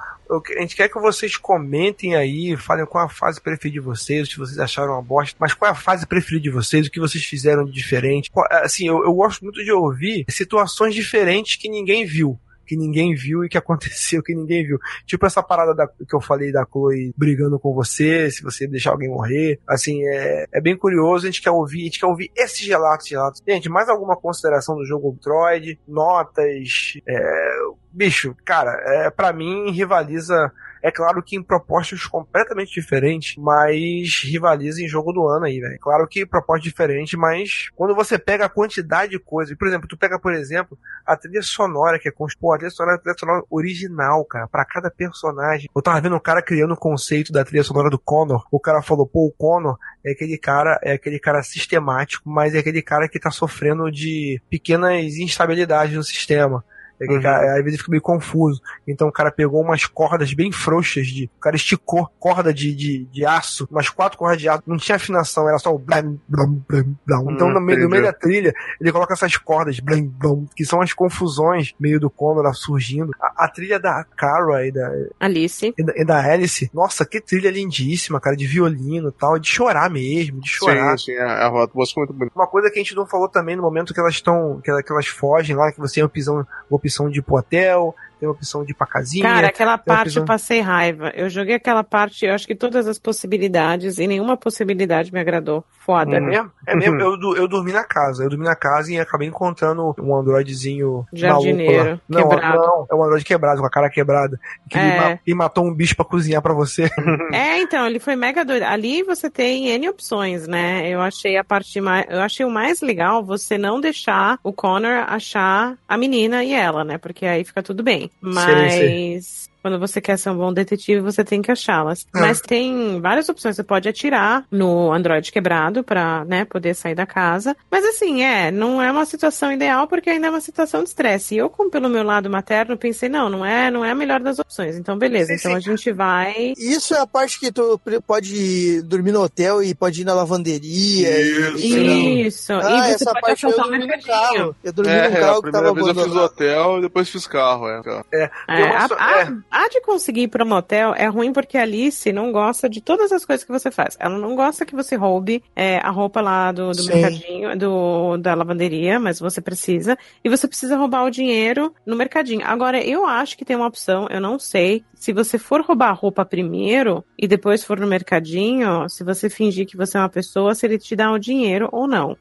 [0.58, 4.38] a gente quer que vocês comentem aí, falem qual a fase preferida de vocês, se
[4.38, 7.24] vocês acharam uma bosta, mas qual é a fase preferida de vocês, o que vocês
[7.24, 8.30] fizeram de diferente.
[8.32, 12.40] Qual- Assim, eu, eu gosto muito de ouvir situações diferentes que ninguém viu.
[12.72, 14.80] Que ninguém viu e que aconteceu que ninguém viu.
[15.06, 18.92] Tipo essa parada da- que eu falei da Chloe brigando com você, se você deixar
[18.92, 19.60] alguém morrer.
[19.68, 21.28] Assim, é, é bem curioso.
[21.28, 23.42] A gente quer ouvir, a gente quer ouvir esses relatos, relatos.
[23.46, 25.78] Gente, mais alguma consideração do jogo Android?
[25.86, 26.94] Notas?
[27.06, 27.50] É,
[27.92, 30.50] bicho, cara, é, para mim rivaliza.
[30.82, 35.78] É claro que em propostas completamente diferentes, mas rivaliza em jogo do ano aí, velho.
[35.80, 39.98] Claro que proposta diferente, mas quando você pega a quantidade de coisas, por exemplo, tu
[39.98, 43.44] pega, por exemplo, a trilha sonora que é com a trilha sonora, a trilha sonora
[43.50, 45.70] original, cara, pra cada personagem.
[45.74, 48.46] Eu tava vendo um cara criando o conceito da trilha sonora do Connor.
[48.52, 52.60] O cara falou, pô, o Connor é aquele cara, é aquele cara sistemático, mas é
[52.60, 56.64] aquele cara que tá sofrendo de pequenas instabilidades no sistema.
[57.02, 57.22] É Uhum.
[57.22, 58.62] cara, às vezes fica meio confuso.
[58.88, 61.26] Então o cara pegou umas cordas bem frouxas de.
[61.38, 64.62] O cara esticou corda de, de, de aço, umas quatro cordas de aço.
[64.68, 67.32] Não tinha afinação, era só o blam, blam, blam, blam.
[67.34, 70.64] Então Hum, no, meio, no meio da trilha, ele coloca essas cordas, blam, blam, que
[70.66, 73.12] são as confusões meio do Condor surgindo.
[73.20, 75.74] A, a trilha da Cara e da, Alice.
[75.78, 79.48] e da, e da Alice, nossa, que trilha lindíssima, cara, de violino e tal, de
[79.48, 80.98] chorar mesmo, de chorar.
[80.98, 82.36] Sim, sim, a, a rota música é muito bonita.
[82.36, 84.60] Uma coisa que a gente não falou também no momento que elas estão.
[84.64, 86.46] Que, elas- que elas fogem lá, que você tem a opção, a
[86.92, 89.24] opção de hotel, tem a opção de ir pra casinha.
[89.24, 91.12] Cara, aquela parte opção- eu passei raiva.
[91.16, 95.66] Eu joguei aquela parte, eu acho que todas as possibilidades e nenhuma possibilidade me agradou.
[95.84, 96.16] Foda.
[96.16, 96.52] É mesmo?
[96.68, 97.02] É mesmo?
[97.02, 98.24] Eu, du- eu dormi na casa.
[98.24, 102.00] Eu dormi na casa e acabei encontrando um androidezinho Jardineiro, maluco lá.
[102.22, 102.58] Não, quebrado.
[102.58, 104.40] não, é um androide quebrado, com a cara quebrada.
[104.70, 105.00] Que ele É.
[105.00, 106.88] ma- e matou um bicho pra cozinhar pra você.
[107.34, 108.64] É, então, ele foi mega doido.
[108.64, 110.88] Ali você tem N opções, né?
[110.88, 112.06] Eu achei a parte mais.
[112.10, 116.84] Eu achei o mais legal você não deixar o Connor achar a menina e ela,
[116.84, 116.98] né?
[117.00, 118.11] Porque aí fica tudo bem.
[118.20, 119.51] Mas.
[119.62, 122.06] Quando você quer ser um bom detetive, você tem que achá-las.
[122.16, 122.20] É.
[122.20, 123.56] Mas tem várias opções.
[123.56, 127.56] Você pode atirar no Android quebrado pra, né, poder sair da casa.
[127.70, 131.36] Mas assim, é, não é uma situação ideal porque ainda é uma situação de estresse.
[131.36, 134.20] E eu, como pelo meu lado materno, pensei, não, não é, não é a melhor
[134.20, 134.76] das opções.
[134.78, 135.28] Então, beleza.
[135.28, 135.58] Sim, então sim.
[135.58, 136.54] a gente vai.
[136.58, 141.10] Isso é a parte que tu pode dormir no hotel e pode ir na lavanderia.
[141.58, 142.54] e- Isso.
[142.54, 142.60] Ah,
[142.90, 144.56] e você essa pode parte eu dormi no carro.
[144.64, 147.10] Eu dormi É, num a carro que tava primeira vez eu fiz hotel e depois
[147.10, 147.82] fiz carro, é.
[148.14, 149.32] É, É, a, a- é.
[149.52, 153.12] A de conseguir ir pra motel é ruim porque a Alice não gosta de todas
[153.12, 153.98] as coisas que você faz.
[154.00, 158.34] Ela não gosta que você roube é, a roupa lá do, do mercadinho, do, da
[158.34, 159.98] lavanderia, mas você precisa.
[160.24, 162.46] E você precisa roubar o dinheiro no mercadinho.
[162.46, 165.94] Agora, eu acho que tem uma opção, eu não sei se você for roubar a
[165.94, 170.54] roupa primeiro e depois for no mercadinho, se você fingir que você é uma pessoa,
[170.54, 172.16] se ele te dá o dinheiro ou não.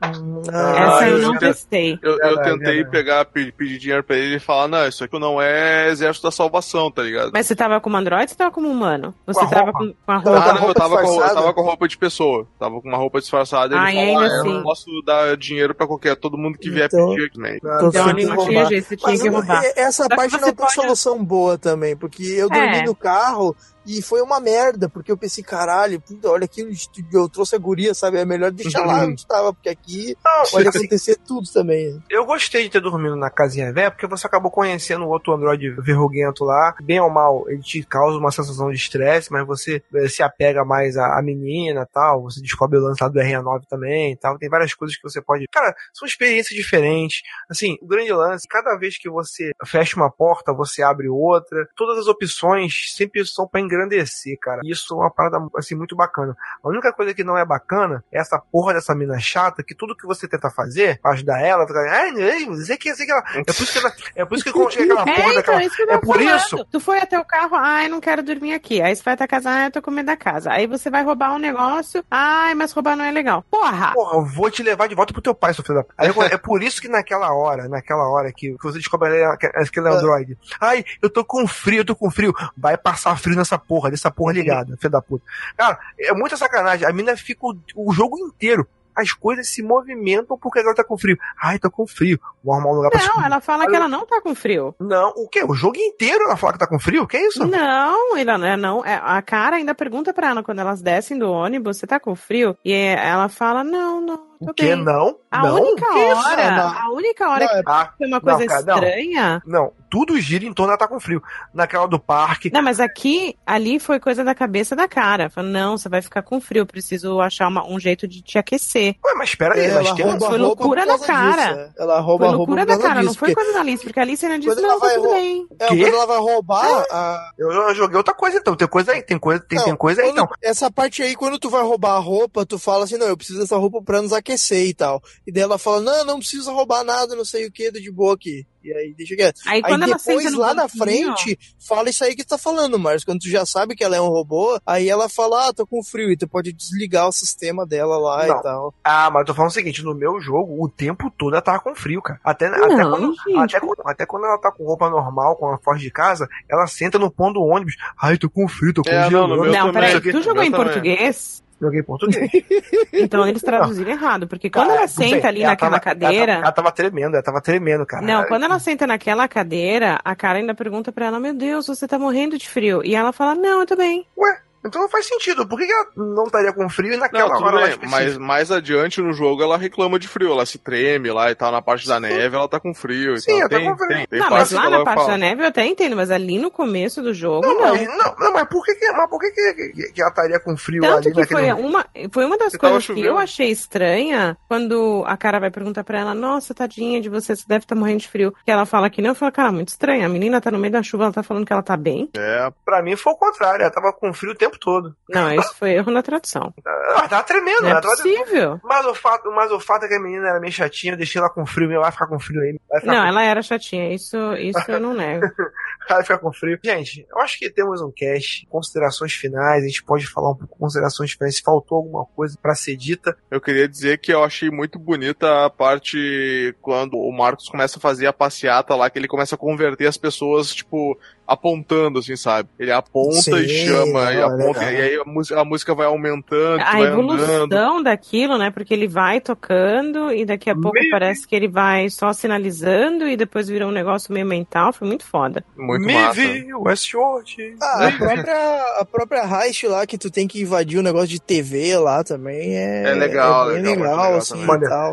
[0.00, 1.98] Essa eu não te- testei.
[2.00, 5.42] Eu, eu tentei pegar, pe- pedir dinheiro pra ele e falar, não, isso aqui não
[5.42, 7.30] é exército da salvação, tá ligado?
[7.32, 9.12] Mas você tava como androide ou você tava como humano?
[9.26, 10.52] Você Com a tava com, com a Ah, roupa.
[10.54, 11.34] não, eu tava, com, eu disfarçada?
[11.40, 12.46] tava com roupa de pessoa.
[12.58, 13.74] Tava com uma roupa disfarçada.
[13.74, 14.52] Ele Ah, e falou, ainda ah, eu assim.
[14.54, 17.56] não posso dar dinheiro pra qualquer, todo mundo que vier Então- pedir aqui, man.
[17.56, 19.64] Então, Então não tinha jeito, você tinha Mas que roubar.
[19.76, 22.84] essa Só parte não tem pode- solução boa também, porque eu dormi É.
[22.84, 26.66] no carro e foi uma merda, porque eu pensei, caralho, puta, olha aqui,
[27.12, 28.18] eu trouxe a guria, sabe?
[28.18, 32.00] É melhor deixar lá onde tava, porque aqui Não, pode acontecer tudo também.
[32.08, 35.70] Eu gostei de ter dormido na casinha velha, porque você acabou conhecendo o outro androide
[35.70, 36.74] verruguento lá.
[36.82, 40.64] Bem ou mal, ele te causa uma sensação de estresse, mas você eh, se apega
[40.64, 42.22] mais à, à menina tal.
[42.22, 44.38] Você descobre o lance lá do RA9 também e tal.
[44.38, 45.46] Tem várias coisas que você pode.
[45.50, 47.22] Cara, são experiências diferentes.
[47.50, 51.68] Assim, o grande lance, cada vez que você fecha uma porta, você abre outra.
[51.76, 54.60] Todas as opções sempre são pra engrandecer, cara.
[54.64, 56.36] Isso é uma parada, assim, muito bacana.
[56.62, 59.96] A única coisa que não é bacana é essa porra dessa mina chata que tudo
[59.96, 63.06] que você tenta fazer pra ajudar ela, fica, ai, ai, não sei o que, sei
[63.06, 63.22] que ela.
[63.34, 65.34] É por isso que ela, é por isso que quando chega aquela É, porra então,
[65.36, 65.64] daquela.
[65.64, 66.36] isso que eu É por falando.
[66.36, 66.64] isso.
[66.70, 68.80] Tu foi até o carro, ai, não quero dormir aqui.
[68.80, 70.50] Aí você vai até casa, ai, eu tô com medo da casa.
[70.52, 73.44] Aí você vai roubar um negócio, ai, mas roubar não é legal.
[73.50, 73.92] Porra!
[73.92, 75.84] Porra, eu vou te levar de volta pro teu pai, seu filho da.
[75.96, 79.88] Aí, é por isso que naquela hora, naquela hora que, que você descobre aquele- aquele
[79.88, 80.38] Android.
[80.60, 82.32] Ai, eu tô com frio, eu tô com frio.
[82.56, 85.24] Vai passar frio nessa porra, dessa porra ligada, filho da puta.
[85.56, 86.86] Cara, é muita sacanagem.
[86.86, 88.66] A mina fica o, o jogo inteiro.
[88.94, 91.16] As coisas se movimentam porque agora tá com frio.
[91.42, 92.20] Ai, tô com frio.
[92.44, 94.74] Vou arrumar um lugar pra Não, ela fala que ela não tá com frio.
[94.78, 95.42] Não, o quê?
[95.48, 97.06] O jogo inteiro ela fala que tá com frio?
[97.06, 97.46] Que isso?
[97.46, 98.84] Não, ela não é não.
[98.84, 102.14] É, A cara ainda pergunta pra ela quando elas descem do ônibus, você tá com
[102.14, 102.54] frio?
[102.62, 104.74] E ela fala, não, não, O quê?
[104.74, 104.76] bem.
[104.84, 105.16] Não?
[105.30, 105.54] A não?
[105.62, 106.68] única Que hora, Não.
[106.78, 108.74] a única hora Não, é- que Ah, foi uma não, coisa cara, não.
[108.74, 109.42] estranha.
[109.46, 111.22] Não, tudo gira em torno dela tá com frio.
[111.54, 112.50] Naquela do parque.
[112.52, 115.30] Não, mas aqui, ali foi coisa da cabeça da cara.
[115.30, 118.94] Falou, não, você vai ficar com frio, preciso achar uma- um jeito de te aquecer.
[119.04, 120.04] Ué, mas espera aí, É, mas ela tem.
[120.06, 121.46] rouba foi loucura da cara.
[121.46, 121.70] disso, é.
[121.78, 123.82] Ela rouba Foi a roupa loucura da cara, não disso, foi porque coisa da Alice,
[123.84, 125.46] porque a Alice ainda disse, Quando não, ela tá tudo rou- bem.
[125.58, 128.54] é, quando ela vai roubar a, Eu, eu joguei outra coisa então.
[128.54, 130.28] Tem coisa aí, tem coisa, tem, Não, tem coisa aí então.
[130.42, 133.40] Essa parte aí, quando tu vai roubar a roupa, tu fala assim, não, eu preciso
[133.40, 135.02] dessa roupa pra nos aquecer e tal.
[135.26, 138.14] E daí ela fala, não, não precisa roubar nada, não sei o que, de boa
[138.14, 138.46] aqui.
[138.64, 139.40] E aí, deixa quieto.
[139.44, 143.04] Aí Aí quando depois, lá na frente, fala isso aí que tu tá falando, Marcos.
[143.04, 145.82] Quando tu já sabe que ela é um robô, aí ela fala, ah, tô com
[145.82, 148.38] frio, e tu pode desligar o sistema dela lá Não.
[148.38, 148.74] e tal.
[148.84, 151.58] Ah, mas eu tô falando o seguinte, no meu jogo, o tempo todo ela tava
[151.58, 152.20] com frio, cara.
[152.22, 153.36] Até, até, Não, quando, gente.
[153.38, 156.66] até, quando, até quando ela tá com roupa normal, com a foge de casa, ela
[156.68, 157.74] senta no pão do ônibus.
[158.00, 159.36] Ai, tô com frio, tô É, congelando.
[159.38, 159.72] não, Não, também.
[159.72, 160.66] peraí, tu jogou em também.
[160.66, 161.41] português?
[161.62, 162.28] Joguei português.
[162.92, 166.00] Então eles traduziram errado, porque quando Cara, ela não senta ali ela naquela tava- Ela
[166.08, 166.26] cadeira.
[166.34, 168.04] tava, ela tava tremendo, ela tava tremendo, cara.
[168.04, 171.86] Não, quando ela senta naquela cadeira, a cara ainda pergunta pra ela: Meu Deus, você
[171.88, 172.82] tá morrendo de frio.
[172.84, 174.06] E ela fala: Não, eu tô bem.
[174.18, 175.46] Ué, então não faz sentido.
[175.46, 178.50] Por que, que ela não estaria com frio e naquela Não, hora bem, mas mais
[178.50, 181.86] adiante no jogo ela reclama de frio, ela se treme lá e tal, na parte
[181.88, 183.18] da neve ela tá com frio.
[183.18, 183.88] Sim, então, ela tá tem, com frio.
[183.88, 185.10] tem, tem não, mas lá na parte fala.
[185.12, 187.68] da neve eu até entendo, mas ali no começo do jogo, Não, não.
[187.74, 190.40] mas, não, não, mas por que, que, mas por que, que, que- que ela estaria
[190.40, 193.50] com frio Tanto ali que naquele foi uma, foi uma das coisas que eu achei
[193.50, 197.74] estranha quando a cara vai perguntar pra ela, nossa, tadinha de você, você deve estar
[197.74, 198.32] morrendo de frio.
[198.44, 200.04] Que ela fala que não, eu falo, cara, muito estranho.
[200.04, 202.08] A menina tá no meio da chuva, ela tá falando que ela tá bem.
[202.16, 204.96] É, Pra mim foi o contrário, ela tava com frio o tempo todo.
[205.08, 206.52] Não, isso foi erro na tradução.
[206.64, 208.60] Ela tava tremendo, Não é tava possível.
[208.62, 211.20] Mas o, fato, mas o fato é que a menina era meio chatinha, eu deixei
[211.20, 212.58] ela com frio, ela vai ficar com frio aí.
[212.84, 213.04] Não, com...
[213.04, 215.26] ela era chatinha, isso, isso eu não nego.
[215.94, 216.58] Vai ficar com frio.
[216.64, 220.54] Gente, eu acho que temos um cast, considerações finais, a gente pode falar um pouco
[220.54, 223.16] de considerações finais, se faltou alguma coisa pra ser dita.
[223.30, 227.80] eu queria dizer que eu achei muito bonita a parte quando o Marcos começa a
[227.80, 232.48] fazer a passeata lá, que ele começa a converter as pessoas, tipo, apontando, assim, sabe?
[232.58, 234.72] Ele aponta Sim, e chama, e, legal, aponta, legal.
[234.72, 237.84] e aí a música, a música vai aumentando, A vai evolução andando.
[237.84, 238.50] daquilo, né?
[238.50, 243.08] Porque ele vai tocando e daqui a pouco Meio- parece que ele vai só sinalizando
[243.08, 244.72] e depois vira um negócio meio mental.
[244.72, 245.44] Foi muito foda.
[245.56, 246.20] Muito Me massa.
[246.20, 247.56] vi, Westworld.
[247.60, 251.20] Ah, a própria, a própria heist lá, que tu tem que invadir o negócio de
[251.20, 252.90] TV lá também é...
[252.90, 254.46] É legal, é bem legal, legal, legal assim.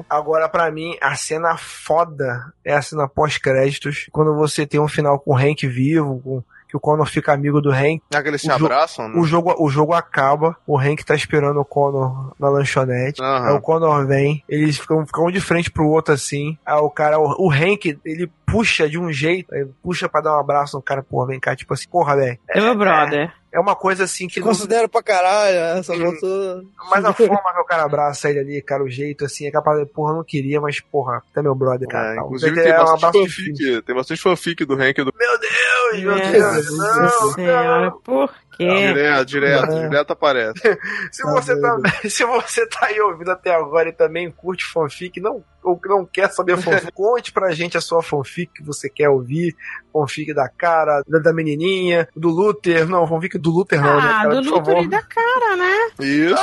[0.10, 5.20] Agora, pra mim, a cena foda é a cena pós-créditos, quando você tem um final
[5.20, 8.02] com o Hank vivo, com, que o Connor fica amigo do Hank.
[8.14, 9.20] Ah, que eles se abraçam, né?
[9.20, 13.22] O jogo, o jogo acaba, o Hank tá esperando o Connor na lanchonete.
[13.22, 13.48] Aham.
[13.48, 16.58] Aí o Connor vem, eles ficam, ficam um de frente pro outro assim.
[16.64, 20.38] Aí o cara, o, o Hank, ele puxa de um jeito, ele puxa pra dar
[20.38, 22.38] um abraço no cara, porra, vem cá, tipo assim, porra, velho.
[22.48, 23.34] É meu brother.
[23.52, 24.36] É uma coisa assim que.
[24.36, 26.00] Que não- considero pra caralho, só Hum.
[26.12, 26.64] faltou...
[26.92, 29.80] Mas a forma que o cara abraça ele ali, cara, o jeito assim, é capaz
[29.80, 32.14] de, porra, eu não queria, mas porra, tá meu brother, cara.
[32.14, 32.26] É, tal.
[32.26, 33.56] inclusive é tem um bastante, filho.
[33.58, 35.52] fanfic, tem bastante fanfic do Hank do Meu Deus,
[35.92, 36.54] Deus, meu Meu Deus.
[36.66, 38.66] Deus Não, do céu, por quê?
[38.68, 39.88] Direto, direto, É.
[39.88, 40.60] direto aparece.
[41.12, 41.78] Se você, tá,
[42.10, 46.30] se você tá aí ouvindo até agora e também curte fanfic, não, ou não quer
[46.32, 49.56] saber fanfic, conte pra gente a sua fanfic que você quer ouvir.
[49.92, 52.88] Fanfic da cara, da, da menininha, do Luther.
[52.88, 54.30] Não, fanfic do Luther não, né, Ah, cara?
[54.30, 54.84] do Luther favor.
[54.84, 55.76] e da cara, né?
[56.00, 56.38] Isso.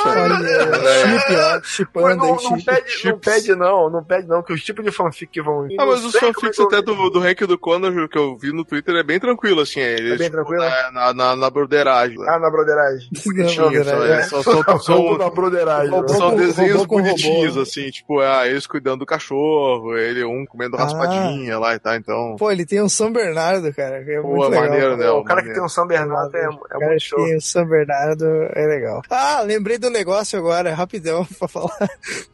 [1.63, 2.65] Chip, chipando não, aí, não, chip.
[2.65, 5.77] pede, não pede não, não pede não, que os tipos de fanfic que vão vir.
[5.79, 8.53] Ah, mas os fanfics é até do, do Hank e do Conor que eu vi
[8.53, 9.81] no Twitter é bem tranquilo, assim.
[9.81, 10.65] Eles, É bem tipo, tranquilo?
[10.65, 12.19] Na, na, na, na broderagem.
[12.19, 12.27] né?
[12.29, 13.09] Ah, na broderagem.
[13.25, 15.91] Bonitinho, só- é, na broderagem.
[16.09, 20.45] São com- desenhos robô com bonitinhos, assim, tipo, ah, eles cuidando do cachorro, ele um
[20.47, 20.81] comendo Ah.
[20.85, 22.37] raspadinha lá e tal, então.
[22.39, 24.05] Pô, ele tem um São Bernardo, cara.
[24.05, 24.69] que É Pô, muito é legal.
[24.69, 25.11] maneiro, né?
[25.11, 25.55] O cara que maneiro.
[25.55, 27.25] tem um São Bernardo é, é cara muito que show.
[27.25, 29.03] tem o São Bernardo é legal.
[29.11, 31.77] Ah, lembrei do negócio agora, rapidão, pra falar.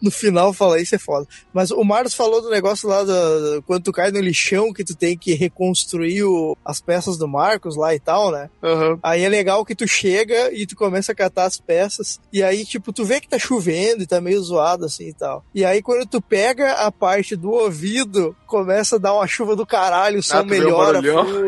[0.01, 1.27] No final falar isso é foda.
[1.52, 4.97] Mas o Marcos falou do negócio lá do, quando tu cai no lixão que tu
[4.97, 8.51] tem que reconstruir o- as peças do Marcos lá e tal, né?
[8.62, 8.99] Aham.
[9.02, 12.20] Aí é legal que tu chega e tu começa a catar as peças.
[12.33, 15.44] E aí, tipo, tu vê que tá chovendo e tá meio zoado assim e tal.
[15.55, 19.66] E aí, quando tu pega a parte do ouvido, começa a dar uma chuva do
[19.66, 20.99] caralho, o som Ah, vê um melhora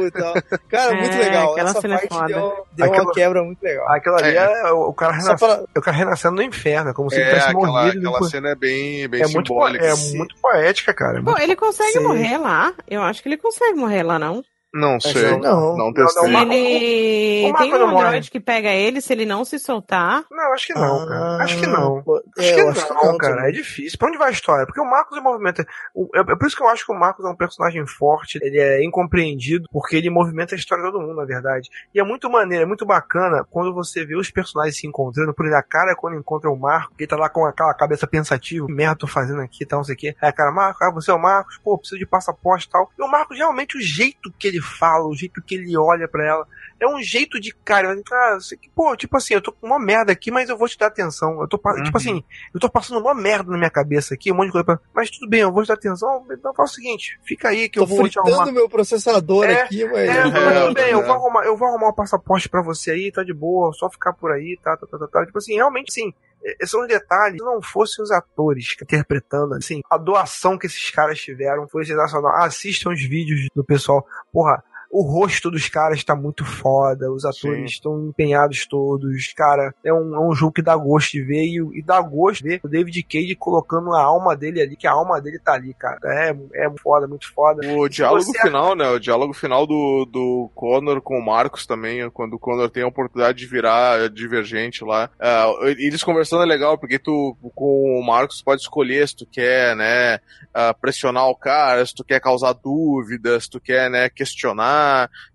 [0.07, 0.34] e tal.
[0.68, 1.52] Cara, É, muito legal.
[1.52, 2.26] aquela Essa cena é parte foda.
[2.26, 3.89] deu, deu Aquela- uma quebra muito legal.
[3.93, 4.60] Aquilo ali É.
[4.68, 5.39] é, o cara Só renascendo,
[5.73, 5.81] pra...
[5.81, 7.99] o cara renascendo no inferno, é como se ele É, tivesse aquela, morrido.
[7.99, 9.84] aquela depois- cena é bem, bem é, muito, simbólica.
[9.84, 10.17] é Sim.
[10.18, 11.18] muito poética, cara.
[11.18, 12.01] é muito- ele consegue Sim.
[12.01, 12.73] morrer lá.
[12.89, 14.43] Eu acho que ele consegue morrer lá, não?
[14.75, 15.36] Não sei.
[15.39, 15.77] não.
[15.77, 16.31] Não Não, testei.
[16.33, 20.25] não, ele tem um androide que pega ele, se ele não se soltar.
[20.31, 21.44] Não, acho que não, cara.
[21.44, 21.99] Acho que não.
[21.99, 23.35] Acho é, que eu não, acho que não, cara.
[23.36, 23.51] também.
[23.51, 23.99] É difícil.
[23.99, 24.67] Pra onde vai a história?
[24.67, 25.62] Porque o Marcos é movimenta.
[25.62, 28.39] É, é por isso que eu acho que o Marcos é um personagem forte.
[28.43, 31.70] Ele é incompreendido, porque ele movimenta a história de todo mundo, na verdade.
[31.94, 35.33] E é muito maneiro, é muito bacana quando você vê os personagens se encontrando.
[35.33, 38.67] Por exemplo, a cara quando encontra o Marcos, ele tá lá com aquela cabeça pensativa.
[38.67, 40.17] Que merda tô fazendo aqui e tal, não sei o quê.
[40.20, 42.91] Aí a cara, Marcos, ah, você é o Marcos, pô, preciso de passaporte e tal.
[42.99, 46.25] E o Marcos, realmente, o jeito que ele fala, o jeito que ele olha pra
[46.25, 46.47] ela,
[46.81, 47.97] é um jeito de cara.
[48.05, 48.39] Cara,
[48.75, 51.41] pô, tipo assim, eu tô com uma merda aqui, mas eu vou te dar atenção.
[51.41, 51.91] Eu tô, tipo Uhum.
[51.94, 54.78] assim, eu tô passando uma merda na minha cabeça aqui, um monte de coisa pra...
[54.94, 56.27] Mas tudo bem, eu vou te dar atenção.
[56.31, 58.53] Então faz o seguinte, fica aí que Tô eu vou te arrumar.
[58.53, 60.09] meu processador É, aqui, mas.
[60.09, 61.05] É, mas É, tudo bem, eu é.
[61.05, 64.12] vou, arrumar, eu vou arrumar o passaporte pra você aí, tá de boa, só ficar
[64.12, 65.27] por aí, tá, tá, tá, tá, tá.
[65.27, 66.12] Tipo assim, realmente, sim,
[66.44, 67.39] eh, são os detalhes.
[67.39, 72.35] Se não fossem os atores interpretando, assim, a doação que esses caras tiveram foi sensacional.
[72.43, 74.07] Assistam os vídeos do pessoal.
[74.33, 74.62] Porra,
[74.95, 79.33] o rosto dos caras tá muito foda, os atores estão empenhados todos.
[79.37, 82.45] Cara, é um, é um jogo que dá gosto de ver e, e dá gosto
[82.45, 85.55] de ver o David Cage colocando a alma dele ali, que a alma dele tá
[85.55, 85.99] ali, cara.
[86.05, 87.67] É, é foda, muito foda.
[87.67, 88.89] O diálogo você- final, né?
[88.89, 92.89] O diálogo final do, do Connor com o Marcos também, quando o Connor tem a
[92.89, 95.11] oportunidade de virar divergente lá.
[95.19, 99.75] Ah, eles conversando é legal, porque tu, com o Marcos, pode escolher se tu quer,
[99.75, 100.21] né,
[100.55, 104.84] ah, pressionar o cara, se tu quer causar dúvidas, se tu quer, né, questionar.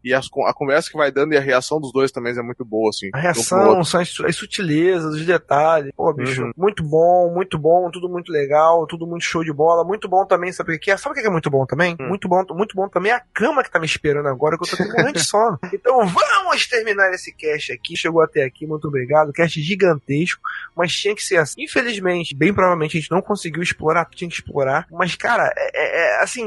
[0.04, 2.64] E as, a conversa que vai dando e a reação dos dois também é muito
[2.66, 3.10] boa, assim.
[3.14, 3.86] A um reação, outro.
[3.86, 5.92] são as, as sutilezas, os detalhes.
[5.96, 6.52] Pô, bicho, Uhum.
[6.58, 9.84] muito bom, muito bom, tudo muito legal, tudo muito show de bola.
[9.84, 10.98] Muito bom também, sabe o que é?
[10.98, 11.96] Sabe o que é muito bom também?
[12.00, 12.08] Hum.
[12.08, 14.82] Muito bom, muito bom também a cama que tá me esperando agora, que eu tô
[14.84, 15.60] aqui morrendo de sono.
[15.74, 17.96] Então vamos terminar esse cast aqui.
[17.98, 19.34] Chegou até aqui, muito obrigado.
[19.34, 20.42] Cast gigantesco,
[20.76, 21.64] mas tinha que ser assim.
[21.64, 24.88] Infelizmente, bem provavelmente a gente não conseguiu explorar, tinha que explorar.
[24.92, 26.46] Mas, cara, é, é- é assim.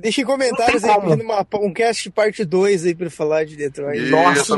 [0.00, 1.24] Deixa em comentários aí pedindo
[1.60, 4.02] um cast parte 2 aí pra falar de Detroit.
[4.02, 4.54] Isso, Nossa.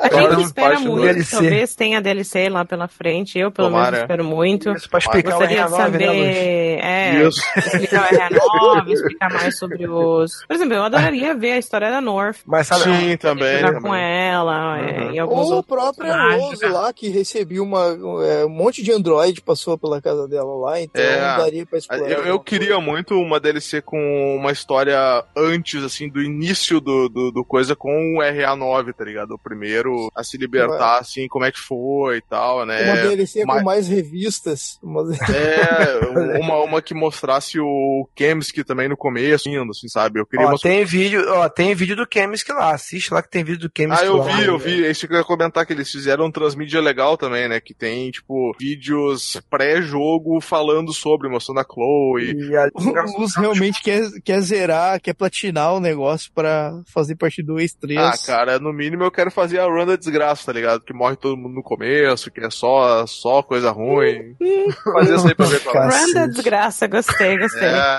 [0.00, 1.30] A gente espera parte muito, dois.
[1.30, 3.38] Talvez tenha DLC lá pela frente.
[3.38, 3.90] Eu, pelo Tomara.
[3.90, 4.70] menos, espero muito.
[4.72, 7.40] Isso pra explicar o de RA9, né, saber, é, Isso.
[7.56, 10.44] explicar o RA9, explicar mais sobre os...
[10.46, 13.58] Por exemplo, eu adoraria ver a história da North, Mas sabe, Sim, também.
[13.60, 15.12] jogar com ela, é, Uhum.
[15.12, 17.80] e alguns Ou o próprio Rose lá, que recebia uma,
[18.26, 22.10] é, um monte de Android passou pela casa dela lá, então É, daria pra explorar.
[22.10, 24.96] Eu, eu queria muito uma DLC com uma história
[25.36, 29.32] antes, assim, do início do, do, do coisa com o RA9, tá ligado?
[29.32, 32.82] O primeiro a se libertar, assim, como é que foi e tal, né?
[32.84, 34.78] Uma DLC mas- com mais revistas.
[34.82, 35.02] Uma...
[35.14, 40.20] É, uma, uma que mostrasse o Kemsky também no começo, indo, assim, sabe?
[40.20, 42.72] Eu queria ó, tem vídeo, ó, tem vídeo do Chemist lá.
[42.74, 44.24] Assiste lá que tem vídeo do Chemist Ah, eu lá.
[44.36, 44.88] vi, eu vi.
[44.90, 47.60] Isso que eu ia comentar que eles fizeram um transmídia legal também, né?
[47.60, 52.32] Que tem, tipo, vídeos pré-jogo falando sobre, mostrando a Chloe.
[52.34, 52.80] E a- O
[53.20, 57.98] Luz realmente quer, quer zerar, quer platinar o negócio pra fazer parte 2, 3.
[57.98, 60.80] Ah, cara, no mínimo eu quero fazer a run da desgraça, tá ligado?
[60.82, 64.34] Que morre todo mundo no começo, que é só, só coisa ruim.
[64.84, 65.88] fazer isso aí pra ver qual é.
[65.88, 67.68] Run da desgraça, gostei, gostei.
[67.68, 67.98] É,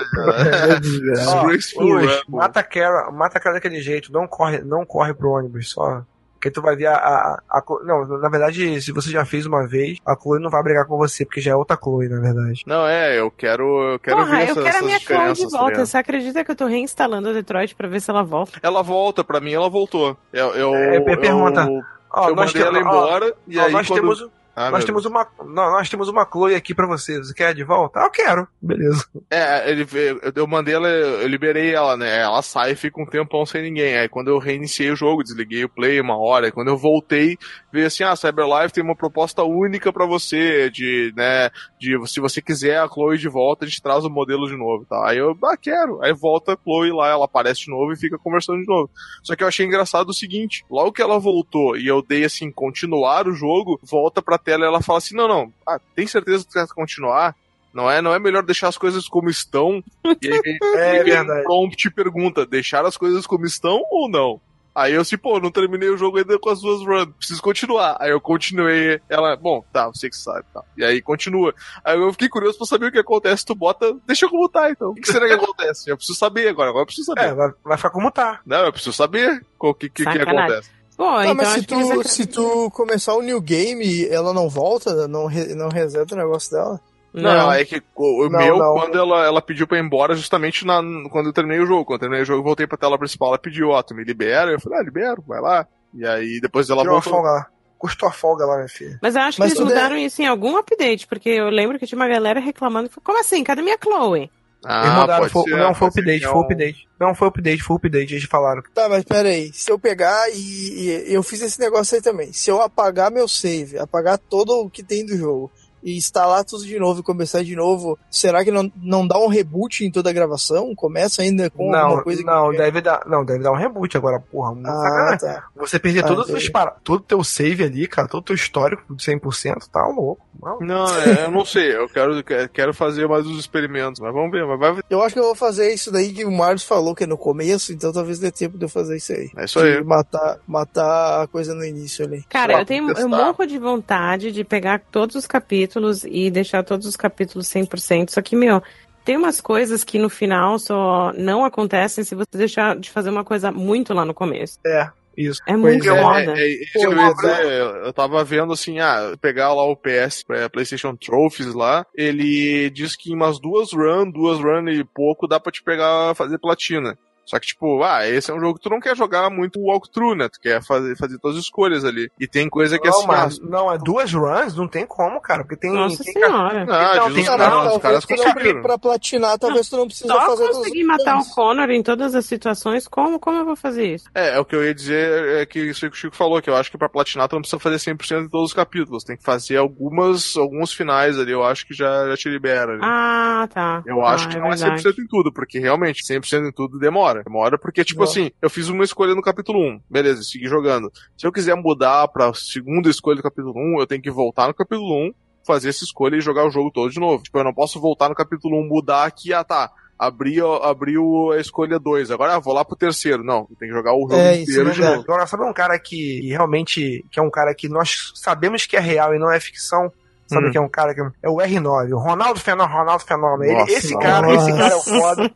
[1.28, 2.06] Ó, Luz, Run.
[2.28, 6.02] mata a Kara, mata a Kara daquele jeito, não corre, não corre pro ônibus, só
[6.46, 9.66] Porque tu vai ver a, a, a Não, na verdade, se você já fez uma
[9.66, 12.62] vez, a Chloe não vai brigar com você, porque já é outra Chloe, na verdade.
[12.66, 15.32] Não, é, eu quero, eu quero Porra, ver eu essas, quero a minha essas Chloe
[15.34, 15.86] de volta.
[15.86, 18.60] Você acredita que eu tô reinstalando a Detroit pra ver se ela volta?
[18.62, 20.16] Ela volta, pra mim ela voltou.
[20.32, 21.66] Eu, eu, É, eu, pergunta.
[22.12, 24.00] Ó, eu nós mandei ela temos- ó, embora e ó, aí nós quando...
[24.00, 24.26] temos,
[24.56, 27.18] Ah, nós temos uma, nós temos uma Chloe aqui pra você.
[27.18, 28.00] Você quer de volta?
[28.00, 28.48] Ah, eu quero.
[28.60, 29.04] Beleza.
[29.30, 29.86] É, ele,
[30.34, 32.22] eu- mandei ela, eu liberei ela, né?
[32.22, 33.96] Ela sai e fica um tempão sem ninguém.
[33.98, 36.46] Aí quando eu reiniciei o jogo, desliguei o play uma hora.
[36.46, 37.36] Aí quando eu voltei,
[37.70, 41.50] veio assim: ah, CyberLife tem uma proposta única pra você, de, né?
[41.78, 44.86] De se você quiser a Chloe de volta, a gente traz o modelo de novo,
[44.88, 45.10] tá?
[45.10, 46.02] Aí eu, ah, quero.
[46.02, 48.88] Aí volta a Chloe lá, ela aparece de novo e fica conversando de novo.
[49.22, 52.50] Só que eu achei engraçado o seguinte: logo que ela voltou e eu dei assim,
[52.50, 56.52] continuar o jogo, volta pra tela ela fala assim: não, não, ah, tem certeza que
[56.52, 57.34] quer continuar?
[57.74, 59.82] Não é, não é melhor deixar as coisas como estão?
[60.22, 64.40] E aí vem, É e um prompt pergunta: deixar as coisas como estão ou não?
[64.76, 67.96] Aí eu assim, pô, não terminei o jogo ainda com as duas runs, preciso continuar.
[67.98, 70.62] Aí eu continuei, ela, bom, tá, você que sabe, tá.
[70.76, 71.54] E aí continua.
[71.82, 74.90] Aí eu fiquei curioso pra saber o que acontece, tu bota, deixa como tá então.
[74.90, 75.90] O que será que acontece?
[75.90, 77.24] Eu preciso saber agora, agora eu preciso saber.
[77.24, 78.40] É, vai, vai ficar como tá.
[78.44, 80.70] Não, eu preciso saber o que, que, que acontece.
[80.96, 84.48] Bom, Ah, então mas acho se tu, se tu começar o new game, ela não
[84.48, 86.80] volta, não, re- não reseta o negócio dela.
[87.12, 88.74] Não, é que o, o Não, meu, não.
[88.74, 91.84] quando ela, ela pediu pra ir embora, justamente na, quando eu terminei o jogo.
[91.84, 94.04] Quando eu terminei o jogo, eu voltei pra tela principal, ela pediu, ó, tu me
[94.04, 94.50] libera?
[94.50, 95.66] Eu falei, ah, libero, vai lá.
[95.94, 97.12] E aí depois ela voltou.
[97.12, 97.46] folga lá.
[97.78, 98.98] Custou a folga lá, minha filha.
[99.02, 101.48] Mas eu acho Mas que eles tudo é- mudaram isso em algum update, porque eu
[101.50, 102.90] lembro que tinha uma galera reclamando.
[103.04, 103.42] Como assim?
[103.44, 104.30] Cadê minha Chloe?
[104.68, 106.88] Ah, mudaram, foi- ser, não, foi update, é foi update.
[106.98, 108.62] Não, foi update, foi update, eles falaram.
[108.74, 109.52] Tá, mas pera aí.
[109.52, 112.32] Se eu pegar e, e eu fiz esse negócio aí também.
[112.32, 115.50] Se eu apagar meu save, apagar todo o que tem do jogo
[115.86, 119.28] e instalar tudo de novo e começar de novo, será que não, não dá um
[119.28, 120.74] reboot em toda a gravação?
[120.74, 123.96] Começa ainda com Não, alguma coisa que não, deve dar, não, deve dar um reboot
[123.96, 124.56] agora, porra.
[124.66, 125.44] Ah, tá.
[125.54, 126.50] Você perder Ah, todos os entendi.
[126.50, 126.72] para...
[126.82, 130.26] todo o teu save ali, cara, todo o teu histórico de 100%, tá louco.
[130.42, 130.58] Não.
[130.60, 134.44] Não, é, eu não sei, eu quero, quero fazer mais uns experimentos, mas vamos ver,
[134.44, 137.04] mas vai Eu acho que eu vou fazer isso daí que o Marlos falou, que
[137.04, 139.30] é no começo, então talvez dê tempo de eu fazer isso aí.
[139.36, 139.76] É isso aí.
[139.78, 142.24] De Matar, matar a coisa no início ali.
[142.28, 143.02] Cara, eu tenho testar.
[143.02, 148.10] eu morro de vontade de pegar todos os capítulos e deixar todos os capítulos 100%.
[148.10, 148.62] Só que, meu,
[149.04, 153.24] tem umas coisas que no final só não acontecem se você deixar de fazer uma
[153.24, 154.58] coisa muito lá no começo.
[154.66, 155.40] É, isso.
[155.46, 156.38] É muito é, foda.
[156.38, 157.44] é, é isso que eu ia dizer,
[157.86, 162.94] eu tava vendo assim, ah, pegar lá o PS, é, PlayStation Trophies lá, ele diz
[162.94, 166.98] que em umas duas run, duas run e pouco dá pra te pegar, fazer platina.
[167.26, 170.14] Só que, tipo, ah, esse é um jogo que tu não quer jogar muito walkthrough,
[170.14, 170.28] né?
[170.28, 172.08] Tu quer fazer, fazer tuas escolhas ali.
[172.20, 175.20] E tem coisa que Não, assim, mas, ah, não, é duas runs, não tem como,
[175.20, 175.72] cara, porque tem...
[175.72, 176.64] Nossa tem senhora.
[176.68, 178.62] Ah, não, diz tem Ah, caras, não, os caras não- conseguiram.
[178.62, 181.24] pra platinar, talvez tu não precisa Só fazer todas conseguir as matar o.
[181.34, 184.08] Connor em todas as situações, como, como eu vou fazer isso?
[184.14, 186.48] É, é o que eu ia dizer é que isso que o Chico falou, que
[186.48, 189.16] eu acho que pra platinar tu não precisa fazer 100% de todos os capítulos, tem
[189.16, 192.72] que fazer algumas, alguns finais ali, eu acho que já, já te libera.
[192.72, 192.80] ali.
[192.84, 193.82] Ah, tá.
[193.84, 194.82] Eu acho Ah, que é não é verdade.
[194.82, 197.15] 100% em tudo, porque realmente 100% em tudo demora.
[197.24, 200.90] Demora porque, tipo assim, eu fiz uma escolha no capítulo 1, beleza, segui jogando.
[201.16, 204.54] Se eu quiser mudar pra segunda escolha do capítulo 1, eu tenho que voltar no
[204.54, 205.12] capítulo 1,
[205.46, 207.22] fazer essa escolha e jogar o jogo todo de novo.
[207.22, 211.30] Tipo, eu não posso voltar no capítulo 1, mudar aqui, ah tá, abri, abri o-
[211.30, 213.22] a escolha 2, agora ah, vou lá pro terceiro.
[213.24, 215.00] Não, eu tenho que jogar o jogo É, inteiro não de novo.
[215.02, 218.76] Agora, sabe um cara que, que realmente, que é um cara que nós sabemos que
[218.76, 219.90] é real e não é ficção?
[220.26, 220.50] Sabe Hum.
[220.50, 223.44] que é um cara que é o R9, o Ronaldo Fenômeno, Ronaldo Fenômeno.
[223.44, 224.50] Ele- Nossa, esse cara, nossa.
[224.50, 225.32] esse cara é o foda.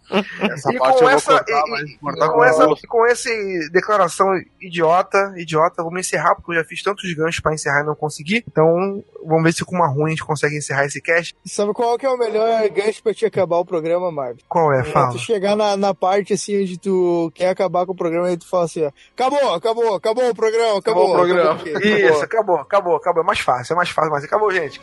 [0.53, 3.31] Essa E parte com essa- cortar, e- E com essa, com essa
[3.73, 4.27] declaração
[4.61, 8.45] idiota, idiota, vamos encerrar, porque eu já fiz tantos ganchos pra encerrar e não consegui.
[8.49, 11.35] Então, vamos ver se com uma ruim a gente consegue encerrar esse cast.
[11.45, 14.39] Sabe qual que é o melhor gancho pra te acabar o programa, Marvel?
[14.49, 14.81] Qual é?
[14.81, 15.11] É Fala.
[15.13, 18.49] tu chegar na, na parte assim onde tu quer acabar com o programa e tu
[18.49, 21.53] fala assim, ó, acabou, acabou, acabou o programa, acabou, Acabou o programa.
[21.61, 21.81] acabou?
[21.81, 23.23] Isso, acabou, acabou, acabou.
[23.23, 24.80] É mais fácil, é mais fácil, mas acabou, gente.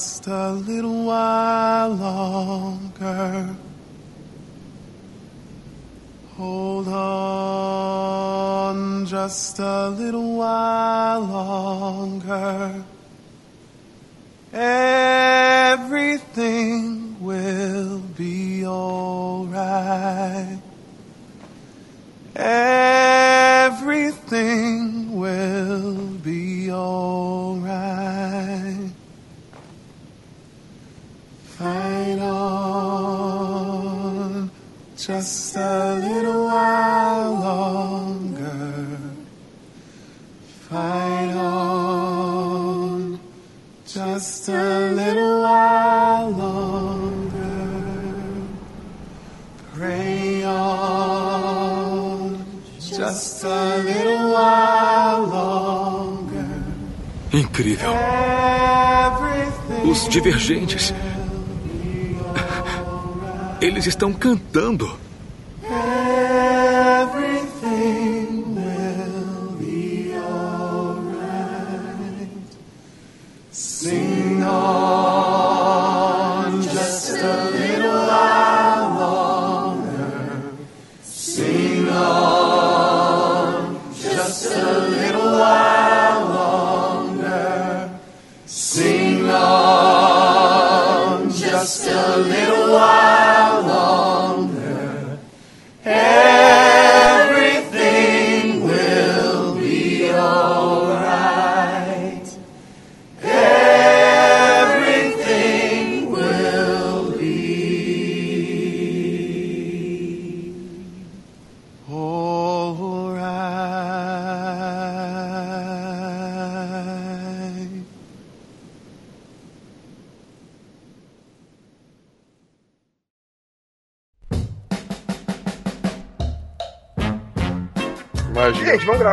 [0.00, 3.54] Just a little while longer.
[6.38, 7.44] Hold on
[9.04, 10.19] just a little
[60.50, 60.92] Os divergentes.
[63.60, 64.99] Eles estão cantando.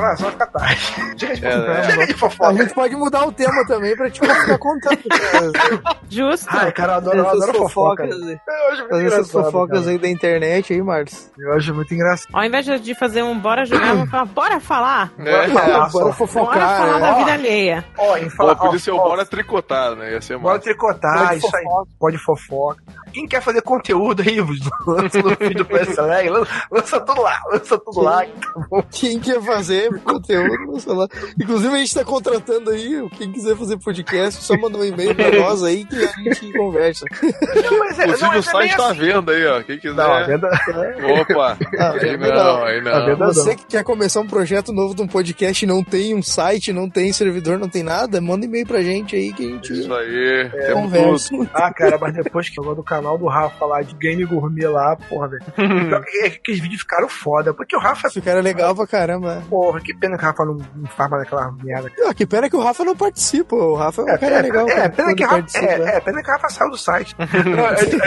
[0.10, 0.82] Gente, só ficar tarde.
[1.18, 1.84] Chega de, É, né?
[1.84, 2.54] chega de A fofoca.
[2.54, 5.00] gente pode mudar o tema também pra tipo ficar contando.
[6.10, 6.48] Justo.
[6.50, 8.04] Ai, cara, eu adoro, eu adoro fofoca.
[8.08, 8.40] fofocas, aí.
[8.48, 9.92] Eu acho muito fazer essas engraçado, fofocas cara.
[9.92, 11.30] aí da internet aí, Marcos.
[11.38, 12.30] Eu acho muito engraçado.
[12.34, 15.12] Ao invés de fazer um bora jogar, vamos falar, bora falar.
[15.20, 15.48] É.
[15.50, 16.54] falar, Bora fofocar.
[16.54, 17.00] Bora falar é.
[17.02, 17.18] da Ó.
[17.20, 17.86] vida alheia.
[17.98, 20.12] Ó, em Pô, falar, podia ó, ser o Bora tricotar, né?
[20.14, 20.64] Ia ser Bora massa.
[20.70, 21.64] tricotar, Pode isso aí.
[21.64, 21.92] fofoca.
[22.00, 22.84] Pode fofoca.
[23.18, 24.40] Quem quer fazer conteúdo aí,
[24.86, 28.24] lança no feed do PS Leg, lança, lança tudo lá, lança tudo lá.
[28.24, 28.84] que Tá bom.
[28.92, 31.08] Quem quer fazer conteúdo, sei lá.
[31.42, 35.32] Inclusive a gente tá contratando aí, quem quiser fazer podcast, só manda um e-mail pra
[35.32, 37.06] nós aí que a gente conversa.
[37.24, 39.00] Não, mas é, Inclusive não, o mas é site tá assim.
[39.00, 39.64] vendo aí, ó.
[39.64, 39.96] Quem quiser.
[39.96, 40.48] Não, a venda...
[41.20, 41.58] Opa!
[41.80, 43.18] Ah, aí é não, aí não.
[43.34, 46.72] Você que quer começar um projeto novo de um podcast e não tem um site,
[46.72, 49.92] não tem servidor, não tem nada, manda e-mail pra gente aí que a gente Isso
[49.92, 50.52] aí.
[50.54, 51.30] É, conversa.
[51.52, 54.96] Ah, cara, mas depois que eu do canal do Rafa lá de game gourmet lá,
[54.96, 55.44] porra, velho.
[55.88, 59.44] Pior que Aqueles vídeos ficaram foda, porque o Rafa, Esse cara é legal pra caramba.
[59.48, 61.92] porra, que pena que o Rafa não, não faz mais aquela merda.
[62.08, 63.56] Ah, que pena que o Rafa não participa.
[63.56, 64.68] O Rafa é um É, cara é, legal.
[64.68, 65.66] é, cara, pena que Rafa, participa.
[65.66, 67.16] é, é, pena que o Rafa saiu do site.
[67.20, 67.98] aí, tu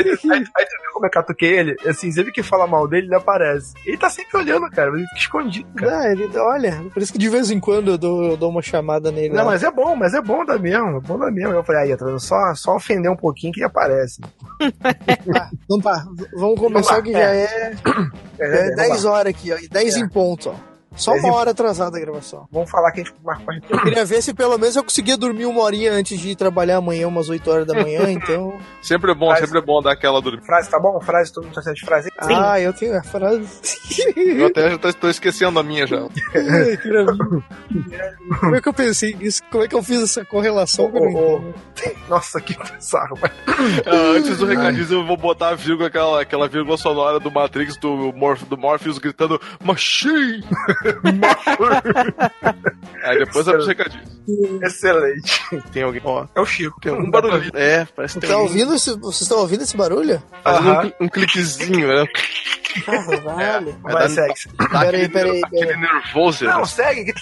[0.82, 1.76] viu como é que eu toquei ele?
[1.86, 3.74] Assim, sempre que fala mal dele, ele aparece.
[3.86, 6.00] Ele tá sempre olhando, cara, ele fica escondido, cara.
[6.00, 8.62] Ah, ele, olha, por isso que de vez em quando eu dou, eu dou uma
[8.62, 9.30] chamada nele.
[9.34, 9.50] Não, lá.
[9.52, 11.52] mas é bom, mas é bom da mesmo, é bom da mesmo.
[11.52, 12.18] Eu falei, aí, tá?
[12.18, 14.20] Só, só ofender um pouquinho que ele aparece.
[15.65, 17.76] Então tá, v- vamos começar lá, que já é, É,
[18.41, 19.12] é é, 10 vamos lá.
[19.12, 19.57] horas aqui, ó.
[19.59, 19.99] e 10 É.
[20.00, 20.69] em ponto, ó.
[20.97, 22.47] Só 10 uma hora atrasada a gravação.
[22.51, 23.70] Vamos falar que a gente marcou a gente.
[23.70, 26.77] Eu queria ver se pelo menos eu conseguia dormir uma horinha antes de ir trabalhar
[26.78, 28.59] amanhã, umas 8 horas da manhã, então.
[28.83, 30.44] Sempre é bom, Mas- sempre é bom dar aquela dormida.
[30.44, 31.01] Frase, tá bom?
[31.01, 32.10] Frase, todo mundo tá sendo de frase?
[32.19, 33.47] Ah, eu tenho a frase.
[34.17, 35.99] Eu até já tô, esquecendo a minha já.
[36.35, 36.78] Ai.
[38.41, 39.43] Como é que eu pensei nisso?
[39.51, 40.91] Como é que eu fiz essa correlação?
[40.93, 41.55] ô, entendo?
[42.09, 43.19] Nossa, que bizarro.
[43.86, 47.77] Ah, antes do recadinho, eu vou botar a vírgula, aquela, aquela vírgula sonora do Matrix
[47.77, 50.44] do, Morph, do Morpheus gritando Machine!
[53.05, 54.09] Aí depois vai pros recadinhos.
[54.62, 55.41] Excelente.
[55.73, 56.00] Tem alguém.
[56.05, 56.81] Ó, É o Chico.
[56.81, 57.50] tem um barulhinho.
[57.55, 60.23] É, parece que tem Tá alguém ouvindo esse, vocês estão ouvindo esse barulho?
[60.42, 62.05] fazendo um um, cliquezinho, né?
[62.86, 63.74] Ah, vale.
[63.82, 64.34] Vai Vai, dar- segue.
[64.73, 66.44] Dá Peraí, peraí, aquele nervoso.
[66.44, 66.65] Não, né?
[66.66, 67.12] segue.
[67.12, 67.20] que-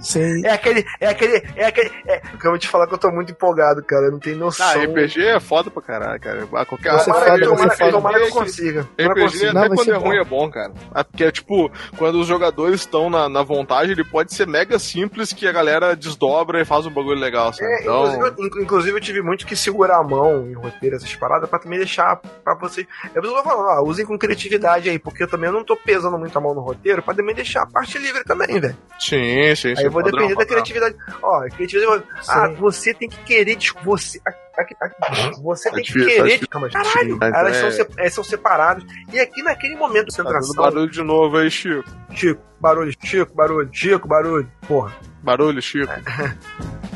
[0.00, 0.44] Sim.
[0.46, 1.90] É aquele, é aquele, é aquele.
[2.06, 4.06] É, que eu vou te falar que eu tô muito empolgado, cara.
[4.06, 4.66] Eu não tenho noção.
[4.66, 6.42] Ah, RPG é foda pra caralho, cara.
[6.54, 7.92] A qualquer Você fala, RPG você tomara, fala.
[7.92, 8.88] tomara que eu consiga.
[8.96, 9.52] Tomara RPG consiga.
[9.52, 10.20] Não, até quando é ruim bom.
[10.20, 10.72] é bom, cara.
[10.92, 15.32] Ah, Porque, tipo, quando os jogadores estão na, na vontade, ele pode ser mega simples
[15.32, 17.70] que a galera desdobra e faz um bagulho legal, sabe?
[17.72, 21.14] É, então, inclusive, eu- inclusive, eu tive muito que segurar a mão em roteiro, essas
[21.14, 22.86] paradas, pra também deixar pra vocês.
[23.14, 26.36] Eu tô falando, ó, usem com criatividade aí, porque eu também não tô pesando muito
[26.36, 28.76] a mão no roteiro, pra também deixar a parte livre também, velho.
[28.98, 29.80] sim, sim, sim.
[29.80, 30.46] Aí eu vou padrão, depender da padrão.
[30.64, 30.96] criatividade.
[31.22, 32.02] Ó, a criatividade.
[32.28, 33.56] Ah, você tem que querer.
[33.84, 34.20] Você,
[35.42, 36.46] você Tá tem que difícil, tá querer.
[36.48, 37.18] Calma, Sim, caralho.
[37.22, 38.84] Elas é- são, elas são separadas.
[39.12, 40.54] E aqui naquele momento de Tá concentração.
[40.62, 41.84] barulho de novo aí, Chico.
[42.12, 44.50] Chico, barulho, Chico, barulho, Chico, barulho.
[44.68, 44.92] Porra.
[45.22, 45.92] Barulho, Chico.